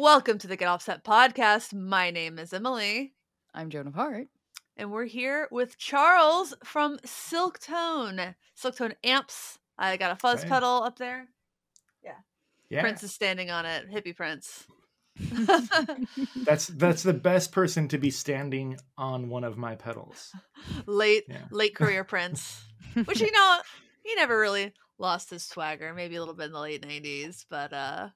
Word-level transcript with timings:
Welcome 0.00 0.38
to 0.38 0.46
the 0.46 0.56
Get 0.56 0.66
Offset 0.66 1.04
podcast. 1.04 1.74
My 1.74 2.10
name 2.10 2.38
is 2.38 2.54
Emily, 2.54 3.12
I'm 3.52 3.68
Joan 3.68 3.86
of 3.86 3.92
Heart. 3.94 4.28
and 4.78 4.90
we're 4.90 5.04
here 5.04 5.46
with 5.50 5.76
Charles 5.76 6.54
from 6.64 6.96
Silktone. 7.04 8.34
Silktone 8.58 8.94
amps. 9.04 9.58
I 9.76 9.98
got 9.98 10.12
a 10.12 10.16
fuzz 10.16 10.40
Right. 10.40 10.48
pedal 10.48 10.82
up 10.84 10.98
there. 10.98 11.28
Yeah, 12.70 12.80
Prince 12.80 13.02
is 13.02 13.12
standing 13.12 13.50
on 13.50 13.66
it. 13.66 13.90
Hippie 13.90 14.16
Prince. 14.16 14.64
that's 16.46 16.68
that's 16.68 17.02
the 17.02 17.12
best 17.12 17.52
person 17.52 17.86
to 17.88 17.98
be 17.98 18.10
standing 18.10 18.78
on 18.96 19.28
one 19.28 19.44
of 19.44 19.58
my 19.58 19.74
pedals. 19.74 20.32
late 20.86 21.24
Yeah. 21.28 21.44
late 21.50 21.74
career 21.74 22.04
Prince. 22.04 22.64
Which 23.04 23.20
you 23.20 23.30
know, 23.32 23.56
he 24.02 24.14
never 24.14 24.38
really 24.40 24.72
lost 24.98 25.28
his 25.28 25.42
swagger. 25.42 25.92
Maybe 25.92 26.16
a 26.16 26.20
little 26.20 26.32
bit 26.34 26.46
in 26.46 26.52
the 26.52 26.60
late 26.60 26.82
nineties, 26.86 27.44
but 27.50 27.72
uh, 27.74 28.08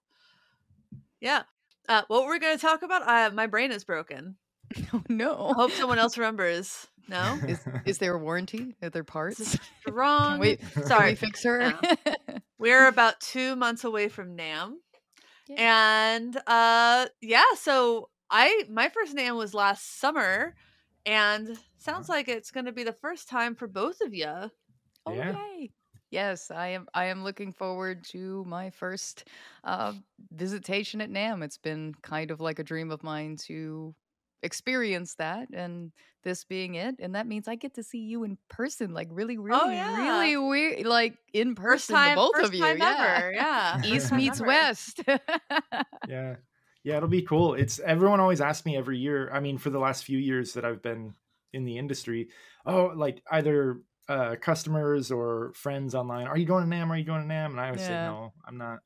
yeah. 1.20 1.42
Uh, 1.88 2.02
what 2.08 2.22
were 2.22 2.28
we're 2.28 2.38
gonna 2.38 2.58
talk 2.58 2.82
about? 2.82 3.02
Uh, 3.06 3.30
my 3.34 3.46
brain 3.46 3.72
is 3.72 3.84
broken. 3.84 4.36
oh 4.92 5.02
no. 5.08 5.48
I 5.50 5.52
hope 5.54 5.70
someone 5.72 5.98
else 5.98 6.16
remembers. 6.18 6.86
No, 7.06 7.38
Is, 7.46 7.60
is 7.84 7.98
there 7.98 8.14
a 8.14 8.18
warranty? 8.18 8.74
Are 8.82 8.88
there 8.88 9.04
parts? 9.04 9.36
this 9.36 9.54
is 9.54 9.60
wrong. 9.92 10.32
Can 10.32 10.40
we, 10.40 10.56
can 10.56 10.86
Sorry. 10.86 11.10
we 11.10 11.14
fix 11.16 11.44
her? 11.44 11.78
We're 12.58 12.86
about 12.88 13.20
two 13.20 13.56
months 13.56 13.84
away 13.84 14.08
from 14.08 14.34
NAMM, 14.38 14.76
Yay. 15.48 15.56
and 15.58 16.34
uh, 16.46 17.06
yeah. 17.20 17.44
So 17.58 18.08
I 18.30 18.64
my 18.70 18.88
first 18.88 19.14
NAMM 19.14 19.36
was 19.36 19.52
last 19.52 20.00
summer, 20.00 20.54
and 21.04 21.58
sounds 21.76 22.08
like 22.08 22.28
it's 22.28 22.50
gonna 22.50 22.72
be 22.72 22.84
the 22.84 22.94
first 22.94 23.28
time 23.28 23.54
for 23.54 23.66
both 23.66 24.00
of 24.00 24.14
you. 24.14 24.26
oh 25.04 25.12
Yeah. 25.12 25.36
yay. 25.58 25.70
Yes, 26.10 26.50
I 26.50 26.68
am 26.68 26.88
I 26.94 27.06
am 27.06 27.24
looking 27.24 27.52
forward 27.52 28.04
to 28.04 28.44
my 28.44 28.70
first 28.70 29.28
uh, 29.64 29.94
visitation 30.30 31.00
at 31.00 31.10
NAMM. 31.10 31.42
It's 31.42 31.58
been 31.58 31.94
kind 32.02 32.30
of 32.30 32.40
like 32.40 32.58
a 32.58 32.64
dream 32.64 32.90
of 32.90 33.02
mine 33.02 33.36
to 33.46 33.94
experience 34.42 35.14
that 35.14 35.48
and 35.54 35.90
this 36.22 36.44
being 36.44 36.74
it 36.74 36.96
and 36.98 37.14
that 37.14 37.26
means 37.26 37.48
I 37.48 37.54
get 37.54 37.72
to 37.74 37.82
see 37.82 38.00
you 38.00 38.24
in 38.24 38.36
person 38.50 38.92
like 38.92 39.08
really 39.10 39.38
really 39.38 39.60
Oh, 39.60 39.70
yeah. 39.70 39.96
really 39.96 40.36
weird 40.36 40.84
like 40.86 41.16
in 41.32 41.54
First 41.70 41.88
person 41.88 41.90
time, 41.90 42.20
the 42.20 42.26
both 42.26 42.38
first 42.38 42.52
of 42.52 42.54
you 42.54 42.66
time 42.66 42.76
yeah. 42.76 43.22
ever. 43.22 43.32
Yeah, 43.32 43.78
East 43.82 44.12
meets 44.12 44.40
ever. 44.40 44.44
west. 44.44 45.00
yeah, 46.04 46.36
yeah, 46.82 46.96
it'll 46.96 47.08
be 47.08 47.22
cool. 47.22 47.54
It's 47.54 47.78
everyone 47.80 48.20
always 48.20 48.40
asks 48.40 48.66
me 48.66 48.76
every 48.76 48.98
year. 48.98 49.30
I 49.32 49.40
mean, 49.40 49.58
for 49.58 49.70
the 49.70 49.78
last 49.78 50.04
few 50.04 50.18
years 50.18 50.54
that 50.54 50.64
I've 50.64 50.82
been 50.82 51.14
in 51.52 51.64
the 51.64 51.78
industry, 51.78 52.30
oh, 52.66 52.92
like 52.94 53.22
either 53.30 53.82
uh, 54.08 54.36
customers 54.40 55.10
or 55.10 55.52
friends 55.54 55.94
online, 55.94 56.26
are 56.26 56.36
you 56.36 56.46
going 56.46 56.68
to 56.68 56.76
NAMM? 56.76 56.90
Are 56.90 56.96
you 56.98 57.04
going 57.04 57.26
to 57.26 57.34
NAMM? 57.34 57.50
And 57.52 57.60
I 57.60 57.66
always 57.66 57.80
say 57.80 57.92
no, 57.92 58.32
I'm 58.46 58.58
not. 58.58 58.80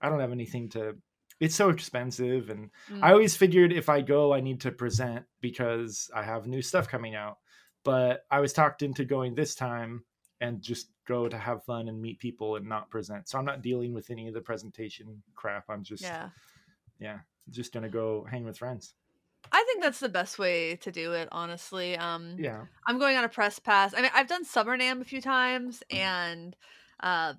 I 0.00 0.08
don't 0.08 0.20
have 0.20 0.32
anything 0.32 0.68
to. 0.70 0.96
It's 1.40 1.54
so 1.54 1.70
expensive, 1.70 2.50
and 2.50 2.70
Mm. 2.90 3.02
I 3.02 3.12
always 3.12 3.36
figured 3.36 3.72
if 3.72 3.88
I 3.88 4.00
go, 4.00 4.32
I 4.34 4.40
need 4.40 4.60
to 4.62 4.72
present 4.72 5.24
because 5.40 6.10
I 6.14 6.22
have 6.22 6.46
new 6.46 6.62
stuff 6.62 6.88
coming 6.88 7.14
out. 7.14 7.38
But 7.84 8.24
I 8.30 8.40
was 8.40 8.52
talked 8.52 8.82
into 8.82 9.04
going 9.04 9.34
this 9.34 9.54
time 9.54 10.04
and 10.40 10.60
just 10.60 10.90
go 11.06 11.28
to 11.28 11.38
have 11.38 11.64
fun 11.64 11.88
and 11.88 12.00
meet 12.00 12.18
people 12.18 12.56
and 12.56 12.68
not 12.68 12.90
present. 12.90 13.28
So 13.28 13.38
I'm 13.38 13.44
not 13.44 13.62
dealing 13.62 13.94
with 13.94 14.10
any 14.10 14.28
of 14.28 14.34
the 14.34 14.40
presentation 14.40 15.22
crap. 15.34 15.64
I'm 15.68 15.82
just 15.84 16.02
yeah, 16.02 16.30
yeah. 16.98 17.18
just 17.50 17.72
gonna 17.72 17.88
go 17.88 18.26
hang 18.28 18.44
with 18.44 18.58
friends. 18.58 18.94
I 19.50 19.64
think 19.64 19.82
that's 19.82 20.00
the 20.00 20.08
best 20.08 20.38
way 20.38 20.76
to 20.76 20.92
do 20.92 21.12
it, 21.12 21.28
honestly. 21.32 21.96
Um, 21.96 22.36
Yeah. 22.38 22.64
I'm 22.86 22.98
going 22.98 23.16
on 23.16 23.24
a 23.24 23.28
press 23.28 23.58
pass. 23.58 23.94
I 23.94 24.02
mean, 24.02 24.10
I've 24.14 24.28
done 24.28 24.44
Summer 24.44 24.76
NAMM 24.76 25.00
a 25.00 25.04
few 25.04 25.20
times, 25.20 25.82
and 25.90 26.56
uh, 27.00 27.34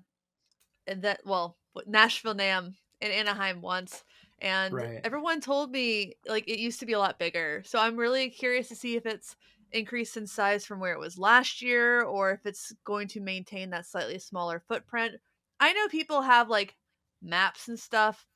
and 0.86 1.02
that 1.02 1.20
well, 1.24 1.58
Nashville 1.86 2.34
NAMM 2.34 2.74
in 3.00 3.10
Anaheim 3.10 3.60
once, 3.60 4.04
and 4.40 4.74
Right. 4.74 5.00
everyone 5.04 5.40
told 5.40 5.70
me 5.70 6.14
like 6.26 6.48
it 6.48 6.58
used 6.58 6.80
to 6.80 6.86
be 6.86 6.92
a 6.92 6.98
lot 6.98 7.18
bigger. 7.18 7.62
So 7.64 7.78
I'm 7.78 7.96
really 7.96 8.30
curious 8.30 8.68
to 8.68 8.76
see 8.76 8.96
if 8.96 9.06
it's 9.06 9.36
increased 9.72 10.16
in 10.16 10.26
size 10.26 10.64
from 10.64 10.80
where 10.80 10.92
it 10.92 11.00
was 11.00 11.18
last 11.18 11.62
year, 11.62 12.02
or 12.02 12.32
if 12.32 12.46
it's 12.46 12.72
going 12.84 13.08
to 13.08 13.20
maintain 13.20 13.70
that 13.70 13.86
slightly 13.86 14.18
smaller 14.18 14.60
footprint. 14.60 15.16
I 15.60 15.72
know 15.72 15.88
people 15.88 16.22
have 16.22 16.48
like 16.48 16.76
maps 17.22 17.68
and 17.68 17.78
stuff, 17.78 18.26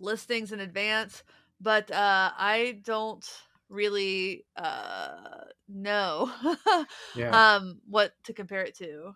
listings 0.00 0.52
in 0.52 0.60
advance, 0.60 1.22
but 1.60 1.90
uh, 1.90 2.32
I 2.36 2.80
don't 2.84 3.24
really 3.68 4.46
uh, 4.56 5.44
know 5.68 6.32
Yeah. 7.14 7.30
um, 7.30 7.80
what 7.86 8.12
to 8.24 8.32
compare 8.32 8.62
it 8.62 8.76
to. 8.78 9.14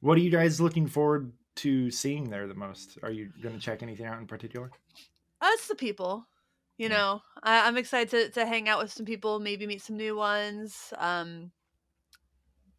what 0.00 0.18
are 0.18 0.20
you 0.20 0.30
guys 0.30 0.60
looking 0.60 0.86
forward 0.86 1.32
to 1.56 1.90
seeing 1.90 2.30
there 2.30 2.46
the 2.46 2.54
most? 2.54 2.98
Are 3.02 3.10
you 3.10 3.30
gonna 3.40 3.58
check 3.58 3.82
anything 3.82 4.06
out 4.06 4.18
in 4.18 4.26
particular? 4.26 4.70
Us, 5.40 5.68
the 5.68 5.74
people. 5.76 6.26
You 6.76 6.88
Yeah. 6.88 6.96
know, 6.96 7.22
I, 7.42 7.68
I'm 7.68 7.76
excited 7.76 8.10
to, 8.10 8.30
to 8.40 8.46
hang 8.46 8.68
out 8.68 8.80
with 8.82 8.92
some 8.92 9.06
people, 9.06 9.38
maybe 9.38 9.66
meet 9.66 9.80
some 9.82 9.96
new 9.96 10.16
ones. 10.16 10.92
Um, 10.98 11.52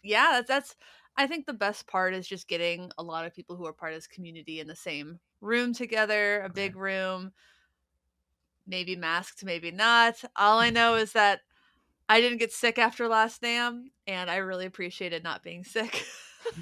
yeah, 0.03 0.31
that's, 0.33 0.47
that's. 0.47 0.75
I 1.17 1.27
think 1.27 1.45
the 1.45 1.53
best 1.53 1.87
part 1.87 2.13
is 2.13 2.27
just 2.27 2.47
getting 2.49 2.91
a 2.97 3.03
lot 3.03 3.25
of 3.25 3.33
people 3.33 3.55
who 3.55 3.65
are 3.65 3.71
part 3.73 3.93
of 3.93 3.97
this 3.97 4.07
community 4.07 4.59
in 4.59 4.67
the 4.67 4.75
same 4.75 5.19
room 5.39 5.73
together, 5.73 6.41
a 6.41 6.49
big 6.49 6.75
room, 6.75 7.31
maybe 8.67 8.95
masked, 8.95 9.43
maybe 9.43 9.71
not. 9.71 10.15
All 10.35 10.59
I 10.59 10.69
know 10.69 10.95
is 10.95 11.13
that 11.13 11.41
I 12.07 12.21
didn't 12.21 12.37
get 12.37 12.51
sick 12.51 12.77
after 12.77 13.07
last 13.07 13.41
NAMM, 13.41 13.85
and 14.07 14.29
I 14.29 14.37
really 14.37 14.65
appreciated 14.65 15.23
not 15.23 15.43
being 15.43 15.63
sick. 15.63 16.05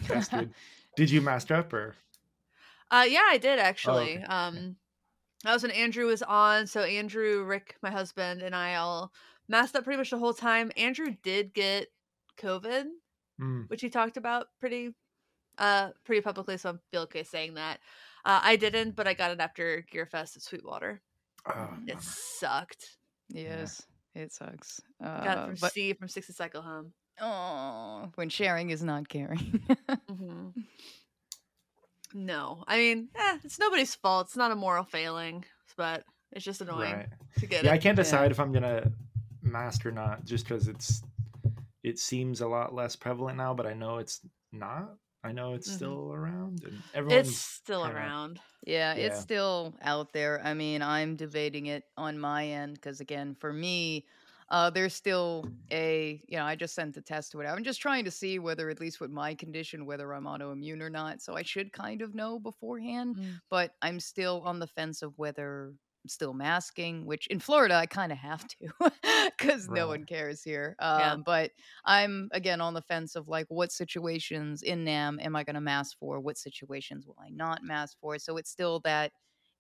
That's 0.07 0.27
good. 0.27 0.51
Did 0.95 1.09
you 1.09 1.21
mask 1.21 1.51
up 1.51 1.73
or? 1.73 1.95
Uh, 2.91 3.05
yeah, 3.07 3.23
I 3.27 3.39
did 3.39 3.57
actually. 3.57 4.17
okay. 4.17 4.23
Um, 4.23 4.75
that 5.43 5.53
was 5.53 5.63
when 5.63 5.71
Andrew 5.71 6.05
was 6.05 6.21
on. 6.21 6.67
So 6.67 6.81
Andrew, 6.81 7.43
Rick, 7.43 7.75
my 7.81 7.89
husband, 7.89 8.43
and 8.43 8.55
I 8.55 8.75
all 8.75 9.11
masked 9.47 9.75
up 9.75 9.83
pretty 9.83 9.97
much 9.97 10.11
the 10.11 10.19
whole 10.19 10.33
time. 10.33 10.71
Andrew 10.77 11.15
did 11.23 11.53
get 11.53 11.87
COVID, 12.37 12.85
Mm, 13.41 13.67
which 13.67 13.81
he 13.81 13.89
talked 13.89 14.15
about 14.15 14.45
pretty, 14.59 14.93
uh, 15.57 15.89
pretty 16.05 16.21
publicly. 16.21 16.55
So 16.57 16.69
I'm 16.69 16.79
feel 16.91 17.01
okay 17.01 17.23
saying 17.23 17.55
that. 17.55 17.79
Uh, 18.23 18.39
I 18.43 18.55
didn't, 18.55 18.95
but 18.95 19.07
I 19.07 19.15
got 19.15 19.31
it 19.31 19.39
after 19.39 19.83
Gearfest 19.91 20.35
at 20.35 20.43
Sweetwater. 20.43 21.01
Oh, 21.47 21.69
It 21.87 22.01
sucked. 22.01 22.85
yes, 23.29 23.81
it 24.15 24.31
sucks. 24.31 24.79
Got 25.01 25.37
Uh, 25.37 25.41
it 25.41 25.45
from 25.47 25.55
but 25.61 25.71
Steve 25.71 25.97
from 25.97 26.07
Sixty 26.07 26.33
Cycle 26.33 26.61
Hum. 26.61 26.93
oh, 27.21 28.09
when 28.15 28.29
sharing 28.29 28.69
is 28.69 28.83
not 28.83 29.09
caring. 29.09 29.61
hmm 30.09 30.49
No, 32.13 32.63
I 32.67 32.77
mean, 32.77 33.09
eh, 33.15 33.37
it's 33.43 33.59
nobody's 33.59 33.95
fault. 33.95 34.27
It's 34.27 34.37
not 34.37 34.51
a 34.51 34.55
moral 34.55 34.83
failing, 34.83 35.45
but 35.77 36.03
it's 36.31 36.45
just 36.45 36.61
annoying 36.61 36.93
right. 36.93 37.07
to 37.39 37.47
get 37.47 37.63
Yeah, 37.65 37.73
I 37.73 37.77
can't 37.77 37.97
Yeah. 37.97 38.03
decide 38.03 38.31
if 38.31 38.39
I'm 38.39 38.51
gonna 38.51 38.91
mask 39.41 39.85
or 39.85 39.91
not, 39.91 40.25
just 40.25 40.45
because 40.47 40.67
it's 40.67 41.01
it 41.83 41.99
seems 41.99 42.39
a 42.39 42.47
lot 42.47 42.73
less 42.73 42.95
prevalent 42.95 43.37
now, 43.37 43.53
but 43.53 43.65
I 43.67 43.73
know 43.73 43.97
it's 43.97 44.21
not. 44.53 44.95
I 45.23 45.31
know 45.31 45.53
it's 45.53 45.69
Mhm. 45.69 45.71
still 45.71 46.13
around, 46.13 46.63
and 46.65 46.83
everyone's 46.93 47.29
It's 47.29 47.37
still 47.37 47.85
kinda- 47.85 47.91
around. 47.95 48.41
Yeah, 48.65 48.93
Yeah. 48.93 49.03
it's 49.07 49.19
still 49.19 49.75
out 49.81 50.13
there. 50.13 50.41
I 50.45 50.53
mean, 50.53 50.81
I'm 50.81 51.15
debating 51.15 51.65
it 51.67 51.85
on 51.97 52.17
my 52.19 52.47
end 52.47 52.75
because, 52.75 53.01
again, 53.01 53.35
for 53.35 53.51
me, 53.51 54.07
uh, 54.49 54.69
there's 54.69 54.93
still 54.93 55.49
a, 55.71 56.23
you 56.27 56.37
know, 56.37 56.45
I 56.45 56.55
just 56.55 56.75
sent 56.75 56.95
the 56.95 57.01
test 57.01 57.31
to 57.33 57.41
it. 57.41 57.45
I'm 57.45 57.63
just 57.63 57.81
trying 57.81 58.05
to 58.05 58.11
see 58.11 58.39
whether, 58.39 58.69
at 58.69 58.79
least 58.79 58.99
with 59.01 59.11
my 59.11 59.35
condition, 59.35 59.85
whether 59.85 60.13
I'm 60.13 60.23
autoimmune 60.25 60.81
or 60.81 60.89
not. 60.89 61.21
So 61.21 61.35
I 61.35 61.41
should 61.43 61.73
kind 61.73 62.01
of 62.01 62.15
know 62.15 62.39
beforehand, 62.39 63.17
Mm. 63.17 63.41
but 63.49 63.75
I'm 63.81 63.99
still 63.99 64.41
on 64.45 64.59
the 64.59 64.67
fence 64.67 65.01
of 65.01 65.17
whether 65.17 65.73
still 66.07 66.33
masking, 66.33 67.05
which 67.05 67.27
in 67.27 67.39
Florida, 67.39 67.75
I 67.75 67.85
kind 67.85 68.11
of 68.11 68.17
have 68.17 68.45
to 68.47 68.91
because 69.37 69.69
no 69.69 69.87
one 69.87 70.05
cares 70.05 70.43
here. 70.43 70.75
Yeah. 70.79 71.13
Um, 71.13 71.23
But 71.23 71.51
I'm, 71.85 72.29
again, 72.31 72.61
on 72.61 72.73
the 72.73 72.81
fence 72.81 73.15
of 73.15 73.27
like, 73.27 73.45
what 73.49 73.71
situations 73.71 74.61
in 74.63 74.85
NAMM 74.85 75.23
am 75.23 75.35
I 75.35 75.43
going 75.43 75.55
to 75.55 75.61
mask 75.61 75.97
for? 75.99 76.19
What 76.19 76.37
situations 76.37 77.05
will 77.07 77.17
I 77.19 77.29
not 77.29 77.63
mask 77.63 77.97
for? 78.01 78.19
So 78.19 78.37
it's 78.37 78.49
still 78.49 78.79
that 78.81 79.11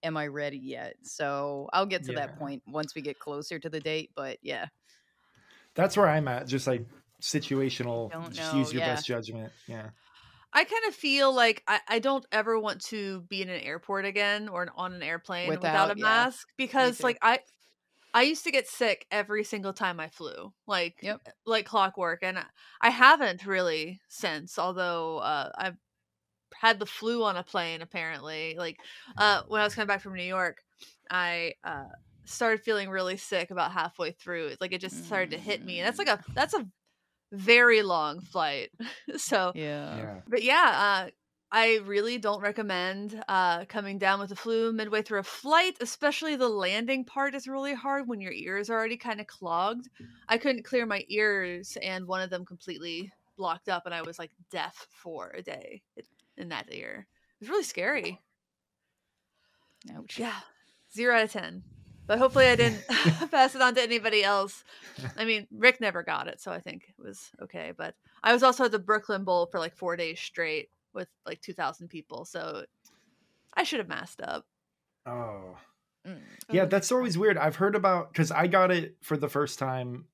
am 0.03 0.17
I 0.17 0.27
ready 0.27 0.57
yet? 0.57 0.95
So 1.03 1.69
I'll 1.71 1.85
get 1.85 2.03
to 2.05 2.11
Yeah. 2.11 2.19
that 2.19 2.37
point 2.37 2.61
once 2.67 2.93
we 2.93 3.01
get 3.01 3.19
closer 3.19 3.57
to 3.59 3.69
the 3.69 3.79
date. 3.79 4.11
But 4.15 4.37
yeah, 4.41 4.67
That's 5.75 5.95
where 5.97 6.07
I'm 6.09 6.27
at. 6.27 6.47
Just 6.47 6.67
like 6.67 6.85
situational. 7.21 8.11
Just 8.31 8.53
use 8.53 8.73
your 8.73 8.81
yeah. 8.81 8.95
best 8.95 9.07
judgment. 9.07 9.51
Yeah. 9.65 9.89
I 10.53 10.63
kind 10.63 10.83
of 10.87 10.93
feel 10.95 11.33
like 11.33 11.63
I, 11.67 11.79
I 11.87 11.99
don't 11.99 12.25
ever 12.31 12.59
want 12.59 12.81
to 12.85 13.21
be 13.21 13.41
in 13.41 13.49
an 13.49 13.61
airport 13.61 14.05
again 14.05 14.47
or 14.47 14.67
on 14.75 14.93
an 14.93 15.03
airplane 15.03 15.49
without, 15.49 15.89
Without- 15.89 15.97
a 15.97 15.99
yeah, 15.99 16.03
mask 16.05 16.47
because 16.57 17.01
like 17.03 17.17
I 17.21 17.39
I 18.13 18.21
used 18.23 18.43
to 18.43 18.51
get 18.51 18.67
sick 18.67 19.07
every 19.09 19.43
single 19.43 19.73
time 19.73 19.99
I 19.99 20.09
flew. 20.09 20.53
Like 20.67 20.97
Yep. 21.01 21.21
like 21.45 21.65
clockwork 21.65 22.19
and 22.21 22.37
I- 22.37 22.45
I 22.81 22.89
haven't 22.91 23.45
really 23.45 23.99
since 24.09 24.59
although 24.59 25.17
uh 25.17 25.49
I've 25.57 25.77
had 26.55 26.79
the 26.79 26.85
flu 26.85 27.23
on 27.23 27.35
a 27.37 27.43
plane 27.43 27.81
apparently. 27.81 28.55
Like 28.57 28.77
uh 29.17 29.41
when 29.47 29.61
I 29.61 29.63
was 29.63 29.75
coming 29.75 29.87
back 29.87 30.01
from 30.01 30.13
New 30.15 30.23
York, 30.23 30.57
I 31.09 31.53
uh 31.63 31.85
started 32.25 32.61
feeling 32.63 32.89
really 32.89 33.17
sick 33.17 33.51
about 33.51 33.71
halfway 33.71 34.11
through. 34.11 34.47
It's 34.47 34.61
like 34.61 34.71
it 34.71 34.81
just 34.81 35.05
started 35.05 35.31
to 35.31 35.37
hit 35.39 35.65
me. 35.65 35.79
And 35.79 35.87
that's 35.87 35.99
like 35.99 36.07
a 36.07 36.23
that's 36.35 36.53
a 36.53 36.65
very 37.33 37.81
long 37.81 38.21
flight. 38.21 38.69
so 39.17 39.51
yeah, 39.55 39.97
yeah. 39.97 40.19
but 40.27 40.43
yeah, 40.43 41.05
uh, 41.07 41.09
I 41.51 41.79
really 41.85 42.17
don't 42.17 42.41
recommend 42.41 43.21
uh, 43.27 43.65
coming 43.65 43.97
down 43.97 44.19
with 44.19 44.29
the 44.29 44.35
flu 44.35 44.71
midway 44.71 45.01
through 45.01 45.19
a 45.19 45.23
flight, 45.23 45.77
especially 45.81 46.35
the 46.35 46.49
landing 46.49 47.05
part 47.05 47.35
is 47.35 47.47
really 47.47 47.73
hard 47.73 48.07
when 48.07 48.21
your 48.21 48.31
ears 48.31 48.69
are 48.69 48.77
already 48.77 48.97
kind 48.97 49.19
of 49.19 49.27
clogged. 49.27 49.89
I 50.27 50.37
couldn't 50.37 50.63
clear 50.63 50.85
my 50.85 51.03
ears, 51.09 51.77
and 51.81 52.07
one 52.07 52.21
of 52.21 52.29
them 52.29 52.45
completely 52.45 53.11
blocked 53.37 53.69
up, 53.69 53.85
and 53.85 53.93
I 53.93 54.03
was 54.03 54.17
like 54.17 54.31
deaf 54.51 54.87
for 54.89 55.33
a 55.37 55.41
day 55.41 55.81
in 56.37 56.49
that 56.49 56.67
ear. 56.71 57.07
It 57.39 57.43
was 57.43 57.49
really 57.49 57.63
scary. 57.63 58.21
Ouch. 59.95 60.17
Yeah, 60.17 60.39
zero 60.93 61.17
out 61.17 61.23
of 61.25 61.31
10. 61.31 61.63
But 62.07 62.19
hopefully 62.19 62.47
I 62.47 62.55
didn't 62.55 62.83
pass 63.31 63.55
it 63.55 63.61
on 63.61 63.75
to 63.75 63.81
anybody 63.81 64.23
else. 64.23 64.63
I 65.17 65.25
mean, 65.25 65.47
Rick 65.51 65.81
never 65.81 66.03
got 66.03 66.27
it, 66.27 66.41
so 66.41 66.51
I 66.51 66.59
think 66.59 66.83
it 66.89 67.01
was 67.01 67.31
okay. 67.41 67.71
But 67.75 67.95
I 68.23 68.33
was 68.33 68.43
also 68.43 68.65
at 68.65 68.71
the 68.71 68.79
Brooklyn 68.79 69.23
Bowl 69.23 69.47
for 69.47 69.59
like 69.59 69.75
four 69.75 69.95
days 69.95 70.19
straight 70.19 70.69
with 70.93 71.07
like 71.25 71.41
2,000 71.41 71.87
people. 71.87 72.25
So 72.25 72.65
I 73.53 73.63
should 73.63 73.79
have 73.79 73.87
masked 73.87 74.21
up. 74.21 74.45
Oh. 75.05 75.57
Mm. 76.07 76.19
Yeah, 76.51 76.65
that's 76.65 76.91
always 76.91 77.17
weird. 77.17 77.37
I've 77.37 77.55
heard 77.55 77.75
about 77.75 78.11
because 78.11 78.31
I 78.31 78.47
got 78.47 78.71
it 78.71 78.97
for 79.01 79.17
the 79.17 79.29
first 79.29 79.59
time 79.59 80.05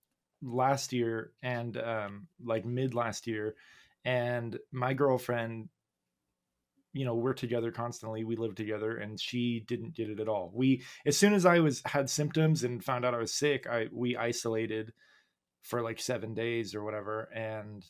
last 0.42 0.94
year 0.94 1.32
and 1.44 1.76
um 1.76 2.28
like 2.42 2.64
mid 2.64 2.94
last 2.94 3.28
year 3.28 3.56
and 4.06 4.58
my 4.72 4.94
girlfriend 4.94 5.68
you 6.94 7.06
know 7.06 7.16
we're 7.16 7.34
together 7.34 7.72
constantly 7.72 8.24
we 8.24 8.36
live 8.36 8.56
together 8.56 8.98
and 8.98 9.20
she 9.20 9.64
didn't 9.68 9.96
get 9.96 10.10
it 10.10 10.20
at 10.20 10.30
all. 10.30 10.52
We 10.54 10.84
as 11.06 11.18
soon 11.18 11.34
as 11.34 11.46
i 11.46 11.60
was 11.60 11.82
had 11.86 12.10
symptoms 12.10 12.64
and 12.64 12.84
found 12.84 13.06
out 13.06 13.14
i 13.14 13.18
was 13.18 13.34
sick 13.34 13.68
i 13.68 13.88
we 13.92 14.18
isolated 14.18 14.94
for 15.62 15.82
like 15.82 16.00
seven 16.00 16.34
days 16.34 16.74
or 16.74 16.84
whatever 16.84 17.30
and 17.34 17.86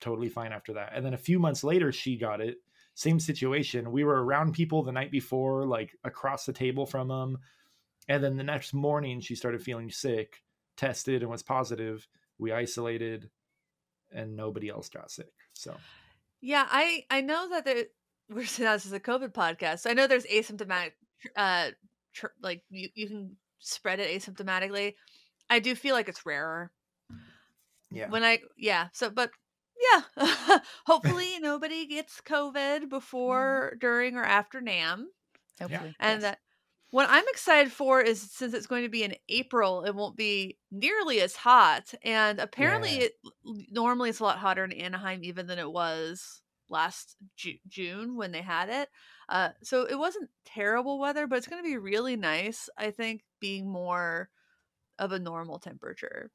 totally 0.00 0.28
fine 0.28 0.52
after 0.52 0.74
that. 0.74 0.92
And 0.94 1.04
then 1.04 1.14
a 1.14 1.18
few 1.18 1.38
months 1.38 1.64
later 1.64 1.92
she 1.92 2.16
got 2.16 2.40
it. 2.40 2.58
Same 2.94 3.18
situation. 3.18 3.90
We 3.90 4.04
were 4.04 4.22
around 4.22 4.52
people 4.52 4.82
the 4.82 4.92
night 4.92 5.10
before 5.10 5.64
like 5.64 5.92
across 6.04 6.44
the 6.44 6.52
table 6.52 6.86
from 6.86 7.08
them 7.08 7.38
and 8.08 8.22
then 8.22 8.36
the 8.36 8.44
next 8.44 8.74
morning 8.74 9.20
she 9.20 9.34
started 9.34 9.62
feeling 9.62 9.90
sick 9.90 10.42
tested 10.76 11.22
and 11.22 11.30
was 11.30 11.42
positive. 11.42 12.06
We 12.38 12.52
isolated 12.52 13.30
and 14.12 14.36
nobody 14.36 14.68
else 14.68 14.88
got 14.88 15.10
sick 15.10 15.32
so. 15.54 15.74
Yeah, 16.40 16.66
I 16.70 17.06
I 17.10 17.22
know 17.22 17.48
that 17.48 17.64
there, 17.64 17.84
we're 18.30 18.46
saying 18.46 18.70
this 18.72 18.86
is 18.86 18.92
a 18.92 19.00
COVID 19.00 19.32
podcast. 19.32 19.80
So 19.80 19.90
I 19.90 19.94
know 19.94 20.06
there's 20.06 20.26
asymptomatic, 20.26 20.92
uh, 21.36 21.70
tr- 22.12 22.26
like 22.42 22.62
you, 22.70 22.88
you 22.94 23.06
can 23.08 23.36
spread 23.58 24.00
it 24.00 24.10
asymptomatically. 24.20 24.94
I 25.50 25.58
do 25.58 25.74
feel 25.74 25.94
like 25.94 26.08
it's 26.08 26.24
rarer. 26.26 26.70
yeah 27.90 28.08
When 28.08 28.24
I, 28.24 28.40
yeah. 28.56 28.88
So, 28.92 29.10
but 29.10 29.30
yeah, 29.92 30.58
hopefully 30.86 31.38
nobody 31.40 31.86
gets 31.86 32.20
COVID 32.20 32.88
before, 32.88 33.76
during, 33.80 34.16
or 34.16 34.24
after 34.24 34.60
NAMM. 34.60 35.04
Hopefully. 35.60 35.94
And 36.00 36.22
yes. 36.22 36.22
that 36.22 36.38
what 36.90 37.08
I'm 37.10 37.24
excited 37.28 37.72
for 37.72 38.00
is 38.00 38.20
since 38.20 38.54
it's 38.54 38.68
going 38.68 38.84
to 38.84 38.88
be 38.88 39.02
in 39.02 39.16
April, 39.28 39.82
it 39.84 39.94
won't 39.94 40.16
be 40.16 40.58
nearly 40.70 41.20
as 41.20 41.34
hot. 41.34 41.92
And 42.02 42.38
apparently, 42.38 42.98
Yeah. 42.98 43.06
it 43.06 43.12
normally 43.70 44.10
it's 44.10 44.20
a 44.20 44.24
lot 44.24 44.38
hotter 44.38 44.64
in 44.64 44.72
Anaheim 44.72 45.24
even 45.24 45.46
than 45.48 45.58
it 45.58 45.70
was 45.70 46.40
last 46.68 47.16
Ju- 47.36 47.58
June 47.68 48.16
when 48.16 48.32
they 48.32 48.42
had 48.42 48.68
it. 48.68 48.88
Uh, 49.28 49.50
so 49.62 49.84
it 49.84 49.98
wasn't 49.98 50.30
terrible 50.44 50.98
weather, 50.98 51.26
but 51.26 51.36
it's 51.38 51.46
going 51.46 51.62
to 51.62 51.68
be 51.68 51.76
really 51.78 52.16
nice. 52.16 52.68
I 52.76 52.90
think 52.90 53.22
being 53.40 53.70
more 53.70 54.28
of 54.98 55.12
a 55.12 55.18
normal 55.18 55.58
temperature. 55.58 56.30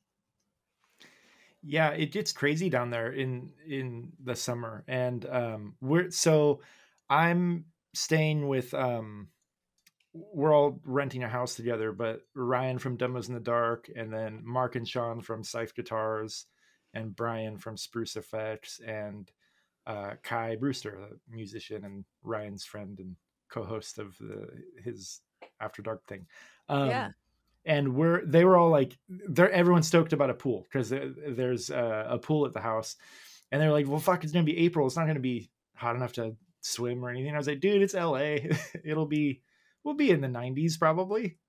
yeah 1.62 1.90
it 1.90 2.12
gets 2.12 2.32
crazy 2.32 2.70
down 2.70 2.90
there 2.90 3.12
in 3.12 3.52
in 3.68 4.12
the 4.24 4.36
summer 4.36 4.84
and 4.88 5.26
um 5.26 5.76
we're 5.82 6.10
so 6.10 6.62
i'm 7.10 7.66
staying 7.94 8.48
with 8.48 8.74
um 8.74 9.28
we're 10.14 10.54
all 10.54 10.80
renting 10.86 11.24
a 11.24 11.28
house 11.30 11.56
together 11.56 11.92
but 11.92 12.22
ryan 12.34 12.80
from 12.80 12.96
demos 12.96 13.28
in 13.28 13.34
the 13.34 13.40
dark 13.40 13.90
and 13.96 14.12
then 14.12 14.42
mark 14.44 14.76
and 14.76 14.88
sean 14.88 15.22
from 15.22 15.44
Sife 15.44 15.76
guitars 15.76 16.46
and 16.94 17.16
brian 17.16 17.58
from 17.58 17.78
spruce 17.78 18.16
effects 18.16 18.80
and 18.86 19.30
uh 19.90 20.14
kai 20.24 20.56
brewster 20.56 20.94
a 20.96 21.10
musician 21.36 21.84
and 21.86 22.06
ryan's 22.24 22.64
friend 22.66 23.00
and 23.00 23.16
co-host 23.50 23.98
of 24.00 24.16
the 24.20 24.48
his 24.84 25.22
after 25.60 25.82
dark 25.82 26.06
thing. 26.08 26.28
Um 26.70 26.90
Yeah. 26.90 27.10
and 27.66 27.96
we're 27.96 28.26
they 28.26 28.46
were 28.46 28.58
all 28.58 28.70
like 28.70 28.98
they're 29.10 29.52
everyone's 29.52 29.88
stoked 29.88 30.14
about 30.14 30.30
a 30.30 30.36
pool 30.44 30.60
because 30.70 30.90
there's 30.92 31.72
uh, 31.72 32.06
a 32.10 32.18
pool 32.20 32.46
at 32.46 32.54
the 32.54 32.62
house. 32.62 32.96
And 33.52 33.60
they're 33.62 33.72
like 33.72 33.88
well 33.88 34.00
fuck 34.00 34.24
it's 34.24 34.34
gonna 34.34 34.46
be 34.54 34.60
april. 34.66 34.86
It's 34.88 34.96
not 34.98 35.08
gonna 35.08 35.20
be 35.34 35.50
hot 35.76 35.96
enough 35.96 36.14
to 36.14 36.36
swim 36.62 37.04
or 37.04 37.10
anything. 37.10 37.34
I 37.34 37.38
was 37.38 37.48
like 37.48 37.60
dude 37.62 37.82
it's 37.82 37.96
la 37.96 38.16
it'll 38.84 39.08
be 39.08 39.42
we'll 39.84 39.96
be 39.96 40.12
in 40.12 40.22
the 40.22 40.28
90s 40.28 40.78
probably. 40.78 41.40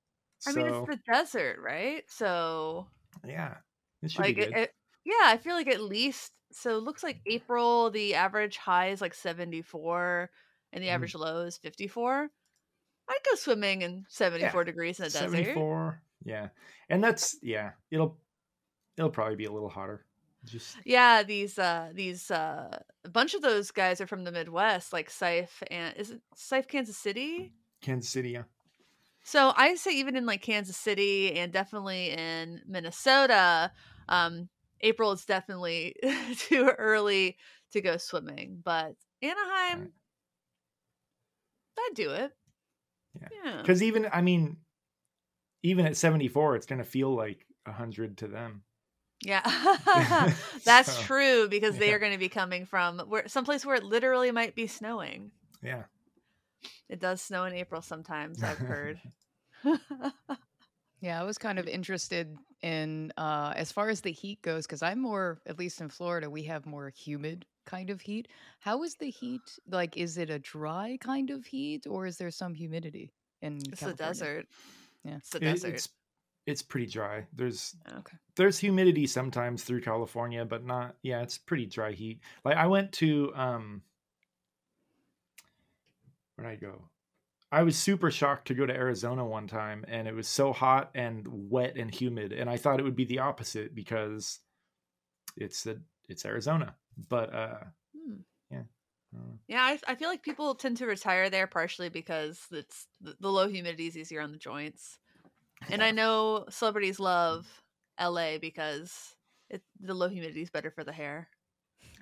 I 0.46 0.52
mean, 0.52 0.66
it's 0.69 0.88
the 0.88 0.98
desert, 1.12 1.58
right? 1.62 2.04
So 2.08 2.88
yeah. 3.26 3.56
It 4.02 4.10
should 4.12 4.25
like 4.25 4.36
be 4.36 4.43
it, 4.43 4.52
good 4.52 4.58
it- 4.62 4.75
yeah 5.04 5.25
i 5.32 5.36
feel 5.38 5.54
like 5.54 5.66
at 5.69 5.81
least 5.81 6.32
so 6.52 6.76
it 6.76 6.82
looks 6.82 7.02
like 7.02 7.20
april 7.26 7.91
the 7.91 8.14
average 8.14 8.56
high 8.56 8.88
is 8.91 9.00
like 9.00 9.14
74 9.14 10.31
and 10.73 10.82
the 10.82 10.88
Mhm. 10.88 10.93
average 10.93 11.14
low 11.14 11.43
is 11.43 11.56
54 11.58 12.31
i'd 13.08 13.19
go 13.29 13.35
swimming 13.37 13.82
in 13.82 14.05
74 14.08 14.64
degrees 14.64 14.99
in 14.99 15.05
the 15.05 15.11
desert. 15.11 15.31
74 15.31 16.02
yeah 16.25 16.49
and 16.88 17.02
that's 17.02 17.37
yeah 17.43 17.73
it'll 17.91 18.19
it'll 18.97 19.11
probably 19.11 19.37
be 19.37 19.47
a 19.47 19.52
little 19.52 19.69
hotter 19.69 20.05
just 20.44 20.76
yeah 20.85 21.23
these 21.23 21.58
uh 21.58 21.91
these 21.94 22.31
uh 22.31 22.79
a 23.05 23.08
bunch 23.08 23.35
of 23.35 23.43
those 23.43 23.70
guys 23.70 24.00
are 24.00 24.06
from 24.06 24.25
the 24.25 24.32
midwest 24.32 24.93
like 24.93 25.11
Sife 25.11 25.62
and 25.70 25.94
is 25.96 26.11
it 26.11 26.20
Sife 26.37 26.67
kansas 26.69 26.96
city? 26.96 27.53
Kansas 27.82 28.11
city 28.11 28.31
yeah. 28.31 28.43
So 29.23 29.53
I 29.56 29.75
say 29.75 29.93
even 29.93 30.17
in 30.17 30.25
like 30.26 30.41
Kansas 30.43 30.76
City 30.79 31.35
and 31.38 31.53
definitely 31.53 32.11
in 32.11 32.62
Minnesota, 32.67 33.70
um, 34.08 34.49
April 34.81 35.12
is 35.12 35.25
definitely 35.25 35.94
too 36.37 36.71
early 36.79 37.37
to 37.73 37.81
go 37.81 37.97
swimming. 37.97 38.61
But 38.65 38.94
Anaheim, 39.23 39.79
Right. 39.81 39.91
I'd 41.79 41.94
do 41.94 42.11
it. 42.11 42.32
Yeah. 43.21 43.29
Yeah. 43.44 43.56
because 43.62 43.82
even 43.82 44.09
i 44.12 44.21
mean 44.21 44.59
even 45.62 45.85
at 45.87 45.97
74 45.97 46.56
it's 46.56 46.67
gonna 46.67 46.85
feel 46.85 47.15
like 47.15 47.44
100 47.65 48.19
to 48.19 48.29
them 48.29 48.62
Yeah. 49.23 49.43
That's 50.65 50.94
So, 50.96 51.03
true 51.03 51.49
because 51.49 51.77
they 51.77 51.93
are 51.93 51.99
going 51.99 52.13
to 52.13 52.19
be 52.19 52.29
coming 52.31 52.65
from 52.67 53.01
where 53.01 53.29
someplace 53.29 53.67
where 53.67 53.77
it 53.77 53.84
literally 53.84 54.31
might 54.31 54.55
be 54.55 54.67
snowing. 54.67 55.31
yeah 55.63 55.84
It 56.89 57.01
does 57.01 57.20
snow 57.20 57.44
in 57.44 57.53
April 57.55 57.82
sometimes, 57.82 58.43
I've 58.43 58.58
heard. 58.58 58.99
Yeah, 61.01 61.20
I 61.20 61.25
was 61.25 61.39
kind 61.39 61.58
of 61.58 61.67
interested 61.67 62.37
in 62.62 63.12
uh, 63.17 63.52
as 63.56 63.72
far 63.72 63.88
as 63.88 64.00
the 64.00 64.12
heat 64.12 64.43
goes, 64.43 64.67
because 64.67 64.82
I'm 64.82 65.00
more, 65.00 65.40
at 65.46 65.58
least 65.58 65.81
in 65.81 65.88
Florida, 65.88 66.29
we 66.29 66.43
have 66.44 66.67
more 66.67 66.90
humid 66.90 67.46
kind 67.67 67.90
of 67.90 68.00
heat. 68.00 68.29
How 68.60 68.82
is 68.82 68.94
the 68.96 69.10
heat? 69.10 69.58
Like, 69.70 69.96
is 69.96 70.19
it 70.19 70.31
a 70.31 70.38
dry 70.38 70.98
kind 71.00 71.31
of 71.31 71.46
heat, 71.46 71.86
or 71.88 72.06
is 72.06 72.19
there 72.19 72.31
some 72.31 72.55
humidity 72.55 73.12
in 73.43 73.56
it's 73.72 73.81
the 73.81 73.94
desert. 73.94 74.46
Yeah. 75.05 75.17
It's 75.17 75.31
the 75.31 75.38
It- 75.38 75.40
desert. 75.40 75.74
it's 75.74 75.88
it's 76.46 76.62
pretty 76.62 76.86
dry 76.86 77.26
there's 77.34 77.76
Okay. 77.98 78.17
there's 78.34 78.58
humidity 78.58 79.06
sometimes 79.06 79.62
through 79.62 79.82
california 79.82 80.43
but 80.44 80.64
not 80.64 80.96
yeah 81.02 81.20
it's 81.20 81.36
pretty 81.36 81.67
dry 81.67 81.93
heat 81.93 82.19
like 82.46 82.56
i 82.56 82.67
went 82.67 82.90
to 82.93 83.31
um 83.36 83.82
where'd 86.34 86.48
i 86.48 86.56
go 86.56 86.82
i 87.52 87.62
was 87.62 87.76
super 87.76 88.10
shocked 88.10 88.46
to 88.48 88.54
go 88.54 88.66
to 88.66 88.74
arizona 88.74 89.24
one 89.24 89.46
time 89.46 89.84
and 89.88 90.06
it 90.08 90.14
was 90.14 90.28
so 90.28 90.52
hot 90.52 90.90
and 90.94 91.26
wet 91.28 91.76
and 91.76 91.94
humid 91.94 92.32
and 92.32 92.48
i 92.48 92.56
thought 92.56 92.80
it 92.80 92.84
would 92.84 92.96
be 92.96 93.04
the 93.04 93.19
opposite 93.19 93.74
because 93.74 94.38
it's 95.36 95.64
the 95.64 95.80
it's 96.08 96.24
arizona 96.24 96.74
but 97.08 97.34
uh 97.34 97.58
Hmm. 97.94 98.14
uh, 99.16 99.19
Yeah, 99.48 99.62
I, 99.62 99.78
I 99.88 99.94
feel 99.94 100.08
like 100.08 100.22
people 100.22 100.54
tend 100.54 100.76
to 100.78 100.86
retire 100.86 101.30
there 101.30 101.46
partially 101.46 101.88
because 101.88 102.40
it's 102.50 102.86
the, 103.00 103.16
the 103.20 103.30
low 103.30 103.48
humidity 103.48 103.86
is 103.86 103.96
easier 103.96 104.20
on 104.20 104.32
the 104.32 104.38
joints, 104.38 104.98
and 105.70 105.82
I 105.82 105.90
know 105.90 106.46
celebrities 106.50 107.00
love 107.00 107.46
L.A. 107.98 108.38
because 108.38 109.14
it, 109.48 109.62
the 109.80 109.94
low 109.94 110.08
humidity 110.08 110.42
is 110.42 110.50
better 110.50 110.70
for 110.70 110.84
the 110.84 110.92
hair. 110.92 111.28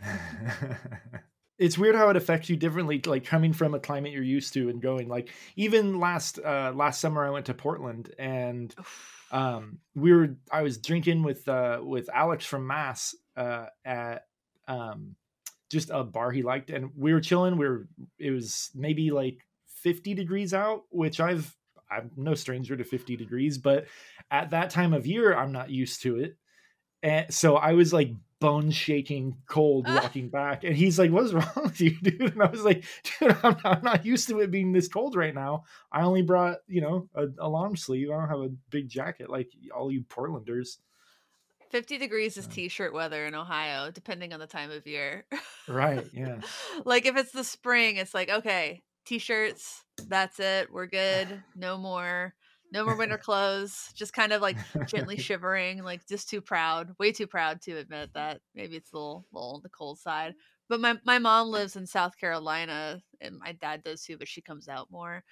it's 1.58 1.76
weird 1.76 1.96
how 1.96 2.08
it 2.08 2.16
affects 2.16 2.48
you 2.48 2.56
differently 2.56 3.00
like 3.04 3.24
coming 3.24 3.52
from 3.52 3.74
a 3.74 3.80
climate 3.80 4.12
you're 4.12 4.22
used 4.22 4.54
to 4.54 4.68
and 4.68 4.80
going 4.80 5.08
like 5.08 5.30
even 5.56 5.98
last 5.98 6.38
uh 6.38 6.72
last 6.74 7.00
summer 7.00 7.26
i 7.26 7.30
went 7.30 7.46
to 7.46 7.54
portland 7.54 8.14
and 8.18 8.74
um 9.32 9.78
we 9.94 10.12
were 10.12 10.36
i 10.50 10.62
was 10.62 10.78
drinking 10.78 11.22
with 11.22 11.46
uh 11.48 11.80
with 11.82 12.08
alex 12.12 12.44
from 12.44 12.66
mass 12.66 13.14
uh 13.36 13.66
at 13.84 14.26
um 14.68 15.14
just 15.70 15.90
a 15.90 16.02
bar 16.02 16.30
he 16.30 16.42
liked 16.42 16.70
and 16.70 16.90
we 16.96 17.12
were 17.12 17.20
chilling 17.20 17.58
we 17.58 17.68
were 17.68 17.88
it 18.18 18.30
was 18.30 18.70
maybe 18.74 19.10
like 19.10 19.38
50 19.82 20.14
degrees 20.14 20.54
out 20.54 20.84
which 20.90 21.20
i've 21.20 21.54
i'm 21.90 22.10
no 22.16 22.34
stranger 22.34 22.76
to 22.76 22.84
50 22.84 23.16
degrees 23.16 23.58
but 23.58 23.86
at 24.30 24.50
that 24.50 24.70
time 24.70 24.92
of 24.94 25.06
year 25.06 25.36
i'm 25.36 25.52
not 25.52 25.70
used 25.70 26.02
to 26.02 26.18
it. 26.18 26.36
And 27.02 27.32
so 27.32 27.56
i 27.56 27.74
was 27.74 27.92
like 27.92 28.12
bone 28.40 28.71
shaking 28.71 29.37
cold 29.49 29.85
ah. 29.88 30.00
walking 30.02 30.28
back 30.28 30.62
and 30.62 30.76
he's 30.76 30.99
like 30.99 31.11
what's 31.11 31.33
wrong 31.33 31.50
with 31.57 31.80
you 31.80 31.90
dude? 32.02 32.21
And 32.21 32.42
i 32.42 32.47
was 32.47 32.62
like 32.62 32.85
dude 33.02 33.37
I'm 33.42 33.57
not, 33.64 33.66
I'm 33.78 33.83
not 33.83 34.07
used 34.07 34.28
to 34.28 34.40
it 34.40 34.50
being 34.50 34.73
this 34.73 34.88
cold 34.88 35.16
right 35.16 35.35
now. 35.35 35.64
I 35.90 36.02
only 36.02 36.23
brought 36.23 36.59
you 36.66 36.80
know 36.80 37.09
a, 37.14 37.26
a 37.38 37.49
long 37.49 37.76
sleeve. 37.76 38.11
I 38.11 38.14
don't 38.14 38.28
have 38.28 38.40
a 38.40 38.50
big 38.71 38.88
jacket 38.88 39.30
like 39.30 39.50
all 39.75 39.90
you 39.90 40.02
portlanders. 40.02 40.78
50 41.71 41.99
degrees 41.99 42.38
is 42.38 42.47
t-shirt 42.47 42.95
weather 42.95 43.26
in 43.26 43.35
ohio 43.35 43.90
depending 43.90 44.33
on 44.33 44.40
the 44.40 44.47
time 44.47 44.71
of 44.71 44.87
year. 44.87 45.26
Right 45.66 46.07
yeah. 46.12 46.40
Like 46.85 47.07
if 47.07 47.16
it's 47.16 47.33
the 47.33 47.45
spring 47.45 47.97
it's 47.97 48.14
like 48.14 48.30
okay 48.30 48.83
t-shirts 49.04 49.85
that's 50.07 50.38
it 50.38 50.71
we're 50.71 50.87
good 50.87 51.42
no 51.57 51.78
more 51.78 52.35
no 52.72 52.84
more 52.84 52.96
winter 52.96 53.18
clothes 53.18 53.92
just 53.94 54.12
kind 54.12 54.32
of 54.32 54.42
like 54.42 54.56
gently 54.87 55.16
shivering 55.18 55.82
like 55.82 56.06
just 56.06 56.28
too 56.28 56.40
proud 56.40 56.94
way 56.98 57.12
too 57.12 57.26
proud 57.26 57.60
to 57.62 57.76
admit 57.76 58.10
that 58.14 58.40
maybe 58.54 58.76
it's 58.76 58.92
a 58.92 58.96
little, 58.96 59.26
little 59.32 59.54
on 59.54 59.60
the 59.62 59.68
cold 59.68 59.98
side. 59.98 60.34
But 60.68 60.80
my, 60.80 60.98
my 61.04 61.18
mom 61.18 61.48
lives 61.48 61.76
in 61.76 61.87
south 61.87 62.16
carolina 62.18 63.02
and 63.20 63.38
my 63.38 63.52
dad 63.52 63.82
does 63.82 64.02
too 64.02 64.18
but 64.18 64.28
she 64.28 64.40
comes 64.40 64.68
out 64.68 64.90
more. 64.90 65.25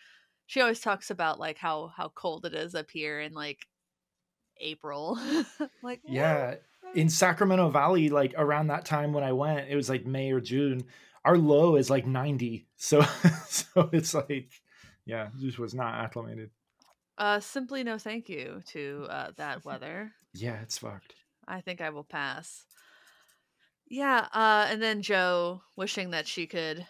She 0.47 0.61
always 0.61 0.81
talks 0.81 1.11
about 1.11 1.41
like 1.41 1.59
how 1.59 1.93
how 1.97 2.11
cold 2.15 2.47
it 2.47 2.55
is 2.55 2.75
up 2.75 2.91
here 2.91 3.21
in 3.21 3.33
like 3.33 3.67
april. 4.61 5.19
Like 5.83 6.01
yeah 6.05 6.57
in 6.95 7.09
sacramento 7.09 7.69
valley 7.69 8.09
like 8.09 8.35
around 8.37 8.69
that 8.69 8.85
time 8.85 9.13
when 9.13 9.25
i 9.25 9.33
went 9.33 9.69
it 9.69 9.77
was 9.77 9.89
like 9.89 10.07
may 10.07 10.31
or 10.31 10.41
june 10.41 10.85
our 11.25 11.37
low 11.37 11.77
is 11.77 11.91
like 11.91 12.07
90 12.07 12.67
so 12.77 13.03
so 13.49 13.91
it's 13.93 14.15
like 14.15 14.51
yeah 15.05 15.29
just 15.39 15.59
was 15.59 15.75
not 15.75 15.95
acclimated 15.95 16.51
uh, 17.19 17.41
simply 17.41 17.85
no 17.85 17.99
thank 17.99 18.29
you 18.29 18.63
to 18.67 19.07
uh, 19.11 19.33
that 19.37 19.65
weather. 19.65 20.13
Yeah, 20.35 20.61
it's 20.63 20.79
fucked. 20.79 21.15
I 21.47 21.61
think 21.61 21.81
I 21.81 21.91
will 21.91 22.05
pass. 22.05 22.67
Yeah, 23.89 24.29
uh, 24.33 24.67
and 24.69 24.83
then 24.83 25.03
Joe 25.03 25.63
wishing 25.77 26.11
that 26.11 26.27
she 26.27 26.47
could 26.47 26.87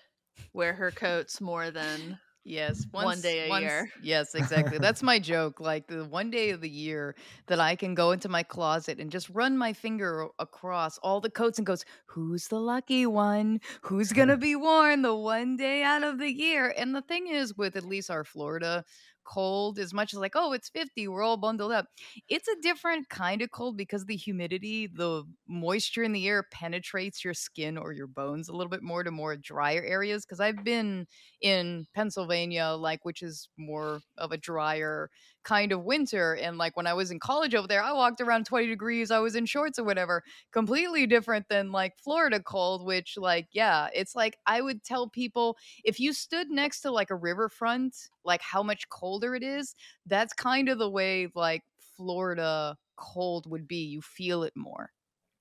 wear 0.52 0.75
her 0.75 0.92
coats 0.92 1.40
more 1.40 1.71
than 1.71 2.18
Yes, 2.45 2.87
once, 2.92 3.16
one 3.16 3.21
day 3.21 3.40
a 3.40 3.49
once, 3.49 3.61
year. 3.61 3.90
Yes, 4.00 4.33
exactly. 4.37 4.78
That's 4.78 5.02
my 5.02 5.18
joke. 5.18 5.59
Like 5.59 5.88
the 5.88 6.04
one 6.04 6.30
day 6.30 6.50
of 6.50 6.61
the 6.61 6.71
year 6.71 7.16
that 7.49 7.59
I 7.59 7.75
can 7.75 7.97
go 7.97 8.12
into 8.12 8.28
my 8.28 8.45
closet 8.45 9.00
and 9.00 9.11
just 9.11 9.28
run 9.30 9.59
my 9.59 9.73
finger 9.73 10.28
across 10.38 10.97
all 10.99 11.21
the 11.21 11.28
coats 11.28 11.59
and 11.59 11.66
goes, 11.66 11.85
"Who's 12.06 12.47
the 12.47 12.61
lucky 12.61 13.04
one? 13.04 13.61
Who's 13.83 14.12
gonna 14.12 14.37
be 14.38 14.54
worn 14.54 15.02
the 15.02 15.12
one 15.16 15.56
day 15.56 15.83
out 15.83 16.04
of 16.04 16.18
the 16.18 16.30
year?" 16.33 16.73
And 16.76 16.95
the 16.95 17.02
thing 17.02 17.26
is, 17.26 17.56
with 17.56 17.75
at 17.75 17.83
least 17.85 18.11
our 18.12 18.23
Florida 18.23 18.85
cold 19.26 19.78
as 19.78 19.92
much 19.92 20.12
as 20.12 20.21
like 20.21 20.33
oh 20.35 20.52
it's 20.52 20.68
50 20.68 21.09
we're 21.09 21.23
all 21.23 21.37
bundled 21.37 21.73
up. 21.73 21.87
It's 22.28 22.49
a 22.49 22.61
different 22.62 23.09
kind 23.09 23.42
of 23.42 23.50
cold 23.50 23.76
because 23.76 24.04
the 24.06 24.16
humidity 24.16 24.87
the 24.87 25.25
moisture 25.49 26.02
in 26.02 26.12
the 26.12 26.26
air 26.28 26.45
penetrates 26.50 27.25
your 27.25 27.35
skin 27.35 27.76
or 27.76 27.92
your 27.92 28.06
bones 28.06 28.49
a 28.49 28.52
little 28.52 28.71
bit 28.71 28.83
more 28.83 29.02
to 29.04 29.11
more 29.11 29.37
drier 29.37 29.83
areas 29.83 30.25
because 30.25 30.40
i've 30.40 30.64
been 30.64 31.06
in 31.40 31.87
pennsylvania 31.95 32.68
like 32.78 33.04
which 33.04 33.23
is 33.23 33.49
more 33.56 34.00
of 34.18 34.33
a 34.33 34.37
drier 34.37 35.11
kind 35.47 35.73
of 35.73 35.85
winter 35.85 36.35
and 36.35 36.59
like 36.59 36.76
when 36.76 36.87
i 36.87 36.95
was 36.95 37.11
in 37.11 37.21
college 37.21 37.55
over 37.55 37.69
there 37.69 37.83
i 37.83 37.93
walked 37.93 38.21
around 38.21 38.45
20 38.47 38.67
degrees 38.67 39.11
i 39.11 39.19
was 39.21 39.37
in 39.37 39.47
shorts 39.47 39.79
or 39.79 39.85
whatever 39.85 40.23
completely 40.53 41.07
different 41.07 41.49
than 41.49 41.73
like 41.73 41.97
florida 41.99 42.43
cold 42.43 42.85
which 42.85 43.17
like 43.17 43.49
yeah 43.53 43.88
it's 43.95 44.17
like 44.17 44.38
i 44.47 44.61
would 44.61 44.83
tell 44.85 45.09
people 45.09 45.57
if 45.85 46.00
you 46.00 46.12
stood 46.12 46.50
next 46.50 46.81
to 46.81 46.91
like 46.91 47.11
a 47.11 47.17
riverfront 47.17 47.97
like 48.25 48.43
how 48.43 48.62
much 48.62 48.88
colder 48.91 49.35
it 49.35 49.43
is 49.45 49.75
that's 50.07 50.33
kind 50.35 50.69
of 50.69 50.79
the 50.79 50.91
way 50.91 51.31
like 51.35 51.62
florida 51.79 52.76
cold 52.97 53.49
would 53.50 53.69
be 53.69 53.85
you 53.85 54.03
feel 54.03 54.43
it 54.43 54.55
more 54.57 54.93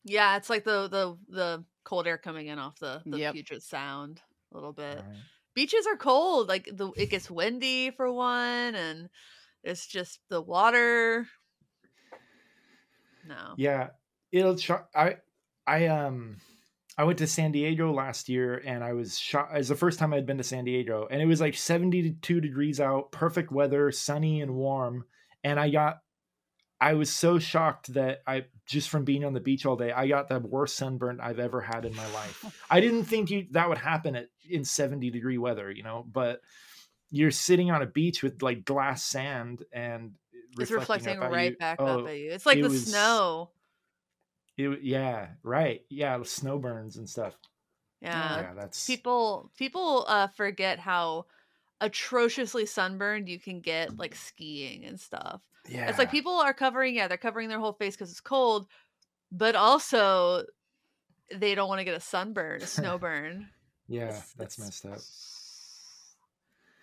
Yeah, 0.04 0.38
it's 0.38 0.50
like 0.50 0.64
the 0.64 0.88
the 0.88 1.18
the 1.28 1.66
cold 1.84 2.08
air 2.08 2.18
coming 2.18 2.48
in 2.48 2.60
off 2.60 2.80
the 2.80 3.04
the 3.10 3.20
Yep. 3.20 3.32
Puget 3.32 3.64
Sound 3.64 4.22
a 4.52 4.56
little 4.56 4.74
bit. 4.74 5.06
Right. 5.06 5.26
Beaches 5.56 5.88
are 5.88 5.98
cold. 5.98 6.48
Like 6.48 6.66
the 6.72 6.92
it 6.98 7.10
gets 7.10 7.30
windy 7.32 7.92
for 7.92 8.12
one, 8.12 8.76
and 8.76 9.10
it's 9.66 9.88
just 9.88 10.20
the 10.30 10.42
water. 10.42 11.28
No. 13.28 13.56
Yeah, 13.58 13.90
it'll. 14.32 14.56
Sh- 14.58 14.72
I 14.96 15.18
I 15.66 15.88
um 15.88 16.38
I 16.98 17.04
went 17.04 17.18
to 17.20 17.28
San 17.28 17.52
Diego 17.52 17.92
last 17.92 18.30
year, 18.30 18.62
and 18.64 18.84
I 18.84 18.94
was 18.94 19.18
shot. 19.18 19.50
It 19.54 19.58
was 19.58 19.68
the 19.68 19.76
first 19.76 19.98
time 19.98 20.14
I'd 20.14 20.28
been 20.28 20.38
to 20.38 20.44
San 20.44 20.66
Diego, 20.66 21.08
and 21.10 21.22
it 21.22 21.26
was 21.26 21.42
like 21.42 21.56
seventy 21.56 22.12
two 22.22 22.40
degrees 22.40 22.80
out, 22.80 23.12
perfect 23.12 23.52
weather, 23.52 23.92
sunny 23.92 24.42
and 24.42 24.56
warm, 24.56 25.06
and 25.44 25.60
I 25.60 25.70
got. 25.70 25.98
I 26.80 26.94
was 26.94 27.10
so 27.10 27.40
shocked 27.40 27.94
that 27.94 28.20
I 28.28 28.46
just 28.68 28.90
from 28.90 29.06
being 29.06 29.24
on 29.24 29.34
the 29.34 29.40
beach 29.40 29.66
all 29.66 29.78
day, 29.78 29.94
I 29.94 30.08
got 30.08 30.28
the 30.28 30.40
worst 30.40 30.76
sunburn 30.76 31.22
I've 31.22 31.40
ever 31.40 31.62
had 31.62 31.86
in 31.86 31.96
my 31.96 32.06
life. 32.12 32.64
I 32.70 32.82
didn't 32.82 33.06
think 33.06 33.32
you 33.32 33.48
that 33.52 33.70
would 33.70 33.78
happen 33.78 34.16
at 34.16 34.28
in 34.48 34.66
70 34.66 35.10
degree 35.10 35.38
weather, 35.38 35.72
you 35.72 35.84
know, 35.84 36.06
but 36.12 36.42
you're 37.12 37.32
sitting 37.32 37.72
on 37.72 37.82
a 37.82 37.86
beach 37.86 38.22
with 38.24 38.42
like 38.42 38.66
glass 38.66 39.04
sand 39.04 39.64
and 39.72 40.14
It's 40.60 40.72
reflecting 40.72 41.20
reflecting 41.20 41.34
right 41.36 41.52
you. 41.52 41.58
back 41.58 41.78
Oh, 41.80 42.02
up 42.02 42.08
at 42.08 42.18
you. 42.18 42.32
It's 42.32 42.46
like 42.46 42.58
it 42.58 42.64
the 42.64 42.70
was- 42.70 42.88
snow. 42.88 43.52
It, 44.58 44.82
yeah, 44.84 45.28
right. 45.44 45.82
Yeah, 45.90 46.22
snow 46.24 46.58
burns 46.58 46.96
and 46.98 47.10
stuff. 47.10 47.38
Yeah. 48.02 48.40
yeah, 48.42 48.54
that's 48.56 48.86
people 48.86 49.52
people 49.58 50.06
uh 50.08 50.28
forget 50.28 50.80
how 50.80 51.26
atrociously 51.82 52.66
sunburned 52.66 53.28
you 53.28 53.40
can 53.40 53.60
get 53.62 53.98
like 53.98 54.16
skiing 54.16 54.86
and 54.86 55.00
stuff. 55.00 55.42
yeah. 55.68 55.90
It's 55.90 55.98
like 56.00 56.12
people 56.12 56.34
are 56.34 56.54
covering, 56.54 56.96
yeah, 56.96 57.08
they're 57.08 57.18
covering 57.18 57.50
their 57.50 57.60
whole 57.60 57.74
face 57.74 57.96
because 57.96 58.12
it's 58.12 58.22
cold, 58.22 58.68
but 59.32 59.56
also 59.56 60.44
they 61.34 61.54
don't 61.56 61.68
want 61.68 61.80
to 61.80 61.86
get 61.86 61.96
a 61.96 62.00
sunburn, 62.00 62.62
a 62.62 62.68
snow 62.78 62.98
burn. 62.98 63.50
Yeah, 63.88 64.06
It's- 64.06 64.34
that's 64.38 64.58
it's- 64.58 64.84
messed 64.84 64.86
up. 64.86 65.02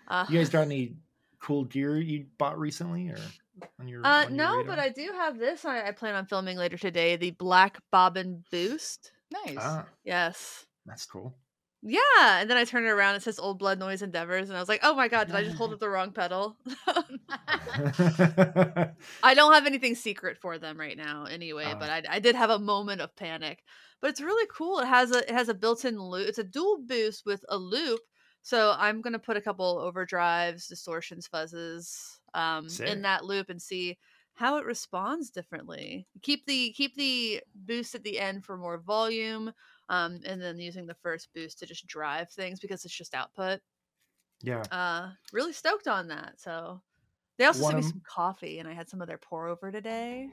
Uh, 0.09 0.26
You 0.28 0.38
guys 0.38 0.49
got 0.50 0.62
any 0.62 0.94
cool 1.40 1.64
gear 1.64 1.97
you 1.99 2.26
bought 2.38 2.59
recently, 2.59 3.09
or 3.09 3.18
on 3.80 3.88
your? 3.88 4.04
uh, 4.06 4.25
on 4.26 4.28
your 4.35 4.37
no, 4.37 4.56
radar? 4.59 4.64
but 4.64 4.78
I 4.78 4.88
do 4.90 5.11
have 5.14 5.38
this. 5.38 5.64
I, 5.64 5.88
I 5.88 5.92
plan 5.92 6.14
on 6.14 6.26
filming 6.26 6.56
later 6.56 6.76
today. 6.78 7.16
The 7.16 7.30
Black 7.32 7.78
Bobbin 7.90 8.44
Boost. 8.50 9.12
nice 9.32 9.56
Ah, 9.59 9.87
Yes. 10.04 10.66
that's 10.87 11.06
cool. 11.06 11.35
Yeah, 11.85 12.00
and 12.40 12.49
then 12.49 12.56
I 12.56 12.62
turn 12.64 12.85
it 12.85 12.90
around. 12.90 13.16
It 13.16 13.23
says 13.25 13.40
Old 13.40 13.59
Blood 13.59 13.80
Noise 13.80 14.02
Endeavors, 14.02 14.49
and 14.49 14.56
I 14.56 14.61
was 14.61 14.68
like, 14.68 14.78
"Oh 14.85 14.94
my 14.94 15.09
god, 15.09 15.26
did 15.26 15.35
I 15.35 15.42
just 15.42 15.56
hold 15.56 15.73
up 15.73 15.80
the 15.80 15.88
wrong 15.88 16.12
pedal?" 16.12 16.56
I 19.23 19.35
don't 19.35 19.52
have 19.52 19.66
anything 19.66 19.94
secret 19.94 20.38
for 20.38 20.59
them 20.59 20.78
right 20.78 20.97
now, 20.97 21.25
anyway. 21.25 21.66
Ah. 21.68 21.76
but 21.78 21.90
I, 21.90 22.02
I 22.09 22.18
did 22.21 22.37
have 22.37 22.50
a 22.50 22.59
moment 22.59 23.00
of 23.00 23.14
panic. 23.16 23.64
But 24.00 24.11
it's 24.11 24.21
really 24.21 24.47
cool. 24.56 24.78
It 24.80 24.87
has 24.87 25.11
a 25.11 25.18
it 25.28 25.30
has 25.35 25.49
a 25.49 25.54
built-in 25.54 25.99
loop. 25.99 26.28
It's 26.28 26.38
a 26.38 26.44
dual 26.44 26.78
boost 26.87 27.25
with 27.26 27.44
a 27.49 27.56
loop. 27.59 28.00
So 28.43 28.75
I'm 28.77 29.01
gonna 29.01 29.19
put 29.19 29.37
a 29.37 29.41
couple 29.41 29.77
overdrives, 29.79 30.69
distortions, 30.69 31.29
fuzzes 31.29 32.19
um, 32.35 32.67
Sick. 32.67 32.89
in 32.89 33.03
that 33.03 33.25
loop 33.25 33.49
and 33.51 33.61
see 33.63 33.99
how 34.35 34.57
it 34.59 34.65
responds 34.65 35.31
differently. 35.31 36.09
Keep 36.23 36.47
the 36.47 36.73
keep 36.73 36.95
the 36.97 37.43
boost 37.55 37.95
at 37.95 38.03
the 38.03 38.19
end 38.19 38.45
for 38.45 38.57
more 38.57 38.79
volume, 38.79 39.53
um, 39.89 40.21
and 40.25 40.41
then 40.43 40.59
using 40.59 40.87
the 40.87 40.95
first 40.95 41.33
boost 41.35 41.59
to 41.61 41.67
just 41.67 41.87
drive 41.87 42.31
things 42.31 42.59
because 42.61 42.85
it's 42.85 42.95
just 42.97 43.15
output. 43.15 43.61
yeah, 44.43 44.69
Uh, 44.71 45.13
really 45.33 45.53
stoked 45.53 45.87
on 45.89 46.09
that. 46.09 46.41
So 46.41 46.83
they 47.39 47.47
also 47.47 47.63
One 47.63 47.65
sent 47.65 47.77
me 47.77 47.83
some 47.83 48.03
coffee, 48.07 48.59
and 48.59 48.69
I 48.69 48.75
had 48.75 48.89
some 48.89 49.03
of 49.03 49.09
their 49.09 49.19
pour 49.19 49.49
over 49.49 49.73
today. 49.73 50.31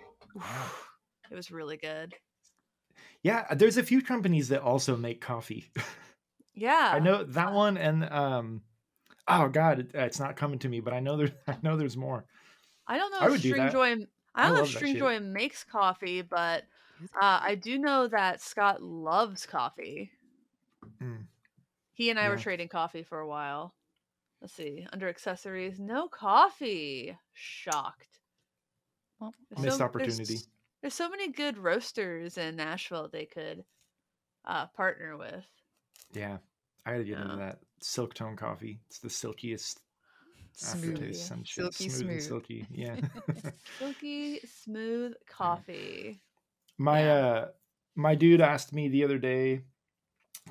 It 1.31 1.35
was 1.35 1.49
really 1.49 1.77
good. 1.77 2.15
yeah. 3.23 3.53
There's 3.53 3.77
a 3.77 3.83
few 3.83 4.01
companies 4.01 4.49
that 4.49 4.61
also 4.61 4.95
make 4.95 5.21
coffee. 5.21 5.71
Yeah, 6.59 6.91
I 6.93 6.99
know 6.99 7.23
that 7.23 7.53
one, 7.53 7.77
and 7.77 8.03
um, 8.11 8.61
oh 9.27 9.47
god, 9.49 9.79
it, 9.79 9.91
it's 9.93 10.19
not 10.19 10.35
coming 10.35 10.59
to 10.59 10.69
me, 10.69 10.79
but 10.79 10.93
I 10.93 10.99
know 10.99 11.17
there's 11.17 11.31
I 11.47 11.57
know 11.61 11.77
there's 11.77 11.97
more. 11.97 12.25
I 12.87 12.97
don't 12.97 13.11
know 13.11 13.19
I 13.19 13.25
if 13.25 13.31
would 13.31 13.41
do 13.41 13.49
String 13.49 13.63
that. 13.65 13.71
Joy. 13.71 13.85
I 13.85 13.95
I 14.35 14.43
don't 14.47 14.55
know 14.55 14.63
if 14.63 14.65
love 14.65 14.71
that 14.71 14.77
String. 14.77 14.97
Joy 14.97 15.19
makes 15.19 15.63
coffee, 15.63 16.21
but 16.21 16.63
uh, 17.15 17.39
I 17.41 17.55
do 17.55 17.77
know 17.79 18.07
that 18.07 18.41
Scott 18.41 18.81
loves 18.81 19.45
coffee. 19.45 20.11
Mm. 21.01 21.25
He 21.93 22.09
and 22.09 22.19
I 22.19 22.29
were 22.29 22.37
trading 22.37 22.67
coffee 22.69 23.03
for 23.03 23.19
a 23.19 23.27
while. 23.27 23.73
Let's 24.41 24.53
see. 24.53 24.87
Under 24.93 25.09
accessories, 25.09 25.79
no 25.79 26.07
coffee. 26.07 27.17
Shocked. 27.33 28.19
Well, 29.19 29.33
Missed 29.59 29.77
so- 29.79 29.85
opportunity. 29.85 30.23
There's, 30.23 30.47
there's 30.81 30.93
so 30.93 31.09
many 31.09 31.31
good 31.31 31.57
roasters 31.57 32.37
in 32.37 32.55
Nashville 32.55 33.09
they 33.11 33.25
could 33.25 33.65
uh, 34.45 34.67
partner 34.67 35.17
with. 35.17 35.45
Yeah, 36.13 36.37
I 36.85 36.91
gotta 36.91 37.03
get 37.03 37.19
into 37.19 37.35
that 37.37 37.59
Silktone 37.81 38.37
coffee. 38.37 38.79
It's 38.87 38.99
the 38.99 39.09
silkiest 39.09 39.81
Smooth. 40.53 40.93
aftertaste. 40.95 41.31
and 41.31 41.47
shit. 41.47 41.63
Silky 41.73 41.89
smooth, 41.89 42.09
and 42.11 42.21
smooth. 42.21 42.27
silky. 42.27 42.67
Yeah. 42.71 42.95
Silky 43.79 44.39
smooth 44.63 45.13
coffee. 45.27 46.21
my 46.77 47.03
Yeah. 47.03 47.13
uh 47.13 47.47
my 47.95 48.15
dude 48.15 48.41
asked 48.41 48.73
me 48.73 48.87
the 48.89 49.03
other 49.03 49.17
day 49.17 49.61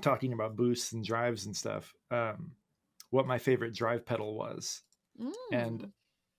talking 0.02 0.32
about 0.32 0.56
boosts 0.56 0.92
and 0.92 1.04
drives 1.04 1.47
and 1.47 1.56
stuff 1.56 1.94
um 2.11 2.52
what 3.11 3.26
my 3.26 3.38
favorite 3.38 3.75
drive 3.75 4.04
pedal 4.06 4.35
was 4.37 4.82
and 5.52 5.80
Mm. 5.82 5.90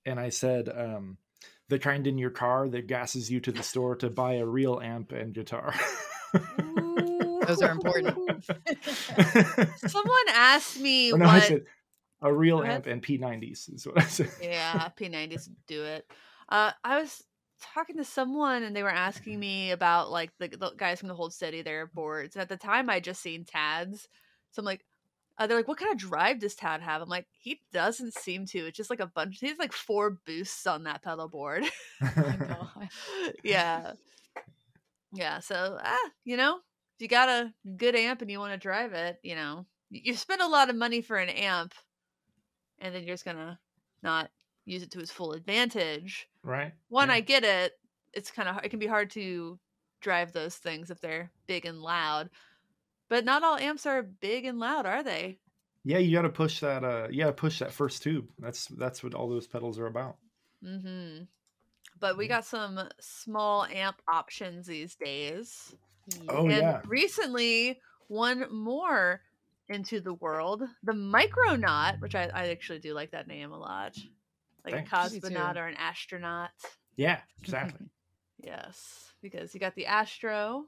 and 0.05 0.19
i 0.19 0.29
said 0.29 0.69
um 0.69 1.17
the 1.67 1.79
kind 1.79 2.05
in 2.07 2.17
your 2.17 2.29
car 2.29 2.69
that 2.69 2.87
gasses 2.87 3.29
you 3.31 3.39
to 3.41 3.51
the 3.51 3.63
store 3.63 3.95
to 3.97 4.09
buy 4.09 4.33
a 4.35 4.45
real 4.45 4.79
amp 4.81 5.11
and 5.11 5.33
guitar 5.33 5.73
Those 7.49 7.61
are 7.61 7.71
important. 7.71 8.15
Someone 9.77 10.25
asked 10.29 10.79
me 10.79 11.11
Or 11.11 11.17
no, 11.17 11.25
what. 11.25 11.35
I 11.35 11.39
said 11.39 11.65
a 12.21 12.33
real 12.33 12.61
amp 12.63 12.85
and 12.85 13.01
P90s 13.01 13.73
is 13.73 13.87
what 13.87 13.97
I 14.01 14.05
said. 14.05 14.29
yeah, 14.41 14.89
P90s 14.99 15.49
do 15.67 15.83
it. 15.83 16.05
Uh, 16.49 16.71
I 16.83 16.99
was 16.99 17.23
talking 17.61 17.97
to 17.97 18.03
someone 18.05 18.63
and 18.63 18.75
they 18.75 18.83
were 18.83 18.89
asking 18.89 19.39
me 19.39 19.71
about 19.71 20.11
like 20.11 20.31
the, 20.39 20.47
the 20.49 20.71
guys 20.77 20.99
from 20.99 21.09
the 21.09 21.15
Hold 21.15 21.33
Steady, 21.33 21.61
their 21.61 21.87
boards. 21.87 22.35
And 22.35 22.41
at 22.41 22.49
the 22.49 22.57
time, 22.57 22.89
I 22.89 22.99
just 22.99 23.21
seen 23.21 23.45
Tads, 23.45 24.07
so 24.51 24.61
I'm 24.61 24.65
like, 24.65 24.83
uh, 25.37 25.47
they're 25.47 25.55
like, 25.55 25.69
"What 25.69 25.77
kind 25.77 25.91
of 25.93 25.97
drive 25.97 26.39
does 26.39 26.53
Tad 26.55 26.81
have?" 26.81 27.01
I'm 27.01 27.07
like, 27.07 27.25
"He 27.31 27.61
doesn't 27.71 28.13
seem 28.13 28.45
to. 28.47 28.67
It's 28.67 28.75
just 28.75 28.89
like 28.89 28.99
a 28.99 29.07
bunch. 29.07 29.39
He 29.39 29.47
has 29.47 29.57
like 29.57 29.71
four 29.71 30.17
boosts 30.25 30.67
on 30.67 30.83
that 30.83 31.01
pedal 31.01 31.29
board." 31.29 31.63
Oh 32.01 32.11
my 32.17 32.35
God. 32.45 32.89
yeah, 33.43 33.93
yeah. 35.13 35.39
So 35.39 35.77
ah, 35.81 36.09
you 36.25 36.35
know, 36.35 36.55
if 36.57 36.63
you 37.01 37.07
got 37.07 37.29
a 37.29 37.53
good 37.77 37.95
amp 37.95 38.21
and 38.21 38.29
you 38.31 38.39
want 38.39 38.53
to 38.53 38.57
drive 38.57 38.93
it, 38.93 39.19
you 39.23 39.35
know, 39.35 39.65
you 39.89 40.13
spend 40.13 40.41
a 40.41 40.47
lot 40.47 40.69
of 40.69 40.75
money 40.75 41.01
for 41.01 41.17
an 41.17 41.29
amp, 41.29 41.73
and 42.79 42.93
then 42.93 43.03
you're 43.03 43.13
just 43.13 43.25
gonna 43.25 43.59
not 44.03 44.29
use 44.65 44.83
it 44.83 44.91
to 44.91 44.99
its 44.99 45.11
full 45.11 45.33
advantage. 45.33 46.27
right? 46.43 46.73
One, 46.89 47.09
Yeah. 47.09 47.15
I 47.15 47.19
get 47.21 47.43
it. 47.43 47.73
It's 48.13 48.31
kind 48.31 48.47
of 48.49 48.63
it 48.63 48.69
can 48.69 48.79
be 48.79 48.87
hard 48.87 49.09
to 49.11 49.59
drive 50.01 50.31
those 50.31 50.55
things 50.55 50.89
if 50.89 51.01
they're 51.01 51.31
big 51.47 51.65
and 51.65 51.81
loud. 51.81 52.29
But 53.09 53.25
not 53.25 53.43
all 53.43 53.57
amps 53.57 53.85
are 53.85 54.03
big 54.03 54.45
and 54.45 54.59
loud, 54.59 54.85
are 54.85 55.03
they? 55.03 55.39
Yeah, 55.83 55.97
you 55.97 56.15
got 56.15 56.21
to 56.23 56.29
push 56.29 56.59
that. 56.59 56.83
Uh, 56.83 57.07
you 57.09 57.19
got 57.23 57.27
to 57.27 57.33
push 57.33 57.59
that 57.59 57.71
first 57.71 58.03
tube. 58.03 58.27
That's 58.37 58.67
that's 58.67 59.01
what 59.03 59.13
all 59.13 59.27
those 59.29 59.47
pedals 59.47 59.79
are 59.79 59.87
about. 59.87 60.17
Mm-hmm. 60.63 61.23
But 61.99 62.17
we 62.17 62.27
got 62.27 62.45
some 62.45 62.79
small 62.99 63.65
amp 63.65 64.01
options 64.07 64.67
these 64.67 64.95
days. 64.95 65.73
Oh 66.27 66.43
and 66.47 66.51
yeah, 66.51 66.81
recently, 66.87 67.79
one 68.07 68.45
more 68.53 69.21
into 69.67 69.99
the 70.01 70.13
world, 70.15 70.63
the 70.83 70.93
Micronaut, 70.93 71.99
which 72.01 72.15
I, 72.15 72.29
I 72.33 72.47
actually 72.49 72.79
do 72.79 72.93
like 72.93 73.11
that 73.11 73.27
name 73.27 73.51
a 73.51 73.57
lot. 73.57 73.95
Like 74.65 74.73
Thanks. 74.89 74.91
a 74.91 74.95
cosmonaut 75.21 75.55
or 75.57 75.67
an 75.67 75.75
astronaut. 75.77 76.49
yeah, 76.95 77.19
exactly. 77.41 77.87
Yes, 78.43 79.11
because 79.21 79.53
you 79.53 79.59
got 79.59 79.75
the 79.75 79.85
Astro. 79.87 80.65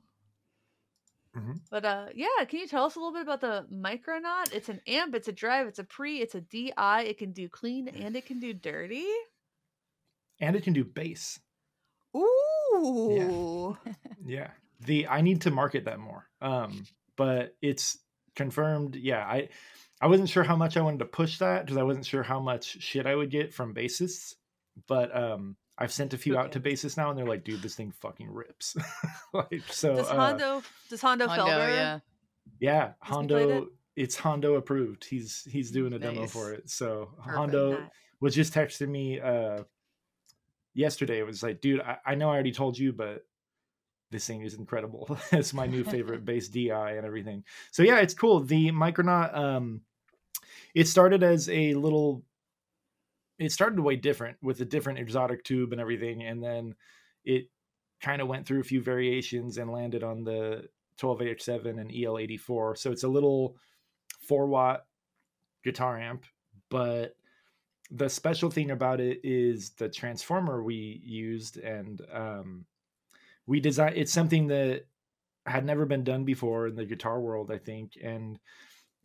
Mhm. 1.36 1.60
But 1.69 1.86
uh 1.86 2.07
yeah, 2.13 2.43
can 2.48 2.60
you 2.60 2.67
tell 2.67 2.83
us 2.86 2.95
a 2.95 3.00
little 3.00 3.13
bit 3.13 3.21
about 3.21 3.39
the 3.41 3.65
Micronaut? 3.74 4.53
It's 4.53 4.67
an 4.69 4.81
amp, 4.86 5.15
it's 5.15 5.29
a 5.29 5.31
drive, 5.31 5.67
it's 5.67 5.79
a 5.79 5.83
pre, 5.86 6.19
it's 6.19 6.36
a 6.36 6.41
DI, 6.41 7.03
it 7.07 7.17
can 7.17 7.31
do 7.31 7.48
clean 7.48 7.88
and 7.88 8.15
it 8.17 8.25
can 8.25 8.39
do 8.39 8.53
dirty. 8.53 9.07
and 10.41 10.55
it 10.55 10.63
can 10.63 10.74
do 10.74 10.83
bass. 10.83 11.39
Ooh. 12.15 13.77
Yeah, 14.25 14.50
the 14.85 15.07
I 15.07 15.21
need 15.21 15.41
to 15.41 15.51
market 15.51 15.85
that 15.85 16.00
more. 16.00 16.27
Um, 16.41 16.85
but 17.15 17.55
it's 17.61 17.97
confirmed. 18.35 18.95
Yeah, 18.95 19.19
I 19.25 19.50
I 20.01 20.07
wasn't 20.07 20.29
sure 20.29 20.43
how 20.43 20.55
much 20.55 20.77
I 20.77 20.81
wanted 20.81 21.00
to 21.00 21.05
push 21.05 21.38
that 21.39 21.65
because 21.65 21.77
I 21.77 21.83
wasn't 21.83 22.05
sure 22.05 22.23
how 22.23 22.39
much 22.39 22.81
shit 22.81 23.05
I 23.05 23.15
would 23.15 23.29
get 23.29 23.53
from 23.53 23.73
bassists. 23.73 24.35
But 24.88 25.15
um, 25.15 25.57
I've 25.77 25.91
sent 25.91 26.13
a 26.13 26.17
few 26.17 26.38
out 26.38 26.53
to 26.53 26.59
bassists 26.59 26.97
now, 26.97 27.09
and 27.09 27.17
they're 27.17 27.25
like, 27.27 27.43
"Dude, 27.43 27.61
this 27.61 27.75
thing 27.75 27.91
fucking 28.01 28.31
rips." 28.31 28.75
like 29.33 29.63
so. 29.69 29.95
does 29.95 30.09
uh, 30.09 30.15
Hondo 30.15 30.63
does 30.89 31.01
Hondo, 31.01 31.27
Hondo, 31.27 31.43
Felber? 31.45 31.69
yeah. 31.69 32.00
Yeah, 32.59 32.79
Has 32.79 32.88
he 32.88 33.07
it? 33.07 33.13
Hondo. 33.13 33.67
It's 33.95 34.15
Hondo 34.15 34.55
approved. 34.55 35.03
He's 35.03 35.45
he's 35.51 35.69
doing 35.71 35.93
a 35.93 36.00
demo 36.00 36.25
for 36.25 36.53
it. 36.53 36.69
So 36.69 37.09
Perfect. 37.17 37.35
Hondo 37.35 37.71
Nice. 37.71 37.89
was 38.21 38.33
just 38.35 38.53
texting 38.53 38.88
me 38.89 39.19
uh 39.19 39.63
yesterday. 40.73 41.19
It 41.19 41.25
was 41.25 41.43
like, 41.43 41.61
dude, 41.61 41.81
I, 41.81 41.97
I 42.05 42.15
know 42.15 42.29
I 42.29 42.33
already 42.33 42.53
told 42.53 42.77
you, 42.77 42.93
but 42.93 43.25
this 44.11 44.27
thing 44.27 44.41
is 44.41 44.53
incredible. 44.53 45.17
it's 45.31 45.53
my 45.53 45.65
new 45.65 45.83
favorite 45.95 46.25
bass 46.25 46.49
DI 46.49 46.91
and 46.91 47.05
everything. 47.05 47.43
So 47.71 47.83
yeah, 47.83 48.00
it's 48.00 48.13
cool. 48.13 48.41
The 48.41 48.71
Micronaut, 48.71 49.35
um, 49.35 49.81
it 50.75 50.87
started 50.87 51.24
as 51.24 51.50
a 51.50 51.74
little. 51.74 52.24
It 53.39 53.51
started 53.51 53.79
way 53.79 53.95
different 53.95 54.37
with 54.43 54.61
a 54.61 54.65
different 54.65 55.00
exotic 55.00 55.43
tube 55.43 55.71
and 55.71 55.81
everything, 55.81 56.21
and 56.21 56.43
then 56.43 56.75
it 57.25 57.50
kind 58.00 58.21
of 58.21 58.27
went 58.27 58.45
through 58.45 58.59
a 58.59 58.65
few 58.65 58.81
variations 58.81 59.57
and 59.57 59.71
landed 59.71 60.03
on 60.03 60.24
the 60.24 60.67
12AH7 61.00 61.79
and 61.79 61.89
EL84. 61.89 62.77
So 62.77 62.91
it's 62.91 63.03
a 63.03 63.07
little 63.07 63.55
four 64.27 64.45
watt 64.45 64.85
guitar 65.63 66.00
amp, 66.00 66.25
but 66.69 67.15
the 67.89 68.09
special 68.09 68.50
thing 68.50 68.71
about 68.71 69.00
it 69.00 69.19
is 69.24 69.71
the 69.71 69.89
transformer 69.89 70.63
we 70.63 71.01
used 71.03 71.57
and 71.57 72.01
um, 72.13 72.65
we 73.47 73.59
designed 73.59 73.97
it's 73.97 74.13
something 74.13 74.47
that 74.47 74.85
had 75.45 75.65
never 75.65 75.85
been 75.85 76.03
done 76.03 76.23
before 76.23 76.67
in 76.67 76.75
the 76.75 76.85
guitar 76.85 77.19
world 77.19 77.51
i 77.51 77.57
think 77.57 77.93
and 78.01 78.39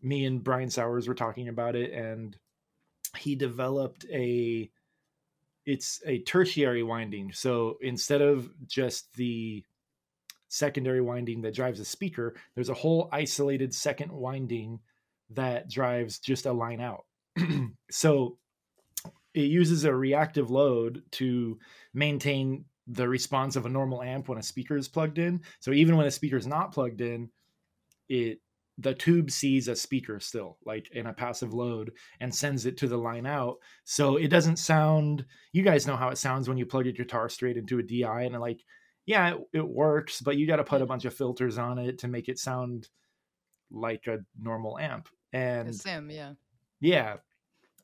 me 0.02 0.24
and 0.24 0.44
brian 0.44 0.70
sowers 0.70 1.08
were 1.08 1.14
talking 1.14 1.48
about 1.48 1.74
it 1.74 1.92
and 1.92 2.36
he 3.16 3.34
developed 3.34 4.04
a 4.12 4.70
it's 5.64 6.00
a 6.06 6.20
tertiary 6.20 6.84
winding. 6.84 7.32
So 7.32 7.76
instead 7.82 8.22
of 8.22 8.48
just 8.68 9.12
the 9.14 9.64
secondary 10.48 11.00
winding 11.00 11.42
that 11.42 11.54
drives 11.54 11.80
a 11.80 11.84
speaker 11.84 12.36
there's 12.54 12.68
a 12.68 12.74
whole 12.74 13.08
isolated 13.10 13.74
second 13.74 14.12
winding 14.12 14.78
that 15.30 15.68
drives 15.68 16.20
just 16.20 16.46
a 16.46 16.52
line 16.52 16.80
out. 16.80 17.04
So 17.90 18.38
it 19.32 19.42
uses 19.42 19.84
a 19.84 19.94
reactive 19.94 20.50
load 20.50 21.02
to 21.12 21.58
maintain 21.94 22.64
the 22.86 23.08
response 23.08 23.56
of 23.56 23.66
a 23.66 23.70
normal 23.70 24.02
amp 24.02 24.28
when 24.28 24.38
a 24.38 24.42
speaker 24.42 24.76
is 24.76 24.88
plugged 24.88 25.18
in. 25.18 25.40
So 25.60 25.72
even 25.72 25.96
when 25.96 26.06
a 26.06 26.10
speaker 26.10 26.36
is 26.36 26.46
not 26.46 26.72
plugged 26.72 27.00
in, 27.00 27.30
it 28.08 28.40
the 28.78 28.94
tube 28.94 29.30
sees 29.30 29.68
a 29.68 29.76
speaker 29.76 30.20
still, 30.20 30.58
like 30.66 30.90
in 30.92 31.06
a 31.06 31.12
passive 31.12 31.54
load, 31.54 31.92
and 32.20 32.34
sends 32.34 32.66
it 32.66 32.76
to 32.78 32.88
the 32.88 32.96
line 32.96 33.26
out. 33.26 33.56
So 33.84 34.16
it 34.16 34.28
doesn't 34.28 34.56
sound. 34.56 35.24
You 35.52 35.62
guys 35.62 35.86
know 35.86 35.96
how 35.96 36.10
it 36.10 36.18
sounds 36.18 36.48
when 36.48 36.58
you 36.58 36.66
plug 36.66 36.86
a 36.86 36.92
guitar 36.92 37.28
straight 37.28 37.56
into 37.56 37.78
a 37.78 37.82
DI, 37.82 38.22
and 38.24 38.38
like, 38.38 38.60
yeah, 39.06 39.34
it, 39.34 39.40
it 39.54 39.66
works, 39.66 40.20
but 40.20 40.36
you 40.36 40.46
got 40.46 40.56
to 40.56 40.64
put 40.64 40.82
a 40.82 40.86
bunch 40.86 41.06
of 41.06 41.14
filters 41.14 41.58
on 41.58 41.78
it 41.78 41.98
to 42.00 42.08
make 42.08 42.28
it 42.28 42.38
sound 42.38 42.88
like 43.70 44.06
a 44.06 44.18
normal 44.38 44.78
amp. 44.78 45.08
A 45.32 45.36
And 45.36 45.74
sim, 45.74 46.10
yeah. 46.10 46.32
yeah. 46.80 47.16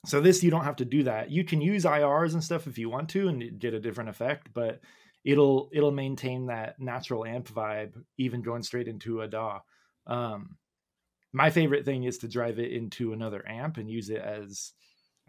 So 0.04 0.20
this 0.20 0.42
you 0.42 0.50
don't 0.50 0.64
have 0.64 0.76
to 0.76 0.84
do 0.84 1.04
that. 1.04 1.30
You 1.30 1.44
can 1.44 1.60
use 1.60 1.84
IRs 1.84 2.32
and 2.32 2.42
stuff 2.42 2.66
if 2.66 2.76
you 2.78 2.90
want 2.90 3.08
to 3.10 3.28
and 3.28 3.58
get 3.58 3.72
a 3.74 3.80
different 3.80 4.10
effect, 4.10 4.48
but 4.52 4.80
it'll 5.24 5.70
it'll 5.72 5.92
maintain 5.92 6.46
that 6.46 6.80
natural 6.80 7.24
amp 7.24 7.48
vibe 7.48 7.92
even 8.18 8.42
going 8.42 8.62
straight 8.64 8.88
into 8.88 9.20
a 9.20 9.28
DAW. 9.28 9.60
Um 10.06 10.56
my 11.32 11.50
favorite 11.50 11.84
thing 11.84 12.04
is 12.04 12.18
to 12.18 12.28
drive 12.28 12.58
it 12.58 12.72
into 12.72 13.12
another 13.12 13.42
amp 13.48 13.76
and 13.78 13.88
use 13.88 14.10
it 14.10 14.20
as 14.20 14.72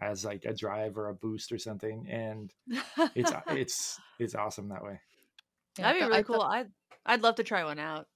as 0.00 0.24
like 0.24 0.44
a 0.44 0.52
drive 0.52 0.98
or 0.98 1.08
a 1.08 1.14
boost 1.14 1.52
or 1.52 1.58
something 1.58 2.08
and 2.10 2.52
it's 3.14 3.32
it's 3.48 4.00
it's 4.18 4.34
awesome 4.34 4.70
that 4.70 4.82
way. 4.82 5.00
Yeah, 5.78 5.84
That'd 5.92 6.00
be 6.00 6.04
I 6.04 6.08
really 6.08 6.22
thought- 6.24 6.32
cool. 6.32 6.42
I'd 6.42 6.68
I'd 7.06 7.22
love 7.22 7.36
to 7.36 7.44
try 7.44 7.62
one 7.64 7.78
out. 7.78 8.06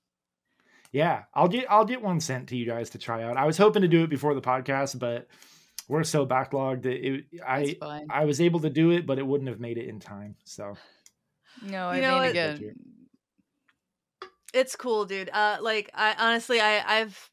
Yeah, 0.91 1.25
I'll 1.35 1.49
get 1.49 1.67
I'll 1.71 1.85
get 1.85 2.03
one 2.03 2.19
sent 2.19 2.49
to 2.49 2.57
you 2.57 2.67
guys 2.67 2.91
to 2.91 2.99
try 2.99 3.23
out. 3.23 3.37
I 3.37 3.47
was 3.47 3.59
hoping 3.59 3.83
to 3.83 3.89
do 3.89 4.03
it 4.03 4.11
before 4.11 4.35
the 4.35 4.41
podcast, 4.41 4.99
but 4.99 5.29
we're 5.89 6.05
so 6.05 6.27
backlogged 6.27 6.83
that 6.83 7.07
it, 7.07 7.25
I. 7.45 7.77
I 8.11 8.25
was 8.25 8.41
able 8.41 8.61
to 8.61 8.71
do 8.71 8.91
it, 8.93 9.07
but 9.07 9.19
it 9.19 9.27
wouldn't 9.27 9.49
have 9.49 9.61
made 9.61 9.79
it 9.79 9.89
in 9.89 10.01
time. 10.01 10.37
So 10.45 10.77
No, 11.63 11.91
You 11.91 11.97
I 11.97 12.01
know 12.01 12.15
mean 12.15 12.23
what? 12.23 12.31
again. 12.31 12.75
It's 14.55 14.77
cool, 14.77 15.05
dude. 15.05 15.31
Uh 15.33 15.59
like 15.61 15.91
I 15.95 16.15
honestly 16.19 16.61
I 16.61 17.01
I've 17.01 17.31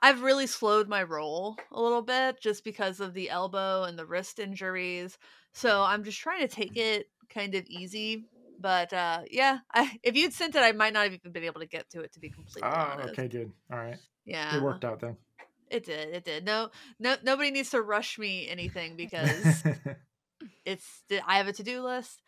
I've 0.00 0.22
really 0.22 0.46
slowed 0.46 0.88
my 0.88 1.02
roll 1.02 1.56
a 1.72 1.80
little 1.80 2.02
bit 2.02 2.40
just 2.40 2.62
because 2.62 3.00
of 3.00 3.14
the 3.14 3.30
elbow 3.30 3.84
and 3.84 3.98
the 3.98 4.06
wrist 4.06 4.38
injuries. 4.38 5.18
So 5.52 5.82
I'm 5.82 6.04
just 6.04 6.20
trying 6.20 6.46
to 6.46 6.48
take 6.48 6.76
it 6.76 7.08
kind 7.30 7.54
of 7.54 7.64
easy. 7.66 8.24
But 8.60 8.92
uh 8.92 9.22
yeah, 9.30 9.58
I, 9.72 9.98
if 10.02 10.14
you'd 10.16 10.32
sent 10.32 10.56
it, 10.56 10.60
I 10.62 10.72
might 10.72 10.92
not 10.92 11.04
have 11.04 11.14
even 11.14 11.32
been 11.32 11.44
able 11.44 11.60
to 11.60 11.66
get 11.66 11.88
to 11.90 12.00
it 12.00 12.12
to 12.12 12.20
be 12.20 12.28
completely 12.28 12.70
oh, 12.70 12.74
honest. 12.74 13.10
okay, 13.10 13.28
good. 13.28 13.52
All 13.72 13.78
right, 13.78 13.98
Yeah. 14.24 14.56
it 14.56 14.62
worked 14.62 14.84
out 14.84 15.00
then. 15.00 15.16
It 15.70 15.84
did. 15.84 16.08
It 16.14 16.24
did. 16.24 16.44
No, 16.44 16.70
no, 16.98 17.16
nobody 17.22 17.50
needs 17.50 17.70
to 17.70 17.82
rush 17.82 18.18
me 18.18 18.48
anything 18.48 18.96
because 18.96 19.64
it's 20.64 21.04
I 21.26 21.38
have 21.38 21.48
a 21.48 21.52
to 21.54 21.62
do 21.62 21.82
list, 21.82 22.22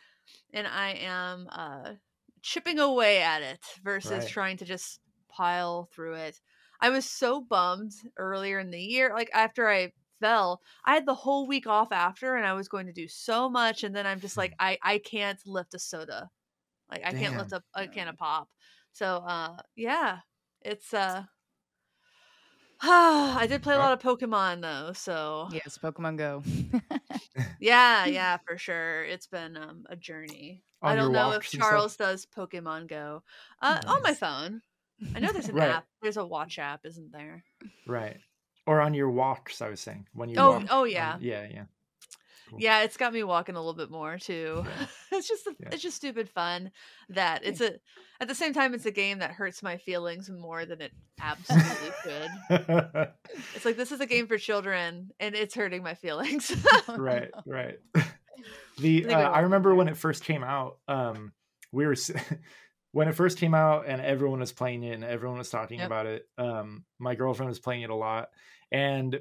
and 0.53 0.67
I 0.67 0.91
am 0.93 1.49
uh, 1.51 1.95
chipping 2.43 2.79
away 2.79 3.23
at 3.23 3.43
it 3.43 3.65
versus 3.83 4.27
Right. 4.27 4.27
trying 4.27 4.59
to 4.59 4.65
just 4.65 5.01
pile 5.29 5.87
through 5.93 6.15
it. 6.17 6.41
I 6.81 6.91
was 6.91 7.07
so 7.07 7.41
bummed 7.43 7.93
earlier 8.17 8.59
in 8.61 8.71
the 8.71 8.81
year, 8.83 9.13
like 9.15 9.31
after 9.35 9.69
I 9.69 9.93
fell, 10.21 10.63
I 10.85 10.95
had 10.95 11.07
the 11.07 11.15
whole 11.15 11.47
week 11.49 11.67
off 11.67 11.93
after, 11.93 12.37
and 12.37 12.47
I 12.47 12.55
was 12.55 12.69
going 12.69 12.87
to 12.87 12.93
do 12.93 13.09
so 13.09 13.49
much, 13.51 13.85
and 13.85 13.95
then 13.97 14.07
I'm 14.07 14.21
just 14.21 14.37
like, 14.39 14.55
I 14.61 14.79
I 14.83 14.99
can't 14.99 15.45
lift 15.47 15.75
a 15.75 15.79
soda, 15.79 16.31
like 16.91 17.05
I 17.05 17.15
can't 17.15 17.37
lift 17.37 17.53
Damn. 17.53 17.55
a, 17.55 17.63
a 17.75 17.89
can 17.89 18.09
of 18.09 18.17
pop. 18.19 18.51
So 18.93 19.19
uh, 19.19 19.59
yeah, 19.77 20.21
it's 20.63 20.95
uh. 20.95 21.25
I 22.83 23.47
did 23.47 23.63
play 23.63 23.75
a 23.75 23.79
lot 23.79 23.93
of 23.93 23.99
Pokemon 24.01 24.63
though, 24.63 24.93
so 24.95 25.49
Yes, 25.53 25.79
Pokemon 25.83 26.17
Go. 26.17 26.43
yeah, 27.61 28.07
yeah, 28.07 28.39
for 28.47 28.57
sure. 28.57 29.05
It's 29.05 29.27
been 29.27 29.57
um, 29.57 29.85
a 29.91 29.97
journey. 29.97 30.63
I 30.83 30.93
On 30.93 30.97
your 30.97 31.05
don't 31.07 31.13
know 31.13 31.29
if 31.31 31.35
walks 31.35 31.53
and 31.55 31.63
stuff? 31.63 31.71
Charles 31.71 31.97
does 31.97 32.27
Pokemon 32.27 32.89
Go 32.89 33.23
uh, 33.61 33.81
on 33.87 34.03
my 34.03 34.15
phone. 34.15 34.63
I 35.15 35.21
know 35.21 35.31
there's 35.33 35.49
an 35.51 35.57
Right. 35.57 35.71
app. 35.71 35.87
There's 36.01 36.17
a 36.17 36.25
watch 36.25 36.59
app, 36.59 36.81
isn't 36.85 37.13
there? 37.13 37.45
right. 37.87 38.17
Or 38.67 38.81
on 38.81 38.95
your 38.95 39.11
walks, 39.11 39.61
I 39.63 39.69
was 39.69 39.81
saying 39.81 40.07
when 40.15 40.29
you. 40.29 40.37
Oh, 40.39 40.51
walk 40.53 40.67
oh 40.71 40.85
yeah. 40.85 41.17
yeah, 41.21 41.47
yeah. 41.51 41.65
Cool. 42.51 42.61
Yeah, 42.61 42.83
it's 42.83 42.97
got 42.97 43.13
me 43.13 43.23
walking 43.23 43.55
a 43.55 43.59
little 43.59 43.75
bit 43.75 43.91
more 43.91 44.19
too. 44.19 44.65
Yeah. 44.67 44.87
it's 45.19 45.29
just 45.29 45.47
a, 45.47 45.57
Yeah. 45.59 45.69
it's 45.73 45.83
just 45.83 45.97
stupid 45.97 46.29
fun 46.29 46.71
that 47.11 47.45
it's 47.45 47.61
a 47.61 47.75
at 48.21 48.29
the 48.29 48.35
same 48.35 48.53
time 48.53 48.75
it's 48.75 48.87
a 48.87 48.91
game 48.91 49.21
that 49.21 49.31
hurts 49.31 49.63
my 49.63 49.77
feelings 49.79 50.29
more 50.29 50.67
than 50.67 50.81
it 50.83 50.93
absolutely 51.21 51.91
could. 52.03 53.09
It's 53.55 53.65
like 53.65 53.77
this 53.77 53.93
is 53.93 54.01
a 54.01 54.07
game 54.07 54.27
for 54.27 54.37
children 54.39 55.11
and 55.21 55.35
it's 55.35 55.55
hurting 55.55 55.83
my 55.83 55.95
feelings. 55.95 56.53
right, 56.89 57.31
right. 57.47 57.79
The 58.79 59.03
think 59.03 59.13
uh, 59.13 59.19
I 59.21 59.41
remember 59.41 59.69
remember. 59.71 59.75
when 59.77 59.89
it 59.89 59.97
first 59.97 60.25
came 60.25 60.43
out. 60.43 60.79
Um, 60.89 61.33
we 61.73 61.87
were 61.87 61.95
when 62.93 63.07
it 63.09 63.15
first 63.15 63.39
came 63.39 63.55
out, 63.55 63.85
and 63.87 64.01
everyone 64.01 64.41
was 64.41 64.53
playing 64.53 64.83
it, 64.83 64.95
and 64.95 65.05
everyone 65.05 65.39
was 65.39 65.51
talking 65.51 65.79
Yep. 65.79 65.87
about 65.87 66.07
it. 66.07 66.27
Um, 66.39 66.85
my 66.99 67.15
girlfriend 67.15 67.49
was 67.49 67.61
playing 67.61 67.83
it 67.83 67.91
a 67.91 67.95
lot, 67.95 68.31
and 68.73 69.21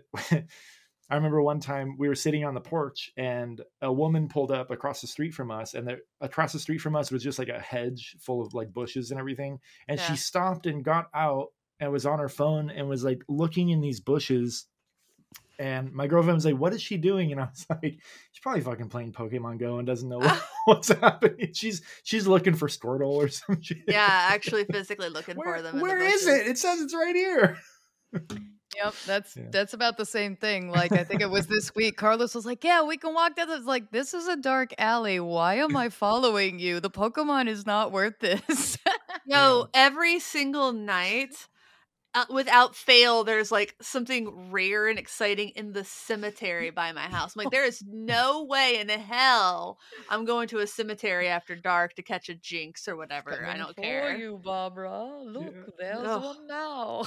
I 1.09 1.15
remember 1.15 1.41
one 1.41 1.59
time 1.59 1.95
we 1.97 2.07
were 2.07 2.15
sitting 2.15 2.45
on 2.45 2.53
the 2.53 2.61
porch, 2.61 3.11
and 3.17 3.61
a 3.81 3.91
woman 3.91 4.27
pulled 4.27 4.51
up 4.51 4.71
across 4.71 5.01
the 5.01 5.07
street 5.07 5.33
from 5.33 5.49
us, 5.51 5.73
and 5.73 5.87
there, 5.87 5.99
across 6.21 6.53
the 6.53 6.59
street 6.59 6.79
from 6.79 6.95
us 6.95 7.11
was 7.11 7.23
just 7.23 7.39
like 7.39 7.49
a 7.49 7.59
hedge 7.59 8.15
full 8.19 8.45
of 8.45 8.53
like 8.53 8.73
bushes 8.73 9.11
and 9.11 9.19
everything, 9.19 9.59
and 9.87 9.99
she 9.99 10.15
stopped 10.15 10.65
and 10.65 10.83
got 10.83 11.09
out 11.13 11.47
and 11.79 11.91
was 11.91 12.05
on 12.05 12.19
her 12.19 12.29
phone 12.29 12.69
and 12.69 12.87
was 12.87 13.03
like 13.03 13.23
looking 13.27 13.69
in 13.69 13.81
these 13.81 13.99
bushes 13.99 14.67
and 15.59 15.91
my 15.91 16.07
girlfriend 16.07 16.37
was 16.37 16.45
like, 16.45 16.55
"What 16.55 16.73
is 16.73 16.81
she 16.81 16.95
doing?" 16.97 17.31
And 17.31 17.41
I 17.41 17.45
was 17.45 17.65
like, 17.69 17.99
"She's 18.31 18.41
probably 18.41 18.61
fucking 18.61 18.89
playing 18.89 19.11
Pokemon 19.11 19.59
Go 19.59 19.77
and 19.77 19.85
doesn't 19.85 20.07
know 20.07 20.19
what, 20.19 20.43
what's 20.65 20.87
happening. 20.87 21.51
She's 21.53 21.81
she's 22.03 22.25
looking 22.25 22.55
for 22.55 22.67
Squirtle 22.67 23.11
or 23.11 23.27
some 23.27 23.61
shit." 23.61 23.79
yeah, 23.87 24.07
actually 24.31 24.63
physically 24.65 25.09
looking 25.09 25.35
Where, 25.35 25.57
for 25.57 25.61
them. 25.61 25.75
in 25.75 25.79
the 25.79 25.83
where 25.83 26.01
is 26.01 26.25
it? 26.25 26.47
It 26.47 26.57
says 26.57 26.81
it's 26.81 26.95
right 26.95 27.15
here. 27.15 27.57
Yep, 28.75 28.93
that's 29.05 29.35
Yeah. 29.35 29.43
that's 29.49 29.73
about 29.73 29.97
the 29.97 30.05
same 30.05 30.35
thing. 30.35 30.69
Like 30.69 30.91
I 30.93 31.03
think 31.03 31.21
it 31.21 31.29
was 31.29 31.47
this 31.47 31.73
week. 31.75 31.97
Carlos 31.97 32.35
was 32.35 32.45
like, 32.45 32.63
"Yeah, 32.63 32.83
we 32.83 32.97
can 32.97 33.13
walk 33.13 33.35
down 33.35 33.47
this." 33.47 33.65
Like 33.65 33.91
this 33.91 34.13
is 34.13 34.27
a 34.27 34.35
dark 34.35 34.73
alley. 34.77 35.19
Why 35.19 35.55
am 35.55 35.75
I 35.75 35.89
following 35.89 36.59
you? 36.59 36.79
The 36.79 36.89
Pokemon 36.91 37.47
is 37.47 37.65
not 37.65 37.91
worth 37.91 38.19
this. 38.19 38.77
No, 39.25 39.67
every 39.75 40.17
single 40.19 40.71
night, 40.71 41.35
uh, 42.15 42.25
without 42.29 42.75
fail, 42.75 43.23
there's 43.23 43.51
like 43.51 43.75
something 43.81 44.51
rare 44.51 44.87
and 44.87 44.97
exciting 44.97 45.49
in 45.49 45.73
the 45.73 45.83
cemetery 45.83 46.69
by 46.81 46.91
my 46.91 47.01
house. 47.03 47.35
I'm 47.35 47.43
like, 47.43 47.51
there 47.51 47.65
is 47.65 47.83
no 47.87 48.43
way 48.45 48.79
in 48.79 48.89
hell 48.89 49.77
I'm 50.09 50.25
going 50.25 50.47
to 50.49 50.59
a 50.59 50.67
cemetery 50.67 51.27
after 51.27 51.55
dark 51.55 51.95
to 51.95 52.01
catch 52.01 52.29
a 52.29 52.35
Jynx 52.35 52.87
or 52.87 52.95
whatever. 52.97 53.45
I 53.45 53.57
don't 53.57 53.75
for 53.75 53.81
care. 53.81 54.17
you, 54.17 54.39
Barbara. 54.43 55.21
Look, 55.23 55.53
Yeah. 55.53 55.61
there's 55.77 56.07
Ugh. 56.07 56.23
one 56.23 56.47
now. 56.47 57.03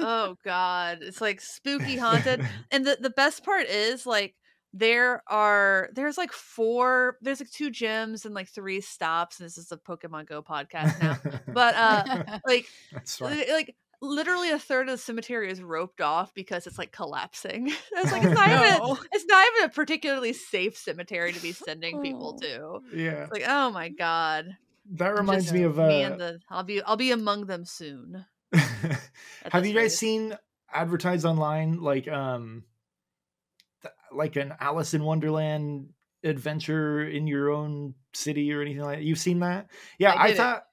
oh 0.00 0.36
god 0.44 0.98
it's 1.02 1.20
like 1.20 1.40
spooky 1.40 1.96
haunted 1.96 2.46
and 2.70 2.86
the, 2.86 2.96
the 3.00 3.10
best 3.10 3.44
part 3.44 3.66
is 3.66 4.06
like 4.06 4.34
there 4.72 5.22
are 5.26 5.90
there's 5.92 6.16
like 6.16 6.32
four 6.32 7.16
there's 7.20 7.40
like 7.40 7.50
two 7.50 7.70
gyms 7.70 8.24
and 8.24 8.34
like 8.34 8.48
three 8.48 8.80
stops 8.80 9.38
and 9.38 9.46
this 9.46 9.58
is 9.58 9.70
a 9.72 9.76
pokemon 9.76 10.26
go 10.26 10.42
podcast 10.42 11.00
now 11.02 11.18
but 11.52 11.74
uh 11.74 12.38
like 12.46 12.66
fine. 13.06 13.44
like 13.50 13.76
literally 14.02 14.50
a 14.50 14.58
third 14.58 14.88
of 14.88 14.92
the 14.94 14.98
cemetery 14.98 15.50
is 15.50 15.62
roped 15.62 16.00
off 16.00 16.34
because 16.34 16.66
it's 16.66 16.76
like 16.76 16.90
collapsing 16.92 17.68
it's 17.92 18.12
like 18.12 18.24
it's 18.24 18.34
not 18.34 18.48
even 18.50 18.96
it's 19.12 19.24
not 19.26 19.46
even 19.54 19.64
a 19.70 19.72
particularly 19.72 20.32
safe 20.32 20.76
cemetery 20.76 21.32
to 21.32 21.40
be 21.40 21.52
sending 21.52 22.02
people 22.02 22.36
Oh. 22.36 22.80
to 22.82 22.96
Yeah, 22.96 23.22
it's 23.22 23.32
like 23.32 23.44
oh 23.46 23.70
my 23.70 23.88
god 23.88 24.56
that 24.94 25.14
reminds 25.14 25.44
Just 25.44 25.54
me 25.54 25.62
of. 25.62 25.78
Uh, 25.78 25.86
me 25.86 26.02
and 26.02 26.20
the 26.20 26.40
i'll 26.50 26.64
be 26.64 26.82
i'll 26.82 26.96
be 26.96 27.12
among 27.12 27.46
them 27.46 27.64
soon 27.64 28.26
have 28.52 29.64
you 29.64 29.72
guys 29.72 29.74
rate. 29.74 29.90
seen 29.92 30.36
advertised 30.74 31.24
online 31.24 31.80
like 31.80 32.08
um, 32.08 32.64
th- 33.82 33.94
like 34.12 34.36
an 34.36 34.54
Alice 34.60 34.94
in 34.94 35.04
Wonderland 35.04 35.88
adventure 36.24 37.06
in 37.08 37.26
your 37.26 37.50
own 37.50 37.94
city 38.14 38.52
or 38.52 38.60
anything 38.60 38.82
like 38.82 38.98
that? 38.98 39.04
You've 39.04 39.18
seen 39.18 39.40
that? 39.40 39.68
Yeah, 39.98 40.12
I 40.12 40.22
I, 40.22 40.26
did 40.28 40.32
it. 40.34 40.36
thought 40.36 40.64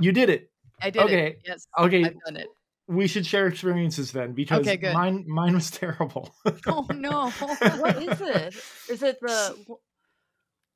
you 0.00 0.12
did 0.12 0.30
it. 0.30 0.50
I 0.80 0.90
did 0.90 1.02
Okay. 1.02 1.26
it. 1.28 1.40
Yes, 1.44 1.66
Okay, 1.78 2.04
I've 2.04 2.16
done 2.24 2.36
it. 2.36 2.48
We 2.88 3.06
should 3.06 3.26
share 3.26 3.46
experiences 3.46 4.10
then 4.12 4.32
because 4.32 4.60
Okay, 4.66 4.76
good. 4.78 4.94
mine 4.94 5.24
mine 5.28 5.54
was 5.54 5.70
terrible. 5.70 6.34
Oh 6.66 6.86
no! 6.94 7.30
what 7.78 8.02
is 8.02 8.20
it 8.20 8.54
is 8.90 9.02
it 9.02 9.20
the 9.20 9.54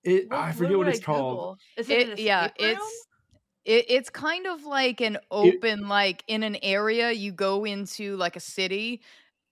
It, 0.04 0.30
What- 0.30 0.38
I 0.38 0.52
forget 0.52 0.72
what, 0.72 0.78
would 0.86 0.88
it's 0.88 1.00
I 1.00 1.02
called. 1.04 1.58
Is 1.76 1.88
it, 1.88 2.08
It, 2.10 2.18
yeah, 2.20 2.46
escape 2.46 2.60
room? 2.60 2.76
it's 2.76 3.06
it, 3.64 3.84
it's 3.88 4.10
kind 4.10 4.46
of 4.46 4.64
like 4.64 5.00
an 5.00 5.18
open, 5.30 5.88
like 5.88 6.24
in 6.26 6.42
an 6.42 6.56
area 6.62 7.12
you 7.12 7.30
go 7.32 7.64
into 7.64 8.16
like 8.16 8.34
a 8.36 8.40
city 8.40 9.00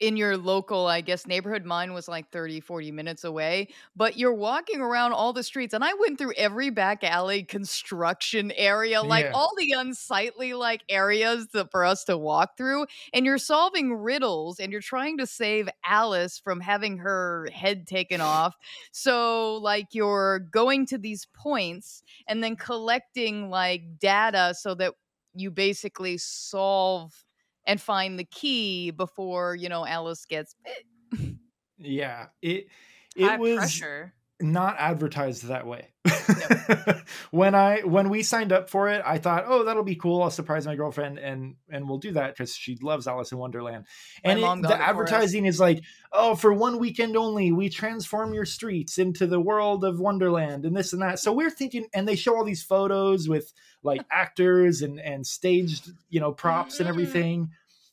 in 0.00 0.16
your 0.16 0.36
local, 0.36 0.86
I 0.86 1.02
guess, 1.02 1.26
neighborhood. 1.26 1.64
Mine 1.64 1.92
was 1.92 2.08
like 2.08 2.30
30, 2.30 2.60
40 2.60 2.90
minutes 2.90 3.22
away, 3.22 3.68
but 3.94 4.16
you're 4.16 4.32
walking 4.34 4.80
around 4.80 5.12
all 5.12 5.32
the 5.32 5.42
streets. 5.42 5.74
And 5.74 5.84
I 5.84 5.92
went 5.94 6.18
through 6.18 6.32
every 6.38 6.70
back 6.70 7.04
alley 7.04 7.44
construction 7.44 8.50
area, 8.52 9.02
like 9.02 9.26
Yeah. 9.26 9.32
all 9.32 9.52
the 9.58 9.72
unsightly 9.72 10.54
like 10.54 10.82
areas 10.88 11.48
that 11.48 11.70
for 11.70 11.84
us 11.84 12.04
to 12.04 12.16
walk 12.16 12.56
through. 12.56 12.86
And 13.12 13.26
you're 13.26 13.38
solving 13.38 13.94
riddles 13.94 14.58
and 14.58 14.72
you're 14.72 14.80
trying 14.80 15.18
to 15.18 15.26
save 15.26 15.68
Alice 15.84 16.38
from 16.38 16.60
having 16.60 16.98
her 16.98 17.48
head 17.52 17.86
taken 17.86 18.20
off. 18.20 18.56
So, 18.92 19.56
like, 19.56 19.88
you're 19.92 20.38
going 20.40 20.86
to 20.86 20.98
these 20.98 21.26
points 21.34 22.02
and 22.26 22.42
then 22.42 22.56
collecting 22.56 23.50
like 23.50 23.98
data 23.98 24.54
so 24.56 24.74
that 24.76 24.94
you 25.34 25.50
basically 25.50 26.18
solve 26.18 27.24
and 27.66 27.80
find 27.80 28.18
the 28.18 28.24
key 28.24 28.90
before 28.90 29.54
you 29.54 29.68
know 29.68 29.86
Alice 29.86 30.24
gets 30.24 30.54
bit. 30.64 31.36
Yeah, 31.78 32.26
it 32.42 32.66
it 33.16 33.26
High 33.26 33.36
was 33.36 33.56
pressure. 33.56 34.14
Not 34.40 34.76
advertised 34.78 35.44
that 35.44 35.66
way. 35.66 35.88
when 37.30 37.54
I 37.54 37.80
when 37.80 38.08
we 38.08 38.22
signed 38.22 38.52
up 38.52 38.70
for 38.70 38.88
it, 38.88 39.02
I 39.04 39.18
thought, 39.18 39.44
oh, 39.46 39.64
that'll 39.64 39.82
be 39.84 39.96
cool. 39.96 40.22
I'll 40.22 40.30
surprise 40.30 40.66
my 40.66 40.74
girlfriend 40.76 41.18
and 41.18 41.56
and 41.68 41.88
we'll 41.88 41.98
do 41.98 42.12
that 42.12 42.34
because 42.34 42.54
she 42.54 42.76
loves 42.82 43.06
Alice 43.06 43.32
in 43.32 43.38
Wonderland. 43.38 43.84
My 44.24 44.30
And 44.32 44.40
it- 44.40 44.42
the 44.42 44.74
it 44.74 44.76
for 44.78 44.82
us. 44.82 44.88
advertising 44.88 45.46
is 45.46 45.60
like, 45.60 45.82
oh, 46.12 46.34
for 46.34 46.52
one 46.52 46.78
weekend 46.78 47.16
only, 47.16 47.52
we 47.52 47.68
transform 47.68 48.32
your 48.34 48.44
streets 48.46 48.98
into 48.98 49.26
the 49.26 49.40
world 49.40 49.84
of 49.84 50.00
Wonderland 50.00 50.64
and 50.64 50.76
this 50.76 50.92
and 50.92 51.02
that. 51.02 51.18
So 51.18 51.32
we're 51.32 51.50
thinking, 51.50 51.86
and 51.94 52.06
they 52.08 52.16
show 52.16 52.36
all 52.36 52.44
these 52.44 52.62
photos 52.62 53.28
with 53.28 53.52
like 53.82 54.02
actors 54.10 54.82
and 54.82 55.00
and 55.00 55.26
staged, 55.26 55.90
you 56.08 56.20
know, 56.20 56.32
props 56.32 56.78
and 56.80 56.86
Mhm. 56.86 56.90
everything. 56.90 57.50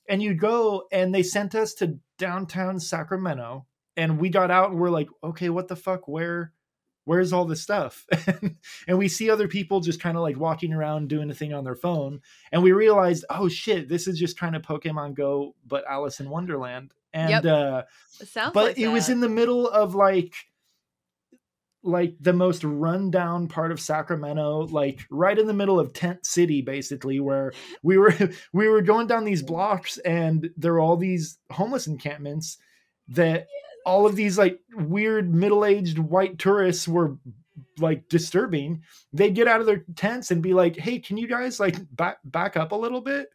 And 0.10 0.24
you 0.24 0.36
go, 0.36 0.86
and 0.92 1.14
they 1.14 1.24
sent 1.24 1.54
us 1.54 1.74
to 1.76 2.00
downtown 2.18 2.80
Sacramento, 2.80 3.66
and 3.98 4.20
we 4.20 4.30
got 4.30 4.52
out 4.52 4.70
and 4.70 4.80
we're 4.80 4.92
like, 4.92 5.10
okay, 5.24 5.50
what 5.50 5.68
the 5.68 5.76
fuck? 5.76 6.08
Where? 6.08 6.54
Where's 7.06 7.34
all 7.34 7.46
this 7.46 7.62
stuff? 7.62 8.06
and 8.88 8.98
we 8.98 9.08
see 9.08 9.30
other 9.30 9.48
people 9.48 9.80
just 9.80 10.02
kind 10.02 10.18
of 10.18 10.24
like 10.24 10.38
walking 10.38 10.74
around 10.74 11.10
doing 11.10 11.32
a 11.32 11.34
thing 11.34 11.54
on 11.54 11.64
their 11.64 11.76
phone. 11.76 12.22
And 12.52 12.62
we 12.62 12.74
realized, 12.74 13.26
oh 13.30 13.48
shit, 13.48 13.90
this 13.90 14.08
is 14.08 14.20
just 14.20 14.38
kind 14.38 14.56
of 14.56 14.62
Pokemon 14.62 15.16
Go, 15.16 15.56
but 15.66 15.86
Alice 15.90 16.20
in 16.20 16.30
Wonderland. 16.30 16.94
And 17.14 17.30
Yep. 17.30 17.46
uh 17.46 17.84
It 18.22 18.28
sounds 18.28 18.54
but 18.54 18.66
like 18.66 18.78
it 18.78 18.90
was 18.90 19.10
in 19.10 19.22
the 19.22 19.30
middle 19.30 19.68
of 19.68 19.96
like 19.96 20.34
like 21.82 22.16
the 22.20 22.34
most 22.34 22.66
rundown 22.66 23.48
part 23.48 23.72
of 23.72 23.80
Sacramento, 23.80 24.68
like 24.68 25.00
right 25.10 25.40
in 25.40 25.48
the 25.48 25.54
middle 25.54 25.80
of 25.80 25.94
Tent 25.94 26.26
City, 26.26 26.62
basically, 26.62 27.22
where 27.22 27.54
we 27.82 27.98
were 27.98 28.14
we 28.54 28.68
were 28.68 28.82
going 28.82 29.08
down 29.08 29.24
these 29.24 29.42
blocks 29.42 29.98
and 30.00 30.50
there 30.58 30.74
were 30.74 30.82
all 30.82 30.98
these 30.98 31.40
homeless 31.52 31.88
encampments 31.88 32.58
that 33.08 33.48
all 33.88 34.06
of 34.06 34.18
these 34.18 34.38
like 34.38 34.60
weird 34.74 35.34
middle-aged 35.34 35.98
white 35.98 36.38
tourists 36.38 36.88
were 36.88 37.18
like 37.80 38.10
disturbing. 38.10 38.84
They'd 39.14 39.34
get 39.34 39.48
out 39.48 39.62
of 39.62 39.66
their 39.66 39.86
tents 39.96 40.30
and 40.30 40.44
be 40.44 40.54
like, 40.54 40.76
"Hey, 40.76 41.00
can 41.00 41.16
you 41.18 41.28
guys 41.28 41.60
like 41.60 41.78
back 41.96 42.18
back 42.26 42.58
up 42.58 42.74
a 42.74 42.76
little 42.76 43.02
bit?" 43.02 43.30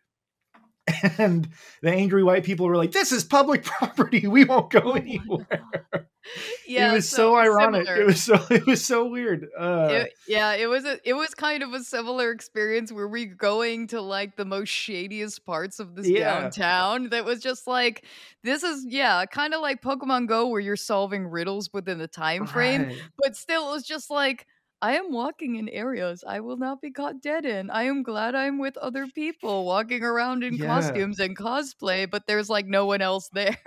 And 1.19 1.49
the 1.81 1.91
angry 1.91 2.23
white 2.23 2.45
people 2.45 2.67
were 2.67 2.77
like, 2.77 2.93
"This 2.93 3.13
is 3.13 3.25
public 3.25 3.65
property. 3.79 4.27
We 4.29 4.45
won't 4.45 4.71
go 4.71 4.81
Oh 4.85 4.93
anywhere." 4.93 6.09
Yeah, 6.67 6.91
it 6.91 6.95
was 6.95 7.09
so, 7.09 7.37
ironic. 7.37 7.87
similar. 7.87 8.03
It 8.03 8.07
was 8.07 8.23
so 8.25 8.35
it 8.51 8.67
was 8.67 8.85
so 8.85 9.07
weird. 9.09 9.49
Uh, 9.59 9.89
It- 9.91 10.13
yeah, 10.27 10.53
it 10.55 10.67
was 10.69 10.85
a 10.85 10.99
it 11.09 11.15
was 11.15 11.35
kind 11.35 11.63
of 11.63 11.73
a 11.73 11.81
similar 11.81 12.31
experience 12.31 12.91
where 12.93 13.09
we 13.09 13.27
going 13.27 13.89
to 13.89 14.01
like 14.01 14.37
the 14.37 14.45
most 14.45 14.69
shadiest 14.71 15.45
parts 15.45 15.81
of 15.81 15.95
this 15.95 16.09
Yeah. 16.09 16.41
downtown 16.41 17.09
that 17.11 17.25
was 17.25 17.41
just 17.41 17.67
like 17.67 18.05
this 18.45 18.63
is 18.63 18.87
yeah, 18.89 19.25
kind 19.27 19.55
of 19.55 19.61
like 19.61 19.83
Pokemon 19.83 20.29
Go 20.29 20.49
where 20.49 20.61
you're 20.61 20.77
solving 20.77 21.27
riddles 21.27 21.71
within 21.73 21.99
the 21.99 22.09
time 22.09 22.47
frame, 22.47 22.85
right. 22.85 23.03
but 23.19 23.37
still 23.37 23.69
it 23.69 23.73
was 23.73 23.85
just 23.85 24.09
like 24.11 24.47
I 24.81 24.97
am 24.97 25.13
walking 25.13 25.57
in 25.57 25.69
areas 25.69 26.25
I 26.27 26.41
will 26.41 26.57
not 26.57 26.81
be 26.81 26.91
caught 26.91 27.21
dead 27.23 27.45
in. 27.45 27.71
I 27.71 27.85
am 27.85 28.03
glad 28.03 28.35
I'm 28.35 28.59
with 28.59 28.77
other 28.79 29.07
people 29.07 29.65
walking 29.65 30.03
around 30.03 30.43
in 30.43 30.55
Yeah. 30.55 30.67
costumes 30.67 31.21
and 31.21 31.37
cosplay, 31.37 32.11
but 32.11 32.27
there's 32.27 32.49
like 32.51 32.67
no 32.67 32.87
one 32.87 33.01
else 33.03 33.29
there. 33.33 33.59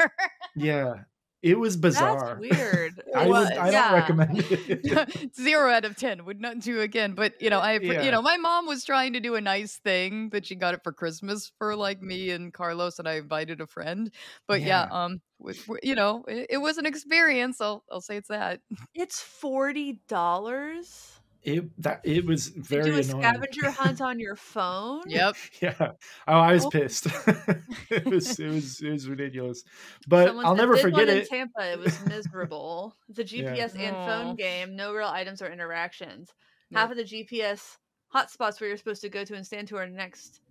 Yeah. 0.57 1.03
It 1.45 1.59
was 1.59 1.77
bizarre. 1.77 2.39
That's 2.41 2.57
weird. 2.57 3.03
I 3.15 3.27
was, 3.27 3.51
I 3.51 3.69
yeah. 3.69 3.91
don't 3.91 3.93
recommend 3.93 4.45
it. 4.49 5.35
Zero 5.35 5.69
out 5.69 5.85
of 5.85 5.95
ten 5.95 6.25
would 6.25 6.41
not 6.41 6.59
do 6.59 6.81
again. 6.81 7.13
But 7.13 7.39
you 7.39 7.51
know, 7.51 7.59
I 7.59 7.77
Yeah. 7.79 8.01
you 8.01 8.09
know, 8.09 8.23
my 8.23 8.35
mom 8.37 8.65
was 8.65 8.83
trying 8.83 9.13
to 9.13 9.19
do 9.19 9.35
a 9.35 9.41
nice 9.41 9.77
thing 9.77 10.29
that 10.29 10.47
she 10.47 10.55
got 10.55 10.73
it 10.73 10.81
for 10.83 10.91
Christmas 10.91 11.51
for 11.59 11.75
like 11.75 12.01
me 12.01 12.31
and 12.31 12.51
Carlos, 12.51 12.97
and 12.97 13.07
I 13.07 13.13
invited 13.17 13.61
a 13.61 13.67
friend. 13.67 14.11
But 14.47 14.61
yeah, 14.61 14.87
um, 14.89 15.21
you 15.83 15.93
know, 15.93 16.23
it, 16.27 16.47
it 16.49 16.57
was 16.57 16.79
an 16.79 16.87
experience. 16.87 17.61
I'll 17.61 17.83
I'll 17.91 18.01
say 18.01 18.17
it's 18.17 18.29
that. 18.29 18.61
It's 18.95 19.21
forty 19.21 19.99
dollars 20.07 21.19
it 21.45 21.81
that 21.81 22.01
it 22.03 22.25
was 22.25 22.51
to 22.51 22.61
very 22.61 22.83
do 22.83 22.95
a 22.95 22.99
annoying. 22.99 23.21
scavenger 23.23 23.71
hunt 23.71 24.01
on 24.01 24.19
your 24.19 24.35
phone. 24.35 25.03
Yep. 25.07 25.35
Yeah. 25.61 25.91
Oh, 26.27 26.39
I 26.39 26.53
was 26.53 26.65
Oh. 26.65 26.69
pissed. 26.69 27.05
it 27.89 28.05
was 28.05 28.39
it 28.39 28.47
was 28.49 28.81
it 28.81 28.91
was 28.91 29.07
ridiculous. 29.07 29.63
But 30.07 30.27
Someone 30.27 30.45
I'll 30.45 30.55
never 30.55 30.75
forget 30.77 31.07
one 31.07 31.09
in 31.09 31.17
it. 31.19 31.29
Tampa. 31.29 31.71
It 31.71 31.79
was 31.79 32.03
miserable. 32.05 32.95
it's 33.09 33.19
a 33.33 33.37
Yeah. 33.37 33.53
GPS 33.55 33.75
and 33.79 33.95
Aw. 33.95 34.05
phone 34.05 34.35
game. 34.35 34.75
No 34.75 34.93
real 34.93 35.07
items 35.07 35.41
or 35.41 35.51
interactions. 35.51 36.33
Half 36.73 36.91
of 36.91 36.97
the 36.97 37.03
GPS 37.03 37.77
hotspots 38.13 38.59
where 38.59 38.67
you're 38.69 38.77
supposed 38.77 39.01
to 39.01 39.09
go 39.09 39.23
to 39.23 39.35
and 39.35 39.45
stand 39.45 39.67
to 39.69 39.77
are 39.77 39.87
next 39.87 40.41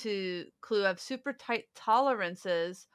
to 0.00 0.44
Clue 0.60 0.82
have 0.82 1.00
super 1.00 1.32
tight 1.32 1.64
tolerances. 1.74 2.86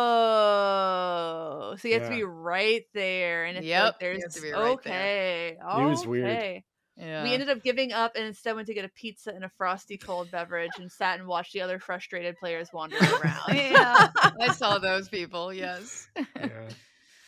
Oh, 0.00 1.74
so 1.78 1.88
you 1.88 1.94
have 1.94 2.04
to 2.08 2.14
be 2.14 2.22
right 2.24 2.84
there, 2.94 3.44
and 3.44 3.56
it's 3.58 3.66
Yep, 3.66 3.84
like 3.84 3.98
there's 4.00 4.34
to 4.34 4.40
be 4.42 4.50
right 4.52 4.78
there. 4.84 4.94
okay. 4.94 5.56
It 5.60 5.84
was 5.88 6.06
weird. 6.06 6.26
okay. 6.26 6.64
Yeah. 6.96 7.22
We 7.22 7.32
ended 7.32 7.48
up 7.48 7.62
giving 7.62 7.92
up 7.92 8.12
and 8.14 8.26
instead 8.26 8.54
went 8.56 8.66
to 8.66 8.74
get 8.74 8.84
a 8.84 8.88
pizza 8.90 9.30
and 9.30 9.42
a 9.42 9.48
frosty 9.56 9.96
cold 9.96 10.30
beverage 10.30 10.72
and 10.78 10.92
sat 10.92 11.18
and 11.18 11.26
watched 11.26 11.54
the 11.54 11.62
other 11.62 11.78
frustrated 11.78 12.36
players 12.36 12.68
wander 12.74 12.96
around. 13.22 13.54
yeah, 13.54 14.08
I 14.38 14.52
saw 14.52 14.76
those 14.82 15.08
people. 15.08 15.50
Yes. 15.52 16.08
Yeah. 16.36 16.68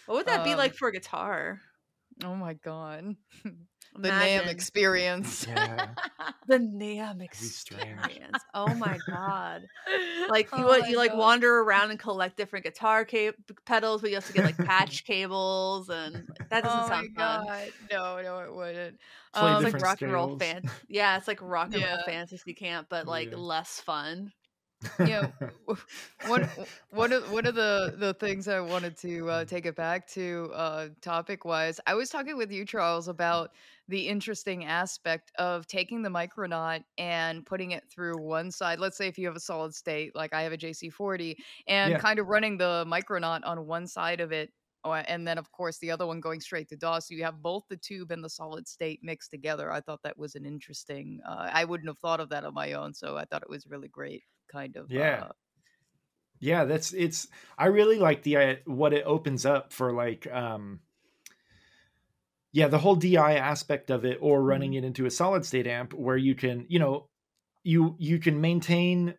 What 0.06 0.16
would 0.16 0.26
that 0.26 0.44
be 0.44 0.52
Um, 0.52 0.58
like 0.58 0.74
for 0.74 0.88
a 0.88 0.92
guitar? 0.92 1.58
Oh 2.22 2.34
my 2.34 2.52
god. 2.54 3.16
The 3.94 4.08
Imagine. 4.08 4.46
NAMM 4.48 4.50
experience. 4.50 5.46
Yeah. 5.46 5.88
The 6.48 6.58
NAMM 6.58 7.22
experience. 7.22 8.38
Oh 8.54 8.74
my 8.74 8.98
god! 9.08 9.62
Like 10.28 10.50
you, 10.52 10.58
Oh 10.58 10.66
what 10.66 10.80
my 10.82 10.88
you 10.88 10.96
like 10.96 11.10
God. 11.12 11.18
wander 11.18 11.60
around 11.60 11.90
and 11.90 11.98
collect 11.98 12.36
different 12.36 12.64
guitar 12.64 13.04
ca- 13.04 13.32
pedals, 13.64 14.00
but 14.00 14.10
you 14.10 14.16
have 14.16 14.26
to 14.26 14.32
get 14.32 14.44
like 14.44 14.56
patch 14.56 15.04
cables, 15.04 15.88
and 15.88 16.26
that 16.50 16.64
doesn't 16.64 16.80
oh 16.84 16.88
sound 16.88 17.08
my 17.14 17.22
fun. 17.22 17.46
god. 17.46 17.72
No, 17.92 18.20
no, 18.22 18.38
it 18.40 18.54
wouldn't. 18.54 18.98
Play 19.34 19.42
Um, 19.42 19.54
It's 19.56 19.64
like 19.64 19.72
different 19.74 19.82
rock 19.84 20.02
and 20.02 20.12
roll 20.12 20.38
scales. 20.38 20.62
fan. 20.62 20.70
Yeah, 20.88 21.16
it's 21.16 21.28
like 21.28 21.38
rock 21.40 21.72
and 21.74 21.82
roll 21.82 21.98
fantasy 22.04 22.54
camp, 22.54 22.88
but 22.90 23.06
like 23.06 23.30
Yeah. 23.30 23.36
less 23.36 23.80
fun. 23.80 24.32
Yeah. 25.02 25.28
one 26.22 26.48
one 26.90 27.12
of 27.12 27.28
one 27.30 27.46
of 27.46 27.54
the 27.54 27.94
the 27.98 28.14
things 28.14 28.48
I 28.48 28.60
wanted 28.60 28.96
to 28.98 29.28
uh, 29.30 29.44
take 29.44 29.66
it 29.66 29.76
back 29.76 30.06
to 30.08 30.50
uh, 30.54 30.88
topic 31.00 31.44
wise, 31.44 31.80
I 31.86 31.94
was 31.94 32.10
talking 32.10 32.36
with 32.36 32.50
you, 32.52 32.64
Charles, 32.64 33.08
about 33.08 33.50
the 33.88 34.08
interesting 34.08 34.64
aspect 34.64 35.32
of 35.38 35.66
taking 35.66 36.02
the 36.02 36.08
Micronaut 36.10 36.84
and 36.98 37.44
putting 37.46 37.72
it 37.72 37.84
through 37.90 38.18
one 38.18 38.50
side. 38.50 38.78
Let's 38.80 38.96
say 38.96 39.08
if 39.08 39.18
you 39.18 39.26
have 39.26 39.36
a 39.36 39.40
solid 39.40 39.74
state, 39.74 40.14
like 40.14 40.32
I 40.34 40.42
have 40.42 40.52
a 40.52 40.56
JC40, 40.58 41.36
and 41.66 41.92
Yeah. 41.92 41.98
kind 41.98 42.18
of 42.18 42.26
running 42.28 42.58
the 42.58 42.84
Micronaut 42.88 43.40
on 43.44 43.66
one 43.66 43.86
side 43.86 44.20
of 44.20 44.32
it. 44.32 44.50
And 44.84 45.26
then, 45.26 45.38
of 45.38 45.50
course, 45.52 45.78
the 45.78 45.92
other 45.92 46.06
one 46.06 46.20
going 46.20 46.40
straight 46.40 46.68
to 46.70 46.76
DAW. 46.76 46.98
So 47.00 47.14
you 47.14 47.22
have 47.24 47.40
both 47.40 47.64
the 47.68 47.76
tube 47.76 48.10
and 48.10 48.22
the 48.24 48.28
solid 48.30 48.66
state 48.66 49.00
mixed 49.02 49.30
together. 49.30 49.70
I 49.72 49.80
thought 49.80 50.02
that 50.02 50.18
was 50.18 50.34
an 50.34 50.44
interesting. 50.44 51.20
Uh, 51.26 51.48
I 51.52 51.64
wouldn't 51.64 51.88
have 51.88 51.98
thought 52.00 52.20
of 52.20 52.30
that 52.30 52.44
on 52.44 52.54
my 52.54 52.72
own, 52.72 52.92
so 52.94 53.16
I 53.16 53.24
thought 53.24 53.42
it 53.42 53.48
was 53.50 53.66
really 53.66 53.88
great. 53.88 54.24
Kind 54.52 54.76
of. 54.76 54.90
Yeah. 54.90 55.24
uh, 55.28 55.32
yeah 56.42 56.64
that's 56.64 56.92
it's 56.92 57.28
i 57.56 57.66
really 57.66 57.98
like 57.98 58.22
the 58.24 58.36
uh, 58.36 58.54
what 58.66 58.92
it 58.92 59.04
opens 59.06 59.46
up 59.46 59.72
for 59.72 59.92
like 59.92 60.26
um 60.30 60.80
yeah 62.52 62.66
the 62.66 62.78
whole 62.78 62.96
di 62.96 63.16
aspect 63.16 63.90
of 63.90 64.04
it 64.04 64.18
or 64.20 64.42
running 64.42 64.74
it 64.74 64.84
into 64.84 65.06
a 65.06 65.10
solid 65.10 65.46
state 65.46 65.68
amp 65.68 65.94
where 65.94 66.16
you 66.16 66.34
can 66.34 66.66
you 66.68 66.78
know 66.78 67.08
you 67.62 67.94
you 67.98 68.18
can 68.18 68.40
maintain 68.40 69.14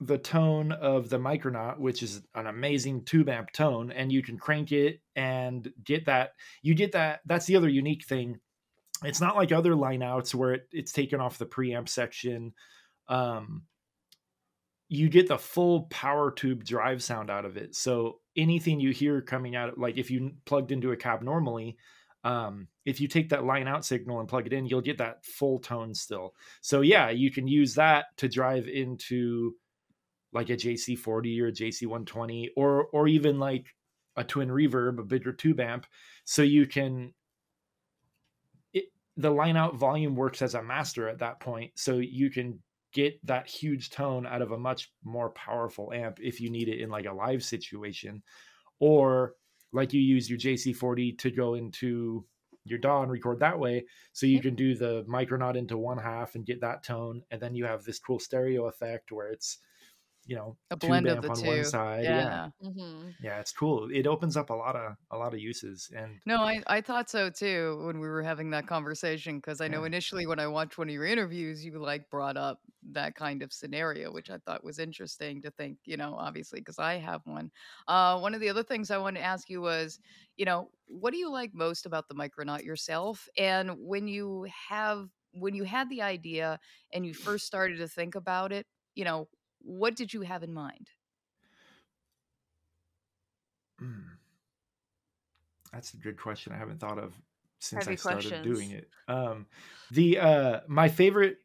the 0.00 0.18
tone 0.18 0.72
of 0.72 1.08
the 1.08 1.18
micronaut 1.18 1.78
which 1.78 2.02
is 2.02 2.22
an 2.34 2.48
amazing 2.48 3.04
tube 3.04 3.28
amp 3.28 3.52
tone 3.52 3.92
and 3.92 4.10
you 4.10 4.22
can 4.22 4.36
crank 4.36 4.72
it 4.72 5.00
and 5.14 5.72
get 5.84 6.06
that 6.06 6.32
you 6.62 6.74
get 6.74 6.92
that 6.92 7.20
that's 7.24 7.46
the 7.46 7.56
other 7.56 7.68
unique 7.68 8.04
thing 8.04 8.38
it's 9.04 9.20
not 9.20 9.36
like 9.36 9.52
other 9.52 9.76
line 9.76 10.02
outs 10.02 10.34
where 10.34 10.54
it, 10.54 10.68
it's 10.72 10.92
taken 10.92 11.20
off 11.20 11.38
the 11.38 11.46
preamp 11.46 11.88
section 11.88 12.52
um 13.08 13.62
you 14.88 15.08
get 15.08 15.28
the 15.28 15.38
full 15.38 15.82
power 15.84 16.30
tube 16.30 16.64
drive 16.64 17.02
sound 17.02 17.30
out 17.30 17.44
of 17.44 17.56
it. 17.56 17.74
So 17.74 18.20
anything 18.36 18.80
you 18.80 18.90
hear 18.90 19.20
coming 19.20 19.56
out, 19.56 19.78
like 19.78 19.96
if 19.96 20.10
you 20.10 20.32
plugged 20.44 20.72
into 20.72 20.92
a 20.92 20.96
cab 20.96 21.22
normally, 21.22 21.76
um, 22.24 22.68
if 22.84 23.00
you 23.00 23.08
take 23.08 23.28
that 23.30 23.44
line 23.44 23.68
out 23.68 23.84
signal 23.84 24.20
and 24.20 24.28
plug 24.28 24.46
it 24.46 24.52
in, 24.52 24.66
you'll 24.66 24.80
get 24.80 24.98
that 24.98 25.24
full 25.24 25.58
tone 25.58 25.94
still. 25.94 26.34
So 26.62 26.80
yeah, 26.80 27.10
you 27.10 27.30
can 27.30 27.46
use 27.46 27.74
that 27.74 28.06
to 28.18 28.28
drive 28.28 28.66
into 28.66 29.54
like 30.32 30.50
a 30.50 30.56
JC40 30.56 31.40
or 31.40 31.48
a 31.48 31.52
JC120 31.52 32.48
or 32.56 32.86
or 32.86 33.08
even 33.08 33.38
like 33.38 33.66
a 34.16 34.24
twin 34.24 34.48
reverb, 34.48 34.98
a 34.98 35.04
bigger 35.04 35.32
tube 35.32 35.60
amp. 35.60 35.86
So 36.24 36.42
you 36.42 36.66
can 36.66 37.12
it, 38.72 38.86
the 39.16 39.30
line 39.30 39.56
out 39.56 39.76
volume 39.76 40.16
works 40.16 40.40
as 40.42 40.54
a 40.54 40.62
master 40.62 41.08
at 41.08 41.18
that 41.18 41.40
point. 41.40 41.72
So 41.76 41.98
you 41.98 42.30
can 42.30 42.60
get 42.94 43.18
that 43.26 43.46
huge 43.48 43.90
tone 43.90 44.26
out 44.26 44.40
of 44.40 44.52
a 44.52 44.58
much 44.58 44.92
more 45.04 45.30
powerful 45.30 45.92
amp 45.92 46.18
if 46.22 46.40
you 46.40 46.48
need 46.48 46.68
it 46.68 46.80
in 46.80 46.88
like 46.88 47.06
a 47.06 47.12
live 47.12 47.44
situation 47.44 48.22
or 48.78 49.34
like 49.72 49.92
you 49.92 50.00
use 50.00 50.30
your 50.30 50.38
JC40 50.38 51.18
to 51.18 51.30
go 51.30 51.54
into 51.54 52.24
your 52.64 52.78
DAW 52.78 53.02
and 53.02 53.12
record 53.12 53.40
that 53.40 53.58
way 53.58 53.84
so 54.12 54.24
you 54.26 54.34
Yep. 54.34 54.42
can 54.42 54.54
do 54.54 54.74
the 54.74 55.04
micronaut 55.04 55.56
into 55.56 55.76
one 55.76 55.98
half 55.98 56.34
and 56.34 56.46
get 56.46 56.60
that 56.62 56.82
tone 56.82 57.22
and 57.30 57.40
then 57.40 57.54
you 57.54 57.66
have 57.66 57.84
this 57.84 57.98
cool 57.98 58.18
stereo 58.18 58.66
effect 58.68 59.12
where 59.12 59.28
it's 59.28 59.58
you 60.26 60.36
know 60.36 60.58
a 60.70 60.76
tube 60.76 61.06
blend 61.06 61.08
of 61.08 61.20
the 61.20 61.30
on 61.30 61.42
two. 61.42 61.44
one 61.44 61.64
side 61.64 62.08
yeah. 62.08 62.10
yeah. 62.10 62.50
hmm 62.60 63.10
yeah 63.20 63.40
it's 63.40 63.52
cool 63.52 63.90
it 63.92 64.06
opens 64.06 64.36
up 64.36 64.50
a 64.50 64.54
lot 64.54 64.76
of 64.76 64.94
a 65.10 65.18
lot 65.18 65.34
of 65.34 65.40
uses 65.40 65.90
and 65.96 66.20
No, 66.26 66.38
I, 66.38 66.62
I 66.66 66.80
thought 66.80 67.10
so 67.10 67.28
too 67.28 67.84
when 67.84 68.00
we 68.00 68.08
were 68.08 68.22
having 68.22 68.48
that 68.50 68.66
conversation 68.66 69.36
because 69.36 69.60
I 69.60 69.68
know 69.68 69.84
Yeah. 69.84 69.84
initially 69.84 70.26
when 70.26 70.38
I 70.38 70.46
watched 70.46 70.78
one 70.78 70.88
of 70.88 70.94
your 70.94 71.04
interviews, 71.04 71.62
you 71.62 71.78
like 71.78 72.08
brought 72.08 72.38
up 72.38 72.60
that 72.92 73.14
kind 73.14 73.42
of 73.42 73.52
scenario, 73.52 74.10
which 74.10 74.30
I 74.30 74.38
thought 74.38 74.64
was 74.64 74.78
interesting 74.78 75.42
to 75.42 75.50
think, 75.50 75.80
you 75.84 75.98
know, 75.98 76.14
obviously 76.14 76.60
because 76.60 76.78
I 76.78 76.94
have 76.94 77.26
one. 77.26 77.50
Uh, 77.88 78.18
one 78.20 78.32
of 78.34 78.40
the 78.40 78.48
other 78.48 78.62
things 78.62 78.90
I 78.90 78.96
wanted 78.96 79.20
to 79.20 79.26
ask 79.26 79.50
you 79.50 79.60
was, 79.60 79.98
you 80.38 80.46
know, 80.46 80.70
what 80.86 81.10
do 81.10 81.18
you 81.18 81.30
like 81.30 81.52
most 81.52 81.84
about 81.84 82.08
the 82.08 82.14
Micronaut 82.14 82.64
yourself? 82.64 83.28
And 83.36 83.76
when 83.78 84.08
you 84.08 84.46
have, 84.70 85.10
when 85.32 85.54
you 85.54 85.64
had 85.64 85.90
the 85.90 86.00
idea 86.00 86.58
and 86.90 87.04
you 87.04 87.12
first 87.12 87.44
started 87.46 87.76
to 87.78 87.88
think 87.88 88.14
about 88.14 88.50
it, 88.50 88.66
you 88.94 89.04
know, 89.04 89.28
what 89.64 89.96
did 89.96 90.12
you 90.12 90.22
have 90.22 90.42
in 90.42 90.52
mind? 90.52 90.90
Mm. 93.82 94.04
That's 95.72 95.94
a 95.94 95.96
good 95.96 96.16
question. 96.16 96.52
I 96.52 96.58
haven't 96.58 96.78
thought 96.78 96.98
of 96.98 97.14
since 97.58 97.84
Heavy 97.84 97.94
I 97.94 97.96
started 97.96 98.28
questions. 98.30 98.58
doing 98.58 98.70
it. 98.70 98.88
Um, 99.08 99.46
the 99.90 100.18
uh, 100.18 100.60
my 100.68 100.88
favorite 100.88 101.38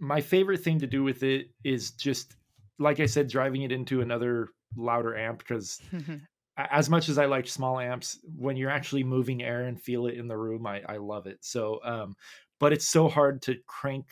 my 0.00 0.20
favorite 0.20 0.62
thing 0.62 0.80
to 0.80 0.86
do 0.86 1.04
with 1.04 1.22
it 1.22 1.50
is 1.64 1.92
just 1.92 2.36
like 2.78 3.00
I 3.00 3.06
said, 3.06 3.28
driving 3.28 3.62
it 3.62 3.72
into 3.72 4.00
another 4.00 4.48
louder 4.76 5.16
amp 5.16 5.40
because 5.40 5.80
as 6.56 6.88
much 6.88 7.08
as 7.08 7.18
I 7.18 7.26
like 7.26 7.48
small 7.48 7.78
amps, 7.78 8.18
when 8.36 8.56
you're 8.56 8.70
actually 8.70 9.04
moving 9.04 9.42
air 9.42 9.64
and 9.64 9.80
feel 9.80 10.06
it 10.06 10.14
in 10.14 10.28
the 10.28 10.36
room, 10.36 10.66
I, 10.66 10.82
I 10.88 10.96
love 10.96 11.26
it. 11.26 11.38
So, 11.40 11.80
um, 11.84 12.16
but 12.60 12.72
it's 12.72 12.88
so 12.88 13.08
hard 13.08 13.42
to 13.42 13.56
crank. 13.66 14.06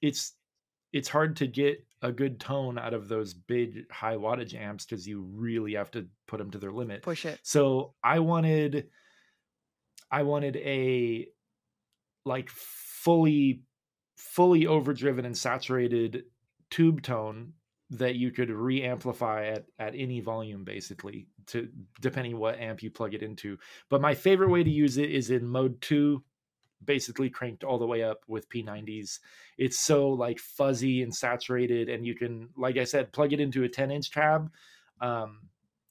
It's 0.00 0.34
it's 0.92 1.08
hard 1.08 1.36
to 1.36 1.46
get 1.46 1.84
a 2.02 2.12
good 2.12 2.38
tone 2.38 2.78
out 2.78 2.94
of 2.94 3.08
those 3.08 3.34
big 3.34 3.90
high 3.90 4.16
wattage 4.16 4.54
amps 4.54 4.84
because 4.84 5.06
you 5.06 5.22
really 5.34 5.74
have 5.74 5.90
to 5.90 6.06
put 6.26 6.38
them 6.38 6.50
to 6.50 6.58
their 6.58 6.72
limit. 6.72 7.02
Push 7.02 7.26
it. 7.26 7.40
So 7.42 7.94
I 8.02 8.20
wanted, 8.20 8.88
I 10.10 10.22
wanted 10.22 10.56
a 10.56 11.26
like 12.24 12.50
fully, 12.50 13.62
fully 14.16 14.66
overdriven 14.66 15.24
and 15.24 15.36
saturated 15.36 16.24
tube 16.70 17.02
tone 17.02 17.54
that 17.90 18.16
you 18.16 18.30
could 18.30 18.50
re-amplify 18.50 19.46
at 19.46 19.64
at 19.78 19.94
any 19.94 20.20
volume 20.20 20.62
basically 20.62 21.26
to 21.46 21.68
depending 22.00 22.38
what 22.38 22.58
amp 22.58 22.82
you 22.82 22.90
plug 22.90 23.14
it 23.14 23.22
into 23.22 23.56
but 23.88 24.02
my 24.02 24.14
favorite 24.14 24.50
way 24.50 24.62
to 24.62 24.70
use 24.70 24.98
it 24.98 25.10
is 25.10 25.30
in 25.30 25.46
mode 25.46 25.80
2 25.80 26.22
basically 26.84 27.28
cranked 27.28 27.64
all 27.64 27.78
the 27.78 27.86
way 27.86 28.02
up 28.02 28.20
with 28.28 28.48
p90s 28.48 29.18
it's 29.56 29.80
so 29.80 30.08
like 30.10 30.38
fuzzy 30.38 31.02
and 31.02 31.14
saturated 31.14 31.88
and 31.88 32.06
you 32.06 32.14
can 32.14 32.48
like 32.56 32.76
i 32.76 32.84
said 32.84 33.12
plug 33.12 33.32
it 33.32 33.40
into 33.40 33.64
a 33.64 33.68
10 33.68 33.90
inch 33.90 34.12
cab 34.12 34.50
um, 35.00 35.40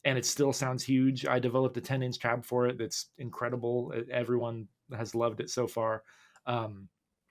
and 0.03 0.17
it 0.17 0.25
still 0.25 0.53
sounds 0.53 0.83
huge 0.83 1.25
i 1.25 1.39
developed 1.39 1.77
a 1.77 1.81
10 1.81 2.03
inch 2.03 2.19
cab 2.19 2.45
for 2.45 2.67
it 2.67 2.77
that's 2.77 3.07
incredible 3.17 3.93
everyone 4.11 4.67
has 4.95 5.13
loved 5.13 5.39
it 5.39 5.49
so 5.49 5.67
far 5.67 6.03
um, 6.45 6.87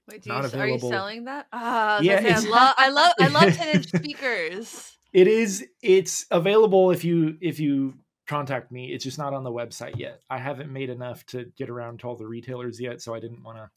Wait, 0.09 0.23
do 0.23 0.31
you, 0.31 0.37
are 0.37 0.69
you 0.69 0.79
selling 0.79 1.25
that? 1.25 1.47
Ah, 1.53 1.99
Yeah, 2.01 2.21
I, 2.23 2.39
love, 2.39 2.75
I 2.79 2.89
love, 2.91 3.13
I 3.19 3.29
love 3.29 3.53
ten 3.57 3.77
inch 3.77 3.89
speakers. 3.89 4.97
it 5.13 5.27
is 5.27 5.67
it's 5.83 6.27
available 6.31 6.93
if 6.93 7.03
you 7.05 7.37
if 7.41 7.59
you 7.59 7.95
contact 8.27 8.71
me. 8.73 8.93
It's 8.93 9.05
just 9.05 9.19
not 9.19 9.35
on 9.35 9.45
the 9.45 9.53
website 9.53 9.99
yet. 9.99 10.21
I 10.29 10.39
haven't 10.39 10.73
made 10.73 10.91
enough 10.91 11.25
to 11.27 11.45
get 11.57 11.71
around 11.71 12.01
to 12.01 12.09
all 12.09 12.17
the 12.17 12.27
retailers 12.27 12.81
yet, 12.81 13.01
so 13.01 13.15
I 13.15 13.21
didn't 13.21 13.43
want 13.43 13.59
to 13.59 13.71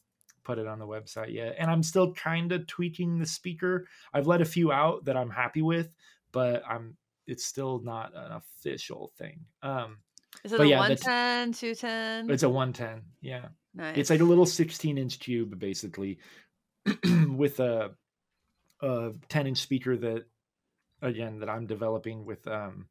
put 0.43 0.57
it 0.57 0.67
on 0.67 0.79
the 0.79 0.87
website 0.87 1.33
yet. 1.33 1.55
And 1.59 1.69
I'm 1.69 1.83
still 1.83 2.13
kind 2.13 2.51
of 2.51 2.65
tweaking 2.65 3.19
the 3.19 3.25
speaker. 3.25 3.87
I've 4.13 4.27
let 4.27 4.41
a 4.41 4.45
few 4.45 4.71
out 4.71 5.05
that 5.05 5.15
I'm 5.17 5.29
happy 5.29 5.61
with, 5.61 5.93
but 6.31 6.63
I'm 6.67 6.95
it's 7.27 7.45
still 7.45 7.79
not 7.83 8.11
an 8.15 8.31
official 8.31 9.11
thing. 9.17 9.41
Um 9.61 9.97
Is 10.43 10.51
it 10.53 10.59
a 10.61 10.67
yeah, 10.67 10.79
that's- 10.87 11.05
110, 11.05 11.53
210? 11.53 12.31
it's 12.33 12.43
a 12.43 12.49
110. 12.49 13.03
Yeah. 13.21 13.49
nice. 13.75 13.97
It's 13.97 14.09
like 14.09 14.21
a 14.21 14.23
little 14.23 14.47
16 14.47 14.97
inch 14.97 15.19
cube 15.19 15.59
basically 15.59 16.17
with 17.27 17.59
a 17.59 17.91
a 18.81 19.11
10 19.27 19.45
inch 19.47 19.59
speaker 19.59 19.95
that 19.97 20.25
again 21.03 21.39
that 21.39 21.49
I'm 21.49 21.67
developing 21.67 22.25
with 22.25 22.47
um 22.47 22.87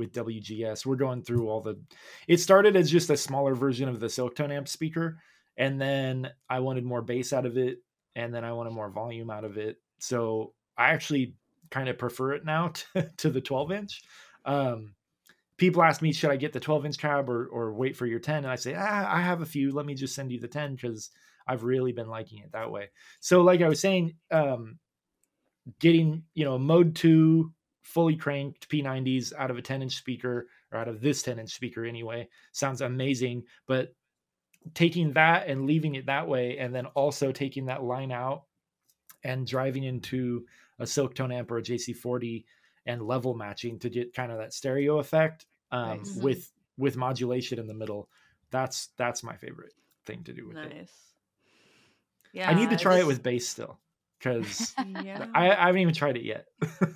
with 0.00 0.12
WGS. 0.12 0.84
We're 0.84 0.96
going 0.96 1.22
through 1.22 1.48
all 1.48 1.60
the 1.60 1.78
it 2.26 2.38
started 2.38 2.74
as 2.74 2.90
just 2.90 3.10
a 3.10 3.16
smaller 3.16 3.54
version 3.54 3.88
of 3.88 4.00
the 4.00 4.06
Silktone 4.06 4.50
amp 4.50 4.66
speaker 4.66 5.18
and 5.56 5.80
then 5.80 6.30
I 6.48 6.60
wanted 6.60 6.84
more 6.84 7.02
bass 7.02 7.32
out 7.32 7.46
of 7.46 7.58
it 7.58 7.78
and 8.16 8.34
then 8.34 8.44
I 8.44 8.52
wanted 8.52 8.70
more 8.70 8.90
volume 8.90 9.30
out 9.30 9.44
of 9.44 9.58
it. 9.58 9.76
So 9.98 10.54
I 10.76 10.90
actually 10.90 11.34
kind 11.70 11.88
of 11.88 11.98
prefer 11.98 12.32
it 12.32 12.44
now 12.44 12.68
to, 12.94 13.08
to 13.18 13.30
the 13.30 13.40
12 13.40 13.72
inch. 13.72 14.02
Um 14.44 14.94
people 15.58 15.82
ask 15.82 16.00
me 16.00 16.10
should 16.12 16.30
I 16.30 16.36
get 16.36 16.54
the 16.54 16.60
12 16.60 16.86
inch 16.86 16.98
cab 16.98 17.28
or 17.28 17.46
or 17.48 17.74
wait 17.74 17.94
for 17.94 18.06
your 18.06 18.18
10 18.18 18.38
and 18.38 18.46
I 18.46 18.56
say 18.56 18.74
ah, 18.76 19.14
I 19.14 19.20
have 19.20 19.42
a 19.42 19.46
few 19.46 19.70
let 19.70 19.84
me 19.84 19.94
just 19.94 20.14
send 20.14 20.32
you 20.32 20.40
the 20.40 20.48
10 20.48 20.78
cuz 20.78 21.10
I've 21.46 21.64
really 21.64 21.92
been 21.92 22.08
liking 22.08 22.38
it 22.38 22.52
that 22.52 22.70
way. 22.70 22.88
So 23.20 23.42
like 23.42 23.60
I 23.60 23.68
was 23.68 23.80
saying 23.80 24.14
um 24.30 24.78
getting, 25.78 26.24
you 26.34 26.44
know, 26.44 26.58
mode 26.58 26.96
2 26.96 27.52
fully 27.82 28.16
cranked 28.16 28.68
P90s 28.68 29.32
out 29.36 29.50
of 29.50 29.58
a 29.58 29.62
10 29.62 29.82
inch 29.82 29.96
speaker 29.96 30.46
or 30.72 30.78
out 30.78 30.88
of 30.88 31.00
this 31.00 31.22
10 31.22 31.38
inch 31.38 31.50
speaker 31.54 31.84
anyway 31.84 32.28
sounds 32.52 32.80
amazing, 32.82 33.42
but 33.66 33.94
taking 34.74 35.12
that 35.14 35.46
and 35.48 35.66
leaving 35.66 35.94
it 35.94 36.06
that 36.06 36.28
way 36.28 36.58
and 36.58 36.74
then 36.74 36.86
also 36.86 37.32
taking 37.32 37.66
that 37.66 37.82
line 37.82 38.12
out 38.12 38.44
and 39.24 39.46
driving 39.46 39.84
into 39.84 40.44
a 40.78 40.84
Silktone 40.84 41.32
amp 41.34 41.50
or 41.50 41.58
a 41.58 41.62
JC40 41.62 42.44
and 42.86 43.02
level 43.02 43.34
matching 43.34 43.78
to 43.78 43.88
get 43.90 44.14
kind 44.14 44.30
of 44.32 44.38
that 44.38 44.52
stereo 44.52 44.98
effect 44.98 45.46
um, 45.72 45.98
Nice. 45.98 46.10
Mhm. 46.16 46.22
with 46.22 46.52
with 46.78 46.96
modulation 46.96 47.58
in 47.58 47.66
the 47.66 47.74
middle. 47.74 48.08
That's 48.50 48.88
that's 48.96 49.22
my 49.22 49.36
favorite 49.36 49.72
thing 50.06 50.24
to 50.24 50.32
do 50.32 50.48
with 50.48 50.56
it. 50.56 50.74
nice. 50.74 50.92
Yeah. 52.32 52.48
I 52.50 52.54
need 52.54 52.70
to 52.70 52.76
try 52.76 52.98
it 52.98 53.06
with 53.06 53.22
bass 53.22 53.48
still 53.48 53.78
because 54.18 54.74
Yeah. 55.02 55.26
I, 55.34 55.50
I 55.50 55.66
haven't 55.66 55.80
even 55.82 55.94
tried 55.94 56.16
it 56.16 56.24
yet. 56.24 56.46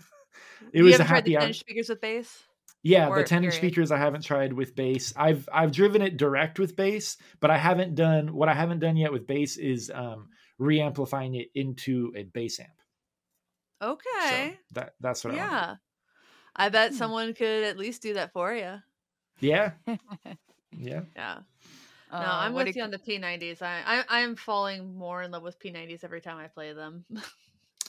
it 0.73 0.79
You 0.79 0.85
was 0.85 0.95
a 1.01 1.05
haven't 1.05 1.07
tried 1.07 1.17
happy 1.17 1.31
the 1.31 1.37
hour. 1.37 1.41
10 1.43 1.49
inch 1.49 1.59
speakers 1.61 1.89
with 1.89 2.01
bass? 2.01 2.43
Yeah, 2.83 3.09
or 3.09 3.17
the 3.17 3.25
10 3.25 3.45
inch 3.45 3.55
speakers 3.55 3.91
I 3.91 3.97
haven't 3.97 4.23
tried 4.25 4.53
with 4.53 4.75
bass. 4.75 5.13
I've 5.17 5.49
I've 5.53 5.73
driven 5.73 6.03
it 6.03 6.17
direct 6.17 6.59
with 6.59 6.77
bass, 6.77 7.17
but 7.41 7.51
I 7.51 7.57
haven't 7.57 7.95
done 7.95 8.35
what 8.35 8.49
I 8.49 8.55
haven't 8.55 8.81
done 8.81 8.97
yet 8.97 9.13
with 9.13 9.27
bass 9.27 9.57
is 9.57 9.91
um 9.95 10.29
reamplifying 10.61 11.41
it 11.41 11.49
into 11.55 12.13
a 12.17 12.25
bass 12.25 12.61
amp. 12.61 12.71
So 13.81 13.89
Okay. 13.89 14.59
that 14.73 14.95
that's 15.01 15.25
what 15.25 15.35
I 15.35 15.37
want. 15.39 15.51
yeah. 15.51 15.75
I 16.57 16.69
bet 16.69 16.91
Hmm. 16.91 16.97
someone 16.97 17.35
could 17.35 17.65
at 17.65 17.77
least 17.79 18.03
do 18.03 18.15
that 18.15 18.33
for 18.33 18.55
you. 18.55 18.79
Yeah. 19.41 19.73
Yeah. 20.77 21.03
Yeah. 21.17 21.39
Uh, 22.11 22.21
No, 22.21 22.27
I'm 22.27 22.53
what 22.53 22.67
with 22.67 22.75
do 22.75 22.79
you 22.81 22.85
on 22.85 22.91
the 22.91 22.99
P90s. 22.99 23.63
I, 23.63 23.83
I 23.87 24.05
I'm 24.23 24.37
falling 24.37 24.95
more 24.95 25.23
in 25.23 25.31
love 25.33 25.43
with 25.43 25.59
P90s 25.59 26.05
every 26.05 26.21
time 26.21 26.37
I 26.39 26.49
play 26.49 26.73
them. 26.73 27.05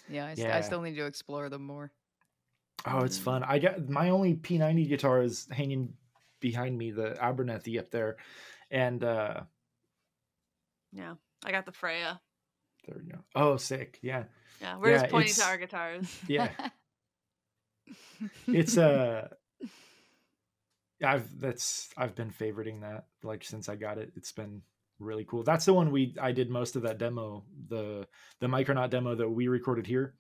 Yeah, 0.08 0.28
I, 0.28 0.36
st- 0.36 0.48
Yeah. 0.48 0.58
I 0.58 0.62
still 0.62 0.82
need 0.82 0.96
to 0.98 1.06
explore 1.08 1.50
them 1.50 1.64
more. 1.66 1.92
Oh, 2.86 3.00
it's 3.04 3.18
fun. 3.18 3.44
I 3.44 3.60
got 3.60 3.90
my 3.90 4.10
only 4.10 4.36
P90 4.36 4.88
guitar 4.88 5.22
is 5.24 5.48
hanging 5.52 5.94
behind 6.40 6.78
me, 6.78 6.92
the 6.92 7.18
Abernethy 7.24 7.80
up 7.80 7.90
there. 7.92 8.18
And 8.70 9.04
uh 9.04 9.42
yeah. 10.94 11.16
I 11.44 11.52
got 11.52 11.66
the 11.66 11.72
Freya. 11.72 12.20
there 12.88 12.98
we 12.98 13.12
go. 13.12 13.20
Oh, 13.36 13.58
sick. 13.58 14.00
Yeah. 14.02 14.24
Yeah. 14.62 14.78
We're 14.78 14.92
Yeah, 14.92 15.00
just 15.02 15.12
pointing 15.12 15.34
to 15.34 15.44
our 15.46 15.58
guitars. 15.58 16.20
Yeah. 16.28 16.50
it's 18.48 18.78
uh 18.78 19.28
I've 21.04 21.40
that's 21.40 21.90
I've 21.98 22.16
been 22.16 22.32
favoriting 22.32 22.82
that 22.82 23.06
like 23.24 23.44
since 23.44 23.68
I 23.70 23.76
got 23.76 23.98
it. 23.98 24.12
It's 24.16 24.32
been 24.32 24.62
really 25.00 25.26
cool. 25.26 25.44
That's 25.44 25.66
the 25.66 25.74
one 25.74 25.92
we 25.92 26.16
I 26.22 26.32
did 26.32 26.50
most 26.50 26.76
of 26.76 26.84
that 26.84 26.98
demo, 26.98 27.44
the 27.68 28.08
the 28.40 28.48
Micronaut 28.48 28.90
demo 28.90 29.16
that 29.16 29.30
we 29.30 29.48
recorded 29.48 29.86
here. 29.86 30.14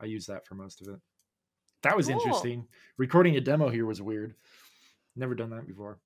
I 0.00 0.04
used 0.04 0.28
that 0.28 0.46
for 0.46 0.54
most 0.54 0.80
of 0.82 0.88
it. 0.88 1.00
That 1.86 1.96
was 1.96 2.06
Cool. 2.08 2.16
interesting. 2.18 2.66
Recording 2.96 3.36
a 3.36 3.40
demo 3.40 3.68
here 3.68 3.86
was 3.86 4.02
weird. 4.02 4.34
Never 5.14 5.34
done 5.34 5.50
that 5.50 5.66
before. 5.66 5.98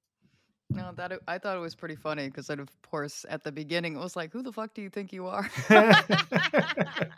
no, 0.70 0.92
that 0.96 1.12
I 1.26 1.38
thought 1.38 1.56
it 1.56 1.60
was 1.60 1.74
pretty 1.74 1.96
funny 1.96 2.26
because, 2.28 2.48
of 2.50 2.68
course, 2.82 3.24
at 3.28 3.42
the 3.42 3.50
beginning 3.50 3.96
it 3.96 3.98
was 3.98 4.14
like, 4.14 4.30
"Who 4.32 4.42
the 4.42 4.52
fuck 4.52 4.74
do 4.74 4.82
you 4.82 4.90
think 4.90 5.12
you 5.12 5.26
are?" 5.26 5.48
that 5.68 7.10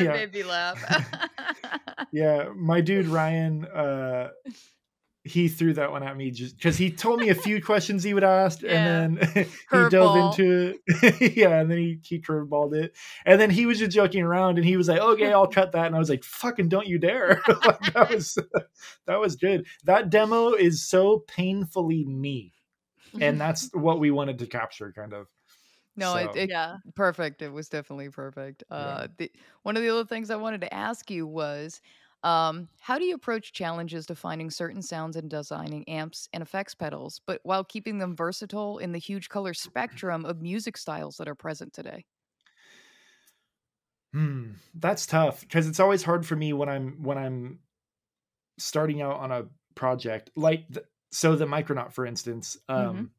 yeah. 0.00 0.12
made 0.12 0.32
me 0.32 0.42
laugh. 0.42 0.82
yeah, 2.12 2.48
my 2.56 2.80
dude 2.80 3.06
Ryan, 3.06 3.64
uh, 3.66 4.30
he 5.26 5.48
threw 5.48 5.72
that 5.72 5.90
one 5.90 6.02
at 6.02 6.16
me 6.18 6.30
just 6.30 6.56
because 6.58 6.76
he 6.76 6.90
told 6.90 7.18
me 7.18 7.30
a 7.30 7.34
few 7.34 7.62
questions 7.62 8.02
he 8.04 8.12
would 8.12 8.22
ask, 8.24 8.62
and 8.62 9.16
then 9.16 9.28
he 9.34 9.42
dove 9.88 9.90
Curveball. 9.90 10.38
into 10.38 10.78
it. 10.86 11.34
yeah, 11.36 11.60
and 11.60 11.70
then 11.70 11.78
he 11.78 11.98
he 12.02 12.20
curveballed 12.20 12.74
it, 12.74 12.94
and 13.24 13.40
then 13.40 13.48
he 13.48 13.64
was 13.64 13.78
just 13.78 13.92
joking 13.92 14.22
around, 14.22 14.58
and 14.58 14.66
he 14.66 14.76
was 14.76 14.86
like, 14.88 15.00
"Okay, 15.00 15.32
I'll 15.32 15.46
cut 15.46 15.72
that," 15.72 15.86
and 15.86 15.96
I 15.96 15.98
was 15.98 16.10
like, 16.10 16.24
"Fucking 16.24 16.68
don't 16.68 16.86
you 16.86 16.98
dare!" 16.98 17.40
like, 17.48 17.94
that 17.94 18.10
was 18.10 18.36
that 19.06 19.18
was 19.18 19.36
good. 19.36 19.66
That 19.84 20.10
demo 20.10 20.52
is 20.52 20.86
so 20.86 21.20
painfully 21.26 22.04
me, 22.04 22.52
and 23.18 23.40
that's 23.40 23.70
what 23.72 24.00
we 24.00 24.10
wanted 24.10 24.38
to 24.40 24.46
capture, 24.46 24.92
kind 24.92 25.14
of. 25.14 25.26
no, 25.96 26.16
it, 26.16 26.34
So- 26.34 26.38
it 26.40 26.50
yeah. 26.50 26.76
perfect. 26.94 27.40
It 27.40 27.50
was 27.52 27.70
definitely 27.70 28.10
perfect. 28.10 28.62
Yeah. 28.70 28.76
Uh, 28.76 29.06
the, 29.16 29.32
one 29.62 29.76
of 29.78 29.82
the 29.82 29.88
other 29.88 30.04
things 30.04 30.30
I 30.30 30.36
wanted 30.36 30.60
to 30.62 30.74
ask 30.74 31.10
you 31.10 31.26
was, 31.26 31.80
um, 32.24 32.68
how 32.80 32.98
do 32.98 33.04
you 33.04 33.14
approach 33.14 33.52
challenges 33.52 34.06
defining 34.06 34.50
certain 34.50 34.82
sounds 34.82 35.16
and 35.16 35.30
designing 35.30 35.88
amps 35.88 36.28
and 36.32 36.42
effects 36.42 36.74
pedals, 36.74 37.20
but 37.26 37.40
while 37.44 37.64
keeping 37.64 37.98
them 37.98 38.16
versatile 38.16 38.78
in 38.78 38.92
the 38.92 38.98
huge 38.98 39.28
color 39.28 39.54
spectrum 39.54 40.24
of 40.24 40.42
music 40.42 40.76
styles 40.76 41.18
that 41.18 41.28
are 41.28 41.36
present 41.36 41.72
today? 41.74 42.06
Hmm, 44.12 44.52
that's 44.74 45.06
tough 45.06 45.40
because 45.40 45.66
it's 45.66 45.80
always 45.80 46.04
hard 46.04 46.24
for 46.24 46.36
me 46.36 46.52
when 46.52 46.68
I'm 46.68 47.02
when 47.02 47.18
I'm 47.18 47.60
starting 48.58 49.02
out 49.02 49.16
on 49.18 49.32
a 49.32 49.48
project 49.74 50.30
like 50.36 50.68
the, 50.70 50.86
so 51.12 51.36
the 51.36 51.46
Micronaut 51.46 51.92
for 51.92 52.06
instance. 52.06 52.58
Um, 52.68 52.92
Mhm. 52.92 53.14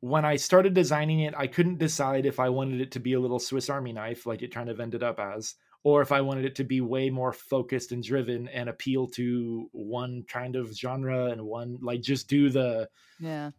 When 0.00 0.24
I 0.24 0.36
started 0.36 0.74
designing 0.74 1.20
it, 1.20 1.34
I 1.36 1.46
couldn't 1.48 1.78
decide 1.78 2.24
if 2.24 2.38
I 2.38 2.48
wanted 2.50 2.80
it 2.80 2.92
to 2.92 3.00
be 3.00 3.12
a 3.14 3.20
little 3.20 3.38
Swiss 3.40 3.68
Army 3.68 3.92
knife, 3.92 4.26
like 4.26 4.42
it 4.42 4.52
kind 4.54 4.68
of 4.68 4.78
ended 4.80 5.02
up 5.02 5.18
as, 5.18 5.56
or 5.88 6.02
if 6.02 6.12
I 6.12 6.20
wanted 6.20 6.44
it 6.44 6.56
to 6.56 6.64
be 6.64 6.80
way 6.80 7.08
more 7.10 7.32
focused 7.32 7.92
and 7.92 8.02
driven 8.02 8.48
and 8.48 8.68
appeal 8.68 9.06
to 9.08 9.68
one 9.72 10.22
kind 10.24 10.54
of 10.56 10.72
genre 10.76 11.26
and 11.26 11.42
one 11.46 11.78
like 11.80 12.02
just 12.02 12.28
do 12.28 12.50
the 12.50 12.88
Yeah. 13.18 13.52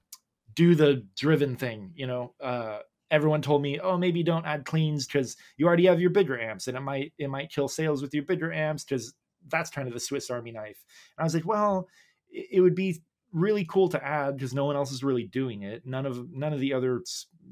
do 0.53 0.75
the 0.75 1.07
driven 1.17 1.55
thing 1.55 1.91
you 1.95 2.07
know? 2.07 2.35
Uh 2.39 2.79
everyone 3.11 3.41
told 3.41 3.61
me 3.63 3.79
oh 3.79 3.97
maybe 3.97 4.21
don't 4.21 4.45
add 4.45 4.65
cleans 4.65 5.07
because 5.07 5.35
you 5.57 5.65
already 5.65 5.85
have 5.87 5.99
your 5.99 6.11
bigger 6.11 6.39
amps 6.39 6.67
and 6.67 6.77
it 6.77 6.81
might 6.81 7.11
it 7.17 7.27
might 7.29 7.51
kill 7.51 7.67
sales 7.67 8.01
with 8.03 8.13
your 8.13 8.23
bigger 8.23 8.53
amps 8.53 8.83
because 8.83 9.15
that's 9.47 9.71
kind 9.71 9.87
of 9.87 9.93
the 9.95 9.99
swiss 9.99 10.29
army 10.29 10.51
knife. 10.51 10.83
And 11.17 11.23
i 11.23 11.23
was 11.23 11.33
like 11.33 11.45
well 11.45 11.87
it, 12.29 12.47
it 12.51 12.61
would 12.61 12.75
be 12.75 13.01
really 13.31 13.65
cool 13.65 13.89
to 13.89 14.03
add 14.03 14.35
because 14.35 14.53
no 14.53 14.65
one 14.65 14.75
else 14.75 14.91
is 14.91 15.03
really 15.03 15.23
doing 15.25 15.63
it. 15.63 15.85
None 15.85 16.05
of 16.05 16.31
none 16.31 16.53
of 16.53 16.59
the 16.59 16.73
other 16.73 17.01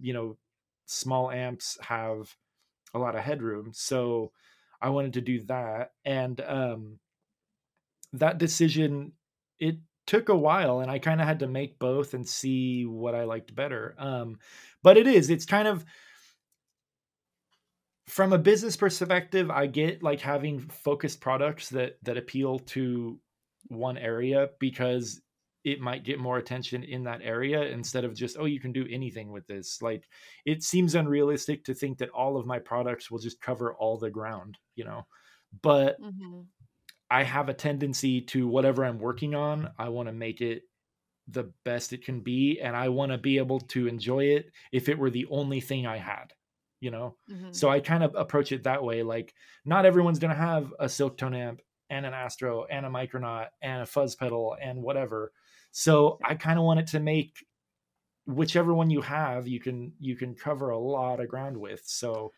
you 0.02 0.14
know 0.14 0.38
small 0.86 1.30
amps 1.32 1.78
have 1.82 2.36
a 2.94 3.00
lot 3.00 3.16
of 3.16 3.22
headroom. 3.22 3.72
So 3.74 4.32
i 4.82 4.90
wanted 4.90 5.14
to 5.14 5.22
do 5.22 5.42
that 5.44 5.92
and 6.06 6.42
um 6.42 7.00
that 8.14 8.38
decision 8.38 9.12
it 9.60 9.78
took 10.08 10.30
a 10.30 10.36
while 10.36 10.80
and 10.80 10.90
I 10.90 10.98
kind 10.98 11.22
of 11.22 11.28
had 11.28 11.40
to 11.40 11.48
make 11.48 11.78
both 11.78 12.14
and 12.14 12.28
see 12.28 12.86
what 12.86 13.14
I 13.14 13.26
liked 13.26 13.54
better. 13.54 13.94
Um, 14.00 14.40
but 14.82 14.98
it 14.98 15.06
is, 15.06 15.30
it's 15.30 15.46
kind 15.46 15.68
of 15.68 15.86
from 18.08 18.32
a 18.32 18.38
business 18.38 18.78
perspective, 18.78 19.52
I 19.52 19.68
get 19.68 20.02
like 20.02 20.22
having 20.22 20.60
focused 20.60 21.20
products 21.20 21.70
that 21.70 21.98
that 22.04 22.18
appeal 22.18 22.60
to 22.60 23.20
one 23.68 23.98
area 23.98 24.50
because 24.60 25.22
it 25.68 25.82
might 25.82 26.04
get 26.04 26.20
more 26.20 26.38
attention 26.38 26.84
in 26.84 27.04
that 27.04 27.22
area 27.22 27.62
instead 27.64 28.06
of 28.06 28.14
just 28.16 28.38
oh 28.40 28.46
you 28.46 28.60
can 28.60 28.72
do 28.72 28.88
anything 28.90 29.32
with 29.32 29.46
this 29.48 29.82
like 29.82 30.08
it 30.46 30.64
seems 30.64 30.96
unrealistic 30.96 31.64
to 31.64 31.74
think 31.74 31.98
that 31.98 32.10
all 32.10 32.38
of 32.38 32.46
my 32.46 32.60
products 32.60 33.12
will 33.12 33.20
just 33.20 33.42
cover 33.42 33.74
all 33.76 33.98
the 33.98 34.12
ground 34.12 34.58
you 34.76 34.86
know 34.86 35.06
but 35.62 36.00
hmm 36.00 36.50
I 37.10 37.24
have 37.24 37.50
a 37.50 37.54
tendency 37.54 38.22
to 38.22 38.48
whatever 38.48 38.84
I'm 38.84 39.00
working 39.00 39.34
on, 39.34 39.74
I 39.78 39.90
want 39.90 40.08
to 40.08 40.14
make 40.14 40.42
it 40.42 40.64
the 41.28 41.46
best 41.66 41.94
it 41.94 42.04
can 42.06 42.22
be 42.22 42.62
and 42.62 42.76
I 42.76 42.90
want 42.90 43.12
to 43.14 43.18
be 43.20 43.38
able 43.40 43.60
to 43.62 43.88
enjoy 43.88 44.26
it 44.26 44.52
if 44.72 44.90
it 44.90 45.00
were 45.00 45.12
the 45.12 45.28
only 45.28 45.62
thing 45.62 45.88
I 45.88 45.98
had, 45.98 46.34
you 46.82 46.92
know. 46.92 47.18
hmm 47.28 47.54
So 47.54 47.70
I 47.70 47.82
kind 47.82 48.04
of 48.04 48.16
approach 48.16 48.52
it 48.52 48.64
that 48.64 48.84
way 48.84 49.04
like 49.04 49.36
not 49.66 49.86
everyone's 49.86 50.20
going 50.20 50.36
to 50.36 50.42
have 50.42 50.74
a 50.80 50.86
Silktone 50.86 51.38
amp 51.38 51.62
and 51.90 52.06
an 52.06 52.14
Astro 52.14 52.66
and 52.66 52.86
a 52.86 52.90
Micronaut 52.90 53.50
and 53.62 53.84
a 53.84 53.86
fuzz 53.88 54.16
pedal 54.16 54.58
and 54.62 54.82
whatever. 54.84 55.34
So 55.80 56.18
I 56.24 56.34
kind 56.34 56.58
of 56.58 56.66
wanted 56.66 56.88
to 56.88 57.00
make 57.00 57.46
whichever 58.26 58.74
one 58.74 58.90
you 58.90 59.02
have, 59.02 59.48
you 59.48 59.60
can 59.60 59.94
you 60.00 60.16
can 60.16 60.34
cover 60.34 60.72
a 60.72 60.80
lot 60.80 61.20
of 61.20 61.28
ground 61.30 61.56
with. 61.56 61.84
So 61.86 62.34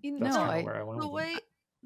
You 0.00 0.18
that's 0.20 0.36
No, 0.36 0.42
kind 0.44 0.60
I- 0.60 0.62
where 0.62 0.76
I 0.76 0.82
went. 0.84 1.00
the 1.00 1.08
with 1.08 1.24
it. 1.24 1.34
way 1.34 1.40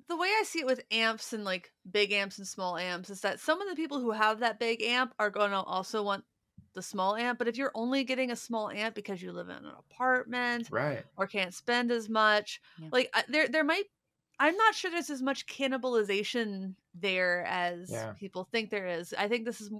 the 0.09 0.17
way 0.17 0.29
I 0.29 0.43
see 0.45 0.61
it 0.61 0.67
with 0.67 0.83
amps 0.91 1.33
and 1.33 1.45
like 1.45 1.73
big 1.91 2.13
amps 2.13 2.37
and 2.39 2.47
small 2.47 2.77
amps 2.77 3.09
is 3.09 3.23
that 3.23 3.41
some 3.41 3.63
of 3.63 3.69
the 3.71 3.75
people 3.75 4.01
who 4.01 4.11
have 4.11 4.41
that 4.41 4.59
big 4.59 4.83
amp 4.83 5.15
are 5.19 5.31
going 5.31 5.51
to 5.51 5.57
also 5.63 6.03
want 6.03 6.25
the 6.75 6.83
small 6.83 7.17
amp. 7.17 7.39
But 7.39 7.49
if 7.49 7.57
you're 7.57 7.73
only 7.75 8.05
getting 8.05 8.31
a 8.31 8.37
small 8.37 8.71
amp 8.71 8.95
because 8.95 9.23
you 9.23 9.33
live 9.33 9.49
in 9.49 9.57
an 9.65 9.73
apartment 9.79 10.69
Right. 10.71 11.05
or 11.17 11.27
can't 11.27 11.55
spend 11.55 11.91
as 11.91 12.09
much, 12.11 12.61
Yeah. 12.79 12.89
like 12.93 13.09
I, 13.15 13.25
there 13.29 13.49
there 13.49 13.65
might 13.65 13.85
I'm 14.39 14.57
not 14.57 14.75
sure 14.75 14.91
there's 14.91 15.09
as 15.11 15.23
much 15.23 15.47
cannibalization 15.47 16.75
there 16.95 17.45
as 17.47 17.91
Yeah. 17.91 18.13
people 18.13 18.45
think 18.45 18.69
there 18.71 18.87
is. 18.89 19.15
I 19.15 19.29
think 19.29 19.45
this 19.47 19.61
is 19.63 19.71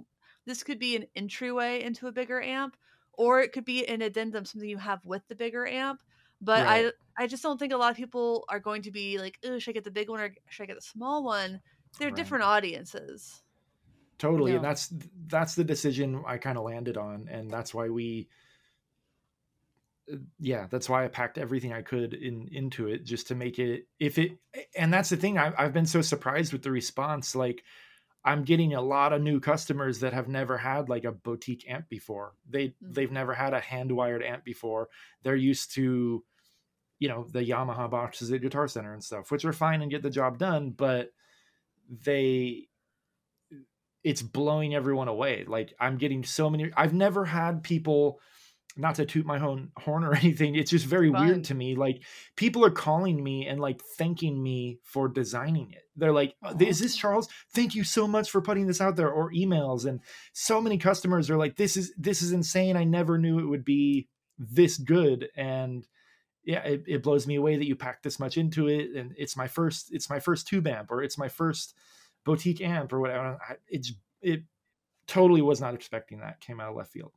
this 0.45 0.63
could 0.63 0.79
be 0.79 0.95
an 0.95 1.05
entryway 1.15 1.81
into 1.83 2.07
a 2.07 2.11
bigger 2.11 2.41
amp 2.41 2.75
or 3.13 3.41
it 3.41 3.51
could 3.53 3.65
be 3.65 3.87
an 3.87 4.01
addendum 4.01 4.45
something 4.45 4.69
you 4.69 4.77
have 4.77 5.05
with 5.05 5.27
the 5.27 5.35
bigger 5.35 5.65
amp 5.67 6.01
but 6.41 6.63
Right. 6.63 6.67
i 6.67 6.91
i 7.17 7.27
just 7.27 7.43
don't 7.43 7.57
think 7.59 7.73
a 7.73 7.77
lot 7.77 7.91
of 7.91 7.97
people 7.97 8.45
are 8.49 8.59
going 8.59 8.81
to 8.81 8.91
be 8.91 9.17
like 9.19 9.37
oh 9.45 9.59
should 9.59 9.71
i 9.71 9.73
get 9.73 9.83
the 9.83 9.91
big 9.91 10.09
one 10.09 10.19
or 10.19 10.33
should 10.49 10.63
i 10.63 10.67
get 10.67 10.75
the 10.75 10.81
small 10.81 11.23
one 11.23 11.61
they're 11.99 12.11
Right. 12.11 12.11
different 12.11 12.43
audiences 12.43 13.43
totally 14.19 14.55
and 14.55 14.63
that's 14.63 14.93
that's 15.27 15.55
the 15.55 15.63
decision 15.63 16.23
i 16.27 16.37
kind 16.37 16.57
of 16.57 16.63
landed 16.63 16.97
on 16.97 17.27
and 17.29 17.51
that's 17.51 17.73
why 17.73 17.89
we 17.89 18.29
uh, 20.11 20.17
yeah 20.39 20.67
that's 20.69 20.89
why 20.89 21.03
i 21.03 21.07
packed 21.07 21.37
everything 21.37 21.73
i 21.73 21.81
could 21.81 22.13
in 22.13 22.47
into 22.51 22.87
it 22.87 23.03
just 23.03 23.27
to 23.27 23.35
make 23.35 23.57
it 23.59 23.87
if 23.99 24.17
it 24.17 24.37
and 24.75 24.93
that's 24.93 25.09
the 25.09 25.17
thing 25.17 25.37
I, 25.37 25.53
i've 25.57 25.73
been 25.73 25.85
so 25.85 26.01
surprised 26.01 26.53
with 26.53 26.61
the 26.63 26.71
response 26.71 27.35
like 27.35 27.63
i'm 28.25 28.43
getting 28.43 28.73
a 28.73 28.81
lot 28.81 29.13
of 29.13 29.21
new 29.21 29.39
customers 29.39 29.99
that 29.99 30.13
have 30.13 30.27
never 30.27 30.57
had 30.57 30.89
like 30.89 31.03
a 31.05 31.11
boutique 31.11 31.69
amp 31.69 31.89
before 31.89 32.35
they 32.49 32.75
Mhm. 32.81 32.93
they've 32.93 33.11
never 33.11 33.33
had 33.33 33.53
a 33.53 33.59
hand 33.59 33.91
wired 33.91 34.23
amp 34.23 34.43
before 34.43 34.89
they're 35.23 35.35
used 35.35 35.73
to 35.75 36.23
you 36.99 37.09
know 37.09 37.25
the 37.31 37.41
yamaha 37.43 37.89
boxes 37.89 38.31
at 38.31 38.41
guitar 38.41 38.67
center 38.67 38.93
and 38.93 39.03
stuff 39.03 39.31
which 39.31 39.45
are 39.45 39.53
fine 39.53 39.81
and 39.81 39.91
get 39.91 40.03
the 40.03 40.09
job 40.09 40.37
done 40.37 40.71
but 40.71 41.11
they 41.89 42.69
it's 44.03 44.21
blowing 44.21 44.75
everyone 44.75 45.07
away. 45.07 45.45
Like 45.45 45.73
I'm 45.79 45.97
getting 45.97 46.23
so 46.23 46.49
many. 46.49 46.71
I've 46.75 46.93
never 46.93 47.25
had 47.25 47.63
people, 47.63 48.19
not 48.75 48.95
to 48.95 49.05
toot 49.05 49.25
my 49.25 49.39
own 49.39 49.71
horn 49.77 50.03
or 50.03 50.15
anything. 50.23 50.55
It's 50.55 50.71
just 50.71 50.85
very 50.85 51.11
Fine. 51.11 51.25
weird 51.27 51.43
to 51.45 51.55
me. 51.55 51.75
Like 51.75 52.01
people 52.35 52.65
are 52.65 52.71
calling 52.71 53.23
me 53.23 53.45
and 53.47 53.59
like 53.59 53.81
thanking 53.97 54.41
me 54.41 54.79
for 54.83 55.07
designing 55.07 55.71
it. 55.71 55.83
They're 55.95 56.11
like, 56.11 56.35
"Uh, 56.41 56.55
"Is 56.59 56.79
this 56.79 56.95
Charles? 56.95 57.27
Thank 57.53 57.75
you 57.75 57.83
so 57.83 58.07
much 58.07 58.31
for 58.31 58.41
putting 58.41 58.65
this 58.67 58.81
out 58.81 58.95
there." 58.95 59.11
Or 59.11 59.31
emails, 59.31 59.85
and 59.85 59.99
so 60.33 60.59
many 60.59 60.77
customers 60.77 61.29
are 61.29 61.37
like, 61.37 61.55
"This 61.55 61.77
is 61.77 61.93
this 61.97 62.21
is 62.21 62.31
insane. 62.31 62.75
I 62.77 62.83
never 62.83 63.17
knew 63.19 63.39
it 63.39 63.47
would 63.47 63.63
be 63.65 64.07
this 64.39 64.77
good." 64.77 65.29
And 65.35 65.87
yeah, 66.43 66.63
it, 66.63 66.83
it 66.87 67.03
blows 67.03 67.25
me 67.27 67.35
away 67.35 67.55
that 67.57 67.67
you 67.67 67.75
packed 67.75 68.03
this 68.03 68.19
much 68.19 68.37
into 68.37 68.67
it. 68.67 68.89
And 68.95 69.13
it's 69.17 69.37
my 69.37 69.47
first. 69.47 69.89
It's 69.93 70.09
my 70.09 70.19
first 70.19 70.47
tube 70.47 70.67
amp, 70.67 70.89
or 70.91 71.03
it's 71.03 71.17
my 71.17 71.29
first 71.29 71.75
boutique 72.25 72.59
amp 72.61 72.91
or 72.91 72.99
whatever. 72.99 73.37
I- 73.47 73.57
It's 73.67 73.93
it 74.21 74.41
totally 75.05 75.41
was 75.43 75.61
not 75.61 75.75
expecting 75.75 76.21
that. 76.21 76.39
Came 76.41 76.59
out 76.59 76.69
of 76.69 76.75
left 76.75 76.91
field. 76.91 77.11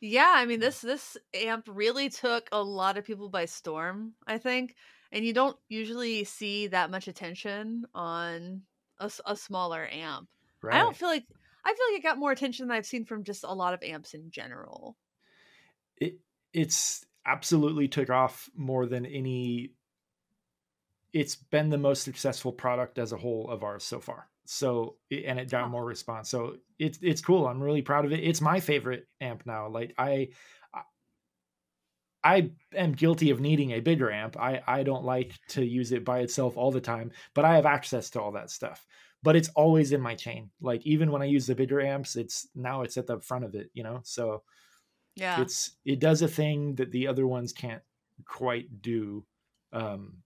Yeah 0.00 0.32
i 0.34 0.46
mean 0.46 0.60
this 0.60 0.80
this 0.80 1.16
amp 1.34 1.66
really 1.68 2.08
took 2.08 2.48
a 2.52 2.62
lot 2.62 2.96
of 2.96 3.04
people 3.04 3.28
by 3.28 3.44
storm 3.44 4.12
i 4.26 4.38
think 4.38 4.74
and 5.10 5.24
you 5.24 5.32
don't 5.32 5.56
usually 5.68 6.24
see 6.24 6.66
that 6.68 6.90
much 6.90 7.08
attention 7.08 7.84
on 7.94 8.62
a, 8.98 9.10
a 9.26 9.36
smaller 9.36 9.88
amp. 9.90 10.28
Right. 10.62 10.76
i 10.76 10.78
don't 10.78 10.96
feel 10.96 11.08
like 11.08 11.24
i 11.64 11.68
feel 11.68 11.86
like 11.90 12.00
it 12.00 12.02
got 12.02 12.18
more 12.18 12.32
attention 12.32 12.68
than 12.68 12.76
i've 12.76 12.86
seen 12.86 13.04
from 13.04 13.24
just 13.24 13.44
a 13.44 13.54
lot 13.54 13.74
of 13.74 13.82
amps 13.82 14.14
in 14.14 14.30
general. 14.30 14.96
It 15.96 16.18
it's 16.52 17.04
absolutely 17.26 17.88
took 17.88 18.10
off 18.10 18.48
more 18.56 18.86
than 18.86 19.04
any 19.04 19.72
it's 21.12 21.36
been 21.36 21.70
the 21.70 21.78
most 21.78 22.02
successful 22.02 22.52
product 22.52 22.98
as 22.98 23.12
a 23.12 23.16
whole 23.16 23.48
of 23.50 23.62
ours 23.62 23.84
so 23.84 24.00
far 24.00 24.28
so 24.50 24.98
and 25.10 25.38
it 25.38 25.50
got 25.50 25.70
more 25.70 25.84
response 25.84 26.28
so 26.30 26.56
it's 26.78 26.98
it's 27.02 27.20
cool 27.20 27.46
i'm 27.46 27.62
really 27.62 27.82
proud 27.82 28.04
of 28.04 28.12
it 28.12 28.20
it's 28.20 28.40
my 28.40 28.60
favorite 28.60 29.06
amp 29.20 29.44
now 29.46 29.68
like 29.68 29.94
i 29.98 30.28
I- 30.74 30.82
I 32.24 32.50
am 32.74 32.92
guilty 32.92 33.30
of 33.30 33.40
needing 33.40 33.70
a 33.72 33.80
bigger 33.80 34.10
amp. 34.10 34.36
I, 34.36 34.62
I 34.66 34.82
don't 34.82 35.04
like 35.04 35.38
to 35.50 35.64
use 35.64 35.92
it 35.92 36.04
by 36.04 36.20
itself 36.20 36.56
all 36.56 36.70
the 36.72 36.80
time, 36.80 37.12
but 37.34 37.44
I 37.44 37.54
have 37.54 37.66
access 37.66 38.10
to 38.10 38.20
all 38.20 38.32
that 38.32 38.50
stuff. 38.50 38.86
But 39.22 39.36
it's 39.36 39.48
always 39.50 39.92
in 39.92 40.00
my 40.00 40.14
chain. 40.14 40.50
Like 40.60 40.84
even 40.86 41.12
when 41.12 41.22
I 41.22 41.26
use 41.26 41.46
the 41.46 41.54
bigger 41.54 41.80
amps, 41.80 42.16
it's 42.16 42.48
now 42.54 42.82
it's 42.82 42.96
at 42.96 43.06
the 43.06 43.20
front 43.20 43.44
of 43.44 43.54
it, 43.54 43.70
you 43.72 43.82
know? 43.82 44.00
So 44.04 44.42
yeah 45.16 45.42
it's 45.42 45.78
it 45.84 46.00
does 46.00 46.22
a 46.22 46.28
thing 46.28 46.74
that 46.76 46.92
the 46.92 47.06
other 47.08 47.26
ones 47.26 47.52
can't 47.52 47.82
quite 48.26 48.82
do 48.82 49.26
um 49.72 50.22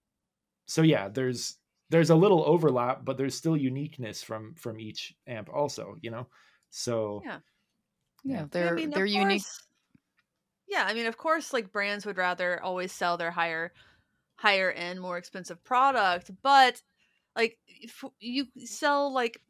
so 0.66 0.82
yeah 0.82 1.08
there's 1.08 1.58
there's 1.92 2.10
a 2.10 2.16
little 2.16 2.44
overlap 2.46 3.04
but 3.04 3.16
there's 3.18 3.36
still 3.36 3.56
uniqueness 3.56 4.22
from 4.22 4.54
from 4.56 4.80
each 4.80 5.14
amp 5.28 5.48
also 5.50 5.96
you 6.02 6.10
know 6.10 6.28
so 6.70 7.22
Yeah. 7.24 7.40
Yeah, 8.24 8.42
Yeah. 8.42 8.46
They're 8.50 8.74
mean, 8.76 8.90
they're 8.90 9.06
unique. 9.06 9.42
course- 9.42 9.68
Yeah, 10.66 10.84
I 10.86 10.94
mean, 10.94 11.06
of 11.06 11.16
course, 11.16 11.52
like 11.52 11.72
brands 11.72 12.06
would 12.06 12.16
rather 12.16 12.62
always 12.62 12.92
sell 12.92 13.16
their 13.16 13.30
higher, 13.30 13.72
higher 14.36 14.70
end, 14.72 15.00
more 15.00 15.18
expensive 15.18 15.62
product, 15.64 16.30
but 16.42 16.82
like 17.36 17.58
if 17.68 18.04
you 18.20 18.46
sell 18.64 19.12
like 19.12 19.42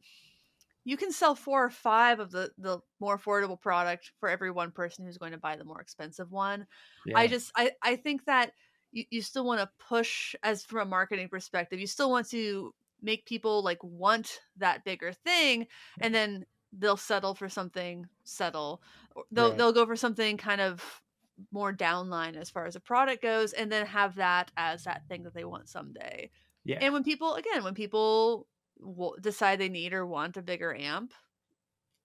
you 0.85 0.97
can 0.97 1.13
sell 1.13 1.35
four 1.37 1.65
or 1.65 1.71
five 1.71 2.21
of 2.21 2.31
the 2.33 2.53
the 2.59 2.81
more 3.01 3.19
affordable 3.19 3.61
product 3.61 4.13
for 4.21 4.29
every 4.29 4.51
one 4.51 4.73
person 4.73 5.05
who's 5.07 5.19
going 5.19 5.33
to 5.33 5.39
buy 5.39 5.57
the 5.57 5.65
more 5.65 5.81
expensive 5.81 6.33
one. 6.33 6.67
I 7.15 7.29
just 7.29 7.53
I 7.57 7.73
I 7.83 7.97
think 7.97 8.27
that 8.27 8.53
you, 8.93 9.05
you 9.11 9.23
still 9.23 9.45
want 9.45 9.61
to 9.61 9.71
push 9.79 10.35
as 10.43 10.65
from 10.65 10.81
a 10.81 10.85
marketing 10.91 11.29
perspective. 11.29 11.81
You 11.81 11.87
still 11.87 12.11
want 12.11 12.29
to 12.31 12.75
make 13.01 13.27
people 13.27 13.63
like 13.63 13.83
want 13.83 14.41
that 14.57 14.85
bigger 14.85 15.13
thing, 15.13 15.67
and 16.01 16.15
then 16.15 16.47
they'll 16.73 16.97
settle 16.97 17.35
for 17.35 17.49
something 17.49 18.07
settle. 18.25 18.83
They'll 19.31 19.55
Right. 19.55 19.57
they'll 19.57 19.73
go 19.73 19.87
for 19.87 19.97
something 19.97 20.37
kind 20.37 20.61
of 20.61 21.03
more 21.51 21.73
downline 21.73 22.37
as 22.37 22.51
far 22.51 22.67
as 22.67 22.77
a 22.77 22.81
product 22.81 23.23
goes, 23.23 23.53
and 23.53 23.71
then 23.73 23.87
have 23.87 24.17
that 24.17 24.53
as 24.57 24.85
that 24.85 25.07
thing 25.09 25.23
that 25.25 25.35
they 25.35 25.45
want 25.45 25.69
someday. 25.69 26.31
yeah 26.65 26.83
And 26.83 26.93
when 26.95 27.05
people 27.05 27.35
again, 27.35 27.65
when 27.65 27.75
people 27.75 28.49
w- 28.81 29.17
decide 29.21 29.59
they 29.59 29.69
need 29.69 29.93
or 29.93 30.07
want 30.07 30.37
a 30.37 30.43
bigger 30.43 30.75
amp, 30.75 31.15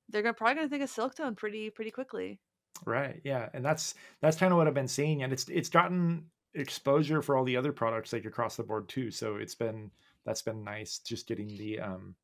they're 0.09 0.21
gonna 0.21 0.33
probably 0.33 0.55
gonna 0.55 0.67
think 0.69 0.83
of 0.83 0.89
Silktone 0.91 1.37
pretty 1.37 1.69
pretty 1.69 1.91
quickly. 1.91 2.41
right 2.85 3.21
yeah 3.23 3.49
and 3.53 3.65
that's 3.65 3.95
that's 4.21 4.37
kind 4.37 4.51
of 4.51 4.57
what 4.57 4.67
i've 4.67 4.73
been 4.73 4.87
seeing 4.87 5.23
and 5.23 5.33
it's 5.33 5.49
it's 5.49 5.69
gotten 5.69 6.29
exposure 6.59 7.21
for 7.21 7.35
all 7.37 7.43
the 7.43 7.57
other 7.57 7.71
products 7.71 8.13
like 8.13 8.25
across 8.25 8.55
the 8.55 8.63
board 8.63 8.87
too. 8.89 9.11
So 9.11 9.35
it's 9.37 9.55
been 9.55 9.91
that's 10.25 10.41
been 10.41 10.63
nice 10.63 10.99
just 10.99 11.27
getting 11.27 11.47
the 11.57 11.79
um 11.79 12.15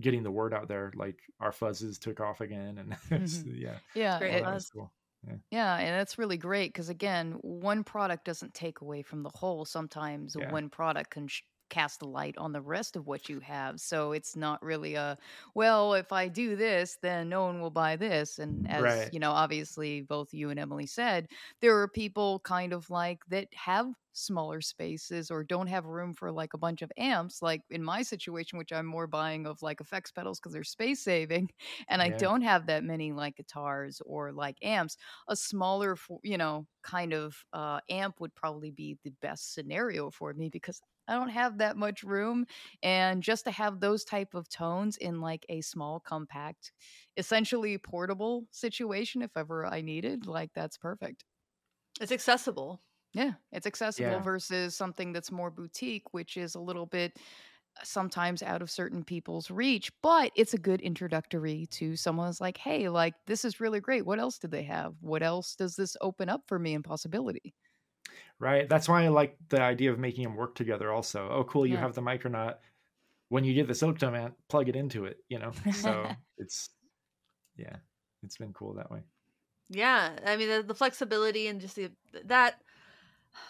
getting 0.00 0.22
the 0.22 0.30
word 0.30 0.54
out 0.54 0.68
there 0.68 0.92
like 0.94 1.18
our 1.40 1.50
fuzzes 1.50 1.98
took 1.98 2.20
off 2.20 2.40
again 2.40 2.78
and 2.78 2.92
it's- 3.10 3.42
yeah 3.46 3.78
Yeah, 3.94 4.18
great. 4.18 4.34
it- 4.34 4.44
was 4.44 4.70
cool. 4.70 4.92
Yeah, 5.50 5.76
and 5.78 5.88
that's 5.98 6.16
really 6.16 6.36
great 6.36 6.72
because 6.72 6.90
again, 6.90 7.32
one 7.42 7.82
product 7.82 8.24
doesn't 8.24 8.54
take 8.54 8.82
away 8.82 9.02
from 9.02 9.24
the 9.24 9.30
whole. 9.34 9.64
Sometimes 9.64 10.36
Yeah. 10.38 10.50
one 10.52 10.68
product 10.70 11.10
can 11.10 11.26
sh- 11.26 11.42
cast 11.68 12.02
a 12.02 12.06
light 12.08 12.36
on 12.38 12.52
the 12.52 12.60
rest 12.62 12.96
of 12.96 13.06
what 13.06 13.28
you 13.28 13.40
have. 13.40 13.80
So 13.80 14.12
it's 14.12 14.36
not 14.36 14.62
really 14.62 14.94
a 14.94 15.18
well, 15.54 15.94
if 15.94 16.12
I 16.12 16.28
do 16.28 16.56
this, 16.56 16.98
then 17.02 17.28
no 17.28 17.42
one 17.44 17.60
will 17.60 17.70
buy 17.70 17.96
this. 17.96 18.38
And 18.38 18.66
as 18.70 19.04
Right. 19.04 19.12
you 19.12 19.18
know, 19.20 19.30
obviously 19.32 20.02
both 20.02 20.32
you 20.34 20.50
and 20.50 20.58
Emily 20.60 20.86
said, 20.86 21.28
there 21.60 21.78
are 21.80 21.88
people 21.88 22.40
kind 22.40 22.72
of 22.72 22.90
like 22.90 23.20
that 23.28 23.48
have 23.54 23.86
smaller 24.12 24.60
spaces 24.60 25.30
or 25.30 25.44
don't 25.44 25.68
have 25.68 25.84
room 25.86 26.12
for 26.12 26.32
like 26.32 26.52
a 26.52 26.58
bunch 26.58 26.82
of 26.82 26.90
amps 26.96 27.40
like 27.40 27.62
in 27.70 27.84
my 27.84 28.02
situation 28.02 28.58
which 28.58 28.72
i'm 28.72 28.84
more 28.84 29.06
buying 29.06 29.46
of 29.46 29.62
like 29.62 29.80
effects 29.80 30.10
pedals 30.10 30.40
because 30.40 30.52
they're 30.52 30.64
space 30.64 31.04
saving 31.04 31.48
and 31.88 32.02
i 32.02 32.10
don't 32.10 32.40
have 32.40 32.66
that 32.66 32.82
many 32.82 33.12
like 33.12 33.36
guitars 33.36 34.00
or 34.04 34.32
like 34.32 34.56
amps 34.62 34.96
a 35.28 35.36
smaller 35.36 35.96
you 36.24 36.36
know 36.36 36.66
kind 36.82 37.12
of 37.12 37.44
uh, 37.52 37.80
amp 37.90 38.20
would 38.20 38.34
probably 38.34 38.70
be 38.70 38.98
the 39.04 39.10
best 39.20 39.54
scenario 39.54 40.10
for 40.10 40.32
me 40.34 40.48
because 40.48 40.80
i 41.08 41.14
don't 41.14 41.30
have 41.30 41.58
that 41.58 41.76
much 41.76 42.02
room 42.02 42.46
and 42.82 43.22
just 43.22 43.44
to 43.44 43.50
have 43.50 43.80
those 43.80 44.04
type 44.04 44.34
of 44.34 44.48
tones 44.48 44.96
in 44.96 45.20
like 45.20 45.44
a 45.48 45.60
small 45.62 46.00
compact 46.00 46.72
essentially 47.16 47.78
portable 47.78 48.46
situation 48.50 49.22
if 49.22 49.30
ever 49.36 49.66
i 49.66 49.80
needed 49.80 50.26
like 50.26 50.52
that's 50.54 50.78
perfect 50.78 51.24
It's 52.00 52.12
accessible. 52.12 52.80
yeah, 53.12 53.34
it's 53.52 53.66
accessible 53.66 54.20
Yeah. 54.20 54.22
versus 54.22 54.76
something 54.76 55.12
that's 55.12 55.32
more 55.32 55.50
boutique, 55.50 56.12
which 56.14 56.36
is 56.36 56.54
a 56.56 56.60
little 56.60 56.86
bit 56.86 57.18
uh, 57.78 57.84
sometimes 57.84 58.42
out 58.42 58.62
of 58.62 58.70
certain 58.70 59.04
people's 59.04 59.50
reach, 59.50 59.92
but 60.02 60.32
it's 60.36 60.54
a 60.54 60.58
good 60.58 60.80
introductory 60.82 61.66
to 61.68 61.96
someone's 61.96 62.40
like, 62.40 62.58
hey, 62.58 62.88
like 62.90 63.14
this 63.26 63.44
is 63.44 63.60
really 63.60 63.80
great. 63.80 64.06
What 64.06 64.20
else 64.20 64.38
do 64.38 64.48
they 64.48 64.64
have? 64.64 64.96
What 65.02 65.22
else 65.22 65.56
does 65.56 65.76
this 65.76 65.96
open 66.02 66.28
up 66.30 66.44
for 66.48 66.58
me 66.58 66.74
in 66.74 66.82
possibility? 66.84 67.54
Right 68.40 68.68
that's 68.68 68.88
why 68.88 69.04
i 69.04 69.08
like 69.08 69.36
the 69.48 69.60
idea 69.60 69.92
of 69.92 69.98
making 69.98 70.24
them 70.24 70.36
work 70.36 70.54
together 70.54 70.92
also 70.92 71.28
oh 71.30 71.44
cool 71.44 71.66
you 71.66 71.76
Yeah. 71.76 71.78
have 71.78 71.94
the 71.94 72.00
micronaut 72.02 72.58
when 73.30 73.44
you 73.44 73.54
get 73.54 73.66
the 73.68 73.74
Silktone 73.74 74.18
amp, 74.18 74.36
plug 74.48 74.68
it 74.68 74.76
into 74.76 75.06
it, 75.06 75.18
you 75.28 75.38
know. 75.38 75.52
So 75.70 76.16
it's 76.38 76.70
yeah, 77.56 77.78
it's 78.22 78.38
been 78.38 78.52
cool 78.52 78.74
that 78.74 78.90
way. 78.90 79.02
Yeah, 79.68 80.18
I 80.24 80.36
mean 80.36 80.48
the, 80.48 80.62
the 80.62 80.74
flexibility 80.74 81.46
and 81.46 81.60
just 81.60 81.76
the 81.76 81.92
that 82.24 82.62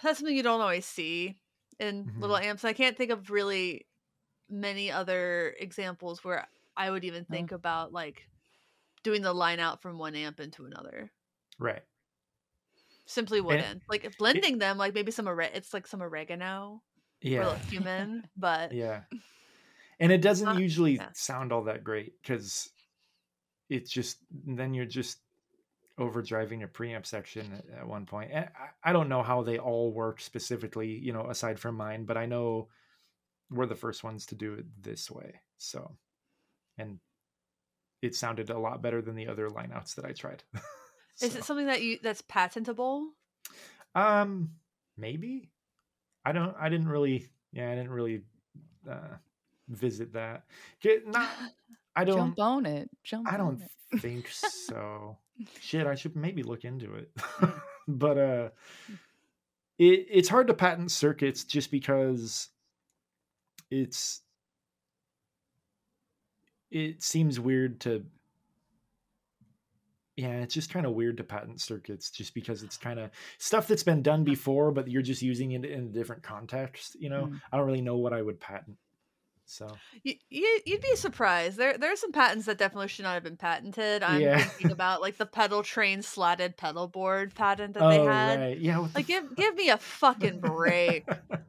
that's 0.03 0.19
something 0.19 0.37
you 0.37 0.43
don't 0.43 0.61
always 0.61 0.87
see 0.87 1.41
in 1.81 2.11
Mhm. 2.11 2.19
little 2.19 2.37
amps. 2.39 2.65
I 2.65 2.73
can't 2.73 2.97
think 2.97 3.11
of 3.13 3.31
really 3.31 3.89
many 4.51 4.91
other 4.93 5.57
examples 5.61 6.25
where 6.25 6.49
I 6.77 6.91
would 6.91 7.05
even 7.05 7.27
Oh. 7.31 7.49
think 7.49 7.53
about 7.53 7.93
like 7.93 8.29
doing 9.05 9.23
the 9.23 9.35
line 9.35 9.61
out 9.61 9.83
from 9.83 9.99
one 9.99 10.17
amp 10.17 10.41
into 10.41 10.67
another. 10.67 11.13
Right. 11.59 11.85
Simply 13.09 13.39
And- 13.39 13.47
wouldn't. 13.47 13.83
like 13.89 14.17
blending 14.19 14.59
them, 14.59 14.77
like 14.79 14.95
maybe 14.95 15.11
some 15.11 15.27
ore- 15.29 15.41
it's 15.41 15.73
like 15.75 15.87
some 15.87 16.03
oregano 16.03 16.83
or 17.25 17.29
Yeah. 17.29 17.49
like 17.49 17.69
cumin, 17.69 18.29
but 18.37 18.73
Yeah. 18.73 19.03
And 20.01 20.13
it 20.13 20.21
doesn't 20.21 20.45
Not- 20.45 20.61
usually 20.61 20.95
yeah. 20.95 21.09
sound 21.15 21.51
all 21.53 21.65
that 21.65 21.83
great 21.83 22.13
because 22.23 22.71
it's 23.69 23.91
just 23.91 24.19
then 24.31 24.73
you're 24.75 24.85
just 24.87 25.19
overdriving 25.99 26.63
a 26.63 26.69
preamp 26.69 27.05
section 27.05 27.53
at, 27.53 27.81
at 27.81 27.89
one 27.89 28.07
point. 28.07 28.31
And 28.33 28.49
I, 28.85 28.91
I 28.91 28.93
don't 28.93 29.09
know 29.09 29.23
how 29.25 29.43
they 29.43 29.59
all 29.59 29.91
work 29.93 30.21
specifically, 30.21 30.87
you 30.89 31.13
know, 31.13 31.29
aside 31.29 31.59
from 31.59 31.75
mine, 31.75 32.05
but 32.05 32.17
I 32.17 32.27
know 32.27 32.69
we're 33.51 33.67
the 33.67 33.75
first 33.75 34.05
ones 34.05 34.27
to 34.27 34.37
do 34.37 34.55
it 34.55 34.67
this 34.81 35.11
way. 35.11 35.41
So, 35.57 35.97
and 36.77 37.01
it 38.03 38.15
sounded 38.15 38.51
a 38.51 38.59
lot 38.59 38.81
better 38.83 39.03
than 39.03 39.17
the 39.17 39.27
other 39.27 39.49
lineouts 39.49 39.97
that 39.97 40.05
I 40.05 40.13
tried. 40.13 40.45
is 41.21 41.33
So, 41.33 41.39
it 41.39 41.45
something 41.45 41.67
that 41.67 41.83
you 41.83 41.99
that's 42.03 42.23
patentable? 42.23 43.09
um, 43.95 44.51
maybe 44.97 45.51
I 46.25 46.33
don't. 46.33 46.55
I 46.59 46.69
didn't 46.69 46.89
really. 46.89 47.29
Yeah, 47.53 47.71
I 47.71 47.75
didn't 47.75 47.91
really 47.91 48.23
uh, 48.89 49.17
visit 49.69 50.13
that. 50.15 50.45
Get- 50.81 51.07
Not. 51.07 51.29
I 51.97 52.05
don't. 52.05 52.17
Jump 52.17 52.39
on 52.39 52.67
it. 52.67 52.91
Jump. 53.03 53.33
I 53.33 53.37
don't 53.37 53.61
it. 53.93 54.01
think 54.01 54.29
so. 54.29 55.17
Shit, 55.61 55.87
I 55.87 55.95
should 55.95 56.15
maybe 56.17 56.43
look 56.43 56.65
into 56.65 56.95
it. 56.95 57.11
but 57.89 58.19
uh 58.19 58.49
it 59.79 60.07
it's 60.11 60.29
hard 60.29 60.49
to 60.49 60.55
patent 60.55 60.91
circuits 60.91 61.45
just 61.45 61.71
because 61.71 62.49
it's 63.71 64.21
it 66.71 67.03
seems 67.03 67.41
weird 67.41 67.81
to 67.81 68.05
yeah, 70.19 70.41
it's 70.43 70.53
just 70.53 70.71
kind 70.73 70.85
of 70.85 70.93
weird 70.93 71.17
to 71.19 71.25
patent 71.25 71.61
circuits 71.61 72.11
just 72.11 72.35
because 72.35 72.65
it's 72.65 72.77
kind 72.77 72.99
of 72.99 73.11
stuff 73.39 73.69
that's 73.69 73.85
been 73.85 74.03
done 74.03 74.25
before, 74.25 74.73
but 74.73 74.89
you're 74.89 75.01
just 75.01 75.23
using 75.23 75.53
it 75.53 75.65
in 75.65 75.85
a 75.85 75.89
different 75.93 76.23
context. 76.25 76.97
You 77.01 77.09
know, 77.09 77.27
Mm. 77.27 77.41
I 77.53 77.57
don't 77.57 77.67
really 77.67 77.81
know 77.81 77.97
what 77.99 78.13
I 78.13 78.21
would 78.21 78.41
patent. 78.41 78.77
So 79.47 79.67
You, 80.03 80.15
you 80.29 80.61
you'd 80.67 80.83
be 80.83 80.97
surprised. 80.97 81.57
There 81.57 81.79
there 81.79 81.93
are 81.93 81.97
some 81.97 82.13
patents 82.13 82.47
that 82.47 82.59
definitely 82.59 82.89
should 82.89 83.05
not 83.05 83.15
have 83.15 83.23
been 83.23 83.37
patented. 83.39 84.03
I'm 84.03 84.21
Yeah. 84.21 84.39
thinking 84.43 84.73
about 84.73 85.01
like 85.01 85.17
the 85.19 85.25
Pedaltrain 85.25 86.03
slatted 86.05 86.57
pedal 86.59 86.87
board 86.89 87.35
patent 87.35 87.75
that 87.75 87.83
oh 87.85 87.89
they 87.89 88.05
had. 88.05 88.41
right, 88.41 88.59
yeah. 88.59 88.87
Like 88.95 89.07
give 89.07 89.35
give 89.37 89.55
me 89.55 89.71
a 89.71 89.79
fucking 89.79 90.41
break. 90.41 91.05
f- 91.31 91.41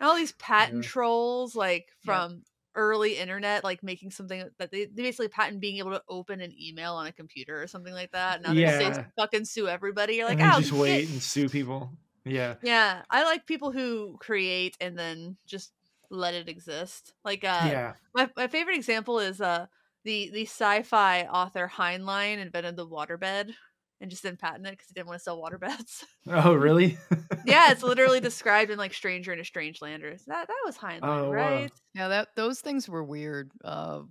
All 0.00 0.16
these 0.16 0.32
patent 0.32 0.82
Yeah. 0.82 0.88
trolls 0.90 1.54
like 1.54 1.88
from 2.04 2.42
early 2.74 3.16
internet 3.16 3.64
like 3.64 3.82
making 3.82 4.10
something 4.10 4.44
that 4.58 4.70
they, 4.70 4.86
they 4.86 5.02
basically 5.02 5.28
patent 5.28 5.60
being 5.60 5.78
able 5.78 5.92
to 5.92 6.02
open 6.08 6.40
an 6.40 6.52
email 6.60 6.94
on 6.94 7.06
a 7.06 7.12
computer 7.12 7.62
or 7.62 7.66
something 7.66 7.92
like 7.92 8.10
that. 8.12 8.42
Now 8.42 8.52
they 8.54 8.66
say 8.66 9.04
fucking 9.16 9.44
sue 9.44 9.68
everybody. 9.68 10.14
You're 10.16 10.28
like, 10.28 10.40
oh 10.40 10.60
just 10.60 10.72
wait 10.72 11.08
and 11.08 11.22
sue 11.22 11.48
people. 11.48 11.90
Yeah. 12.24 12.54
Yeah, 12.62 13.02
I 13.10 13.24
like 13.24 13.46
people 13.46 13.70
who 13.70 14.16
create 14.18 14.76
and 14.80 14.98
then 14.98 15.36
just 15.46 15.72
let 16.10 16.34
it 16.34 16.48
exist. 16.48 17.14
Like 17.24 17.44
uh 17.44 17.68
yeah. 17.70 17.92
my 18.14 18.30
my 18.36 18.48
favorite 18.48 18.76
example 18.76 19.18
is 19.18 19.40
uh 19.40 19.66
the 20.04 20.30
the 20.30 20.42
sci-fi 20.42 21.22
author 21.22 21.70
Heinlein 21.74 22.38
invented 22.38 22.76
the 22.76 22.86
waterbed 22.86 23.54
and 24.00 24.10
just 24.10 24.22
didn't 24.22 24.40
patent 24.40 24.66
it 24.66 24.70
because 24.72 24.88
he 24.88 24.94
didn't 24.94 25.06
want 25.06 25.18
to 25.18 25.22
sell 25.22 25.40
water 25.40 25.58
beds. 25.66 26.04
Oh, 26.28 26.54
really? 26.54 26.98
yeah, 27.46 27.70
it's 27.70 27.82
literally 27.82 28.20
described 28.30 28.70
in 28.70 28.78
like 28.78 28.92
Stranger 28.94 29.32
in 29.32 29.40
a 29.40 29.44
Strange 29.44 29.80
Land. 29.80 30.02
Or 30.04 30.10
that 30.26 30.48
that 30.48 30.62
was 30.64 30.76
Heinlein, 30.76 31.00
Oh, 31.02 31.24
wow. 31.24 31.30
right? 31.32 31.72
Yeah, 31.94 32.08
that 32.08 32.28
those 32.36 32.60
things 32.60 32.88
were 32.88 33.04
weird. 33.04 33.50
Uh, 33.64 34.02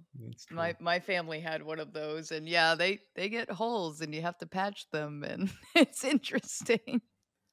my 0.51 0.75
my 0.79 0.99
family 0.99 1.39
had 1.39 1.61
one 1.63 1.79
of 1.79 1.93
those, 1.93 2.31
and 2.31 2.47
yeah, 2.47 2.75
they 2.75 2.99
they 3.15 3.29
get 3.29 3.49
holes, 3.51 4.01
and 4.01 4.13
you 4.15 4.21
have 4.21 4.37
to 4.39 4.45
patch 4.47 4.87
them, 4.91 5.23
and 5.23 5.51
it's 5.75 6.03
interesting. 6.03 7.01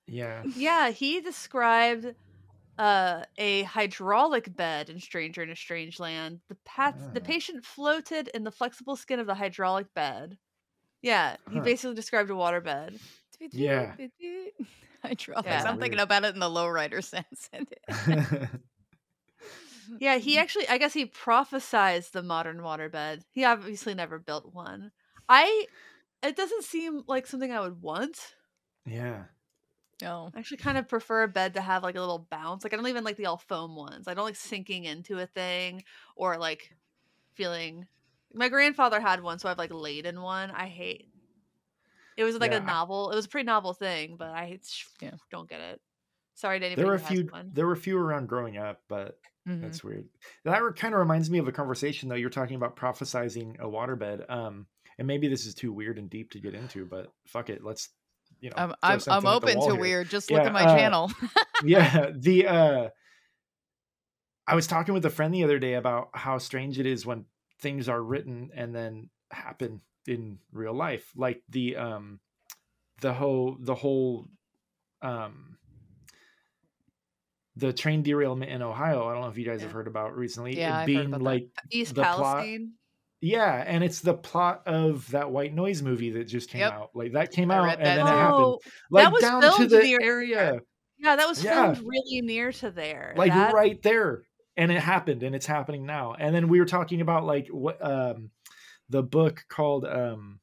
yeah. 0.06 0.42
Yeah, 0.56 0.90
he 0.90 1.20
described 1.20 2.14
uh, 2.78 3.24
a 3.36 3.62
hydraulic 3.64 4.54
bed 4.56 4.88
in 4.88 4.98
Stranger 5.00 5.42
in 5.42 5.50
a 5.50 5.56
Strange 5.56 5.98
Land. 6.00 6.40
The 6.48 6.56
pat- 6.64 7.12
the 7.14 7.20
Ah. 7.20 7.24
patient 7.24 7.64
floated 7.64 8.28
in 8.28 8.44
the 8.44 8.50
flexible 8.52 8.96
skin 8.96 9.20
of 9.20 9.26
the 9.26 9.34
hydraulic 9.34 9.92
bed. 9.94 10.38
Yeah, 11.02 11.36
he 11.50 11.58
Huh. 11.58 11.64
basically 11.64 11.94
described 11.94 12.30
a 12.30 12.34
waterbed. 12.34 13.00
Yeah. 13.52 13.94
Hydraulics. 15.02 15.46
Yeah. 15.46 15.62
I'm 15.66 15.78
thinking 15.80 15.98
about 16.00 16.24
it 16.24 16.34
in 16.34 16.40
the 16.40 16.46
lowrider 16.48 17.02
sense. 17.04 17.48
Yeah, 19.98 20.18
he 20.18 20.36
mm. 20.36 20.40
actually, 20.40 20.68
I 20.68 20.78
guess 20.78 20.92
he 20.92 21.06
prophesized 21.06 22.12
the 22.12 22.22
modern 22.22 22.58
waterbed. 22.58 23.22
He 23.32 23.44
obviously 23.44 23.92
never 23.94 24.18
built 24.20 24.54
one. 24.54 24.92
I, 25.28 25.66
it 26.22 26.36
doesn't 26.36 26.62
seem 26.64 27.02
like 27.08 27.26
something 27.26 27.50
I 27.50 27.60
would 27.60 27.82
want. 27.82 28.34
yeah. 28.86 29.24
no. 30.00 30.30
I 30.34 30.38
actually 30.38 30.58
kind 30.58 30.78
of 30.78 30.86
prefer 30.88 31.24
a 31.24 31.28
bed 31.28 31.54
to 31.54 31.60
have 31.60 31.82
like 31.82 31.96
a 31.96 32.00
little 32.00 32.26
bounce. 32.30 32.62
Like 32.62 32.72
I 32.72 32.76
don't 32.76 32.86
even 32.86 33.02
like 33.04 33.16
the 33.16 33.26
all 33.26 33.38
foam 33.38 33.74
ones. 33.74 34.06
I 34.06 34.14
don't 34.14 34.24
like 34.24 34.36
sinking 34.36 34.84
into 34.84 35.18
a 35.18 35.26
thing 35.26 35.82
or 36.14 36.38
like 36.38 36.72
feeling. 37.34 37.86
My 38.32 38.48
grandfather 38.48 39.00
had 39.00 39.22
one, 39.22 39.38
so 39.38 39.48
I've 39.48 39.58
like 39.58 39.72
laid 39.72 40.06
in 40.06 40.20
one. 40.20 40.50
I 40.50 40.66
hate. 40.66 41.08
It 42.16 42.24
was 42.24 42.36
like 42.38 42.50
Yeah, 42.52 42.58
a 42.58 42.64
novel. 42.64 43.10
It 43.10 43.16
was 43.16 43.24
a 43.24 43.28
pretty 43.28 43.46
novel 43.46 43.72
thing, 43.74 44.16
but 44.16 44.28
I 44.28 44.58
Yeah. 45.00 45.10
don't 45.30 45.48
get 45.48 45.60
it. 45.60 45.80
Sorry 46.34 46.58
to 46.60 46.66
anybody 46.66 46.82
There 46.82 46.90
were 46.90 46.96
a 46.96 47.00
few. 47.00 47.24
one. 47.26 47.50
There 47.52 47.66
were 47.66 47.72
a 47.72 47.76
few 47.76 47.98
around 47.98 48.28
growing 48.28 48.56
up, 48.56 48.82
but 48.88 49.18
Mhm. 49.48 49.62
that's 49.62 49.82
weird. 49.82 50.08
That 50.44 50.60
kind 50.76 50.94
of 50.94 51.00
reminds 51.00 51.30
me 51.30 51.38
of 51.38 51.48
a 51.48 51.52
conversation 51.52 52.08
though. 52.08 52.14
You're 52.14 52.30
talking 52.30 52.56
about 52.56 52.76
prophesizing 52.76 53.58
a 53.58 53.64
waterbed. 53.64 54.28
Um, 54.30 54.66
and 54.98 55.06
maybe 55.06 55.28
this 55.28 55.46
is 55.46 55.54
too 55.54 55.72
weird 55.72 55.98
and 55.98 56.08
deep 56.10 56.30
to 56.32 56.40
get 56.40 56.54
into, 56.54 56.84
but 56.86 57.12
fuck 57.26 57.48
it. 57.50 57.64
Let's, 57.64 57.88
you 58.40 58.50
know, 58.50 58.56
I'm 58.56 58.70
I'm, 58.82 58.92
I'm 58.92 59.00
something 59.00 59.16
at 59.16 59.20
the 59.22 59.28
open 59.28 59.60
to 59.60 59.72
here. 59.72 59.80
weird. 59.80 60.08
Just 60.10 60.30
look 60.30 60.42
at 60.42 60.52
my 60.52 60.64
uh, 60.64 60.76
channel. 60.76 61.10
yeah 61.64 62.10
the 62.14 62.46
uh 62.46 62.88
i 64.46 64.54
was 64.54 64.66
talking 64.66 64.94
with 64.94 65.04
a 65.04 65.10
friend 65.10 65.34
the 65.34 65.44
other 65.44 65.58
day 65.58 65.74
about 65.74 66.08
how 66.14 66.38
strange 66.38 66.78
it 66.78 66.86
is 66.86 67.04
when 67.04 67.26
things 67.60 67.88
are 67.88 68.02
written 68.02 68.50
and 68.54 68.74
then 68.74 69.08
happen 69.30 69.80
in 70.06 70.38
real 70.52 70.72
life 70.74 71.10
like 71.14 71.42
the 71.50 71.76
um 71.76 72.18
the 73.00 73.12
whole 73.12 73.56
the 73.60 73.74
whole 73.74 74.26
um 75.02 75.56
the 77.56 77.72
train 77.72 78.02
derailment 78.02 78.50
in 78.50 78.62
ohio 78.62 79.06
i 79.08 79.12
don't 79.12 79.22
know 79.22 79.28
if 79.28 79.36
you 79.38 79.44
guys 79.44 79.60
have 79.62 79.72
heard 79.72 79.86
about 79.86 80.16
recently 80.16 80.56
Yeah, 80.56 80.68
it 80.68 80.72
I've 80.72 80.78
heard 80.80 80.86
being 80.86 81.06
about 81.06 81.18
that. 81.18 81.24
like 81.24 81.48
East 81.70 81.94
the 81.94 82.02
plot- 82.02 82.16
Palestine. 82.16 82.72
yeah 83.20 83.62
and 83.66 83.84
it's 83.84 84.00
the 84.00 84.14
plot 84.14 84.62
of 84.66 85.08
that 85.10 85.30
white 85.30 85.54
noise 85.54 85.82
movie 85.82 86.10
that 86.12 86.24
just 86.24 86.48
came 86.50 86.60
Yep. 86.60 86.72
out 86.72 86.90
like 86.94 87.12
that 87.12 87.32
came 87.32 87.50
I 87.50 87.56
out 87.58 87.62
and 87.78 87.80
that 87.80 87.84
then 87.96 87.96
too. 87.98 88.02
it 88.12 88.14
happened 88.16 88.44
Oh, 88.44 88.58
like 88.90 89.04
that 89.04 89.12
was 89.12 89.22
down 89.22 89.42
to 89.56 89.66
the 89.66 89.78
near- 89.82 89.98
area 90.02 90.60
yeah, 90.98 91.16
that 91.16 91.26
was 91.28 91.42
Yeah. 91.42 91.72
filmed 91.72 91.78
really 91.88 92.20
near 92.20 92.52
to 92.52 92.70
there. 92.70 93.14
like 93.16 93.32
That- 93.32 93.54
right 93.54 93.80
there 93.82 94.22
and 94.56 94.70
it 94.72 94.80
happened 94.80 95.22
and 95.22 95.34
it's 95.34 95.46
happening 95.46 95.86
now 95.86 96.14
and 96.18 96.34
then 96.34 96.48
we 96.48 96.58
were 96.60 96.66
talking 96.66 97.00
about 97.00 97.24
like 97.24 97.48
what 97.48 97.84
um 97.84 98.30
the 98.88 99.02
book 99.02 99.44
called 99.48 99.84
um 99.84 100.40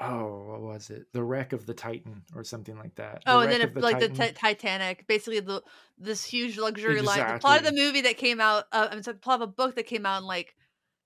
oh 0.00 0.46
what 0.48 0.60
was 0.60 0.90
it 0.90 1.06
the 1.12 1.22
wreck 1.22 1.52
of 1.52 1.66
the 1.66 1.74
titan 1.74 2.22
or 2.34 2.42
something 2.42 2.76
like 2.76 2.94
that 2.96 3.22
The 3.24 3.30
Oh, 3.32 3.40
and 3.40 3.52
then 3.52 3.60
of 3.62 3.76
it, 3.76 3.80
like 3.82 4.00
Titan. 4.00 4.14
the 4.16 4.26
ti- 4.28 4.32
Titanic, 4.32 5.06
basically 5.06 5.38
the 5.40 5.62
this 5.98 6.24
huge 6.24 6.58
luxury 6.58 7.00
line. 7.00 7.34
The 7.34 7.38
plot 7.38 7.58
of 7.60 7.64
the 7.64 7.72
movie 7.72 8.00
that 8.00 8.16
came 8.16 8.40
out, 8.40 8.64
uh, 8.72 8.88
I'm 8.90 9.02
sorry, 9.04 9.14
the 9.14 9.20
plot 9.20 9.40
of 9.40 9.48
a 9.48 9.52
book 9.52 9.76
that 9.76 9.86
came 9.86 10.04
out 10.04 10.20
in 10.22 10.26
like 10.26 10.56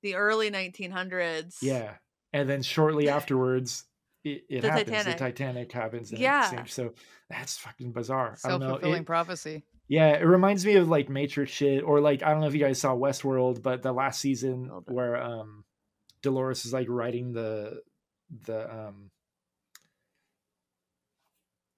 the 0.03 0.15
early 0.15 0.51
1900s. 0.51 1.57
yeah 1.61 1.95
and 2.33 2.49
then 2.49 2.63
shortly 2.63 3.09
afterwards 3.11 3.85
it, 4.25 4.45
it 4.49 4.61
The 4.63 4.71
happens 4.71 4.89
Titanic. 4.91 5.19
the 5.19 5.25
titanic 5.25 5.73
happens 5.73 6.11
and 6.11 6.21
it 6.21 6.23
Yeah. 6.23 6.65
so 6.65 6.95
that's 7.29 7.59
fucking 7.59 7.93
bizarre 7.93 8.33
i 8.33 8.35
Self 8.37 8.53
don't 8.53 8.61
know 8.61 8.75
fulfilling 8.77 9.03
It- 9.03 9.07
prophecy. 9.07 9.65
Yeah, 9.89 10.09
it 10.11 10.25
reminds 10.25 10.67
me 10.67 10.75
of 10.75 10.89
like 10.89 11.09
Matrix 11.09 11.51
shit, 11.51 11.83
or 11.83 12.01
like 12.01 12.23
I 12.23 12.31
don't 12.31 12.41
know 12.41 12.47
if 12.47 12.55
you 12.55 12.61
guys 12.61 12.79
saw 12.79 12.95
Westworld, 12.95 13.63
but 13.63 13.83
the 13.83 13.93
last 13.93 14.21
season 14.21 14.65
little 14.65 14.85
where 14.87 15.17
um 15.17 15.65
Dolores 16.23 16.67
is 16.67 16.73
like 16.73 16.89
writing 16.91 17.33
the 17.33 17.81
the 18.45 18.71
um 18.71 19.11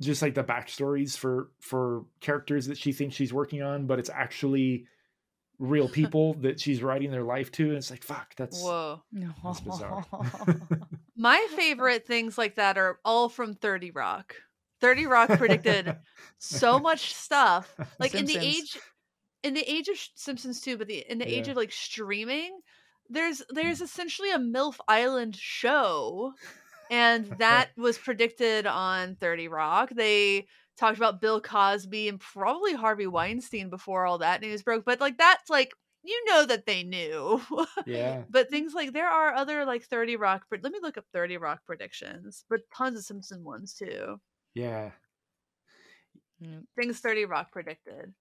just 0.01 0.23
like 0.23 0.35
the 0.35 0.43
backstories 0.43 1.17
for 1.17 1.51
for 1.61 2.05
characters 2.21 2.67
that 2.67 2.79
she 2.79 2.93
thinks 2.93 3.15
she's 3.15 3.33
working 3.33 3.63
on, 3.63 3.87
but 3.87 3.99
it's 4.01 4.11
actually 4.11 4.87
real 5.61 5.89
people 6.01 6.35
that 6.35 6.59
she's 6.59 6.83
writing 6.83 7.13
their 7.13 7.23
life 7.23 7.53
to, 7.53 7.69
and 7.69 7.77
it's 7.77 7.91
like 7.91 8.03
fuck, 8.03 8.35
that's 8.37 8.61
Whoa. 8.61 9.03
that's 9.45 9.61
bizarre. 9.61 10.05
My 11.17 11.47
favorite 11.55 12.07
things 12.07 12.39
like 12.39 12.57
that 12.57 12.79
are 12.79 12.99
all 13.05 13.29
from 13.29 13.55
30 13.55 13.91
Rock. 13.91 14.37
30 14.81 15.07
Rock 15.07 15.29
predicted 15.31 15.97
so 16.39 16.79
much 16.81 17.15
stuff. 17.15 17.75
Like 17.99 18.15
in 18.15 18.25
the 18.25 18.39
age 18.39 18.79
in 19.43 19.55
the 19.55 19.71
age 19.71 19.89
of 19.89 19.97
Simpsons 20.15 20.61
too, 20.61 20.77
but 20.77 20.89
the 20.89 21.05
in 21.09 21.19
the 21.19 21.29
age 21.29 21.49
of 21.49 21.57
like 21.57 21.73
streaming, 21.73 22.61
there's 23.09 23.43
there's 23.51 23.81
mm. 23.81 23.85
essentially 23.85 24.31
a 24.31 24.39
MILF 24.39 24.77
Island 24.89 25.37
show, 25.37 26.33
and 26.91 27.27
that 27.39 27.71
was 27.77 27.99
predicted 27.99 28.67
on 28.67 29.17
Thirty 29.17 29.49
Rock. 29.49 29.91
They 29.91 30.47
talked 30.79 30.97
about 30.97 31.21
Bill 31.21 31.41
Cosby 31.41 32.09
and 32.09 32.21
probably 32.21 32.75
Harvey 32.75 33.07
Weinstein 33.07 33.71
before 33.71 34.07
all 34.07 34.19
that 34.19 34.41
news 34.41 34.63
broke, 34.63 34.85
but 34.85 35.01
like 35.01 35.19
that's 35.19 35.51
like 35.51 35.73
you 36.03 36.25
know 36.27 36.47
that 36.47 36.67
they 36.67 36.83
knew. 36.83 37.41
Yeah. 37.87 38.23
but 38.31 38.49
things 38.49 38.75
like 38.75 38.93
there 38.93 39.09
are 39.09 39.35
other 39.35 39.65
like 39.65 39.83
30 39.85 40.17
rock 40.17 40.45
let 40.51 40.73
me 40.73 40.79
look 40.81 40.97
up 40.97 41.05
30 41.13 41.37
rock 41.37 41.61
predictions 41.67 42.45
but 42.49 42.61
tons 42.75 42.99
of 42.99 43.05
simpson 43.05 43.45
ones 43.45 43.75
too 43.75 44.19
Yeah. 44.55 44.93
Mm. 46.43 46.67
things 46.77 47.01
30 47.01 47.27
rock 47.27 47.53
predicted 47.53 48.15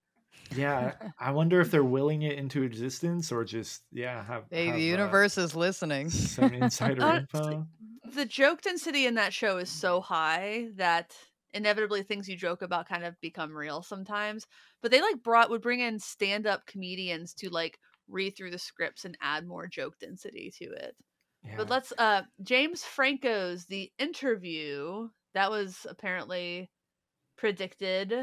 Yeah. 0.56 0.96
I 1.20 1.32
wonder 1.32 1.62
if 1.62 1.72
they're 1.72 1.84
willing 1.84 2.22
it 2.24 2.38
into 2.38 2.64
existence 2.64 3.32
or 3.32 3.44
just 3.46 3.84
yeah 3.92 4.24
have, 4.24 4.46
Hey, 4.52 4.66
have, 4.66 4.76
the 4.76 4.82
uh, 4.82 4.86
universe 4.86 5.38
is 5.38 5.56
listening. 5.56 6.10
some 6.10 6.54
insider 6.54 7.02
Honestly, 7.02 7.54
info. 7.54 7.68
the 8.14 8.26
joke 8.26 8.62
density 8.62 9.06
in 9.06 9.16
that 9.16 9.34
show 9.34 9.58
is 9.58 9.70
so 9.70 10.02
high 10.02 10.70
that 10.76 11.16
inevitably 11.54 12.04
things 12.04 12.28
you 12.28 12.36
joke 12.36 12.62
about 12.62 12.88
kind 12.88 13.04
of 13.04 13.20
become 13.22 13.56
real 13.56 13.82
sometimes 13.82 14.46
but 14.82 14.92
they 14.92 15.02
like 15.02 15.24
brought 15.24 15.50
would 15.50 15.62
bring 15.62 15.80
in 15.80 15.98
stand-up 16.00 16.66
comedians 16.68 17.34
to 17.34 17.50
like 17.50 17.80
read 18.08 18.32
through 18.36 18.52
the 18.52 18.60
scripts 18.60 19.04
and 19.06 19.18
add 19.22 19.48
more 19.48 19.66
joke 19.68 19.98
density 20.00 20.52
to 20.56 20.66
it 20.66 20.96
Yeah. 21.44 21.56
But 21.58 21.70
let's 21.70 21.92
uh 21.98 22.24
James 22.44 22.84
Franco's 22.84 23.66
The 23.66 23.92
Interview 23.98 25.10
that 25.40 25.52
was 25.52 25.88
apparently 25.90 26.70
predicted. 27.38 28.14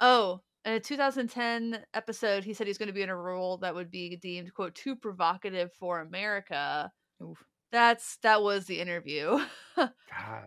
Oh, 0.00 0.40
in 0.64 0.72
a 0.72 0.80
2010 0.80 1.78
episode, 1.94 2.42
he 2.42 2.54
said 2.54 2.66
he's 2.66 2.76
going 2.76 2.88
to 2.88 2.92
be 2.92 3.02
in 3.02 3.08
a 3.08 3.16
role 3.16 3.58
that 3.58 3.72
would 3.72 3.88
be 3.88 4.16
deemed 4.16 4.52
quote 4.52 4.74
too 4.74 4.96
provocative 4.96 5.72
for 5.74 6.00
America. 6.00 6.90
Oof. 7.22 7.38
That's 7.70 8.16
that 8.24 8.42
was 8.42 8.66
the 8.66 8.80
interview. 8.80 9.38
God. 9.76 9.92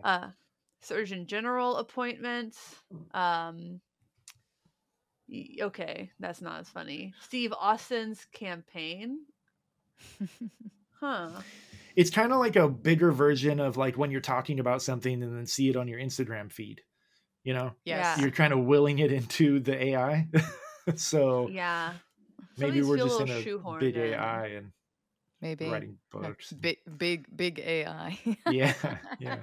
uh 0.04 0.28
Surgeon 0.82 1.26
General 1.26 1.76
appointment. 1.76 2.54
Um 3.14 3.80
okay, 5.62 6.10
that's 6.20 6.42
not 6.42 6.60
as 6.60 6.68
funny. 6.68 7.14
Steve 7.22 7.54
Austin's 7.58 8.26
campaign. 8.34 9.20
Huh. 11.00 11.30
it's 11.96 12.10
kind 12.10 12.32
of 12.32 12.38
like 12.38 12.56
a 12.56 12.68
bigger 12.68 13.10
version 13.10 13.58
of 13.58 13.76
like 13.76 13.96
when 13.96 14.10
you're 14.10 14.20
talking 14.20 14.60
about 14.60 14.82
something 14.82 15.22
and 15.22 15.36
then 15.36 15.46
see 15.46 15.68
it 15.70 15.76
on 15.76 15.88
your 15.88 15.98
Instagram 15.98 16.52
feed. 16.52 16.82
You 17.42 17.54
know, 17.54 17.72
Yes. 17.84 18.16
Yeah. 18.18 18.22
you're 18.22 18.30
kind 18.32 18.52
of 18.52 18.60
willing 18.60 18.98
it 18.98 19.10
into 19.12 19.60
the 19.60 19.82
AI. 19.82 20.28
so 20.96 21.48
Yeah. 21.48 21.92
Some 22.58 22.68
maybe 22.68 22.82
we're 22.82 22.96
feel 22.96 23.08
just 23.08 23.20
in 23.22 23.26
little 23.28 23.74
a 23.74 23.78
big 23.78 23.96
in. 23.96 24.02
AI 24.14 24.46
and 24.48 24.72
Maybe. 25.40 25.68
writing 25.68 25.96
books. 26.12 26.52
Big, 26.52 26.76
big, 26.98 27.24
big 27.34 27.58
AI. 27.60 28.18
Yeah, 28.50 28.74
yeah. 29.18 29.38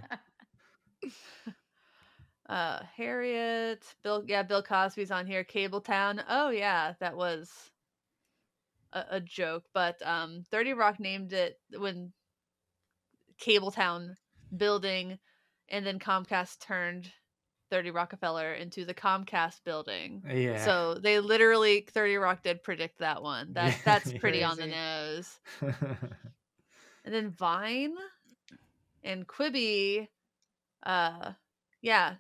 Uh, 2.48 2.80
Harriet, 2.96 3.84
Bill, 4.04 4.24
yeah, 4.26 4.44
Bill 4.44 4.64
Cosby's 4.64 5.12
on 5.12 5.26
here. 5.28 5.44
Cabletown. 5.44 6.24
Oh 6.30 6.50
yeah, 6.50 6.94
that 7.00 7.18
was 7.18 7.52
a, 8.94 9.04
a 9.12 9.20
joke. 9.22 9.66
But 9.74 10.02
um, 10.06 10.44
Thirty 10.50 10.74
Rock 10.74 11.00
named 11.00 11.34
it 11.34 11.60
when 11.78 12.14
Cabletown 13.42 14.16
building, 14.56 15.20
and 15.70 15.86
then 15.86 16.00
Comcast 16.00 16.60
turned 16.60 17.12
Thirty 17.70 17.92
Rockefeller 17.92 18.54
into 18.54 18.86
the 18.86 18.94
Comcast 18.94 19.64
building. 19.64 20.24
Yeah. 20.30 20.64
So 20.64 20.96
they 20.96 21.20
literally 21.20 21.86
Thirty 21.90 22.16
Rock 22.16 22.44
did 22.44 22.64
predict 22.64 23.00
that 23.00 23.22
one. 23.22 23.54
That 23.54 23.68
Yeah, 23.72 23.78
that's 23.86 24.14
pretty 24.14 24.44
on 24.44 24.58
the 24.58 24.68
nose. 24.68 25.40
And 27.08 27.16
then 27.16 27.30
Vine 27.30 27.96
and 29.02 29.26
Quibi, 29.26 30.10
uh, 30.84 31.32
yeah, 31.82 32.16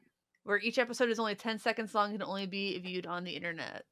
where 0.45 0.59
each 0.59 0.78
episode 0.78 1.09
is 1.09 1.20
only 1.20 1.36
10 1.36 1.59
seconds 1.59 1.93
long 1.93 2.11
and 2.11 2.22
can 2.22 2.28
only 2.30 2.45
be 2.45 2.80
viewed 2.80 3.05
on 3.05 3.26
the 3.26 3.36
internet. 3.36 3.84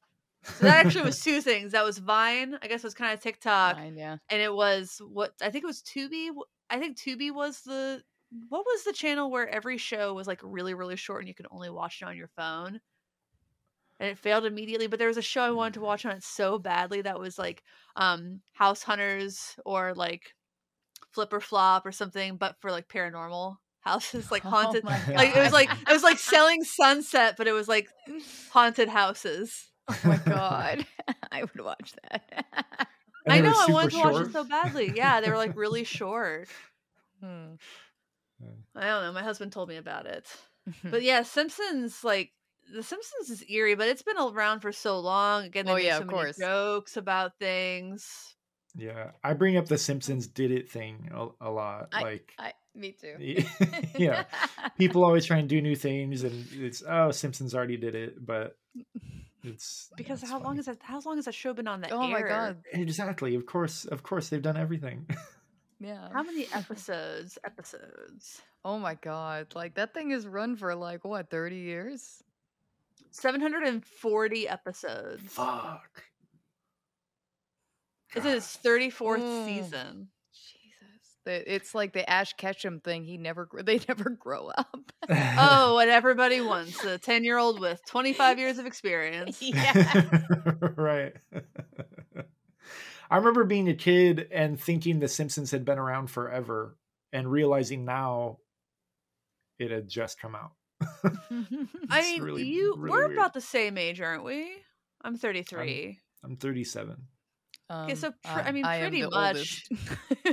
So 0.58 0.64
that 0.64 0.86
actually 0.86 1.04
was 1.04 1.20
two 1.20 1.40
things. 1.40 1.72
That 1.72 1.84
was 1.84 1.98
Vine, 1.98 2.58
I 2.62 2.68
guess 2.68 2.80
it 2.80 2.86
was 2.86 2.94
kind 2.94 3.12
of 3.12 3.20
TikTok, 3.20 3.76
Fine, 3.76 3.96
yeah. 3.96 4.16
and 4.30 4.40
it 4.40 4.52
was 4.52 5.00
what 5.06 5.32
I 5.42 5.50
think 5.50 5.64
it 5.64 5.66
was 5.66 5.82
Tubi. 5.82 6.30
I 6.70 6.78
think 6.78 6.96
Tubi 6.96 7.32
was 7.32 7.60
the 7.62 8.02
what 8.48 8.64
was 8.64 8.84
the 8.84 8.92
channel 8.92 9.30
where 9.30 9.48
every 9.48 9.78
show 9.78 10.14
was 10.14 10.26
like 10.26 10.40
really 10.42 10.74
really 10.74 10.96
short 10.96 11.20
and 11.20 11.28
you 11.28 11.34
could 11.34 11.46
only 11.50 11.70
watch 11.70 12.00
it 12.00 12.06
on 12.06 12.16
your 12.16 12.28
phone. 12.28 12.80
And 13.98 14.10
it 14.10 14.18
failed 14.18 14.44
immediately, 14.44 14.88
but 14.88 14.98
there 14.98 15.08
was 15.08 15.16
a 15.16 15.22
show 15.22 15.40
I 15.40 15.50
wanted 15.50 15.74
to 15.74 15.80
watch 15.80 16.04
on 16.04 16.12
it 16.12 16.22
so 16.22 16.58
badly 16.58 17.02
that 17.02 17.18
was 17.18 17.38
like 17.38 17.62
um 17.96 18.40
House 18.52 18.82
Hunters 18.82 19.56
or 19.64 19.94
like 19.94 20.34
Flip 21.12 21.32
or 21.32 21.40
Flop 21.40 21.86
or 21.86 21.92
something, 21.92 22.36
but 22.36 22.56
for 22.60 22.70
like 22.70 22.88
paranormal 22.88 23.56
houses, 23.80 24.30
like 24.30 24.42
haunted. 24.44 24.84
Oh 24.86 25.12
like 25.14 25.34
it 25.34 25.42
was 25.42 25.52
like 25.52 25.70
it 25.70 25.92
was 25.92 26.02
like 26.02 26.18
selling 26.18 26.62
Sunset, 26.62 27.36
but 27.36 27.46
it 27.46 27.52
was 27.52 27.68
like 27.68 27.88
haunted 28.50 28.88
houses. 28.88 29.70
Oh 29.88 29.98
my 30.04 30.16
god. 30.18 30.86
I 31.32 31.42
would 31.42 31.60
watch 31.64 31.94
that. 32.10 32.46
I 33.28 33.40
know 33.40 33.52
I 33.56 33.70
wanted 33.72 33.90
to 33.92 33.98
watch 33.98 34.26
it 34.26 34.32
so 34.32 34.44
badly. 34.44 34.92
Yeah, 34.94 35.20
they 35.20 35.30
were 35.30 35.36
like 35.36 35.56
really 35.56 35.84
short. 35.98 36.48
Hmm. 37.22 37.54
I 38.76 38.86
don't 38.86 39.04
know. 39.04 39.12
My 39.12 39.22
husband 39.22 39.52
told 39.52 39.68
me 39.68 39.76
about 39.76 40.06
it. 40.06 40.26
But 40.84 41.02
yeah, 41.02 41.22
Simpsons 41.22 42.02
like 42.04 42.32
the 42.74 42.82
Simpsons 42.82 43.30
is 43.30 43.44
eerie, 43.48 43.74
but 43.76 43.88
it's 43.88 44.02
been 44.02 44.18
around 44.18 44.60
for 44.60 44.72
so 44.72 44.98
long. 44.98 45.44
Again, 45.44 45.66
they 45.66 45.72
Oh, 45.72 45.76
yeah, 45.76 45.96
so 45.96 46.00
of 46.02 46.06
many 46.08 46.18
course. 46.18 46.36
jokes 46.36 46.96
about 46.96 47.38
things. 47.38 48.34
yeah. 48.76 49.12
I 49.24 49.32
bring 49.34 49.56
up 49.56 49.66
the 49.66 49.78
Simpsons 49.78 50.26
did 50.26 50.50
it 50.50 50.68
thing 50.70 51.10
a, 51.14 51.28
a 51.40 51.50
lot. 51.50 51.88
I- 51.92 52.02
like 52.02 52.32
I, 52.38 52.52
me 52.74 52.92
too. 52.92 53.44
yeah. 53.96 54.24
People 54.78 55.04
always 55.04 55.24
try 55.24 55.38
and 55.38 55.48
do 55.48 55.62
new 55.62 55.76
things 55.76 56.22
and 56.24 56.46
it's 56.52 56.82
oh 56.86 57.10
Simpsons 57.12 57.54
already 57.54 57.76
did 57.76 57.94
it, 57.94 58.24
but 58.24 58.56
it's 59.46 59.88
Because 59.96 60.22
it's 60.22 60.30
how 60.30 60.38
long 60.38 60.44
funny. 60.56 60.58
is 60.60 60.66
that? 60.66 60.78
How 60.82 61.00
long 61.04 61.16
has 61.16 61.24
that 61.26 61.34
show 61.34 61.52
been 61.54 61.68
on 61.68 61.80
the 61.80 61.90
Oh 61.90 62.02
air? 62.02 62.08
my 62.10 62.22
god. 62.22 62.56
Exactly. 62.72 63.34
Of 63.34 63.46
course, 63.46 63.84
of 63.84 64.02
course 64.02 64.28
they've 64.28 64.42
done 64.42 64.56
everything. 64.56 65.06
Yeah. 65.78 66.08
How 66.10 66.22
many 66.22 66.46
episodes? 66.54 67.36
Episodes. 67.44 68.40
Oh 68.64 68.78
my 68.78 68.94
god. 68.94 69.48
Like 69.54 69.74
that 69.74 69.92
thing 69.92 70.10
is 70.10 70.26
run 70.26 70.56
for 70.56 70.74
like 70.74 71.04
what, 71.04 71.28
30 71.28 71.56
years? 71.56 72.22
Seven 73.10 73.42
hundred 73.42 73.64
and 73.64 73.84
forty 73.84 74.48
episodes. 74.48 75.22
Fuck. 75.34 76.02
This 78.14 78.24
is 78.24 78.46
thirty 78.46 78.88
fourth 78.88 79.20
Mm. 79.20 79.44
season. 79.46 80.08
Jesus. 81.26 81.44
The- 81.44 81.54
It's 81.54 81.74
like 81.74 81.92
the 81.92 82.08
Ash 82.08 82.32
Ketchum 82.34 82.80
thing. 82.80 83.04
He 83.04 83.18
never 83.18 83.48
they 83.64 83.80
never 83.88 84.10
grow 84.10 84.48
up. 84.48 84.92
Oh, 85.10 85.74
what 85.74 85.88
everybody 85.88 86.40
wants. 86.40 86.82
A 86.84 86.98
ten 86.98 87.22
year 87.24 87.38
old 87.38 87.60
with 87.60 87.80
twenty 87.86 88.12
five 88.12 88.38
years 88.38 88.58
of 88.58 88.66
experience. 88.72 89.40
yeah. 89.40 90.02
right. 90.76 91.14
I 93.08 93.16
remember 93.18 93.44
being 93.44 93.68
a 93.68 93.74
kid 93.74 94.28
and 94.32 94.58
thinking 94.60 94.98
The 94.98 95.06
Simpsons 95.08 95.52
had 95.52 95.64
been 95.64 95.78
around 95.78 96.08
forever 96.08 96.76
and 97.12 97.30
realizing 97.30 97.84
now 97.84 98.38
it 99.60 99.70
had 99.70 99.88
just 99.88 100.18
come 100.20 100.34
out. 100.34 100.52
I 101.88 102.02
mean, 102.02 102.22
really- 102.22 102.44
you 102.46 102.74
really 102.76 102.90
we're 102.90 103.06
weird. 103.06 103.12
about 103.12 103.32
the 103.32 103.40
same 103.40 103.78
age, 103.78 104.00
aren't 104.00 104.24
we? 104.24 104.50
I'm 105.02 105.16
33. 105.16 106.00
I'm 106.24 106.36
37. 106.36 106.96
Um, 107.68 107.94
so 107.96 108.12
pr- 108.12 108.16
I 108.30 108.52
mean, 108.52 108.64
am 108.64 108.80
pretty 108.80 109.02
the 109.02 109.10
much. 109.10 109.64
oldest. 109.68 109.68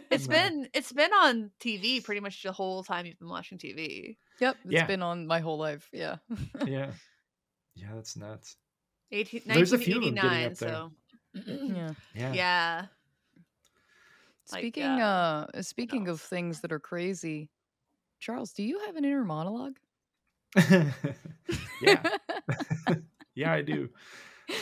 It's 0.11 0.27
No. 0.27 0.35
been 0.35 0.69
it's 0.73 0.91
been 0.91 1.11
on 1.13 1.49
TV 1.59 2.03
pretty 2.03 2.21
much 2.21 2.43
the 2.43 2.51
whole 2.51 2.83
time 2.83 3.05
you've 3.07 3.17
been 3.17 3.29
watching 3.29 3.57
TV. 3.57 4.17
Yep, 4.39 4.57
it's 4.65 4.73
Yeah. 4.73 4.85
been 4.85 5.01
on 5.01 5.25
my 5.25 5.39
whole 5.39 5.57
life. 5.57 5.89
Yeah. 5.91 6.17
Yeah. 6.67 6.91
Yeah, 7.75 7.87
that's 7.95 8.15
nuts. 8.15 8.55
18, 9.11 9.41
There's 9.47 9.73
a 9.73 9.79
few 9.79 9.97
of 9.97 10.03
them 10.03 10.13
getting 10.13 10.29
1989. 10.29 10.51
up 10.51 10.57
there. 10.57 11.43
So 11.45 11.73
yeah. 11.73 11.93
Yeah. 12.15 12.33
yeah. 12.33 12.85
Like, 14.51 14.61
Speaking 14.61 14.83
uh, 14.83 15.47
uh 15.53 15.61
speaking 15.63 16.07
of 16.09 16.21
things 16.21 16.59
that 16.61 16.71
are 16.71 16.79
crazy, 16.79 17.49
Charles, 18.19 18.51
do 18.53 18.61
you 18.63 18.79
have 18.85 18.95
an 18.95 19.05
inner 19.05 19.23
monologue? 19.23 19.77
yeah. 21.81 22.03
Yeah, 23.35 23.51
I 23.51 23.61
do. 23.61 23.89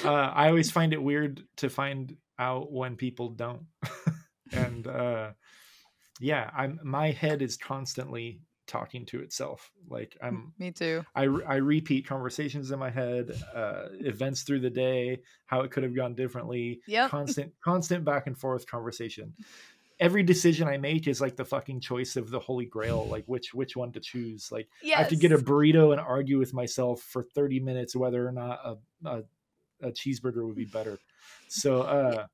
Uh, 0.06 0.12
I 0.14 0.48
always 0.48 0.72
find 0.72 0.94
it 0.94 1.02
weird 1.04 1.44
to 1.58 1.70
find 1.70 2.16
out 2.42 2.72
when 2.72 2.96
people 2.96 3.30
don't. 3.30 3.62
and 4.52 4.88
uh, 4.88 5.32
yeah, 6.20 6.50
I'm 6.56 6.80
my 6.84 7.12
head 7.12 7.42
is 7.42 7.56
constantly 7.56 8.42
talking 8.68 9.06
to 9.06 9.20
itself. 9.22 9.72
Like 9.90 10.18
I'm 10.22 10.54
Me 10.58 10.72
too. 10.72 11.04
I, 11.16 11.24
I 11.24 11.56
repeat 11.56 12.08
conversations 12.08 12.72
in 12.72 12.80
my 12.80 12.90
head, 12.90 13.32
uh, 13.54 13.86
events 14.00 14.42
through 14.44 14.62
the 14.62 14.70
day, 14.70 15.22
how 15.46 15.62
it 15.62 15.72
could 15.72 15.84
have 15.84 15.96
gone 15.96 16.16
differently. 16.16 16.82
Yeah. 16.88 17.08
Constant, 17.10 17.54
constant 17.64 18.04
back 18.04 18.28
and 18.28 18.38
forth 18.38 18.66
conversation. 18.66 19.34
Every 20.00 20.24
decision 20.24 20.68
I 20.68 20.78
make 20.78 21.08
is 21.08 21.22
like 21.22 21.36
the 21.36 21.46
fucking 21.46 21.80
choice 21.82 22.16
of 22.16 22.32
the 22.32 22.40
holy 22.40 22.66
grail, 22.66 23.08
like 23.08 23.24
which 23.28 23.54
which 23.54 23.76
one 23.76 23.92
to 23.92 24.00
choose. 24.00 24.52
Like 24.52 24.68
Yes. 24.82 24.98
I 24.98 25.02
have 25.02 25.10
to 25.10 25.16
get 25.16 25.32
a 25.32 25.38
burrito 25.38 25.92
and 25.92 26.02
argue 26.02 26.40
with 26.40 26.56
myself 26.56 27.02
for 27.02 27.22
thirty 27.22 27.60
minutes 27.60 27.96
whether 27.96 28.28
or 28.28 28.32
not 28.32 28.60
a, 28.66 28.78
a 29.08 29.24
a 29.84 29.92
cheeseburger 29.92 30.46
would 30.48 30.56
be 30.56 30.66
better. 30.78 30.98
So 31.48 31.82
uh 31.82 32.28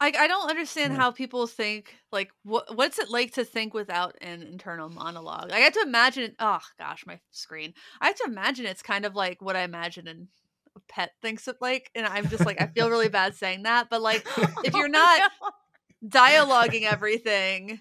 I, 0.00 0.12
I 0.16 0.26
don't 0.28 0.48
understand 0.48 0.92
Yeah. 0.92 0.98
how 1.00 1.10
people 1.10 1.46
think 1.48 1.96
like 2.12 2.30
what 2.44 2.76
what's 2.76 2.98
it 3.00 3.10
like 3.10 3.32
to 3.32 3.44
think 3.44 3.74
without 3.74 4.16
an 4.20 4.42
internal 4.42 4.88
monologue? 4.88 5.50
I 5.50 5.58
have 5.60 5.72
to 5.72 5.82
imagine 5.84 6.36
oh 6.38 6.60
gosh 6.78 7.04
my 7.06 7.18
screen. 7.32 7.74
I 8.00 8.06
have 8.08 8.16
to 8.16 8.24
imagine 8.28 8.66
it's 8.66 8.82
kind 8.82 9.04
of 9.04 9.14
like 9.16 9.42
what 9.42 9.56
i 9.56 9.62
imagine 9.62 10.06
an, 10.06 10.28
a 10.76 10.80
pet 10.88 11.10
thinks 11.20 11.48
it 11.48 11.56
like 11.60 11.90
and 11.96 12.06
i'm 12.06 12.28
just 12.28 12.46
like 12.46 12.58
i 12.60 12.66
feel 12.68 12.90
really 12.90 13.08
bad 13.08 13.34
saying 13.34 13.64
that 13.64 13.88
but 13.90 14.00
like 14.02 14.28
if 14.62 14.74
you're 14.74 14.88
not 14.88 15.24
dialoguing 16.06 16.82
everything 16.84 17.80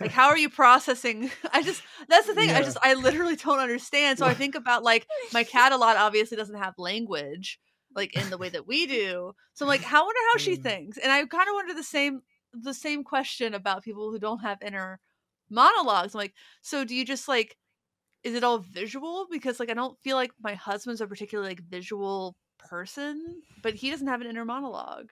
like 0.00 0.12
how 0.12 0.28
are 0.28 0.38
you 0.38 0.50
processing? 0.50 1.30
I 1.52 1.62
just 1.62 1.82
that's 2.08 2.26
the 2.26 2.34
thing 2.34 2.50
i 2.54 2.62
just 2.62 2.78
i 2.82 2.94
literally 2.94 3.36
don't 3.36 3.60
understand. 3.60 4.18
So 4.18 4.26
i 4.26 4.34
think 4.34 4.54
about 4.54 4.82
like 4.82 5.08
my 5.32 5.44
cat 5.44 5.72
a 5.72 5.76
lot 5.76 5.96
obviously 5.96 6.36
doesn't 6.36 6.56
have 6.58 6.74
language 6.78 7.60
like 7.94 8.14
in 8.14 8.30
the 8.30 8.38
way 8.38 8.48
that 8.48 8.66
we 8.66 8.86
do. 8.86 9.34
So 9.54 9.64
i'm 9.64 9.68
like 9.68 9.82
how 9.82 10.02
I 10.02 10.06
wonder 10.06 10.20
how 10.32 10.38
she 10.38 10.56
Mm. 10.56 10.62
thinks. 10.62 10.98
And 10.98 11.12
i 11.12 11.24
kind 11.26 11.48
of 11.48 11.54
wonder 11.54 11.74
the 11.74 11.82
same 11.82 12.22
the 12.52 12.74
same 12.74 13.04
question 13.04 13.54
about 13.54 13.82
people 13.84 14.10
who 14.10 14.18
don't 14.18 14.40
have 14.40 14.58
inner 14.62 15.00
monologues. 15.50 16.14
I'm 16.14 16.18
like 16.20 16.34
so 16.62 16.84
do 16.84 16.94
you 16.94 17.04
just 17.04 17.28
like 17.28 17.56
is 18.24 18.34
it 18.34 18.44
all 18.44 18.58
visual? 18.58 19.26
Because 19.30 19.60
like 19.60 19.70
i 19.70 19.74
don't 19.74 19.98
feel 20.00 20.16
like 20.16 20.32
my 20.42 20.54
husband's 20.54 21.00
a 21.00 21.06
particularly 21.06 21.50
like 21.50 21.62
visual 21.62 22.36
person 22.58 23.42
but 23.62 23.74
he 23.74 23.90
doesn't 23.90 24.06
have 24.06 24.20
an 24.20 24.28
inner 24.28 24.44
monologue 24.44 25.10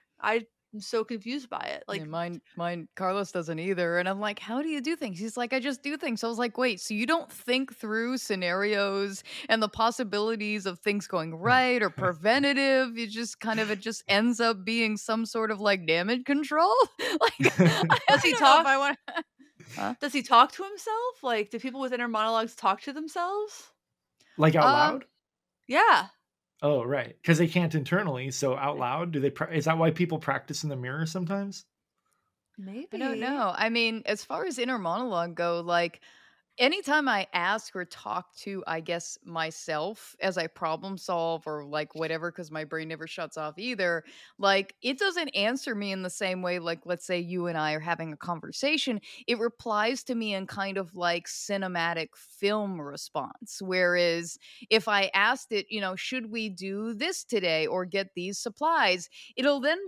i'm 0.73 0.81
so 0.81 1.03
confused 1.03 1.49
by 1.49 1.59
it 1.65 1.83
like 1.87 2.03
Like 2.03 2.05
mine, 2.05 2.41
mine. 2.55 2.87
Carlos 2.95 3.33
doesn't 3.33 3.59
either, 3.59 3.97
and 3.97 4.07
I'm 4.07 4.21
like, 4.21 4.39
"How 4.39 4.61
do 4.61 4.69
you 4.69 4.79
do 4.79 4.95
things?" 4.95 5.19
He's 5.19 5.35
like, 5.35 5.51
"I 5.51 5.59
just 5.59 5.83
do 5.83 5.97
things." 5.97 6.21
So 6.21 6.27
I 6.27 6.29
was 6.29 6.37
like, 6.39 6.57
"Wait, 6.57 6.79
so 6.79 6.93
you 6.93 7.05
don't 7.05 7.29
think 7.29 7.75
through 7.75 8.17
scenarios 8.17 9.23
and 9.49 9.61
the 9.61 9.67
possibilities 9.67 10.65
of 10.65 10.79
things 10.79 11.05
going 11.05 11.35
right 11.35 11.81
or 11.83 11.89
preventative? 11.89 12.97
You 12.97 13.07
just 13.07 13.41
kind 13.41 13.59
of 13.59 13.69
it 13.71 13.79
just 13.81 14.03
ends 14.07 14.39
up 14.39 14.63
being 14.63 14.95
some 14.95 15.25
sort 15.25 15.51
of 15.51 15.59
like 15.59 15.85
damage 15.85 16.23
control." 16.23 16.73
like, 17.19 17.33
Does 18.07 18.23
he 18.23 18.33
don't 18.33 18.43
know 18.43 18.57
if 18.57 18.65
talk? 18.65 18.65
I 18.65 18.77
want. 18.77 18.97
Does 19.99 20.13
he 20.13 20.21
talk 20.23 20.51
to 20.53 20.63
himself? 20.63 21.23
Like, 21.23 21.49
do 21.49 21.59
people 21.59 21.79
with 21.81 21.93
inner 21.93 22.07
monologues 22.07 22.55
talk 22.55 22.81
to 22.81 22.93
themselves? 22.93 23.71
like 24.37 24.55
out 24.55 24.63
Um, 24.65 24.71
loud? 24.71 25.05
Yeah. 25.67 26.09
Oh, 26.61 26.83
right. 26.83 27.15
Because 27.21 27.37
they 27.37 27.47
can't 27.47 27.73
internally. 27.73 28.31
So 28.31 28.55
out 28.55 28.77
loud, 28.77 29.11
do 29.11 29.19
they? 29.19 29.31
Pra- 29.31 29.53
is 29.53 29.65
that 29.65 29.77
why 29.77 29.91
people 29.91 30.19
practice 30.19 30.63
in 30.63 30.69
the 30.69 30.75
mirror 30.75 31.05
sometimes? 31.05 31.65
Maybe. 32.57 32.87
I 32.93 32.97
don't 32.97 33.19
know. 33.19 33.53
I 33.55 33.69
mean, 33.69 34.03
as 34.05 34.23
far 34.23 34.45
as 34.45 34.59
inner 34.59 34.77
monologue 34.77 35.35
go, 35.35 35.61
like 35.61 36.01
anytime 36.57 37.07
I 37.07 37.27
ask 37.33 37.75
or 37.75 37.85
talk 37.85 38.35
to, 38.37 38.63
I 38.67 38.79
guess, 38.81 39.17
myself 39.23 40.15
as 40.21 40.37
I 40.37 40.47
problem 40.47 40.97
solve 40.97 41.47
or 41.47 41.65
like 41.65 41.95
whatever, 41.95 42.31
because 42.31 42.51
my 42.51 42.63
brain 42.63 42.87
never 42.89 43.07
shuts 43.07 43.37
off 43.37 43.57
either, 43.57 44.03
like 44.37 44.75
it 44.81 44.97
doesn't 44.99 45.29
answer 45.29 45.75
me 45.75 45.91
in 45.91 46.03
the 46.03 46.09
same 46.09 46.41
way, 46.41 46.59
like 46.59 46.81
let's 46.85 47.05
say 47.05 47.19
you 47.19 47.47
and 47.47 47.57
I 47.57 47.73
are 47.73 47.79
having 47.79 48.13
a 48.13 48.17
conversation. 48.17 49.01
It 49.27 49.39
replies 49.39 50.03
to 50.05 50.15
me 50.15 50.33
in 50.33 50.47
kind 50.47 50.77
of 50.77 50.95
like 50.95 51.27
cinematic 51.27 52.09
film 52.15 52.79
response. 52.81 53.59
Whereas 53.61 54.37
if 54.69 54.87
I 54.87 55.09
asked 55.13 55.51
it, 55.51 55.65
you 55.69 55.81
know, 55.81 55.95
should 55.95 56.31
we 56.31 56.49
do 56.49 56.93
this 56.93 57.23
today 57.23 57.67
or 57.67 57.85
get 57.85 58.13
these 58.15 58.37
supplies, 58.39 59.09
it'll 59.35 59.59
then 59.61 59.79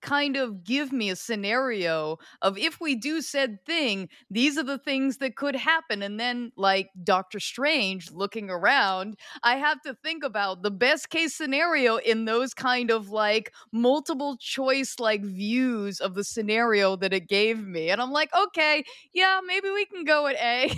kind 0.00 0.36
of 0.36 0.64
give 0.64 0.92
me 0.92 1.10
a 1.10 1.16
scenario 1.16 2.18
of 2.42 2.56
if 2.58 2.80
we 2.80 2.94
do 2.94 3.20
said 3.22 3.64
thing, 3.64 4.08
these 4.30 4.56
are 4.58 4.62
the 4.64 4.78
things 4.78 5.18
that 5.18 5.36
could 5.36 5.56
happen. 5.56 6.02
And 6.02 6.18
then, 6.18 6.52
like 6.56 6.90
Doctor 7.02 7.40
Strange 7.40 8.10
looking 8.10 8.50
around, 8.50 9.16
I 9.42 9.56
have 9.56 9.80
to 9.82 9.94
think 10.02 10.24
about 10.24 10.62
the 10.62 10.70
best 10.70 11.10
case 11.10 11.34
scenario 11.34 11.96
in 11.96 12.24
those 12.24 12.54
kind 12.54 12.90
of 12.90 13.10
like 13.10 13.52
multiple 13.72 14.36
choice 14.40 14.96
like 14.98 15.22
views 15.22 16.00
of 16.00 16.14
the 16.14 16.24
scenario 16.24 16.96
that 16.96 17.12
it 17.12 17.28
gave 17.28 17.66
me. 17.66 17.90
And 17.90 18.00
I'm 18.00 18.12
like, 18.12 18.30
okay, 18.36 18.84
yeah, 19.12 19.40
maybe 19.46 19.70
we 19.70 19.84
can 19.86 20.04
go 20.04 20.26
at 20.26 20.36
A. 20.36 20.74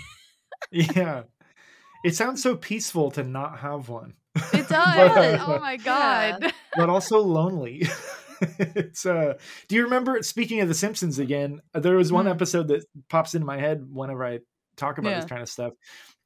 yeah. 0.70 1.22
It 2.04 2.14
sounds 2.14 2.42
so 2.42 2.56
peaceful 2.70 3.10
to 3.12 3.22
not 3.22 3.58
have 3.58 3.88
one, 3.88 4.14
It 4.52 4.68
does. 4.68 4.68
But- 4.68 5.40
oh 5.40 5.56
uh, 5.56 5.58
my 5.60 5.76
God. 5.76 6.52
but 6.76 6.88
also 6.88 7.18
lonely. 7.20 7.86
It's 8.40 9.04
uh 9.06 9.34
do 9.68 9.76
you 9.76 9.84
remember 9.84 10.22
speaking 10.22 10.60
of 10.60 10.68
the 10.68 10.74
Simpsons 10.74 11.18
again? 11.18 11.60
There 11.74 11.96
was 11.96 12.12
one 12.12 12.26
Mm. 12.26 12.30
episode 12.30 12.68
that 12.68 12.84
pops 13.08 13.34
into 13.34 13.46
my 13.46 13.58
head 13.58 13.86
whenever 13.92 14.24
I 14.24 14.40
talk 14.76 14.98
about 14.98 15.10
Yeah. 15.10 15.20
this 15.20 15.28
kind 15.28 15.42
of 15.42 15.48
stuff. 15.48 15.72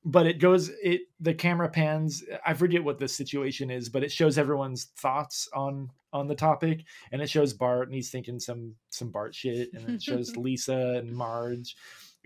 But 0.05 0.27
it 0.27 0.39
goes 0.39 0.71
it 0.83 1.03
the 1.21 1.35
camera 1.35 1.69
pans 1.69 2.23
I 2.45 2.55
forget 2.55 2.85
what 2.85 2.99
the 2.99 3.09
situation 3.09 3.71
is, 3.71 3.89
but 3.89 4.05
it 4.05 4.13
shows 4.13 4.37
everyone's 4.39 4.85
thoughts 4.99 5.49
on 5.55 5.91
on 6.13 6.29
the 6.29 6.35
topic 6.35 6.85
and 7.11 7.21
it 7.23 7.29
shows 7.31 7.55
Bart 7.55 7.89
and 7.89 7.95
he's 7.95 8.11
thinking 8.11 8.39
some 8.39 8.75
some 8.91 9.11
Bart 9.11 9.35
shit 9.35 9.73
and 9.73 9.89
it 9.89 10.03
shows 10.03 10.37
Lisa 10.37 10.95
and 10.99 11.11
Marge. 11.13 11.75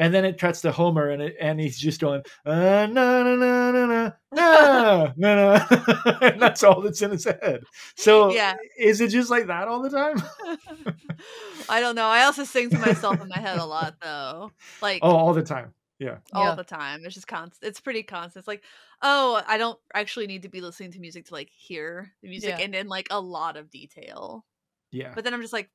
And 0.01 0.15
then 0.15 0.25
it 0.25 0.39
cuts 0.39 0.61
to 0.61 0.71
Homer 0.71 1.11
and 1.11 1.21
it, 1.21 1.37
and 1.41 1.59
he's 1.59 1.77
just 1.79 2.01
going 2.01 2.23
uh, 2.47 2.87
no 2.87 3.25
no 3.25 3.35
no 3.37 3.73
no 3.73 3.87
no 3.87 4.13
no 4.33 5.13
no 5.17 5.35
no 5.35 6.19
and 6.23 6.41
that's 6.41 6.63
all 6.63 6.81
that's 6.81 7.03
in 7.03 7.11
his 7.11 7.25
head. 7.25 7.63
So 7.97 8.31
Yeah. 8.33 8.55
is 8.79 9.01
it 9.01 9.09
just 9.09 9.29
like 9.31 9.47
that 9.49 9.67
all 9.67 9.83
the 9.83 9.91
time? 9.91 10.23
I 11.69 11.81
don't 11.81 11.95
know. 11.97 12.07
I 12.07 12.23
also 12.25 12.45
sing 12.45 12.71
to 12.71 12.79
myself 12.79 13.21
in 13.21 13.29
my 13.29 13.39
head 13.39 13.59
a 13.59 13.65
lot, 13.65 13.97
though. 14.01 14.53
Like 14.81 15.01
Oh, 15.03 15.15
all 15.17 15.35
the 15.35 15.43
time. 15.43 15.75
Yeah. 15.99 16.19
all 16.33 16.45
Yeah. 16.45 16.55
the 16.55 16.65
time. 16.65 17.05
It's 17.05 17.15
just 17.15 17.27
constant. 17.27 17.69
It's 17.69 17.81
pretty 17.81 18.03
constant. 18.05 18.43
It's 18.43 18.49
like, 18.49 18.63
oh, 19.03 19.43
I 19.47 19.59
don't 19.59 19.79
actually 19.95 20.27
need 20.29 20.43
to 20.43 20.49
be 20.49 20.61
listening 20.61 20.93
to 20.93 21.01
music 21.01 21.27
to 21.27 21.35
like 21.35 21.51
hear 21.51 22.13
the 22.23 22.29
music 22.29 22.51
Yeah. 22.51 22.65
and 22.65 22.75
in 22.75 22.87
like 22.89 23.09
a 23.11 23.21
lot 23.21 23.57
of 23.57 23.71
detail. 23.71 24.45
Yeah. 24.93 25.13
But 25.15 25.25
then 25.25 25.35
I'm 25.35 25.43
just 25.43 25.53
like, 25.53 25.71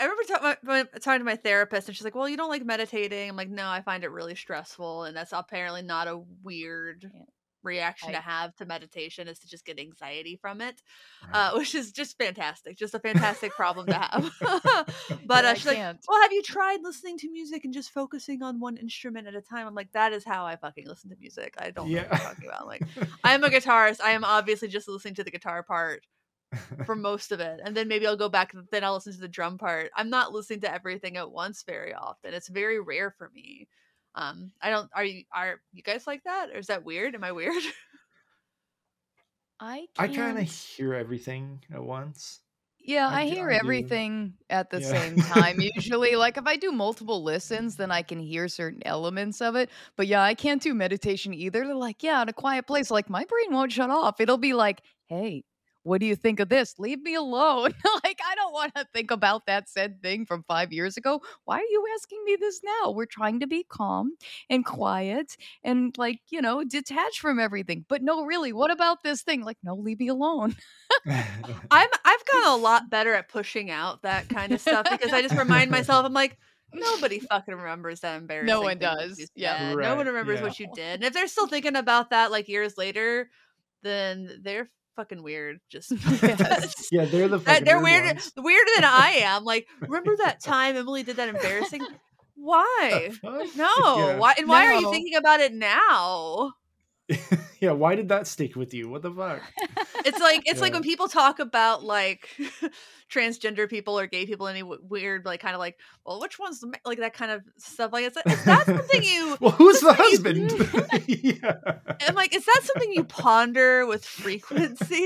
I 0.00 0.04
remember 0.06 0.22
my, 0.42 0.56
my, 0.62 0.84
talking 1.00 1.20
to 1.20 1.24
my 1.24 1.36
therapist, 1.36 1.88
and 1.88 1.96
she's 1.96 2.04
like, 2.04 2.14
"Well, 2.16 2.28
you 2.28 2.36
don't 2.38 2.48
like 2.50 2.64
meditating." 2.64 3.28
I'm 3.30 3.36
like, 3.36 3.50
"No, 3.50 3.68
I 3.68 3.82
find 3.82 4.04
it 4.04 4.10
really 4.10 4.34
stressful, 4.34 5.04
and 5.04 5.16
that's 5.16 5.32
apparently 5.32 5.82
not 5.82 6.08
a 6.08 6.18
weird 6.18 7.06
Yeah. 7.12 7.24
reaction 7.62 8.14
to 8.14 8.20
have 8.20 8.56
to 8.56 8.64
meditation. 8.66 9.28
Is 9.28 9.40
to 9.40 9.48
just 9.48 9.66
get 9.66 9.78
anxiety 9.78 10.36
from 10.36 10.60
it, 10.62 10.82
Right. 11.22 11.30
uh, 11.32 11.52
which 11.54 11.74
is 11.74 11.92
just 11.92 12.18
fantastic, 12.18 12.78
just 12.78 12.94
a 12.94 13.00
fantastic 13.00 13.56
problem 13.56 13.88
to 13.90 13.98
have." 13.98 14.32
but 15.24 15.44
Yeah, 15.44 15.46
uh, 15.46 15.54
I 15.54 15.54
she's 15.54 15.66
like. 15.66 15.82
"Well, 16.08 16.20
have 16.22 16.32
you 16.32 16.42
tried 16.42 16.80
listening 16.82 17.18
to 17.18 17.30
music 17.30 17.64
and 17.64 17.74
just 17.74 17.90
focusing 17.92 18.42
on 18.42 18.60
one 18.60 18.76
instrument 18.76 19.28
at 19.28 19.34
a 19.34 19.42
time?" 19.42 19.66
I'm 19.66 19.74
like, 19.74 19.92
"That 19.92 20.12
is 20.12 20.24
how 20.24 20.46
I 20.46 20.56
fucking 20.56 20.86
listen 20.86 21.10
to 21.10 21.16
music. 21.16 21.54
I 21.58 21.70
don't 21.70 21.92
know 21.92 22.00
what 22.00 22.08
Yeah. 22.08 22.08
you're 22.10 22.20
talking 22.20 22.48
about." 22.48 22.62
I'm 22.62 22.66
like, 22.68 22.84
I'm 23.24 23.44
a 23.44 23.48
guitarist. 23.50 24.00
I 24.00 24.12
am 24.12 24.24
obviously 24.24 24.68
just 24.68 24.88
listening 24.88 25.14
to 25.14 25.24
the 25.24 25.30
guitar 25.30 25.62
part 25.62 26.06
for 26.84 26.96
most 26.96 27.32
of 27.32 27.40
it 27.40 27.60
and 27.64 27.76
then 27.76 27.88
maybe 27.88 28.06
i'll 28.06 28.16
go 28.16 28.28
back 28.28 28.52
then 28.70 28.84
i'll 28.84 28.94
listen 28.94 29.12
to 29.12 29.20
the 29.20 29.28
drum 29.28 29.58
part 29.58 29.90
i'm 29.96 30.10
not 30.10 30.32
listening 30.32 30.60
to 30.60 30.72
everything 30.72 31.16
at 31.16 31.30
once 31.30 31.62
very 31.62 31.94
often 31.94 32.34
it's 32.34 32.48
very 32.48 32.80
rare 32.80 33.10
for 33.10 33.30
me 33.30 33.68
um 34.14 34.52
i 34.62 34.70
don't 34.70 34.90
are 34.94 35.04
you 35.04 35.24
are 35.32 35.60
you 35.72 35.82
guys 35.82 36.06
like 36.06 36.24
that 36.24 36.50
or 36.50 36.58
is 36.58 36.66
that 36.68 36.84
weird 36.84 37.14
am 37.14 37.24
i 37.24 37.32
weird 37.32 37.62
I 39.60 39.86
I 39.96 40.08
can't. 40.08 40.08
kind 40.08 40.38
of 40.38 40.48
hear 40.48 40.94
everything 40.94 41.64
at 41.70 41.84
once. 41.84 42.42
Yeah, 42.82 43.08
I 43.10 43.26
I, 43.26 43.26
hear 43.26 43.50
I 43.50 43.54
do. 43.54 43.62
everything 43.62 44.38
at 44.48 44.70
the 44.70 44.80
Yeah. 44.80 44.94
same 44.94 45.20
time. 45.20 45.60
Usually, 45.76 46.16
like 46.16 46.38
if 46.38 46.46
I 46.46 46.56
do 46.56 46.72
multiple 46.72 47.22
listens, 47.22 47.76
then 47.76 47.90
I 47.90 48.02
can 48.02 48.18
hear 48.18 48.48
certain 48.48 48.82
elements 48.86 49.40
of 49.42 49.54
it. 49.54 49.70
But 49.96 50.06
yeah, 50.06 50.22
I 50.22 50.34
can't 50.34 50.62
do 50.62 50.72
meditation 50.74 51.34
either. 51.34 51.64
They're 51.66 51.74
like, 51.74 52.02
yeah, 52.02 52.22
in 52.22 52.28
a 52.30 52.32
quiet 52.32 52.66
place, 52.66 52.90
like 52.90 53.10
my 53.10 53.24
brain 53.26 53.52
won't 53.52 53.72
shut 53.72 53.90
off. 53.90 54.18
It'll 54.20 54.38
be 54.38 54.54
like, 54.54 54.82
hey, 55.08 55.44
what 55.82 56.00
do 56.00 56.06
you 56.06 56.16
think 56.16 56.40
of 56.40 56.48
this? 56.48 56.74
Leave 56.78 57.00
me 57.02 57.14
alone. 57.14 57.74
like, 58.04 58.20
I 58.24 58.34
don't 58.34 58.52
want 58.52 58.74
to 58.74 58.86
think 58.92 59.10
about 59.10 59.46
that 59.46 59.68
said 59.68 60.02
thing 60.02 60.26
from 60.26 60.44
five 60.46 60.72
years 60.72 60.96
ago. 60.96 61.20
Why 61.44 61.56
are 61.56 61.70
you 61.70 61.84
asking 61.94 62.22
me 62.24 62.36
this 62.38 62.60
now? 62.64 62.90
We're 62.90 63.06
trying 63.06 63.40
to 63.40 63.46
be 63.46 63.64
calm 63.68 64.12
and 64.48 64.64
quiet 64.64 65.36
and, 65.64 65.96
like, 65.96 66.20
you 66.30 66.42
know, 66.42 66.64
detached 66.64 67.20
from 67.20 67.38
everything. 67.38 67.84
But 67.88 68.02
no, 68.02 68.24
really, 68.24 68.52
what 68.52 68.70
about 68.70 69.02
this 69.02 69.22
thing? 69.22 69.42
Like, 69.42 69.58
no, 69.62 69.74
leave 69.74 70.00
me 70.00 70.08
alone. 70.08 70.56
i'm 71.06 71.88
i've 72.04 72.26
gotten 72.26 72.50
a 72.50 72.56
lot 72.56 72.90
better 72.90 73.14
at 73.14 73.28
pushing 73.28 73.70
out 73.70 74.02
that 74.02 74.28
kind 74.28 74.52
of 74.52 74.60
stuff 74.60 74.86
because 74.90 75.12
i 75.12 75.22
just 75.22 75.36
remind 75.36 75.70
myself 75.70 76.04
i'm 76.04 76.12
like 76.12 76.36
nobody 76.74 77.18
fucking 77.30 77.54
remembers 77.54 78.00
that 78.00 78.16
embarrassing 78.18 78.46
No 78.46 78.60
one 78.60 78.78
thing 78.78 78.88
does. 78.96 79.30
Yeah. 79.34 79.70
said. 79.70 79.78
no 79.78 79.96
one 79.96 80.06
remembers 80.06 80.40
yeah. 80.40 80.46
what 80.46 80.58
you 80.58 80.68
did 80.74 80.96
and 80.96 81.04
if 81.04 81.12
they're 81.12 81.28
still 81.28 81.46
thinking 81.46 81.76
about 81.76 82.10
that 82.10 82.30
like 82.30 82.48
years 82.48 82.76
later 82.76 83.30
then 83.82 84.40
they're 84.42 84.68
fucking 84.96 85.22
weird 85.22 85.60
just 85.70 85.92
Yes. 86.22 86.88
yeah, 86.92 87.04
they're 87.04 87.28
the 87.28 87.38
That- 87.38 87.44
fucking 87.46 87.64
they're 87.64 87.82
weird 87.82 88.02
weirder, 88.04 88.14
ones. 88.20 88.32
weirder 88.36 88.70
than 88.76 88.84
I 88.86 89.20
am. 89.24 89.44
Like, 89.44 89.66
remember 89.80 90.16
that 90.16 90.42
time 90.42 90.76
Emily 90.76 91.02
did 91.02 91.16
that 91.16 91.28
embarrassing? 91.28 91.82
Why? 92.36 93.10
No. 93.22 93.38
Yeah. 93.54 94.16
Why? 94.18 94.34
And 94.38 94.48
why 94.48 94.66
are 94.66 94.74
you 94.80 94.90
thinking 94.90 95.14
about 95.16 95.40
it 95.40 95.52
now? 95.52 96.52
yeah, 97.60 97.72
why 97.72 97.94
did 97.94 98.08
that 98.08 98.26
stick 98.26 98.56
with 98.56 98.72
you? 98.74 98.88
What 98.88 99.02
the 99.02 99.10
fuck? 99.12 99.42
It's 100.02 100.18
like 100.18 100.44
it's 100.46 100.62
like 100.62 100.72
when 100.72 100.82
people 100.82 101.08
talk 101.08 101.40
about 101.40 101.84
like 101.84 102.26
transgender 103.12 103.68
people 103.68 103.98
or 104.00 104.06
gay 104.06 104.24
people, 104.24 104.48
any 104.48 104.62
weird 104.62 105.26
like 105.26 105.40
kind 105.40 105.54
of 105.54 105.58
like, 105.58 105.76
well, 106.06 106.18
which 106.20 106.38
one's 106.38 106.60
the 106.60 106.68
ma-" 106.68 106.78
like 106.86 107.00
that 107.00 107.12
kind 107.12 107.30
of 107.30 107.42
stuff. 107.58 107.92
Like, 107.92 108.06
is 108.06 108.14
that, 108.14 108.26
is 108.26 108.42
that 108.44 108.64
something 108.64 109.02
you? 109.04 109.36
Well, 109.40 109.50
who's 109.50 109.80
the 109.80 109.88
you- 109.88 109.94
husband? 109.94 111.06
yeah. 111.06 111.54
I'm 112.08 112.14
like, 112.14 112.34
is 112.34 112.46
that 112.46 112.60
something 112.62 112.90
you 112.94 113.04
ponder 113.04 113.84
with 113.84 114.02
frequency? 114.06 115.04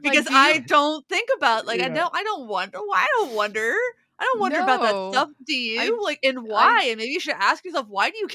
because 0.00 0.26
do 0.26 0.32
I 0.32 0.52
you- 0.54 0.60
don't 0.64 1.06
think 1.08 1.28
about 1.36 1.66
like 1.66 1.80
I 1.80 1.88
don't 1.88 2.14
I 2.14 2.22
don't 2.22 2.46
wonder 2.46 2.78
why 2.78 2.98
I 2.98 3.08
don't 3.16 3.34
wonder. 3.34 3.74
I 4.16 4.30
don't 4.32 4.40
wonder 4.40 4.60
about 4.60 4.80
that 4.80 5.12
stuff. 5.12 5.28
Do 5.44 5.56
you 5.56 6.00
like 6.04 6.20
and 6.22 6.46
why? 6.46 6.84
and 6.84 6.98
maybe 6.98 7.10
you 7.10 7.18
should 7.18 7.34
ask 7.36 7.64
yourself 7.64 7.88
why 7.88 8.10
do 8.10 8.16
you 8.16 8.28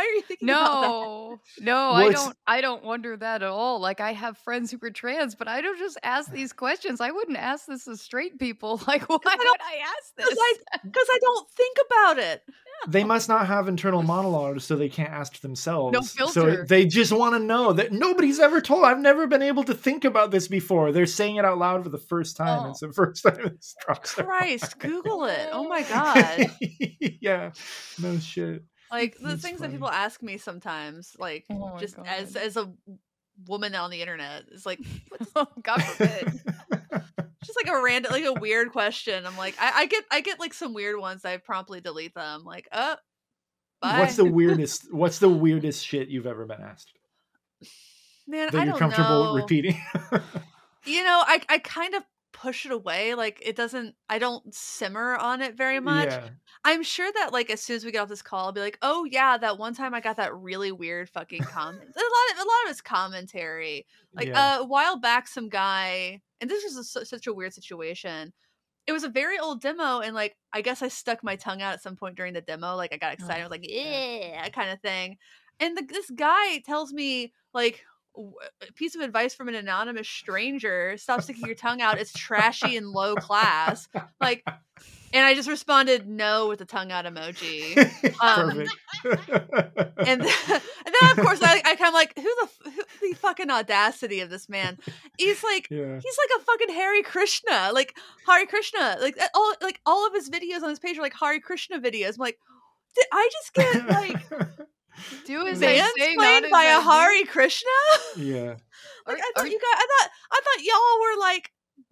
why 0.00 0.06
are 0.06 0.14
you 0.14 0.22
thinking 0.22 0.48
about 0.48 0.80
that? 0.80 0.88
No, 0.88 1.40
no, 1.60 1.90
I 1.92 2.10
don't. 2.10 2.36
I 2.46 2.60
don't 2.60 2.84
wonder 2.84 3.16
that 3.16 3.42
at 3.42 3.48
all. 3.48 3.80
Like 3.80 4.00
I 4.00 4.12
have 4.12 4.38
friends 4.38 4.70
who 4.70 4.78
are 4.82 4.90
trans, 4.90 5.34
but 5.34 5.46
I 5.46 5.60
don't 5.60 5.78
just 5.78 5.98
ask 6.02 6.30
uh. 6.30 6.34
these 6.34 6.52
questions. 6.52 7.00
I 7.00 7.10
wouldn't 7.10 7.36
ask 7.36 7.66
this 7.66 7.86
as 7.86 8.00
straight 8.00 8.38
people. 8.38 8.80
Like, 8.90 9.08
why 9.08 9.16
would 9.16 9.22
don't- 9.22 9.60
I 9.60 9.76
ask 9.82 10.14
Because 10.16 10.34
this? 10.34 10.58
Because 10.82 11.06
I 11.12 11.18
don't 11.20 11.48
think 11.50 11.76
about 11.86 12.18
it. 12.18 12.42
They 12.88 13.04
must 13.04 13.28
not 13.28 13.46
have 13.46 13.68
internal 13.68 14.02
monologues, 14.16 14.64
so 14.64 14.74
they 14.74 14.88
can't 14.88 15.12
ask 15.12 15.40
themselves. 15.40 15.96
So 16.12 16.28
filter. 16.32 16.62
it- 16.62 16.68
they 16.68 16.86
just 16.86 17.12
want 17.12 17.34
to 17.34 17.38
know 17.38 17.72
that 17.74 17.92
nobody's 17.92 18.40
ever 18.40 18.60
told. 18.60 18.84
I've 18.84 18.98
never 18.98 19.26
been 19.26 19.42
able 19.42 19.62
to 19.64 19.74
think 19.74 20.04
about 20.04 20.30
this 20.30 20.48
before. 20.48 20.90
They're 20.90 21.06
saying 21.06 21.36
it 21.36 21.44
out 21.44 21.58
loud 21.58 21.84
for 21.84 21.90
the 21.90 21.98
first 21.98 22.36
time. 22.36 22.66
Oh. 22.66 22.70
It's 22.70 22.80
the 22.80 22.92
first 22.92 23.22
time 23.22 23.38
it's 23.44 23.76
drops 23.84 24.14
their 24.14 24.24
Christ, 24.24 24.82
mind. 24.82 24.92
Google 24.92 25.24
it. 25.26 25.48
Oh 25.52 25.68
my 25.68 25.82
god. 25.82 26.46
yeah, 27.20 27.52
no 28.00 28.18
shit. 28.18 28.64
Like 28.90 29.16
the 29.18 29.28
That's 29.28 29.42
things 29.42 29.60
funny. 29.60 29.72
that 29.72 29.76
people 29.76 29.90
ask 29.90 30.22
me 30.22 30.36
sometimes, 30.38 31.14
like 31.18 31.44
Oh 31.50 31.76
just 31.78 31.96
as 32.04 32.32
God. 32.32 32.42
as 32.42 32.56
a 32.56 32.72
woman 33.46 33.74
on 33.74 33.90
the 33.90 34.00
internet, 34.00 34.44
it's 34.52 34.66
like 34.66 34.80
God 35.62 35.82
forbid. 35.82 36.40
just 37.44 37.56
like 37.64 37.68
a 37.74 37.82
random 37.82 38.12
like 38.12 38.24
a 38.24 38.32
weird 38.34 38.72
question. 38.72 39.24
I'm 39.26 39.36
like, 39.36 39.54
I, 39.60 39.72
I 39.82 39.86
get 39.86 40.04
I 40.10 40.20
get 40.20 40.40
like 40.40 40.54
some 40.54 40.74
weird 40.74 40.98
ones. 40.98 41.24
I 41.24 41.36
promptly 41.36 41.80
delete 41.80 42.14
them. 42.14 42.44
Like, 42.44 42.68
uh, 42.72 42.96
bye. 43.80 44.00
What's 44.00 44.16
the 44.16 44.24
weirdest? 44.30 44.92
What's 44.92 45.18
the 45.20 45.28
weirdest 45.28 45.86
shit 45.86 46.08
you've 46.08 46.26
ever 46.26 46.44
been 46.46 46.60
asked 46.60 46.92
man? 48.26 48.48
that 48.50 48.54
I 48.54 48.64
you're 48.64 48.72
don't 48.72 48.78
comfortable 48.78 49.24
know. 49.26 49.34
repeating? 49.34 49.80
You 50.86 51.04
know, 51.04 51.22
I 51.26 51.40
I 51.48 51.58
kind 51.58 51.94
of 51.94 52.02
push 52.40 52.64
it 52.64 52.72
away. 52.72 53.14
Like 53.14 53.40
it 53.44 53.54
doesn't. 53.54 53.94
I 54.08 54.18
don't 54.18 54.54
simmer 54.54 55.16
on 55.16 55.42
it 55.42 55.56
very 55.56 55.80
much. 55.80 56.10
Yeah, 56.10 56.28
I'm 56.64 56.82
sure 56.82 57.10
that 57.12 57.32
like 57.32 57.50
as 57.50 57.60
soon 57.60 57.76
as 57.76 57.84
we 57.84 57.92
get 57.92 58.00
off 58.00 58.08
this 58.08 58.22
call, 58.22 58.46
I'll 58.46 58.52
be 58.52 58.60
like, 58.60 58.78
oh 58.82 59.04
yeah, 59.04 59.36
that 59.36 59.58
one 59.58 59.74
time 59.74 59.94
I 59.94 60.00
got 60.00 60.16
that 60.16 60.34
really 60.34 60.72
weird 60.72 61.08
fucking 61.10 61.42
comment. 61.42 61.82
a 61.82 61.98
lot 61.98 62.32
of 62.32 62.38
a 62.38 62.48
lot 62.48 62.64
of 62.64 62.70
it's 62.70 62.80
commentary. 62.80 63.86
Like 64.14 64.28
yeah. 64.28 64.56
uh, 64.56 64.60
a 64.60 64.64
while 64.64 64.98
back, 64.98 65.28
some 65.28 65.48
guy, 65.48 66.20
and 66.40 66.50
this 66.50 66.64
was 66.64 66.96
a, 66.96 67.04
such 67.04 67.26
a 67.26 67.32
weird 67.32 67.52
situation. 67.52 68.32
It 68.86 68.92
was 68.92 69.04
a 69.04 69.08
very 69.08 69.38
old 69.38 69.60
demo, 69.60 70.00
and 70.00 70.14
like 70.14 70.36
I 70.52 70.62
guess 70.62 70.82
I 70.82 70.88
stuck 70.88 71.22
my 71.22 71.36
tongue 71.36 71.62
out 71.62 71.74
at 71.74 71.82
some 71.82 71.96
point 71.96 72.16
during 72.16 72.32
the 72.32 72.40
demo. 72.40 72.74
Like 72.74 72.92
I 72.92 72.96
got 72.96 73.12
excited, 73.12 73.40
I 73.40 73.44
was 73.44 73.50
like, 73.50 73.68
yeah, 73.68 74.48
kind 74.48 74.70
of 74.70 74.80
thing. 74.80 75.18
And 75.60 75.76
the, 75.76 75.82
this 75.82 76.10
guy 76.10 76.58
tells 76.60 76.92
me 76.92 77.34
like 77.52 77.84
a 78.16 78.72
piece 78.72 78.94
of 78.94 79.00
advice 79.00 79.34
from 79.34 79.48
an 79.48 79.54
anonymous 79.54 80.08
stranger: 80.08 80.96
stop 80.96 81.22
sticking 81.22 81.46
your 81.46 81.54
tongue 81.54 81.80
out. 81.80 81.98
It's 81.98 82.12
trashy 82.12 82.76
and 82.76 82.88
low 82.88 83.14
class. 83.14 83.88
Like, 84.20 84.44
and 85.12 85.24
I 85.24 85.34
just 85.34 85.48
responded 85.48 86.08
no 86.08 86.48
with 86.48 86.58
the 86.58 86.64
tongue 86.64 86.92
out 86.92 87.04
emoji. 87.04 87.76
um, 88.20 88.66
Perfect. 89.02 89.98
and 90.06 90.20
then, 90.20 90.34
and 90.48 90.94
then 91.00 91.10
of 91.10 91.16
course 91.18 91.40
I, 91.42 91.62
I 91.64 91.76
kind 91.76 91.88
of 91.88 91.94
like 91.94 92.16
who 92.16 92.22
the 92.22 92.70
who, 92.70 93.10
the 93.10 93.16
fucking 93.16 93.50
audacity 93.50 94.20
of 94.20 94.30
this 94.30 94.48
man. 94.48 94.78
He's 95.18 95.42
like 95.42 95.68
yeah. 95.70 95.98
he's 96.00 96.18
like 96.18 96.40
a 96.40 96.44
fucking 96.44 96.74
Hare 96.74 97.02
Krishna, 97.02 97.70
like 97.72 97.96
Hare 98.26 98.46
Krishna, 98.46 98.98
like 99.00 99.18
all 99.34 99.54
like 99.62 99.80
all 99.86 100.06
of 100.06 100.14
his 100.14 100.30
videos 100.30 100.62
on 100.62 100.68
his 100.68 100.78
page 100.78 100.98
are 100.98 101.02
like 101.02 101.14
Hare 101.18 101.40
Krishna 101.40 101.80
videos. 101.80 102.14
I'm 102.14 102.20
like, 102.20 102.38
did 102.94 103.06
I 103.12 103.28
just 103.32 103.54
get 103.54 103.88
like 103.88 104.58
Do 105.26 105.46
as 105.46 105.62
I 105.62 105.76
say, 105.96 106.14
not 106.16 106.44
as 106.44 106.50
by 106.50 106.64
I 106.64 106.78
a 106.78 106.82
do. 106.82 106.90
Hare 106.90 107.26
Krishna? 107.26 107.70
yeah. 108.16 108.54
Like 109.06 109.16
Are- 109.16 109.20
I 109.20 109.30
are 109.36 109.42
thought 109.42 109.50
you 109.50 109.58
guys, 109.58 109.64
I 109.76 109.86
thought 109.88 110.10
I 110.30 110.40
thought 110.44 110.64
y'all 110.64 111.00
were 111.00 111.20
like 111.20 111.50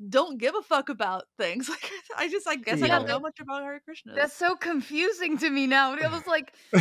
don't 0.09 0.39
give 0.39 0.55
a 0.55 0.63
fuck 0.63 0.89
about 0.89 1.25
things. 1.39 1.69
Like 1.79 1.91
I 2.17 2.29
just 2.29 2.47
I 2.47 2.57
guess 2.57 2.83
I 2.83 2.89
don't 2.89 3.09
know 3.09 3.21
much 3.21 3.41
about 3.41 3.63
Hare 3.63 3.81
Krishna. 3.81 4.15
That's 4.15 4.35
so 4.37 4.55
confusing 4.57 5.39
to 5.39 5.51
me 5.51 5.67
now. 5.67 5.95
It 5.95 6.11
was 6.11 6.27
like, 6.27 6.53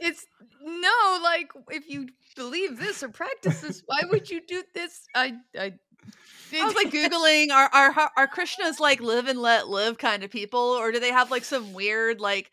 it's 0.00 0.26
no, 0.62 1.20
like 1.22 1.50
if 1.70 1.88
you 1.88 2.08
believe 2.36 2.78
this 2.78 3.02
or 3.02 3.08
practice 3.08 3.60
this, 3.60 3.82
why 3.86 4.02
would 4.10 4.30
you 4.30 4.40
do 4.46 4.62
this? 4.74 5.00
I, 5.14 5.34
I, 5.58 5.72
I 6.52 6.64
was 6.64 6.74
like 6.74 6.90
googling 6.90 7.50
are 7.50 7.70
are 7.72 8.10
are 8.16 8.28
Krishnas 8.28 8.78
like 8.78 9.00
live 9.00 9.26
and 9.26 9.40
let 9.40 9.68
live 9.68 9.98
kind 9.98 10.22
of 10.22 10.30
people, 10.30 10.60
or 10.60 10.92
do 10.92 11.00
they 11.00 11.10
have 11.12 11.30
like 11.30 11.44
some 11.44 11.72
weird 11.72 12.20
like 12.20 12.50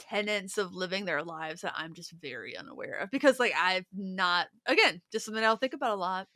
tenets 0.00 0.58
of 0.58 0.72
living 0.74 1.04
their 1.04 1.22
lives 1.22 1.60
that 1.62 1.74
I'm 1.76 1.94
just 1.94 2.12
very 2.12 2.56
unaware 2.56 2.98
of? 3.00 3.10
Because 3.10 3.38
like 3.38 3.52
I've 3.56 3.84
not 3.96 4.48
again 4.66 5.00
just 5.12 5.24
something 5.24 5.42
I 5.42 5.46
don't 5.46 5.60
think 5.60 5.74
about 5.74 5.92
a 5.92 6.00
lot. 6.00 6.28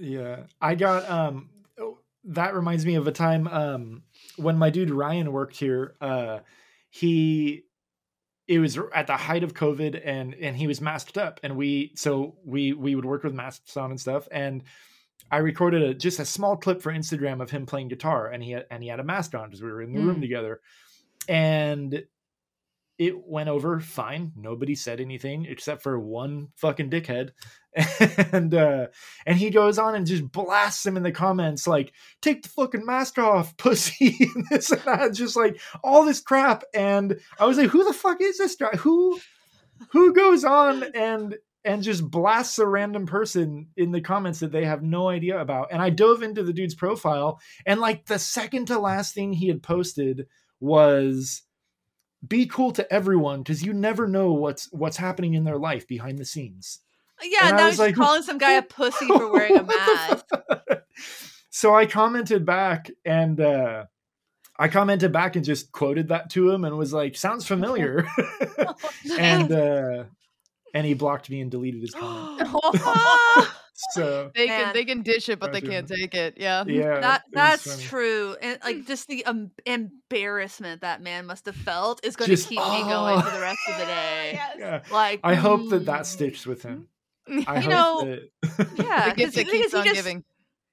Yeah. 0.00 0.44
I 0.60 0.74
got 0.74 1.08
um 1.10 1.50
oh, 1.78 1.98
that 2.24 2.54
reminds 2.54 2.86
me 2.86 2.94
of 2.94 3.06
a 3.06 3.12
time 3.12 3.46
um 3.48 4.02
when 4.36 4.56
my 4.56 4.70
dude 4.70 4.90
Ryan 4.90 5.32
worked 5.32 5.56
here, 5.56 5.94
uh 6.00 6.40
he 6.90 7.64
it 8.46 8.60
was 8.60 8.78
at 8.94 9.06
the 9.06 9.16
height 9.16 9.44
of 9.44 9.52
COVID 9.54 10.00
and 10.04 10.34
and 10.34 10.56
he 10.56 10.66
was 10.66 10.80
masked 10.80 11.18
up 11.18 11.40
and 11.42 11.56
we 11.56 11.92
so 11.96 12.36
we 12.46 12.72
we 12.72 12.94
would 12.94 13.04
work 13.04 13.22
with 13.24 13.34
masks 13.34 13.76
on 13.76 13.90
and 13.90 14.00
stuff 14.00 14.26
and 14.30 14.62
I 15.30 15.38
recorded 15.38 15.82
a 15.82 15.92
just 15.92 16.20
a 16.20 16.24
small 16.24 16.56
clip 16.56 16.80
for 16.80 16.90
Instagram 16.90 17.42
of 17.42 17.50
him 17.50 17.66
playing 17.66 17.88
guitar 17.88 18.28
and 18.28 18.42
he 18.42 18.52
had, 18.52 18.64
and 18.70 18.82
he 18.82 18.88
had 18.88 19.00
a 19.00 19.04
mask 19.04 19.34
on 19.34 19.48
because 19.48 19.60
we 19.60 19.70
were 19.70 19.82
in 19.82 19.92
the 19.92 20.00
room 20.00 20.16
Mm. 20.16 20.22
together 20.22 20.60
and 21.28 22.02
it 22.98 23.26
went 23.26 23.48
over 23.48 23.78
fine. 23.78 24.32
Nobody 24.36 24.74
said 24.74 25.00
anything 25.00 25.46
except 25.46 25.82
for 25.82 25.98
one 25.98 26.48
fucking 26.56 26.90
dickhead. 26.90 27.30
And 28.32 28.52
uh 28.54 28.86
and 29.24 29.38
he 29.38 29.50
goes 29.50 29.78
on 29.78 29.94
and 29.94 30.06
just 30.06 30.32
blasts 30.32 30.84
him 30.84 30.96
in 30.96 31.04
the 31.04 31.12
comments 31.12 31.66
like 31.66 31.92
take 32.20 32.42
the 32.42 32.48
fucking 32.48 32.84
mask 32.84 33.18
off 33.18 33.56
pussy 33.56 34.16
and 34.34 34.44
this 34.50 34.72
and 34.72 34.80
that 34.82 35.12
just 35.14 35.36
like 35.36 35.60
all 35.84 36.04
this 36.04 36.20
crap. 36.20 36.64
And 36.74 37.20
i 37.38 37.46
was 37.46 37.56
like 37.56 37.70
who 37.70 37.84
the 37.84 37.92
fuck 37.92 38.20
is 38.20 38.38
this 38.38 38.56
guy? 38.56 38.76
Who 38.78 39.20
who 39.92 40.12
goes 40.12 40.44
on 40.44 40.82
and 40.94 41.36
and 41.64 41.82
just 41.82 42.10
blasts 42.10 42.58
a 42.58 42.66
random 42.66 43.06
person 43.06 43.68
in 43.76 43.92
the 43.92 44.00
comments 44.00 44.40
that 44.40 44.50
they 44.50 44.64
have 44.64 44.82
no 44.82 45.08
idea 45.08 45.38
about? 45.38 45.68
And 45.70 45.80
i 45.80 45.90
dove 45.90 46.22
into 46.22 46.42
the 46.42 46.52
dude's 46.52 46.74
profile 46.74 47.38
and 47.64 47.78
like 47.78 48.06
the 48.06 48.18
second 48.18 48.66
to 48.66 48.78
last 48.80 49.14
thing 49.14 49.32
he 49.32 49.46
had 49.46 49.62
posted 49.62 50.26
was 50.58 51.42
be 52.26 52.46
cool 52.46 52.72
to 52.72 52.92
everyone 52.92 53.40
because 53.42 53.62
you 53.62 53.72
never 53.72 54.08
know 54.08 54.32
what's 54.32 54.70
what's 54.72 54.96
happening 54.96 55.34
in 55.34 55.44
their 55.44 55.58
life 55.58 55.86
behind 55.86 56.18
the 56.18 56.24
scenes 56.24 56.80
Yeah, 57.22 57.48
And 57.48 57.56
now 57.56 57.64
was 57.66 57.74
he's 57.74 57.78
like, 57.78 57.94
calling 57.94 58.22
some 58.22 58.38
guy 58.38 58.52
a 58.52 58.62
pussy 58.76 59.06
for 59.06 59.30
wearing 59.32 59.56
a 59.56 59.62
mask. 59.64 60.24
so 61.50 61.74
I 61.74 61.86
commented 61.86 62.44
back 62.44 62.90
and 63.04 63.40
uh 63.40 63.84
I 64.58 64.66
commented 64.66 65.12
back 65.12 65.36
and 65.36 65.44
just 65.44 65.70
quoted 65.70 66.08
that 66.08 66.30
to 66.30 66.50
him 66.50 66.64
and 66.64 66.76
was 66.76 66.92
like, 66.92 67.16
sounds 67.16 67.46
familiar. 67.46 68.04
and 69.18 69.52
uh 69.52 70.04
and 70.74 70.84
he 70.86 70.94
blocked 70.94 71.30
me 71.30 71.40
and 71.40 71.50
deleted 71.50 71.80
his 71.80 71.94
comment. 71.94 72.48
So 73.92 74.30
they 74.34 74.46
Man. 74.48 74.64
can 74.64 74.74
they 74.74 74.84
can 74.84 75.02
dish 75.02 75.28
it, 75.28 75.38
but 75.38 75.52
they 75.52 75.60
can't 75.60 75.86
take 75.86 76.12
it. 76.14 76.34
Yeah. 76.36 76.64
yeah. 76.66 76.98
that 77.00 77.22
that's 77.32 77.64
funny. 77.64 77.82
true, 77.84 78.36
and 78.42 78.58
like 78.64 78.86
just 78.86 79.06
the 79.06 79.24
um, 79.24 79.52
embarrassment 79.64 80.80
that 80.80 81.00
man 81.02 81.26
must 81.26 81.46
have 81.46 81.54
felt 81.56 82.04
is 82.04 82.16
going 82.16 82.28
to 82.30 82.36
Just- 82.36 82.48
keep 82.48 82.58
me 82.58 82.82
going 82.82 83.20
for 83.20 83.28
oh. 83.28 83.34
the 83.34 83.40
rest 83.40 83.60
of 83.68 83.78
the 83.78 83.84
day. 83.84 84.30
Yes. 84.34 84.56
Yeah. 84.58 84.82
Like 84.92 85.20
I 85.22 85.34
hope 85.34 85.68
that 85.70 85.86
that 85.86 86.00
mm, 86.02 86.06
sticks 86.06 86.46
with 86.46 86.62
him. 86.62 86.88
I 87.28 87.32
You 87.32 87.44
hope 87.60 87.70
know, 87.70 88.04
that 88.04 88.68
Yeah, 88.78 89.10
The 89.10 89.14
gift 89.16 89.34
'cause 89.34 89.44
he- 89.44 89.50
keeps 89.50 89.72
he 89.72 89.78
on 89.78 89.84
just- 89.84 89.94
giving. 89.96 90.24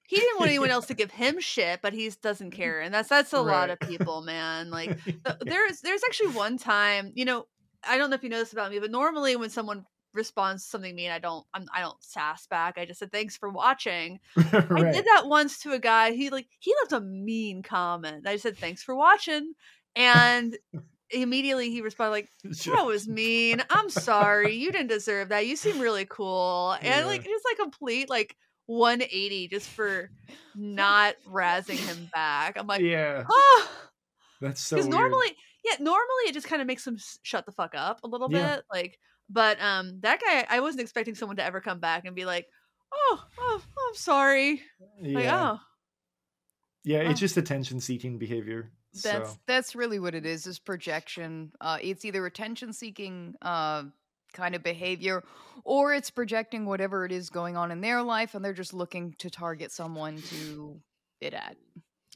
he 0.07 0.15
didn't 0.17 0.39
want 0.39 0.49
anyone 0.49 0.69
else 0.75 0.87
to 0.87 0.93
give 0.93 1.11
him 1.11 1.39
shit, 1.39 1.81
but 1.81 1.93
he 1.93 2.09
doesn't 2.21 2.51
care, 2.51 2.81
and 2.81 2.93
that's 2.93 3.09
that's 3.09 3.33
a 3.33 3.41
lot 3.41 3.69
of 3.69 3.79
people, 3.79 4.21
man. 4.21 4.71
Like 4.71 5.03
th- 5.05 5.17
there's 5.41 5.81
there's 5.81 6.01
actually 6.03 6.29
one 6.33 6.57
time, 6.57 7.11
you 7.15 7.25
know, 7.25 7.45
I 7.87 7.97
don't 7.97 8.09
know 8.09 8.15
if 8.15 8.23
you 8.23 8.29
know 8.29 8.39
this 8.39 8.53
about 8.53 8.71
me, 8.71 8.79
but 8.79 8.89
normally 8.91 9.35
when 9.35 9.49
someone 9.49 9.85
responds 10.15 10.63
to 10.63 10.69
something 10.69 10.95
mean, 10.95 11.11
I 11.11 11.19
don't 11.19 11.45
I'm, 11.53 11.65
I 11.73 11.81
don't 11.81 12.01
sass 12.03 12.47
back. 12.47 12.77
I 12.77 12.85
just 12.85 12.99
said 12.99 13.11
thanks 13.11 13.37
for 13.37 13.49
watching. 13.49 14.19
I 14.37 14.91
did 14.91 15.05
that 15.05 15.23
once 15.27 15.59
to 15.59 15.71
a 15.73 15.79
guy. 15.79 16.11
He 16.11 16.29
like 16.29 16.47
he 16.59 16.73
left 16.81 16.93
a 16.93 17.05
mean 17.05 17.61
comment. 17.63 18.25
I 18.27 18.37
said 18.37 18.59
thanks 18.59 18.81
for 18.83 18.95
watching, 18.95 19.53
and 19.95 20.57
immediately 21.11 21.69
he 21.69 21.81
responded 21.81 22.11
like 22.11 22.29
that 22.43 22.85
was 22.85 23.07
mean. 23.07 23.61
I'm 23.69 23.89
sorry. 23.89 24.55
You 24.55 24.71
didn't 24.71 24.87
deserve 24.87 25.29
that. 25.29 25.45
You 25.45 25.55
seem 25.55 25.79
really 25.79 26.05
cool. 26.05 26.75
And 26.81 27.05
like 27.05 27.23
Yeah. 27.23 27.31
just 27.31 27.45
like 27.45 27.57
complete 27.57 28.09
like 28.09 28.35
180 28.67 29.47
just 29.49 29.69
for 29.69 30.09
not 30.55 31.15
razzing 31.29 31.77
him 31.77 32.09
back. 32.13 32.57
I'm 32.57 32.65
like, 32.67 32.81
yeah. 32.81 33.23
oh, 33.29 33.69
That's 34.41 34.61
so 34.61 34.77
because 34.77 34.89
normally, 34.89 35.35
yeah, 35.63 35.75
normally 35.79 36.23
it 36.27 36.33
just 36.33 36.47
kind 36.47 36.61
of 36.61 36.67
makes 36.67 36.85
him 36.85 36.97
shut 37.23 37.45
the 37.45 37.51
fuck 37.51 37.73
up 37.75 37.99
a 38.03 38.07
little 38.07 38.27
Yeah. 38.31 38.55
bit. 38.55 38.65
Like, 38.71 38.97
But 39.29 39.61
um, 39.61 39.99
that 40.01 40.21
guy, 40.23 40.45
I 40.49 40.59
wasn't 40.59 40.81
expecting 40.81 41.15
someone 41.15 41.37
to 41.37 41.43
ever 41.43 41.61
come 41.61 41.79
back 41.79 42.05
and 42.05 42.15
be 42.15 42.25
like, 42.25 42.47
"Oh, 42.93 43.23
oh, 43.39 43.61
I'm 43.87 43.95
sorry." 43.95 44.61
Yeah. 45.01 45.17
Like, 45.17 45.27
oh, 45.27 45.59
yeah, 46.85 47.03
oh. 47.05 47.09
it's 47.09 47.19
just 47.19 47.37
attention 47.37 47.79
seeking 47.79 48.17
behavior. 48.17 48.71
That's 49.03 49.31
so 49.31 49.37
that's 49.47 49.75
really 49.75 49.99
what 49.99 50.15
it 50.15 50.25
is. 50.25 50.47
Is 50.47 50.59
projection. 50.59 51.51
Uh, 51.59 51.79
it's 51.81 52.05
either 52.05 52.25
attention 52.25 52.71
seeking 52.71 53.35
uh, 53.41 53.83
kind 54.33 54.55
of 54.55 54.63
behavior, 54.63 55.23
or 55.63 55.93
it's 55.93 56.11
projecting 56.11 56.65
whatever 56.65 57.03
it 57.03 57.11
is 57.11 57.29
going 57.29 57.57
on 57.57 57.71
in 57.71 57.81
their 57.81 58.03
life, 58.03 58.35
and 58.35 58.45
they're 58.45 58.53
just 58.53 58.73
looking 58.73 59.15
to 59.17 59.29
target 59.29 59.71
someone 59.71 60.21
to 60.21 60.79
it 61.19 61.33
at. 61.33 61.57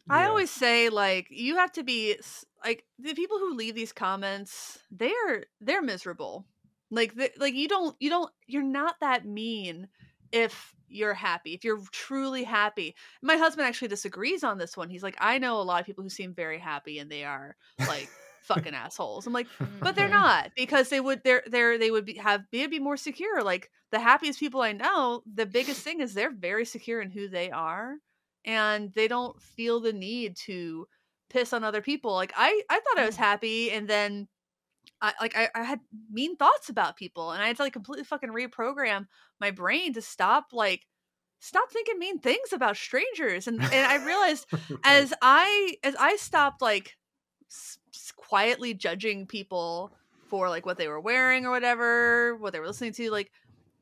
I 0.10 0.24
yeah. 0.24 0.30
always 0.30 0.52
say 0.52 0.90
like 0.90 1.28
you 1.30 1.58
have 1.58 1.72
to 1.74 1.84
be 1.84 2.16
like 2.64 2.84
the 2.98 3.14
people 3.14 3.40
who 3.40 3.56
leave 3.56 3.76
these 3.76 3.92
comments. 3.92 4.80
They're 4.92 5.46
they're 5.60 5.82
miserable. 5.82 6.46
Like 6.92 7.16
the, 7.16 7.32
like 7.38 7.54
you 7.54 7.68
don't 7.68 7.96
you 8.00 8.10
don't 8.10 8.32
you're 8.48 8.64
not 8.64 8.96
that 9.02 9.26
mean 9.26 9.90
if 10.32 10.76
you're 10.88 11.14
happy 11.14 11.54
if 11.54 11.64
you're 11.64 11.82
truly 11.92 12.44
happy. 12.44 12.96
My 13.22 13.38
husband 13.38 13.68
actually 13.68 13.90
disagrees 13.90 14.44
on 14.44 14.58
this 14.58 14.76
one. 14.78 14.90
He's 14.90 15.04
like, 15.04 15.16
I 15.20 15.38
know 15.38 15.60
a 15.60 15.64
lot 15.64 15.80
of 15.82 15.86
people 15.86 16.04
who 16.04 16.10
seem 16.10 16.34
very 16.34 16.60
happy 16.60 17.00
and 17.00 17.12
they 17.12 17.24
are 17.24 17.56
like 17.86 18.12
fucking 18.42 18.74
assholes. 18.76 19.28
I'm 19.28 19.34
like, 19.34 19.50
but 19.82 19.96
they're 19.96 20.10
Mhm. 20.10 20.22
not 20.22 20.52
because 20.56 20.90
they 20.90 21.00
would 21.00 21.24
they're 21.24 21.44
they're 21.48 21.78
they 21.78 21.92
would 21.92 22.06
be 22.06 22.16
have 22.16 22.46
they'd 22.52 22.68
be 22.68 22.80
more 22.80 22.98
secure 22.98 23.44
like 23.44 23.70
the 23.92 24.00
happiest 24.00 24.40
people 24.40 24.62
i 24.62 24.72
know 24.72 25.24
the 25.32 25.46
biggest 25.46 25.84
thing 25.84 26.00
is 26.02 26.14
they're 26.14 26.34
very 26.36 26.66
secure 26.66 27.02
in 27.02 27.10
who 27.10 27.28
they 27.28 27.50
are 27.50 27.96
and 28.46 28.94
they 28.94 29.08
don't 29.08 29.42
feel 29.42 29.80
the 29.80 29.94
need 29.94 30.36
to 30.38 30.88
piss 31.30 31.54
on 31.54 31.64
other 31.64 31.82
people 31.82 32.14
like 32.14 32.34
i 32.36 32.62
i 32.70 32.80
thought 32.80 32.98
i 33.00 33.06
was 33.06 33.16
happy 33.16 33.72
and 33.72 33.88
then 33.88 34.28
I 35.02 35.14
like 35.22 35.36
I, 35.38 35.50
I 35.56 35.64
had 35.64 35.80
mean 36.12 36.36
thoughts 36.36 36.70
about 36.70 36.98
people 36.98 37.32
and 37.32 37.42
I 37.42 37.48
had 37.48 37.58
to 37.58 37.64
like 37.64 37.74
completely 37.74 38.04
fucking 38.06 38.30
reprogram 38.30 39.08
my 39.40 39.52
brain 39.52 39.94
to 39.94 40.02
stop 40.02 40.48
like 40.52 40.86
stop 41.40 41.72
thinking 41.72 41.98
mean 42.00 42.20
things 42.20 42.52
about 42.54 42.76
strangers 42.78 43.48
and 43.48 43.62
and 43.72 43.88
I 43.88 43.96
realized 43.96 44.46
as 44.84 45.14
I 45.22 45.78
as 45.84 45.96
I 45.98 46.18
stopped 46.18 46.62
like 46.62 46.98
s- 47.50 47.80
quietly 48.16 48.74
judging 48.74 49.28
people 49.28 49.94
for 50.28 50.50
like 50.50 50.66
what 50.66 50.78
they 50.78 50.88
were 50.88 51.00
wearing 51.00 51.46
or 51.46 51.52
whatever, 51.52 52.36
what 52.38 52.54
they 52.54 52.60
were 52.60 52.68
listening 52.68 52.94
to, 52.94 53.10
like 53.12 53.32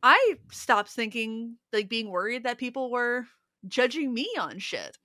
I 0.03 0.35
stopped 0.51 0.89
thinking 0.89 1.57
like 1.73 1.89
being 1.89 2.09
worried 2.09 2.43
that 2.43 2.57
people 2.57 2.91
were 2.91 3.25
judging 3.67 4.13
me 4.13 4.29
on 4.39 4.59
shit. 4.59 4.97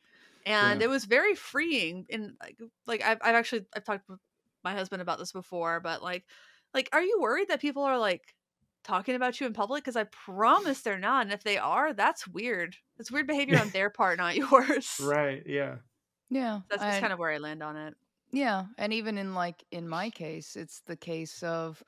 And 0.45 0.81
Yeah. 0.81 0.83
it 0.83 0.89
was 0.89 1.05
very 1.05 1.35
freeing 1.35 2.07
and 2.11 2.37
like 2.41 2.59
like 2.87 3.03
I've 3.03 3.19
I've 3.23 3.35
actually 3.37 3.67
I've 3.75 3.85
talked 3.85 4.09
my 4.65 4.73
husband 4.75 5.03
about 5.03 5.19
this 5.19 5.33
before, 5.33 5.81
but 5.81 6.03
like 6.03 6.25
like 6.75 6.89
are 6.93 7.03
you 7.03 7.19
worried 7.21 7.49
that 7.49 7.61
people 7.61 7.83
are 7.83 7.99
like 7.99 8.35
talking 8.85 9.15
about 9.15 9.41
you 9.41 9.47
in 9.47 9.53
public 9.53 9.85
because 9.85 9.97
I 9.97 10.05
promise 10.05 10.81
they're 10.83 10.99
not. 10.99 11.23
And 11.27 11.33
if 11.33 11.45
they 11.45 11.57
are, 11.59 11.93
that's 11.93 12.27
weird. 12.27 12.75
That's 12.99 13.13
weird 13.13 13.27
behavior 13.29 13.59
on 13.59 13.69
their 13.71 13.91
part, 13.91 14.19
not 14.19 14.35
yours. 14.37 15.01
right, 15.03 15.43
yeah. 15.47 15.77
Yeah, 16.31 16.61
That's 16.71 16.83
just 16.83 16.97
I- 16.97 17.01
kind 17.01 17.13
of 17.13 17.19
where 17.19 17.31
I 17.31 17.39
land 17.39 17.63
on 17.63 17.77
it. 17.77 17.95
Yeah, 18.35 18.65
and 18.79 18.93
even 18.95 19.19
in 19.19 19.35
like 19.35 19.63
in 19.71 19.87
my 19.87 20.09
case, 20.09 20.57
it's 20.57 20.81
the 20.87 20.97
case 20.97 21.43
of 21.43 21.83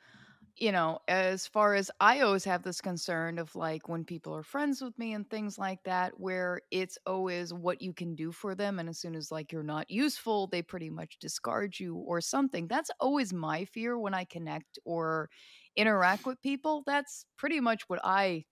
you 0.56 0.70
know, 0.72 1.00
as 1.08 1.46
far 1.46 1.74
as 1.74 1.90
I 2.00 2.20
always 2.20 2.44
have 2.44 2.62
this 2.62 2.80
concern 2.80 3.38
of 3.38 3.56
like 3.56 3.88
when 3.88 4.04
people 4.04 4.34
are 4.36 4.42
friends 4.44 4.80
with 4.80 4.96
me 4.98 5.12
and 5.12 5.28
things 5.28 5.58
like 5.58 5.82
that, 5.84 6.18
where 6.20 6.60
it's 6.70 6.96
always 7.06 7.52
what 7.52 7.82
you 7.82 7.92
can 7.92 8.14
do 8.14 8.30
for 8.30 8.54
them. 8.54 8.78
And 8.78 8.88
as 8.88 8.98
soon 9.00 9.16
as 9.16 9.32
like 9.32 9.50
you're 9.52 9.62
not 9.64 9.90
useful, 9.90 10.46
they 10.46 10.62
pretty 10.62 10.90
much 10.90 11.18
discard 11.18 11.78
you 11.80 11.96
or 11.96 12.20
something. 12.20 12.68
That's 12.68 12.90
always 13.00 13.32
my 13.32 13.64
fear 13.64 13.98
when 13.98 14.14
I 14.14 14.24
connect 14.24 14.78
or 14.84 15.28
interact 15.76 16.24
with 16.26 16.40
people. 16.40 16.84
That's 16.86 17.26
pretty 17.36 17.60
much 17.60 17.88
what 17.88 18.00
I, 18.04 18.44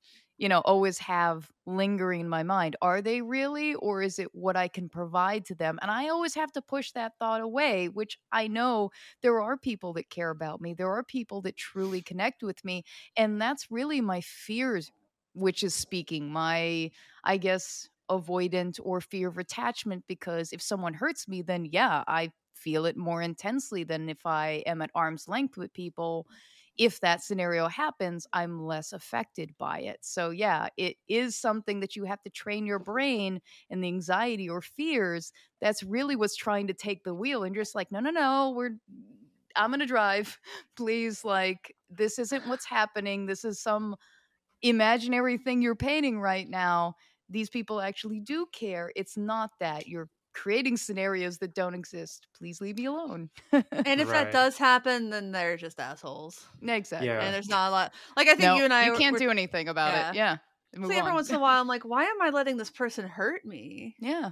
you 0.43 0.49
know, 0.49 0.61
always 0.63 0.99
have 0.99 1.53
lingering 1.67 2.23
in 2.23 2.29
my 2.29 2.43
mind. 2.43 2.77
Are 2.83 3.01
they 3.01 3.23
really, 3.23 3.77
or 3.77 4.03
is 4.03 4.19
it 4.19 4.35
what 4.35 4.57
I 4.57 4.69
can 4.69 4.89
provide 4.89 5.45
to 5.47 5.55
them? 5.55 5.79
And 5.81 5.91
I 5.91 6.09
always 6.09 6.35
have 6.35 6.51
to 6.55 6.63
push 6.63 6.93
that 6.93 7.13
thought 7.21 7.41
away, 7.41 7.89
which 7.89 8.19
I 8.33 8.49
know 8.49 8.91
there 9.23 9.41
are 9.41 9.57
people 9.57 9.93
that 9.95 10.11
care 10.11 10.31
about 10.31 10.61
me. 10.61 10.75
There 10.75 10.91
are 10.91 11.05
people 11.05 11.43
that 11.43 11.57
truly 11.57 12.03
connect 12.03 12.43
with 12.43 12.65
me. 12.65 12.83
And 13.17 13.41
that's 13.41 13.71
really 13.71 14.01
my 14.01 14.21
fears, 14.21 14.91
which 15.35 15.63
is 15.63 15.77
speaking, 15.77 16.31
my, 16.33 16.91
I 17.25 17.37
guess, 17.37 17.89
avoidant 18.11 18.81
or 18.83 19.01
fear 19.01 19.29
of 19.29 19.39
attachment. 19.39 20.05
Because 20.09 20.53
if 20.53 20.61
someone 20.61 20.95
hurts 20.95 21.29
me, 21.29 21.43
then 21.43 21.67
yeah, 21.67 22.05
I 22.09 22.33
feel 22.55 22.85
it 22.87 22.97
more 22.97 23.23
intensely 23.23 23.85
than 23.85 24.09
if 24.09 24.27
I 24.27 24.65
am 24.67 24.83
at 24.83 24.91
arm's 24.95 25.29
length 25.29 25.57
with 25.57 25.73
people. 25.73 26.27
If 26.79 27.01
that 27.01 27.23
scenario 27.23 27.69
happens, 27.69 28.27
I'm 28.33 28.63
less 28.63 28.93
affected 28.93 29.55
by 29.59 29.81
it. 29.81 29.99
So, 30.03 30.31
yeah, 30.31 30.69
it 30.77 30.97
is 31.09 31.37
something 31.37 31.81
that 31.81 31.97
you 31.97 32.05
have 32.05 32.23
to 32.23 32.31
train 32.31 32.67
your 32.67 32.79
brain 32.79 33.41
and 33.71 33.83
the 33.85 33.89
anxiety 33.89 34.49
or 34.49 34.63
fears 34.63 35.33
that's 35.61 35.83
really 35.83 36.17
what's 36.17 36.37
trying 36.37 36.67
to 36.69 36.75
take 36.75 37.05
the 37.05 37.15
wheel 37.15 37.45
and 37.45 37.55
just 37.55 37.75
like 37.75 37.93
no 37.93 38.01
no 38.01 38.11
no 38.11 38.51
we're 38.57 38.71
i'm 39.57 39.71
gonna 39.71 39.87
drive. 39.87 40.39
Please 40.77 41.25
like 41.25 41.75
this 41.91 42.19
isn't 42.19 42.47
what's 42.49 42.65
happening. 42.67 43.27
This 43.27 43.45
is 43.45 43.61
some 43.61 43.97
imaginary 44.63 45.39
thing 45.39 45.63
you're 45.63 45.77
painting 45.77 46.21
right 46.21 46.49
now. 46.49 46.95
These 47.29 47.51
people 47.51 47.81
actually 47.81 48.21
do 48.21 48.47
care. 48.53 48.93
It's 48.97 49.17
not 49.17 49.51
that 49.61 49.89
you're 49.89 50.11
creating 50.35 50.77
scenarios 50.77 51.39
that 51.39 51.55
don't 51.55 51.75
exist 51.75 52.27
please 52.37 52.61
leave 52.61 52.77
me 52.79 52.87
alone 52.87 53.29
And 53.53 54.01
if 54.01 54.09
that 54.09 54.33
does 54.33 54.57
happen, 54.59 55.11
then 55.11 55.33
they're 55.33 55.57
just 55.57 55.79
assholes. 55.79 56.47
exactly 56.63 57.09
Yeah. 57.09 57.21
And 57.21 57.35
there's 57.35 57.49
not 57.49 57.69
a 57.69 57.71
lot. 57.71 57.93
Like 58.17 58.29
I 58.29 58.33
think 58.33 58.43
no, 58.43 58.57
you 58.57 58.65
and 58.65 58.73
I 58.73 58.87
you 58.87 58.97
can't 58.97 59.19
do 59.19 59.31
anything 59.31 59.69
about 59.69 59.93
yeah. 59.93 60.11
it 60.11 60.15
yeah 60.17 60.37
it's 60.73 60.81
move 60.81 60.89
like 60.89 60.99
every 60.99 61.11
on. 61.11 61.17
once 61.17 61.29
in 61.29 61.35
a 61.37 61.39
while, 61.39 61.61
I'm 61.61 61.69
like, 61.69 61.85
why 61.85 62.05
am 62.05 62.23
I 62.23 62.31
letting 62.31 62.57
this 62.57 62.71
person 62.71 63.07
hurt 63.07 63.45
me? 63.45 63.95
yeah 64.01 64.31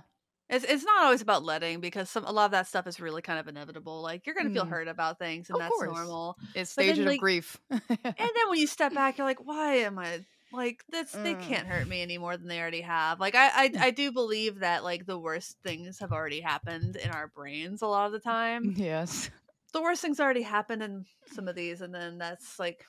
It's 0.49 0.65
it's 0.65 0.85
not 0.85 1.03
always 1.05 1.21
about 1.21 1.45
letting 1.45 1.81
because 1.81 2.09
some 2.09 2.25
a 2.25 2.33
lot 2.33 2.47
of 2.47 2.51
that 2.53 2.67
stuff 2.67 2.87
is 2.87 2.99
really 2.99 3.21
kind 3.23 3.39
of 3.39 3.47
inevitable. 3.47 4.01
Like 4.03 4.25
you're 4.27 4.35
gonna 4.35 4.51
feel 4.51 4.65
Mm. 4.65 4.71
hurt 4.71 4.89
about 4.89 5.19
things, 5.19 5.49
and 5.51 5.57
Of 5.57 5.61
that's 5.61 5.75
course. 5.75 5.91
normal. 5.95 6.37
it's 6.55 6.75
But 6.75 6.87
then, 6.87 6.95
stages 6.95 6.99
of 7.01 7.07
like- 7.13 7.21
grief 7.21 7.61
And 7.71 7.81
then 8.17 8.49
when 8.49 8.59
you 8.59 8.67
step 8.67 8.95
back, 8.95 9.19
you're 9.19 9.27
like, 9.27 9.45
why 9.45 9.75
am 9.77 9.99
I 9.99 10.25
like 10.53 10.85
this? 10.91 11.13
They 11.13 11.35
Mm. 11.35 11.43
can't 11.43 11.67
hurt 11.69 11.87
me 11.89 12.03
any 12.03 12.19
more 12.19 12.37
than 12.37 12.49
they 12.49 12.61
already 12.61 12.81
have. 12.83 13.21
Like 13.21 13.35
I, 13.35 13.49
I 13.65 13.73
I 13.79 13.91
do 13.91 14.13
believe 14.13 14.61
that 14.61 14.83
like 14.85 15.07
the 15.07 15.19
worst 15.19 15.57
things 15.63 15.99
have 16.01 16.13
already 16.13 16.41
happened 16.41 16.97
in 16.97 17.11
our 17.11 17.29
brains 17.29 17.83
a 17.83 17.87
lot 17.87 18.07
of 18.07 18.13
the 18.13 18.21
time. 18.37 18.75
yes 18.77 19.31
the 19.73 19.81
worst 19.83 20.03
things 20.03 20.19
already 20.19 20.43
happened 20.43 20.83
in 20.83 21.05
some 21.33 21.47
of 21.47 21.55
these, 21.55 21.81
and 21.81 21.95
then 21.95 22.19
that's 22.19 22.59
like. 22.59 22.85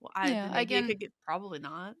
Well, 0.00 0.10
I 0.16 0.30
Yeah, 0.30 0.58
again- 0.58 0.86
could 0.88 0.98
get 0.98 1.12
probably 1.24 1.60
not. 1.60 1.94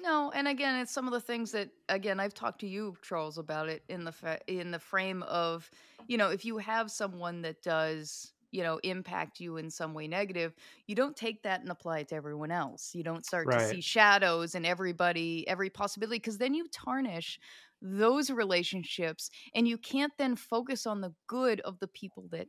No, 0.00 0.30
and 0.32 0.46
again, 0.46 0.76
it's 0.76 0.92
some 0.92 1.06
of 1.08 1.12
the 1.12 1.20
things 1.20 1.50
that 1.52 1.70
again 1.88 2.20
I've 2.20 2.34
talked 2.34 2.60
to 2.60 2.68
you, 2.68 2.96
Charles, 3.02 3.36
about 3.38 3.68
it 3.68 3.82
in 3.88 4.04
the 4.04 4.12
fa- 4.12 4.38
in 4.46 4.70
the 4.70 4.78
frame 4.78 5.22
of, 5.24 5.68
you 6.06 6.16
know, 6.18 6.30
if 6.30 6.44
you 6.44 6.58
have 6.58 6.88
someone 6.90 7.42
that 7.42 7.60
does, 7.62 8.32
you 8.50 8.62
know, 8.62 8.78
impact 8.82 9.40
you 9.40 9.56
in 9.56 9.70
some 9.70 9.94
way 9.94 10.08
negative, 10.08 10.54
you 10.86 10.94
don't 10.94 11.16
take 11.16 11.42
that 11.42 11.60
and 11.60 11.70
apply 11.70 12.00
it 12.00 12.08
to 12.08 12.14
everyone 12.14 12.50
else. 12.50 12.94
You 12.94 13.02
don't 13.02 13.26
start 13.26 13.50
to 13.50 13.60
see 13.60 13.80
shadows 13.80 14.54
in 14.54 14.64
everybody, 14.64 15.46
every 15.48 15.70
possibility, 15.70 16.18
because 16.18 16.38
then 16.38 16.54
you 16.54 16.66
tarnish 16.72 17.38
those 17.80 18.30
relationships, 18.30 19.30
and 19.54 19.68
you 19.68 19.78
can't 19.78 20.12
then 20.18 20.36
focus 20.36 20.86
on 20.86 21.00
the 21.00 21.14
good 21.26 21.60
of 21.60 21.78
the 21.78 21.88
people 21.88 22.28
that 22.32 22.48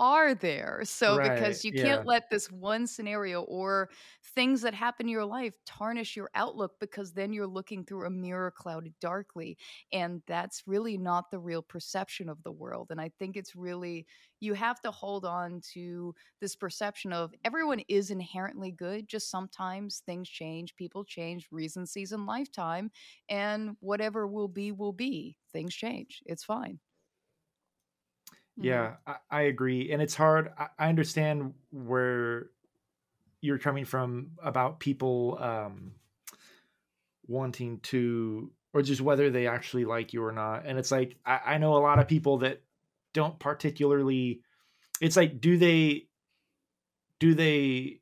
are 0.00 0.34
there. 0.34 0.80
So 0.84 1.18
because 1.18 1.62
you 1.62 1.72
yeah. 1.74 1.82
can't 1.84 2.06
let 2.06 2.30
this 2.30 2.50
one 2.50 2.86
scenario 2.86 3.42
or 3.42 3.90
things 4.34 4.62
that 4.62 4.72
happen 4.72 5.06
in 5.06 5.12
your 5.12 5.26
life 5.26 5.54
tarnish 5.66 6.16
your 6.16 6.30
outlook 6.34 6.72
because 6.80 7.12
then 7.12 7.32
you're 7.32 7.46
looking 7.46 7.84
through 7.84 8.06
a 8.06 8.10
mirror 8.10 8.50
clouded 8.50 8.94
darkly 9.00 9.58
and 9.92 10.22
that's 10.26 10.62
really 10.66 10.96
not 10.96 11.30
the 11.30 11.38
real 11.38 11.62
perception 11.62 12.28
of 12.28 12.42
the 12.42 12.52
world 12.52 12.88
and 12.90 13.00
i 13.00 13.10
think 13.18 13.36
it's 13.36 13.56
really 13.56 14.06
you 14.40 14.54
have 14.54 14.80
to 14.80 14.90
hold 14.90 15.24
on 15.24 15.60
to 15.72 16.14
this 16.40 16.54
perception 16.56 17.12
of 17.12 17.32
everyone 17.44 17.80
is 17.88 18.10
inherently 18.10 18.70
good 18.70 19.08
just 19.08 19.30
sometimes 19.30 20.02
things 20.06 20.28
change 20.28 20.76
people 20.76 21.04
change 21.04 21.48
reason 21.50 21.86
season 21.86 22.24
lifetime 22.26 22.90
and 23.28 23.76
whatever 23.80 24.26
will 24.26 24.48
be 24.48 24.72
will 24.72 24.92
be 24.92 25.36
things 25.52 25.74
change 25.74 26.22
it's 26.26 26.44
fine. 26.44 26.78
Yeah, 28.60 28.94
I, 29.06 29.16
I 29.30 29.40
agree. 29.42 29.90
And 29.90 30.02
it's 30.02 30.14
hard. 30.14 30.52
I, 30.58 30.66
I 30.78 30.88
understand 30.88 31.54
where 31.70 32.50
you're 33.40 33.58
coming 33.58 33.84
from 33.84 34.32
about 34.42 34.80
people 34.80 35.38
um, 35.40 35.92
wanting 37.26 37.80
to, 37.80 38.52
or 38.74 38.82
just 38.82 39.00
whether 39.00 39.30
they 39.30 39.46
actually 39.46 39.84
like 39.84 40.12
you 40.12 40.22
or 40.22 40.32
not. 40.32 40.66
And 40.66 40.78
it's 40.78 40.90
like, 40.90 41.16
I, 41.24 41.40
I 41.46 41.58
know 41.58 41.74
a 41.74 41.78
lot 41.78 41.98
of 41.98 42.06
people 42.06 42.38
that 42.38 42.60
don't 43.14 43.38
particularly, 43.38 44.42
it's 45.00 45.16
like, 45.16 45.40
do 45.40 45.56
they, 45.56 46.06
do 47.18 47.34
they, 47.34 48.00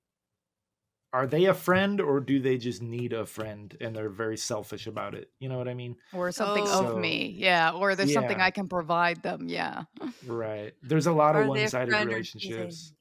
are 1.13 1.27
they 1.27 1.47
a 1.47 1.55
friend 1.55 2.01
or 2.01 2.21
do 2.21 2.39
they 2.39 2.59
just 2.59 2.83
need 2.83 3.13
a 3.15 3.25
friend 3.25 3.75
and 3.81 3.97
they're 3.97 4.11
very 4.11 4.37
selfish 4.37 4.87
about 4.87 5.15
it? 5.15 5.31
You 5.41 5.49
know 5.49 5.57
what 5.57 5.67
I 5.69 5.75
mean? 5.75 5.97
or 6.13 6.31
something 6.33 6.65
Oh. 6.67 6.81
of 6.81 6.87
So- 6.91 6.99
me 6.99 7.35
yeah 7.39 7.71
or 7.73 7.95
there's 7.95 8.13
something 8.13 8.41
i 8.41 8.51
can 8.51 8.69
provide 8.69 9.23
them 9.23 9.49
yeah 9.49 9.85
Right. 10.27 10.75
There's 10.83 11.07
a 11.07 11.13
lot 11.13 11.35
Are 11.37 11.43
of 11.43 11.49
one 11.49 11.67
sided 11.69 11.91
friend 11.91 11.95
or 11.95 11.99
do 12.05 12.11
they 12.11 12.15
relationships. 12.15 12.93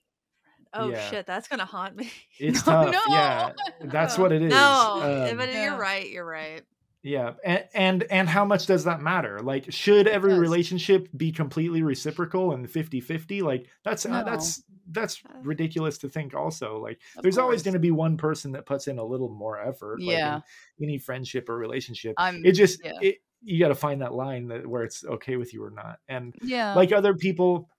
Oh 0.74 0.90
Yeah. 0.90 1.10
shit, 1.10 1.26
that's 1.26 1.48
gonna 1.48 1.66
haunt 1.66 1.96
me. 1.96 2.12
It's 2.40 2.66
No, 2.68 2.92
tough. 2.92 2.94
no. 2.94 3.02
Yeah, 3.16 3.52
that's 3.86 4.18
what 4.18 4.32
it 4.32 4.42
is. 4.42 4.52
no, 4.52 5.28
Um, 5.32 5.38
but 5.38 5.50
Yeah. 5.50 5.64
you're 5.64 5.78
right. 5.78 6.10
You're 6.10 6.26
right. 6.26 6.64
Yeah, 7.08 7.34
and, 7.46 7.64
and 7.74 8.04
and 8.12 8.30
how 8.30 8.44
much 8.44 8.66
does 8.66 8.84
that 8.84 9.02
matter? 9.02 9.40
Like, 9.40 9.72
should 9.72 10.08
every 10.08 10.38
relationship 10.38 11.08
be 11.16 11.32
completely 11.32 11.82
reciprocal 11.82 12.52
and 12.52 12.68
50-50? 12.68 13.42
Like, 13.44 13.68
that's 13.86 14.06
uh, 14.06 14.24
that's 14.24 14.64
that's 14.92 15.22
Uh, 15.26 15.40
ridiculous 15.42 15.98
to 16.00 16.10
think. 16.10 16.34
Also, 16.34 16.80
like, 16.82 17.00
Of 17.16 17.24
there's 17.24 17.38
always 17.38 17.64
going 17.64 17.76
to 17.76 17.80
be 17.80 17.92
one 17.92 18.18
person 18.18 18.52
that 18.54 18.66
puts 18.66 18.88
in 18.88 19.00
a 19.00 19.04
little 19.04 19.30
more 19.30 19.58
effort. 19.58 20.02
like, 20.02 20.14
in 20.14 20.20
Yeah. 20.20 20.42
any 20.82 20.98
friendship 20.98 21.48
or 21.48 21.58
relationship, 21.58 22.14
I'm 22.18 22.46
it 22.46 22.52
just 22.54 22.84
yeah. 22.84 23.00
it, 23.02 23.18
you 23.42 23.58
got 23.60 23.70
to 23.70 23.76
find 23.76 24.02
that 24.02 24.14
line 24.14 24.48
that 24.50 24.68
where 24.68 24.84
it's 24.84 25.06
okay 25.06 25.38
with 25.38 25.54
you 25.54 25.64
or 25.64 25.72
not. 25.72 26.00
And 26.10 26.36
yeah. 26.42 26.74
like 26.74 26.92
other 26.92 27.14
people 27.14 27.70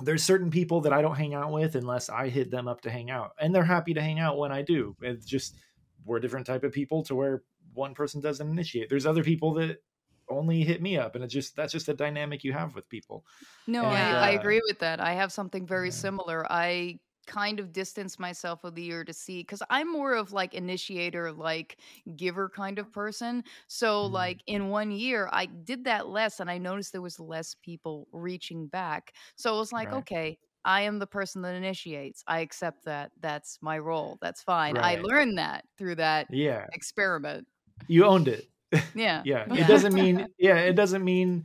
there's 0.00 0.22
certain 0.22 0.52
people 0.52 0.82
that 0.82 0.92
I 0.92 1.02
don't 1.02 1.16
hang 1.16 1.34
out 1.34 1.50
with 1.50 1.74
unless 1.74 2.08
I 2.08 2.28
hit 2.28 2.52
them 2.52 2.68
up 2.68 2.82
to 2.82 2.90
hang 2.90 3.10
out. 3.10 3.32
And 3.40 3.52
they're 3.52 3.64
happy 3.64 3.94
to 3.94 4.00
hang 4.00 4.20
out 4.20 4.38
when 4.38 4.52
I 4.52 4.62
do. 4.62 4.94
It's 5.02 5.26
just 5.26 5.56
we're 6.04 6.20
different 6.20 6.46
type 6.46 6.62
of 6.62 6.70
people 6.72 7.02
to 7.04 7.16
where 7.16 7.42
one 7.72 7.94
person 7.94 8.20
doesn't 8.20 8.48
initiate. 8.48 8.88
There's 8.90 9.06
other 9.06 9.24
people 9.24 9.54
that 9.54 9.82
only 10.28 10.62
hit 10.64 10.82
me 10.82 10.96
up 10.98 11.14
and 11.14 11.24
it's 11.24 11.32
just 11.34 11.56
that's 11.56 11.72
just 11.72 11.86
the 11.86 11.94
dynamic 11.94 12.44
you 12.44 12.52
have 12.52 12.74
with 12.74 12.88
people. 12.88 13.24
No, 13.66 13.88
And, 13.88 13.92
I, 13.92 14.12
I 14.12 14.30
uh, 14.30 14.30
agree 14.30 14.60
with 14.66 14.78
that. 14.80 15.00
I 15.00 15.12
have 15.14 15.32
something 15.32 15.66
very 15.66 15.90
yeah. 15.90 15.90
similar. 15.90 16.50
I 16.50 17.00
kind 17.26 17.60
of 17.60 17.72
distance 17.72 18.18
myself 18.18 18.64
of 18.64 18.74
the 18.74 18.82
year 18.82 19.04
to 19.04 19.12
see 19.12 19.40
because 19.42 19.62
I'm 19.68 19.92
more 19.92 20.14
of 20.14 20.32
like 20.32 20.54
initiator, 20.54 21.30
like 21.32 21.78
giver 22.16 22.48
kind 22.48 22.78
of 22.78 22.90
person. 22.90 23.44
So 23.66 24.06
Mhm. 24.06 24.06
like 24.06 24.42
in 24.46 24.70
one 24.70 24.90
year, 24.90 25.28
I 25.32 25.44
did 25.46 25.84
that 25.84 26.08
less, 26.08 26.40
and 26.40 26.50
I 26.50 26.56
noticed 26.58 26.92
there 26.92 27.02
was 27.02 27.20
less 27.20 27.54
people 27.54 28.08
reaching 28.12 28.66
back. 28.68 29.14
So 29.36 29.54
it 29.54 29.58
was 29.58 29.72
like, 29.72 29.92
Right. 29.92 29.92
okay. 29.92 30.38
I 30.64 30.82
am 30.82 30.98
the 30.98 31.06
person 31.06 31.42
that 31.42 31.54
initiates. 31.54 32.24
I 32.26 32.40
accept 32.40 32.84
that. 32.86 33.12
That's 33.20 33.58
my 33.62 33.78
role. 33.78 34.18
That's 34.20 34.42
fine. 34.42 34.76
I 34.78 34.96
learned 34.96 35.38
that 35.38 35.64
through 35.78 35.96
that 35.96 36.28
Yeah. 36.28 36.68
experiment. 36.72 37.46
You 37.86 38.04
owned 38.06 38.28
it. 38.28 38.48
Yeah. 38.72 38.82
Yeah. 38.94 39.22
Yeah. 39.24 39.44
It 39.54 39.66
doesn't 39.66 39.94
mean 39.94 40.26
yeah, 40.38 40.56
it 40.58 40.74
doesn't 40.74 41.04
mean 41.04 41.44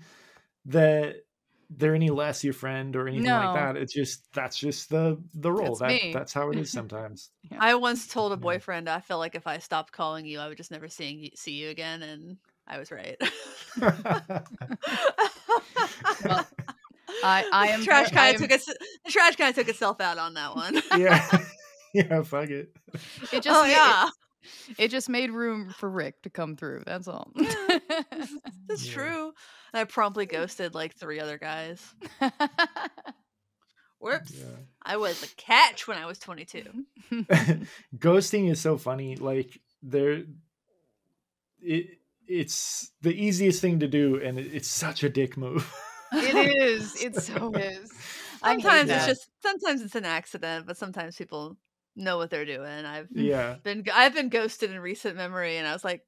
that 0.65 1.17
they're 1.75 1.95
any 1.95 2.09
less 2.11 2.43
your 2.43 2.53
friend 2.53 2.95
or 2.95 3.07
anything 3.07 3.29
like 3.31 3.55
that. 3.55 3.77
It's 3.77 3.93
just 3.93 4.31
that's 4.34 4.57
just 4.57 4.89
the 4.89 5.17
the 5.34 5.51
role. 5.51 5.75
That's 5.75 5.79
that 5.79 5.88
me. 6.03 6.11
that's 6.13 6.34
how 6.34 6.49
it 6.51 6.57
is 6.59 6.71
sometimes. 6.79 7.29
I 7.57 7.75
once 7.75 8.07
told 8.07 8.31
a 8.31 8.36
Yeah. 8.36 8.39
boyfriend 8.41 8.89
I 8.89 8.99
felt 8.99 9.19
like 9.19 9.36
if 9.36 9.47
I 9.47 9.57
stopped 9.59 9.91
calling 9.93 10.25
you, 10.25 10.39
I 10.39 10.47
would 10.49 10.57
just 10.57 10.69
never 10.71 10.88
seeing 10.89 11.29
see 11.36 11.53
you 11.53 11.69
again, 11.69 12.01
and 12.03 12.38
I 12.67 12.77
was 12.77 12.91
right. 12.91 13.17
Well, 16.25 16.47
I- 17.23 17.47
I 17.51 17.67
am 17.69 17.79
The 17.79 17.86
trash 17.86 18.11
ver- 18.11 18.17
I 18.19 18.21
kind 18.21 18.29
am- 18.29 18.36
of 18.36 18.41
took 18.41 18.51
its 18.51 18.65
the 18.65 19.11
trash 19.11 19.36
kind 19.36 19.49
of 19.49 19.55
took 19.55 19.69
itself 19.69 20.01
out 20.01 20.17
on 20.17 20.34
that 20.36 20.55
one. 20.55 20.81
yeah. 20.97 21.25
yeah, 21.93 22.21
fuck 22.23 22.49
it. 22.49 22.75
It 23.31 23.43
just 23.43 23.47
oh 23.49 23.65
yeah, 23.65 24.07
It 24.07 24.11
just 24.89 25.10
made 25.10 25.32
room 25.32 25.70
for 25.78 25.89
Rick 25.89 26.22
to 26.24 26.30
come 26.30 26.56
through. 26.56 26.84
That's 26.86 27.08
all. 27.08 27.32
that's 27.36 28.32
Yeah. 28.86 28.91
true. 28.94 29.34
And 29.74 29.82
I 29.82 29.84
promptly 29.86 30.26
ghosted 30.26 30.74
like 30.76 30.96
three 30.96 31.20
other 31.20 31.38
guys. 31.38 31.82
Whoops, 34.00 34.34
Yeah. 34.34 34.46
I 34.84 34.98
was 34.98 35.24
a 35.24 35.28
catch 35.38 35.88
when 35.88 35.98
I 35.98 36.06
was 36.06 36.20
22. 36.20 36.64
ghosting 37.98 38.52
is 38.52 38.60
so 38.60 38.78
funny 38.78 39.16
like 39.16 39.60
there 39.82 40.24
it 41.62 41.86
it's 42.28 42.91
the 43.02 43.14
easiest 43.14 43.62
thing 43.62 43.80
to 43.80 43.88
do 43.88 44.20
and 44.22 44.38
it, 44.39 44.54
it's 44.54 44.68
such 44.68 45.04
a 45.04 45.10
dick 45.10 45.38
move 45.38 45.74
it 46.14 46.36
is. 46.62 47.02
It 47.02 47.16
so 47.16 47.52
is. 47.54 47.91
Sometimes 48.44 48.89
it's 48.89 49.06
just 49.08 49.30
sometimes 49.41 49.82
it's 49.82 49.96
an 49.96 50.06
accident, 50.06 50.68
but 50.68 50.78
sometimes 50.78 51.16
people 51.16 51.58
know 51.96 52.18
what 52.18 52.30
they're 52.30 52.46
doing. 52.46 52.86
I've 52.86 53.10
yeah 53.14 53.56
been 53.64 53.86
I've 53.94 54.14
been 54.14 54.30
ghosted 54.30 54.72
in 54.72 54.80
recent 54.80 55.16
memory, 55.16 55.58
and 55.58 55.68
I 55.68 55.74
was 55.74 55.84
like, 55.84 56.02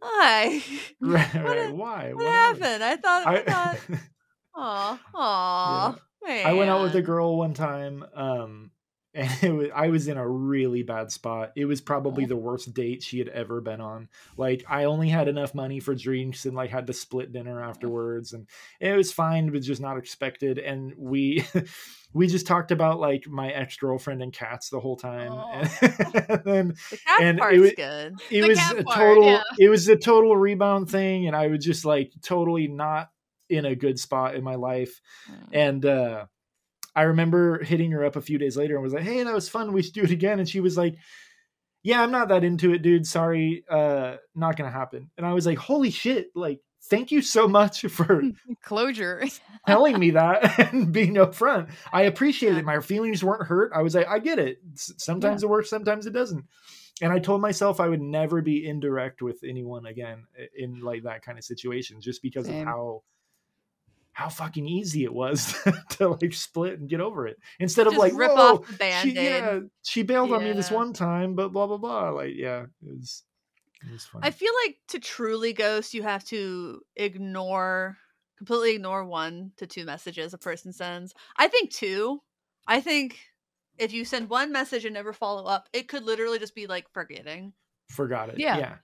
why? 0.00 0.62
right, 1.00 1.34
What 1.34 1.44
right. 1.44 1.74
why 1.74 2.12
What 2.14 2.26
happened? 2.26 2.82
I 2.84 2.96
thought 2.96 3.26
I, 3.26 3.36
I, 3.36 3.42
thought, 3.42 3.78
aw, 4.54 5.00
aw, 5.14 5.96
I 6.26 6.52
went 6.52 6.70
out 6.70 6.82
with 6.82 6.94
a 6.94 7.02
girl 7.02 7.36
one 7.36 7.54
time 7.54 8.04
um 8.14 8.70
and 9.14 9.42
it 9.42 9.52
was, 9.52 9.68
I 9.74 9.88
was 9.88 10.06
in 10.06 10.16
a 10.16 10.28
really 10.28 10.82
bad 10.84 11.10
spot. 11.10 11.50
It 11.56 11.64
was 11.64 11.80
probably 11.80 12.24
Oh. 12.24 12.28
the 12.28 12.36
worst 12.36 12.72
date 12.72 13.02
she 13.02 13.18
had 13.18 13.28
ever 13.28 13.60
been 13.60 13.80
on. 13.80 14.08
Like 14.36 14.64
I 14.68 14.84
only 14.84 15.08
had 15.08 15.26
enough 15.26 15.54
money 15.54 15.80
for 15.80 15.94
drinks 15.96 16.46
and 16.46 16.54
like 16.54 16.70
had 16.70 16.86
to 16.86 16.92
split 16.92 17.32
dinner 17.32 17.60
uh-huh. 17.60 17.70
afterwards 17.70 18.32
and 18.32 18.46
it 18.78 18.96
was 18.96 19.12
fine 19.12 19.50
but 19.50 19.62
just 19.62 19.80
not 19.80 19.98
expected 19.98 20.58
and 20.58 20.94
we 20.96 21.44
we 22.12 22.26
just 22.26 22.46
talked 22.46 22.70
about 22.70 23.00
like 23.00 23.26
my 23.28 23.50
ex-girlfriend 23.50 24.22
and 24.22 24.32
cats 24.32 24.68
the 24.70 24.80
whole 24.80 24.96
time 24.96 25.32
and 25.62 26.44
then 26.44 26.74
The 26.90 26.98
cat 27.06 27.20
and 27.22 27.40
it 27.40 27.60
was 27.60 27.72
good. 27.72 28.14
it 28.30 28.42
The 28.42 28.48
was 28.48 28.58
a 28.58 28.84
part, 28.84 28.96
total 28.96 29.24
yeah. 29.24 29.42
it 29.58 29.68
was 29.68 29.88
a 29.88 29.96
total 29.96 30.36
rebound 30.36 30.90
thing 30.90 31.26
and 31.26 31.34
i 31.36 31.48
was 31.48 31.64
just 31.64 31.84
like 31.84 32.12
totally 32.22 32.68
not 32.68 33.10
in 33.48 33.64
a 33.64 33.74
good 33.74 33.98
spot 33.98 34.34
in 34.34 34.44
my 34.44 34.54
life 34.54 35.00
mm. 35.30 35.48
and 35.52 35.84
uh 35.84 36.26
i 37.00 37.04
remember 37.04 37.62
hitting 37.64 37.90
her 37.92 38.04
up 38.04 38.16
a 38.16 38.20
few 38.20 38.38
days 38.38 38.56
later 38.56 38.74
and 38.74 38.82
was 38.82 38.92
like 38.92 39.02
hey 39.02 39.22
that 39.22 39.34
was 39.34 39.48
fun 39.48 39.72
we 39.72 39.82
should 39.82 39.94
do 39.94 40.02
it 40.02 40.10
again 40.10 40.38
and 40.38 40.48
she 40.48 40.60
was 40.60 40.76
like 40.76 40.94
yeah 41.82 42.02
i'm 42.02 42.10
not 42.10 42.28
that 42.28 42.44
into 42.44 42.72
it 42.72 42.82
dude 42.82 43.06
sorry 43.06 43.64
uh 43.70 44.16
not 44.34 44.56
gonna 44.56 44.70
happen 44.70 45.10
and 45.16 45.26
i 45.26 45.32
was 45.32 45.46
like 45.46 45.58
holy 45.58 45.90
shit 45.90 46.28
like 46.34 46.60
thank 46.88 47.10
you 47.10 47.20
so 47.22 47.46
much 47.46 47.82
for 47.96 48.22
Closure. 48.62 49.22
telling 49.66 49.98
me 49.98 50.10
that 50.12 50.72
and 50.72 50.90
being 50.92 51.14
upfront. 51.14 51.70
I 51.92 52.02
appreciate 52.02 52.52
Yeah. 52.54 52.60
it. 52.60 52.64
My 52.64 52.80
feelings 52.80 53.22
weren't 53.22 53.46
hurt. 53.46 53.70
I 53.74 53.82
was 53.82 53.94
like, 53.94 54.08
I 54.08 54.18
get 54.18 54.38
it. 54.38 54.58
Sometimes 54.74 55.42
it 55.42 55.48
works, 55.50 55.68
sometimes 55.68 56.06
it 56.06 56.12
doesn't. 56.14 56.44
And 57.02 57.12
I 57.12 57.18
told 57.18 57.42
myself 57.42 57.80
I 57.80 57.88
would 57.88 58.00
never 58.00 58.40
be 58.40 58.66
indirect 58.66 59.20
with 59.20 59.38
anyone 59.44 59.84
again 59.86 60.24
in 60.56 60.80
like 60.80 61.02
that 61.04 61.22
kind 61.22 61.36
of 61.38 61.44
situation, 61.44 62.00
just 62.00 62.22
because 62.22 62.46
Same. 62.46 62.62
of 62.62 62.66
how 62.66 63.02
how 64.12 64.28
fucking 64.28 64.66
easy 64.66 65.04
it 65.04 65.12
was 65.12 65.54
to 65.90 66.08
like 66.08 66.32
split 66.34 66.78
and 66.78 66.88
get 66.88 67.00
over 67.00 67.26
it. 67.26 67.38
Instead 67.58 67.86
of 67.86 67.96
like 67.96 68.12
rip 68.14 68.30
off 68.30 68.66
the 68.66 68.72
band 68.74 69.08
she, 69.08 69.14
yeah, 69.14 69.60
she 69.82 70.02
bailed 70.02 70.32
on 70.32 70.44
me 70.44 70.52
this 70.52 70.70
one 70.70 70.92
time, 70.92 71.34
but 71.34 71.52
blah 71.52 71.66
blah 71.66 71.78
blah. 71.78 72.10
Like, 72.10 72.32
yeah, 72.34 72.62
it 72.62 72.96
was 72.96 73.24
it 73.86 73.92
was 73.92 74.04
fun. 74.04 74.20
I 74.24 74.30
feel 74.30 74.52
like 74.64 74.76
to 74.88 74.98
truly 74.98 75.52
ghost, 75.52 75.94
you 75.94 76.02
have 76.02 76.24
to 76.26 76.80
ignore 76.96 77.96
completely 78.36 78.74
ignore 78.74 79.04
one 79.04 79.52
to 79.58 79.66
two 79.66 79.84
messages 79.84 80.32
a 80.32 80.38
person 80.38 80.72
sends. 80.72 81.14
I 81.36 81.48
think 81.48 81.70
two. 81.70 82.22
I 82.66 82.80
think 82.80 83.18
if 83.78 83.92
you 83.92 84.04
send 84.04 84.28
one 84.28 84.52
message 84.52 84.84
and 84.84 84.94
never 84.94 85.12
follow 85.12 85.44
up, 85.44 85.68
it 85.72 85.88
could 85.88 86.04
literally 86.04 86.38
just 86.38 86.54
be 86.54 86.66
like 86.66 86.86
forgetting. 86.92 87.52
Forgot 87.88 88.30
it. 88.30 88.38
Yeah. 88.38 88.58
yeah. 88.58 88.74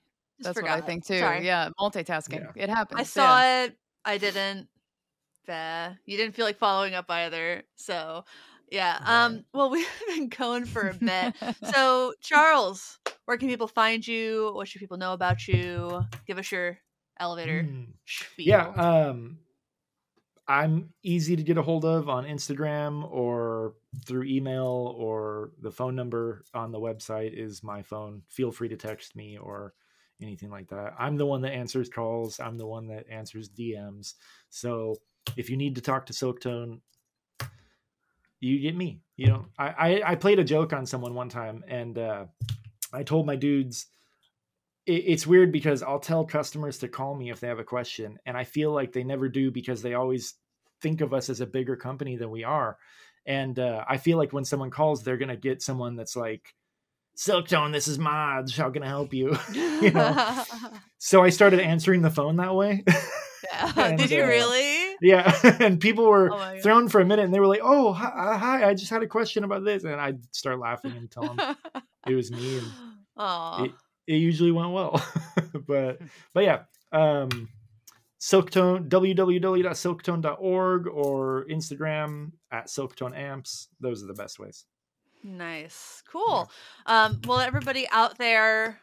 Just 0.42 0.54
That's 0.54 0.62
what 0.62 0.70
I 0.70 0.80
think 0.80 1.06
too. 1.06 1.18
Sorry. 1.18 1.46
Yeah, 1.46 1.70
multitasking. 1.80 2.46
Yeah. 2.54 2.64
It 2.64 2.68
happens. 2.68 3.00
I 3.00 3.04
saw 3.04 3.40
yeah. 3.40 3.64
it. 3.64 3.78
I 4.04 4.18
didn't. 4.18 4.68
Bah. 5.47 5.90
You 6.05 6.16
didn't 6.16 6.34
feel 6.34 6.44
like 6.44 6.59
following 6.59 6.94
up 6.94 7.11
either. 7.11 7.62
So, 7.76 8.24
yeah. 8.70 8.99
Um. 9.05 9.44
Well, 9.53 9.70
we've 9.70 9.86
been 10.09 10.28
going 10.28 10.64
for 10.64 10.88
a 10.88 10.94
bit. 10.94 11.34
so, 11.72 12.14
Charles, 12.20 12.99
where 13.26 13.36
can 13.36 13.49
people 13.49 13.68
find 13.68 14.07
you? 14.07 14.51
What 14.55 14.68
should 14.68 14.80
people 14.80 14.97
know 14.99 15.12
about 15.12 15.47
you? 15.49 16.03
Give 16.26 16.38
us 16.38 16.51
your 16.51 16.78
elevator 17.18 17.62
Mm. 17.62 17.86
yeah 18.36 18.66
um 18.76 19.38
i'm 20.49 20.90
easy 21.03 21.34
to 21.34 21.42
get 21.42 21.57
a 21.57 21.62
hold 21.62 21.86
of 21.86 22.11
on 22.11 22.26
instagram 22.26 23.11
or 23.11 23.72
through 24.04 24.25
email 24.25 24.95
or 24.99 25.53
the 25.62 25.70
phone 25.70 25.96
number 25.96 26.45
on 26.53 26.72
the 26.72 26.79
website 26.79 27.33
is 27.33 27.62
my 27.62 27.83
phone 27.83 28.20
feel 28.29 28.53
free 28.53 28.68
to 28.68 28.76
text 28.76 29.16
me 29.16 29.38
or 29.38 29.72
anything 30.20 30.50
like 30.50 30.68
that 30.68 30.92
i'm 30.99 31.16
the 31.16 31.25
one 31.25 31.41
that 31.41 31.53
answers 31.53 31.88
calls 31.88 32.38
i'm 32.38 32.58
the 32.58 32.66
one 32.66 32.87
that 32.87 33.07
answers 33.11 33.49
dms 33.49 34.12
so 34.50 34.95
if 35.36 35.50
you 35.50 35.57
need 35.57 35.74
to 35.74 35.80
talk 35.80 36.07
to 36.07 36.12
silktone 36.12 36.80
you 38.40 38.58
get 38.61 38.76
me 38.76 39.00
you 39.16 39.26
know 39.26 39.46
i 39.58 39.68
i, 39.68 40.12
I 40.12 40.14
played 40.14 40.38
a 40.38 40.44
joke 40.44 40.72
on 40.72 40.86
someone 40.86 41.14
one 41.14 41.28
time 41.28 41.64
and 41.68 41.98
uh 41.98 42.24
i 42.92 43.03
told 43.03 43.26
my 43.26 43.36
dudes 43.36 43.86
it, 44.86 45.04
it's 45.07 45.26
weird 45.26 45.53
because 45.53 45.82
I'll 45.82 45.98
tell 45.98 46.24
customers 46.24 46.78
to 46.78 46.88
call 46.88 47.14
me 47.14 47.30
if 47.30 47.40
they 47.40 47.48
have 47.48 47.58
a 47.58 47.64
question, 47.64 48.18
and 48.24 48.36
I 48.36 48.44
feel 48.44 48.72
like 48.72 48.92
they 48.92 49.04
never 49.04 49.28
do 49.28 49.50
because 49.50 49.82
they 49.82 49.94
always 49.94 50.34
think 50.80 51.00
of 51.00 51.12
us 51.12 51.28
as 51.28 51.40
a 51.40 51.46
bigger 51.46 51.76
company 51.76 52.16
than 52.16 52.30
we 52.30 52.44
are. 52.44 52.78
And 53.26 53.58
uh, 53.58 53.84
I 53.88 53.96
feel 53.96 54.18
like 54.18 54.32
when 54.32 54.44
someone 54.44 54.70
calls, 54.70 55.03
they're 55.03 55.16
gonna 55.16 55.36
get 55.36 55.62
someone 55.62 55.96
that's 55.96 56.16
like, 56.16 56.54
"Silktone, 57.16 57.72
this 57.72 57.88
is 57.88 57.98
Mods. 57.98 58.57
How 58.57 58.70
can 58.70 58.82
I 58.84 58.88
help 58.88 59.12
you?" 59.12 59.36
you 59.53 59.90
know. 59.90 60.44
So 60.98 61.22
I 61.22 61.28
started 61.28 61.61
answering 61.61 62.03
the 62.03 62.11
phone 62.11 62.36
that 62.36 62.54
way. 62.54 62.82
Yeah. 63.44 63.72
And, 63.76 63.98
Did 63.98 64.11
you 64.11 64.24
uh, 64.24 64.26
really? 64.26 64.86
Yeah, 65.00 65.32
and 65.60 65.80
people 65.80 66.06
were 66.06 66.30
Oh 66.32 66.58
thrown 66.62 66.88
for 66.88 67.00
a 67.00 67.04
minute, 67.04 67.24
and 67.24 67.34
they 67.34 67.40
were 67.40 67.46
like, 67.46 67.60
"Oh, 67.62 67.92
hi, 67.92 68.08
uh, 68.08 68.38
hi, 68.38 68.68
I 68.68 68.74
just 68.74 68.90
had 68.90 69.02
a 69.02 69.06
question 69.06 69.44
about 69.44 69.64
this," 69.64 69.84
and 69.84 70.00
I'd 70.00 70.18
start 70.34 70.58
laughing 70.58 70.92
and 70.92 71.10
tell 71.10 71.34
them 71.34 71.56
it 72.06 72.14
was 72.14 72.30
me, 72.30 72.58
and 72.58 72.66
it, 73.66 73.72
it 74.06 74.16
usually 74.16 74.52
went 74.52 74.72
well 74.72 75.02
but 75.66 75.98
but 76.34 76.44
yeah 76.44 76.64
um 76.92 77.48
silktone 78.20 78.88
www.silktone.org 78.88 80.86
or 80.86 81.46
instagram 81.50 82.32
at 82.50 82.66
silktone 82.66 83.16
amps 83.16 83.68
those 83.80 84.02
are 84.02 84.06
the 84.06 84.14
best 84.14 84.38
ways 84.38 84.66
Nice. 85.26 86.04
Cool. 86.08 86.48
Um, 86.86 87.20
well, 87.26 87.40
everybody 87.40 87.88
out 87.90 88.16
there, 88.16 88.78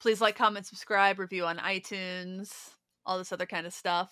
please 0.00 0.20
like, 0.20 0.34
comment, 0.36 0.66
subscribe, 0.66 1.20
review 1.20 1.46
on 1.46 1.58
iTunes, 1.58 2.52
all 3.06 3.18
this 3.18 3.32
other 3.32 3.46
kind 3.46 3.66
of 3.66 3.72
stuff. 3.72 4.10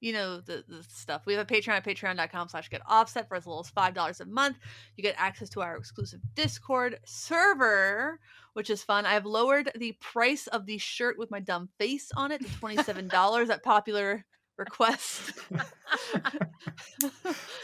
You 0.00 0.12
know 0.12 0.40
the, 0.40 0.64
the 0.68 0.84
stuff. 0.88 1.22
We 1.26 1.34
have 1.34 1.44
a 1.50 1.52
Patreon 1.52 1.70
at 1.70 1.84
patreon.com 1.84 2.48
slash 2.48 2.68
get 2.68 2.82
offset 2.86 3.28
for 3.28 3.36
as 3.36 3.46
little 3.46 3.60
as 3.60 3.70
five 3.70 3.94
dollars 3.94 4.20
a 4.20 4.26
month. 4.26 4.56
You 4.96 5.02
get 5.02 5.16
access 5.18 5.48
to 5.50 5.60
our 5.62 5.76
exclusive 5.76 6.20
Discord 6.34 6.98
server, 7.04 8.20
which 8.52 8.70
is 8.70 8.82
fun. 8.82 9.06
I've 9.06 9.26
lowered 9.26 9.70
the 9.74 9.92
price 10.00 10.46
of 10.46 10.66
the 10.66 10.78
shirt 10.78 11.18
with 11.18 11.30
my 11.30 11.40
dumb 11.40 11.68
face 11.78 12.10
on 12.16 12.30
it 12.32 12.40
to 12.42 12.46
$27 12.48 13.50
at 13.50 13.62
popular 13.64 14.24
request. 14.56 15.32
it 15.50 15.62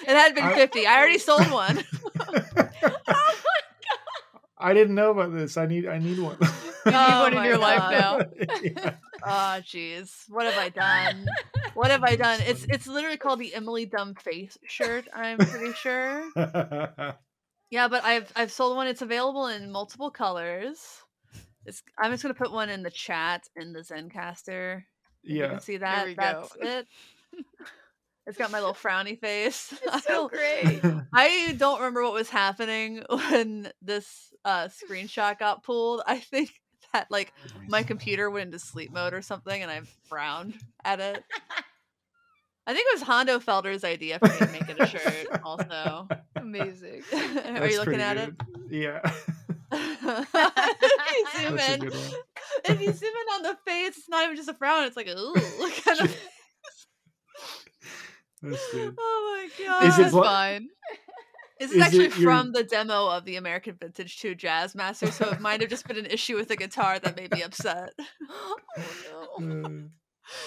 had 0.08 0.34
been 0.34 0.44
I- 0.44 0.54
50. 0.54 0.86
I 0.86 0.96
already 0.98 1.18
sold 1.18 1.50
one. 1.50 1.84
Oh 2.86 2.92
my 3.06 3.60
god. 3.90 4.00
I 4.58 4.72
didn't 4.74 4.94
know 4.94 5.10
about 5.10 5.32
this. 5.32 5.56
I 5.56 5.66
need 5.66 5.86
I 5.86 5.98
need 5.98 6.18
one. 6.18 6.36
You 6.40 6.46
need 6.92 6.94
Oh 6.94 7.22
one 7.22 7.32
in 7.32 7.38
oh 7.38 7.40
my 7.40 7.46
your 7.48 7.58
life 7.58 7.90
now. 7.90 8.20
Yeah. 8.62 8.94
Oh 9.26 9.60
jeez. 9.62 10.10
What 10.28 10.46
have 10.46 10.58
I 10.58 10.68
done? 10.68 11.26
What 11.74 11.90
have 11.90 12.04
I 12.04 12.14
done? 12.14 12.38
It's 12.46 12.64
it's 12.68 12.86
literally 12.86 13.16
called 13.16 13.40
the 13.40 13.52
Emily 13.52 13.84
Dumb 13.84 14.14
Face 14.14 14.56
shirt, 14.64 15.08
I'm 15.12 15.38
pretty 15.38 15.72
sure. 15.72 16.30
Yeah, 17.70 17.88
but 17.88 18.04
I've 18.04 18.30
I've 18.36 18.52
sold 18.52 18.76
one. 18.76 18.86
It's 18.86 19.02
available 19.02 19.48
in 19.48 19.72
multiple 19.72 20.08
colors. 20.10 20.78
It's 21.66 21.82
I'm 21.98 22.12
just 22.12 22.22
gonna 22.22 22.34
put 22.34 22.52
one 22.52 22.68
in 22.70 22.84
the 22.84 22.90
chat 22.90 23.48
in 23.56 23.72
the 23.72 23.80
Zencastr. 23.80 24.84
Yeah. 25.24 25.42
You 25.44 25.50
can 25.50 25.60
see 25.60 25.76
that. 25.78 26.06
we 26.06 26.14
go. 26.14 26.22
That's 26.22 26.56
it. 26.60 26.86
It's 28.26 28.38
got 28.38 28.50
my 28.50 28.58
little 28.58 28.74
frowny 28.74 29.20
face. 29.20 29.74
It's 29.82 30.06
so 30.06 30.28
great. 30.28 30.80
I 31.12 31.54
don't 31.58 31.78
remember 31.78 32.04
what 32.04 32.14
was 32.14 32.30
happening 32.30 33.02
when 33.10 33.70
this 33.82 34.32
uh, 34.46 34.68
screenshot 34.68 35.38
got 35.38 35.62
pulled. 35.62 36.00
I 36.06 36.20
think 36.20 36.50
that 36.94 37.10
like 37.10 37.32
oh 37.46 37.50
my 37.68 37.82
computer 37.82 38.30
went 38.30 38.46
into 38.46 38.58
sleep 38.58 38.92
mode 38.92 39.12
or 39.12 39.20
something, 39.20 39.60
and 39.62 39.70
I 39.70 39.82
frowned 40.08 40.54
at 40.84 41.00
it. 41.00 41.22
I 42.66 42.72
think 42.72 42.86
it 42.90 42.94
was 42.94 43.02
Hondo 43.02 43.40
Felder's 43.40 43.84
idea 43.84 44.18
for 44.18 44.26
me 44.26 44.38
to 44.38 44.46
make 44.46 44.68
it 44.70 44.80
a 44.80 44.86
shirt. 44.86 45.26
Also, 45.44 46.08
Amazing. 46.36 47.02
are 47.12 47.68
you 47.68 47.76
looking 47.78 47.84
pretty 47.84 48.02
at 48.02 48.16
it? 48.16 48.38
good. 48.38 48.46
Yeah. 48.70 49.00
if 49.72 50.02
you 51.34 51.42
zoom 51.42 51.56
That's 51.56 51.82
in, 51.82 51.92
if 52.64 52.80
you 52.80 52.92
zoom 52.92 53.10
in 53.12 53.34
on 53.34 53.42
the 53.42 53.58
face, 53.66 53.98
it's 53.98 54.08
not 54.08 54.24
even 54.24 54.36
just 54.36 54.48
a 54.48 54.54
frown. 54.54 54.84
It's 54.84 54.96
like 54.96 55.08
ooh, 55.08 55.34
kind 55.84 56.00
of. 56.00 56.16
That's. 58.42 58.64
Oh 58.74 59.48
my 59.58 59.64
god! 59.66 59.84
Is 59.84 59.98
it 59.98 60.02
That's 60.02 60.12
blo- 60.12 60.22
fine. 60.22 60.68
This 61.64 61.70
is, 61.70 61.76
Is 61.78 61.82
actually 61.82 62.04
it 62.06 62.18
your- 62.18 62.30
from 62.30 62.52
the 62.52 62.62
demo 62.62 63.06
of 63.08 63.24
the 63.24 63.36
American 63.36 63.76
Vintage 63.80 64.18
2 64.20 64.34
Jazzmaster, 64.34 65.10
so 65.10 65.30
it 65.30 65.40
might 65.40 65.62
have 65.62 65.70
just 65.70 65.88
been 65.88 65.96
an 65.96 66.04
issue 66.06 66.36
with 66.36 66.48
the 66.48 66.56
guitar 66.56 66.98
that 66.98 67.16
made 67.16 67.32
me 67.32 67.42
upset. 67.42 67.94
oh 68.30 68.56
no. 69.40 69.64
Uh, 69.64 69.68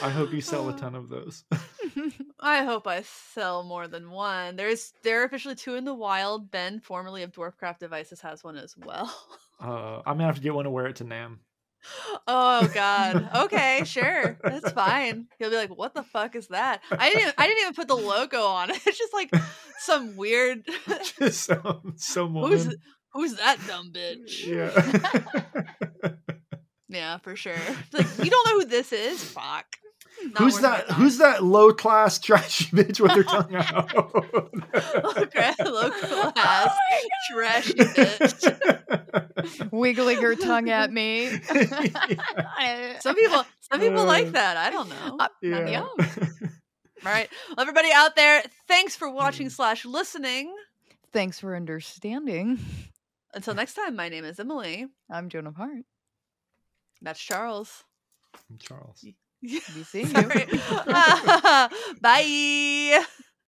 I 0.06 0.10
hope 0.10 0.32
you 0.32 0.42
sell 0.42 0.70
a 0.70 0.78
ton 0.78 0.94
of 0.96 1.10
those. 1.10 1.44
I 2.40 2.64
hope 2.66 2.86
I 2.88 3.02
sell 3.34 3.64
more 3.64 3.88
than 3.88 4.12
one. 4.12 4.56
There's 4.58 4.94
there 5.04 5.22
are 5.22 5.26
officially 5.26 5.56
two 5.56 5.74
in 5.76 5.86
the 5.86 5.94
wild. 5.94 6.52
Ben, 6.52 6.80
formerly 6.82 7.24
of 7.24 7.32
Dwarfcraft 7.32 7.80
Devices, 7.80 8.22
has 8.22 8.44
one 8.44 8.58
as 8.58 8.76
well. 8.78 9.12
Uh, 9.60 9.98
I'm 10.06 10.18
gonna 10.18 10.26
have 10.26 10.36
to 10.36 10.42
get 10.42 10.54
one 10.54 10.66
to 10.66 10.72
wear 10.72 10.86
it 10.88 10.98
to 10.98 11.06
NAMM. 11.06 11.38
Oh 12.28 12.70
god. 12.74 13.30
Okay, 13.46 13.84
sure. 13.86 14.38
That's 14.44 14.72
fine. 14.72 15.28
He'll 15.40 15.50
be 15.50 15.56
like, 15.56 15.76
"What 15.76 15.94
the 15.94 16.04
fuck 16.04 16.36
is 16.36 16.48
that?" 16.48 16.82
I 16.92 17.12
didn't. 17.14 17.34
I 17.38 17.48
didn't 17.48 17.62
even 17.62 17.74
put 17.74 17.88
the 17.88 17.96
logo 17.96 18.44
on 18.44 18.70
it. 18.72 18.78
It's 18.88 18.98
just 18.98 19.14
like 19.14 19.32
some 19.80 20.16
weird. 20.16 20.66
Just 21.20 21.44
some 21.44 21.94
some 21.98 22.34
who's 22.36 22.76
who's 23.14 23.36
that 23.36 23.58
dumb 23.68 23.92
bitch? 23.94 24.46
Yeah. 24.46 26.14
Yeah, 26.90 27.18
for 27.18 27.36
sure. 27.36 27.54
It's 27.54 27.94
Like 27.94 28.26
you 28.26 28.32
don't 28.32 28.48
know 28.48 28.60
who 28.60 28.66
this 28.66 28.94
is. 28.94 29.24
Fuck. 29.24 29.66
Not 30.26 30.38
who's 30.38 30.60
that? 30.60 30.92
Who's 30.92 31.18
that 31.20 31.44
low 31.44 31.74
class 31.74 32.20
trashy 32.28 32.66
bitch 32.76 33.00
with 33.00 33.12
her 33.12 33.24
tongue 33.24 33.56
out? 33.56 33.94
Okay, 35.18 35.54
low 35.66 35.90
class, 35.92 36.76
trashy 37.32 37.74
bitch. 37.74 39.72
Wiggling 39.72 40.22
her 40.22 40.36
tongue 40.36 40.70
at 40.70 40.92
me. 40.92 41.30
Some 43.00 43.16
people, 43.16 43.46
some 43.62 43.80
people 43.80 44.00
Uh, 44.02 44.06
like 44.06 44.32
that. 44.32 44.58
I 44.58 44.70
don't 44.70 44.90
know. 44.90 45.18
Yeah. 45.42 45.68
yeah. 45.68 45.82
All 47.06 47.12
right, 47.14 47.30
well, 47.50 47.60
everybody 47.60 47.90
out 47.94 48.16
there, 48.16 48.44
thanks 48.68 48.96
for 48.96 49.10
watching 49.10 49.50
slash 49.50 49.86
listening. 49.86 50.54
Thanks 51.14 51.40
for 51.40 51.56
understanding. 51.56 52.60
Until 53.34 53.54
next 53.54 53.76
time, 53.76 53.96
my 53.96 54.10
name 54.10 54.26
is 54.26 54.40
Emily. 54.40 54.88
I'm 55.10 55.30
Joan 55.30 55.46
of 55.48 55.56
Heart. 55.56 55.84
That's 57.02 57.20
Charles. 57.20 57.84
I'm 58.50 58.58
Charles. 58.58 59.06
Be 59.74 59.84
seeing 59.84 60.16
you. 60.16 60.32
Bye. 62.02 63.06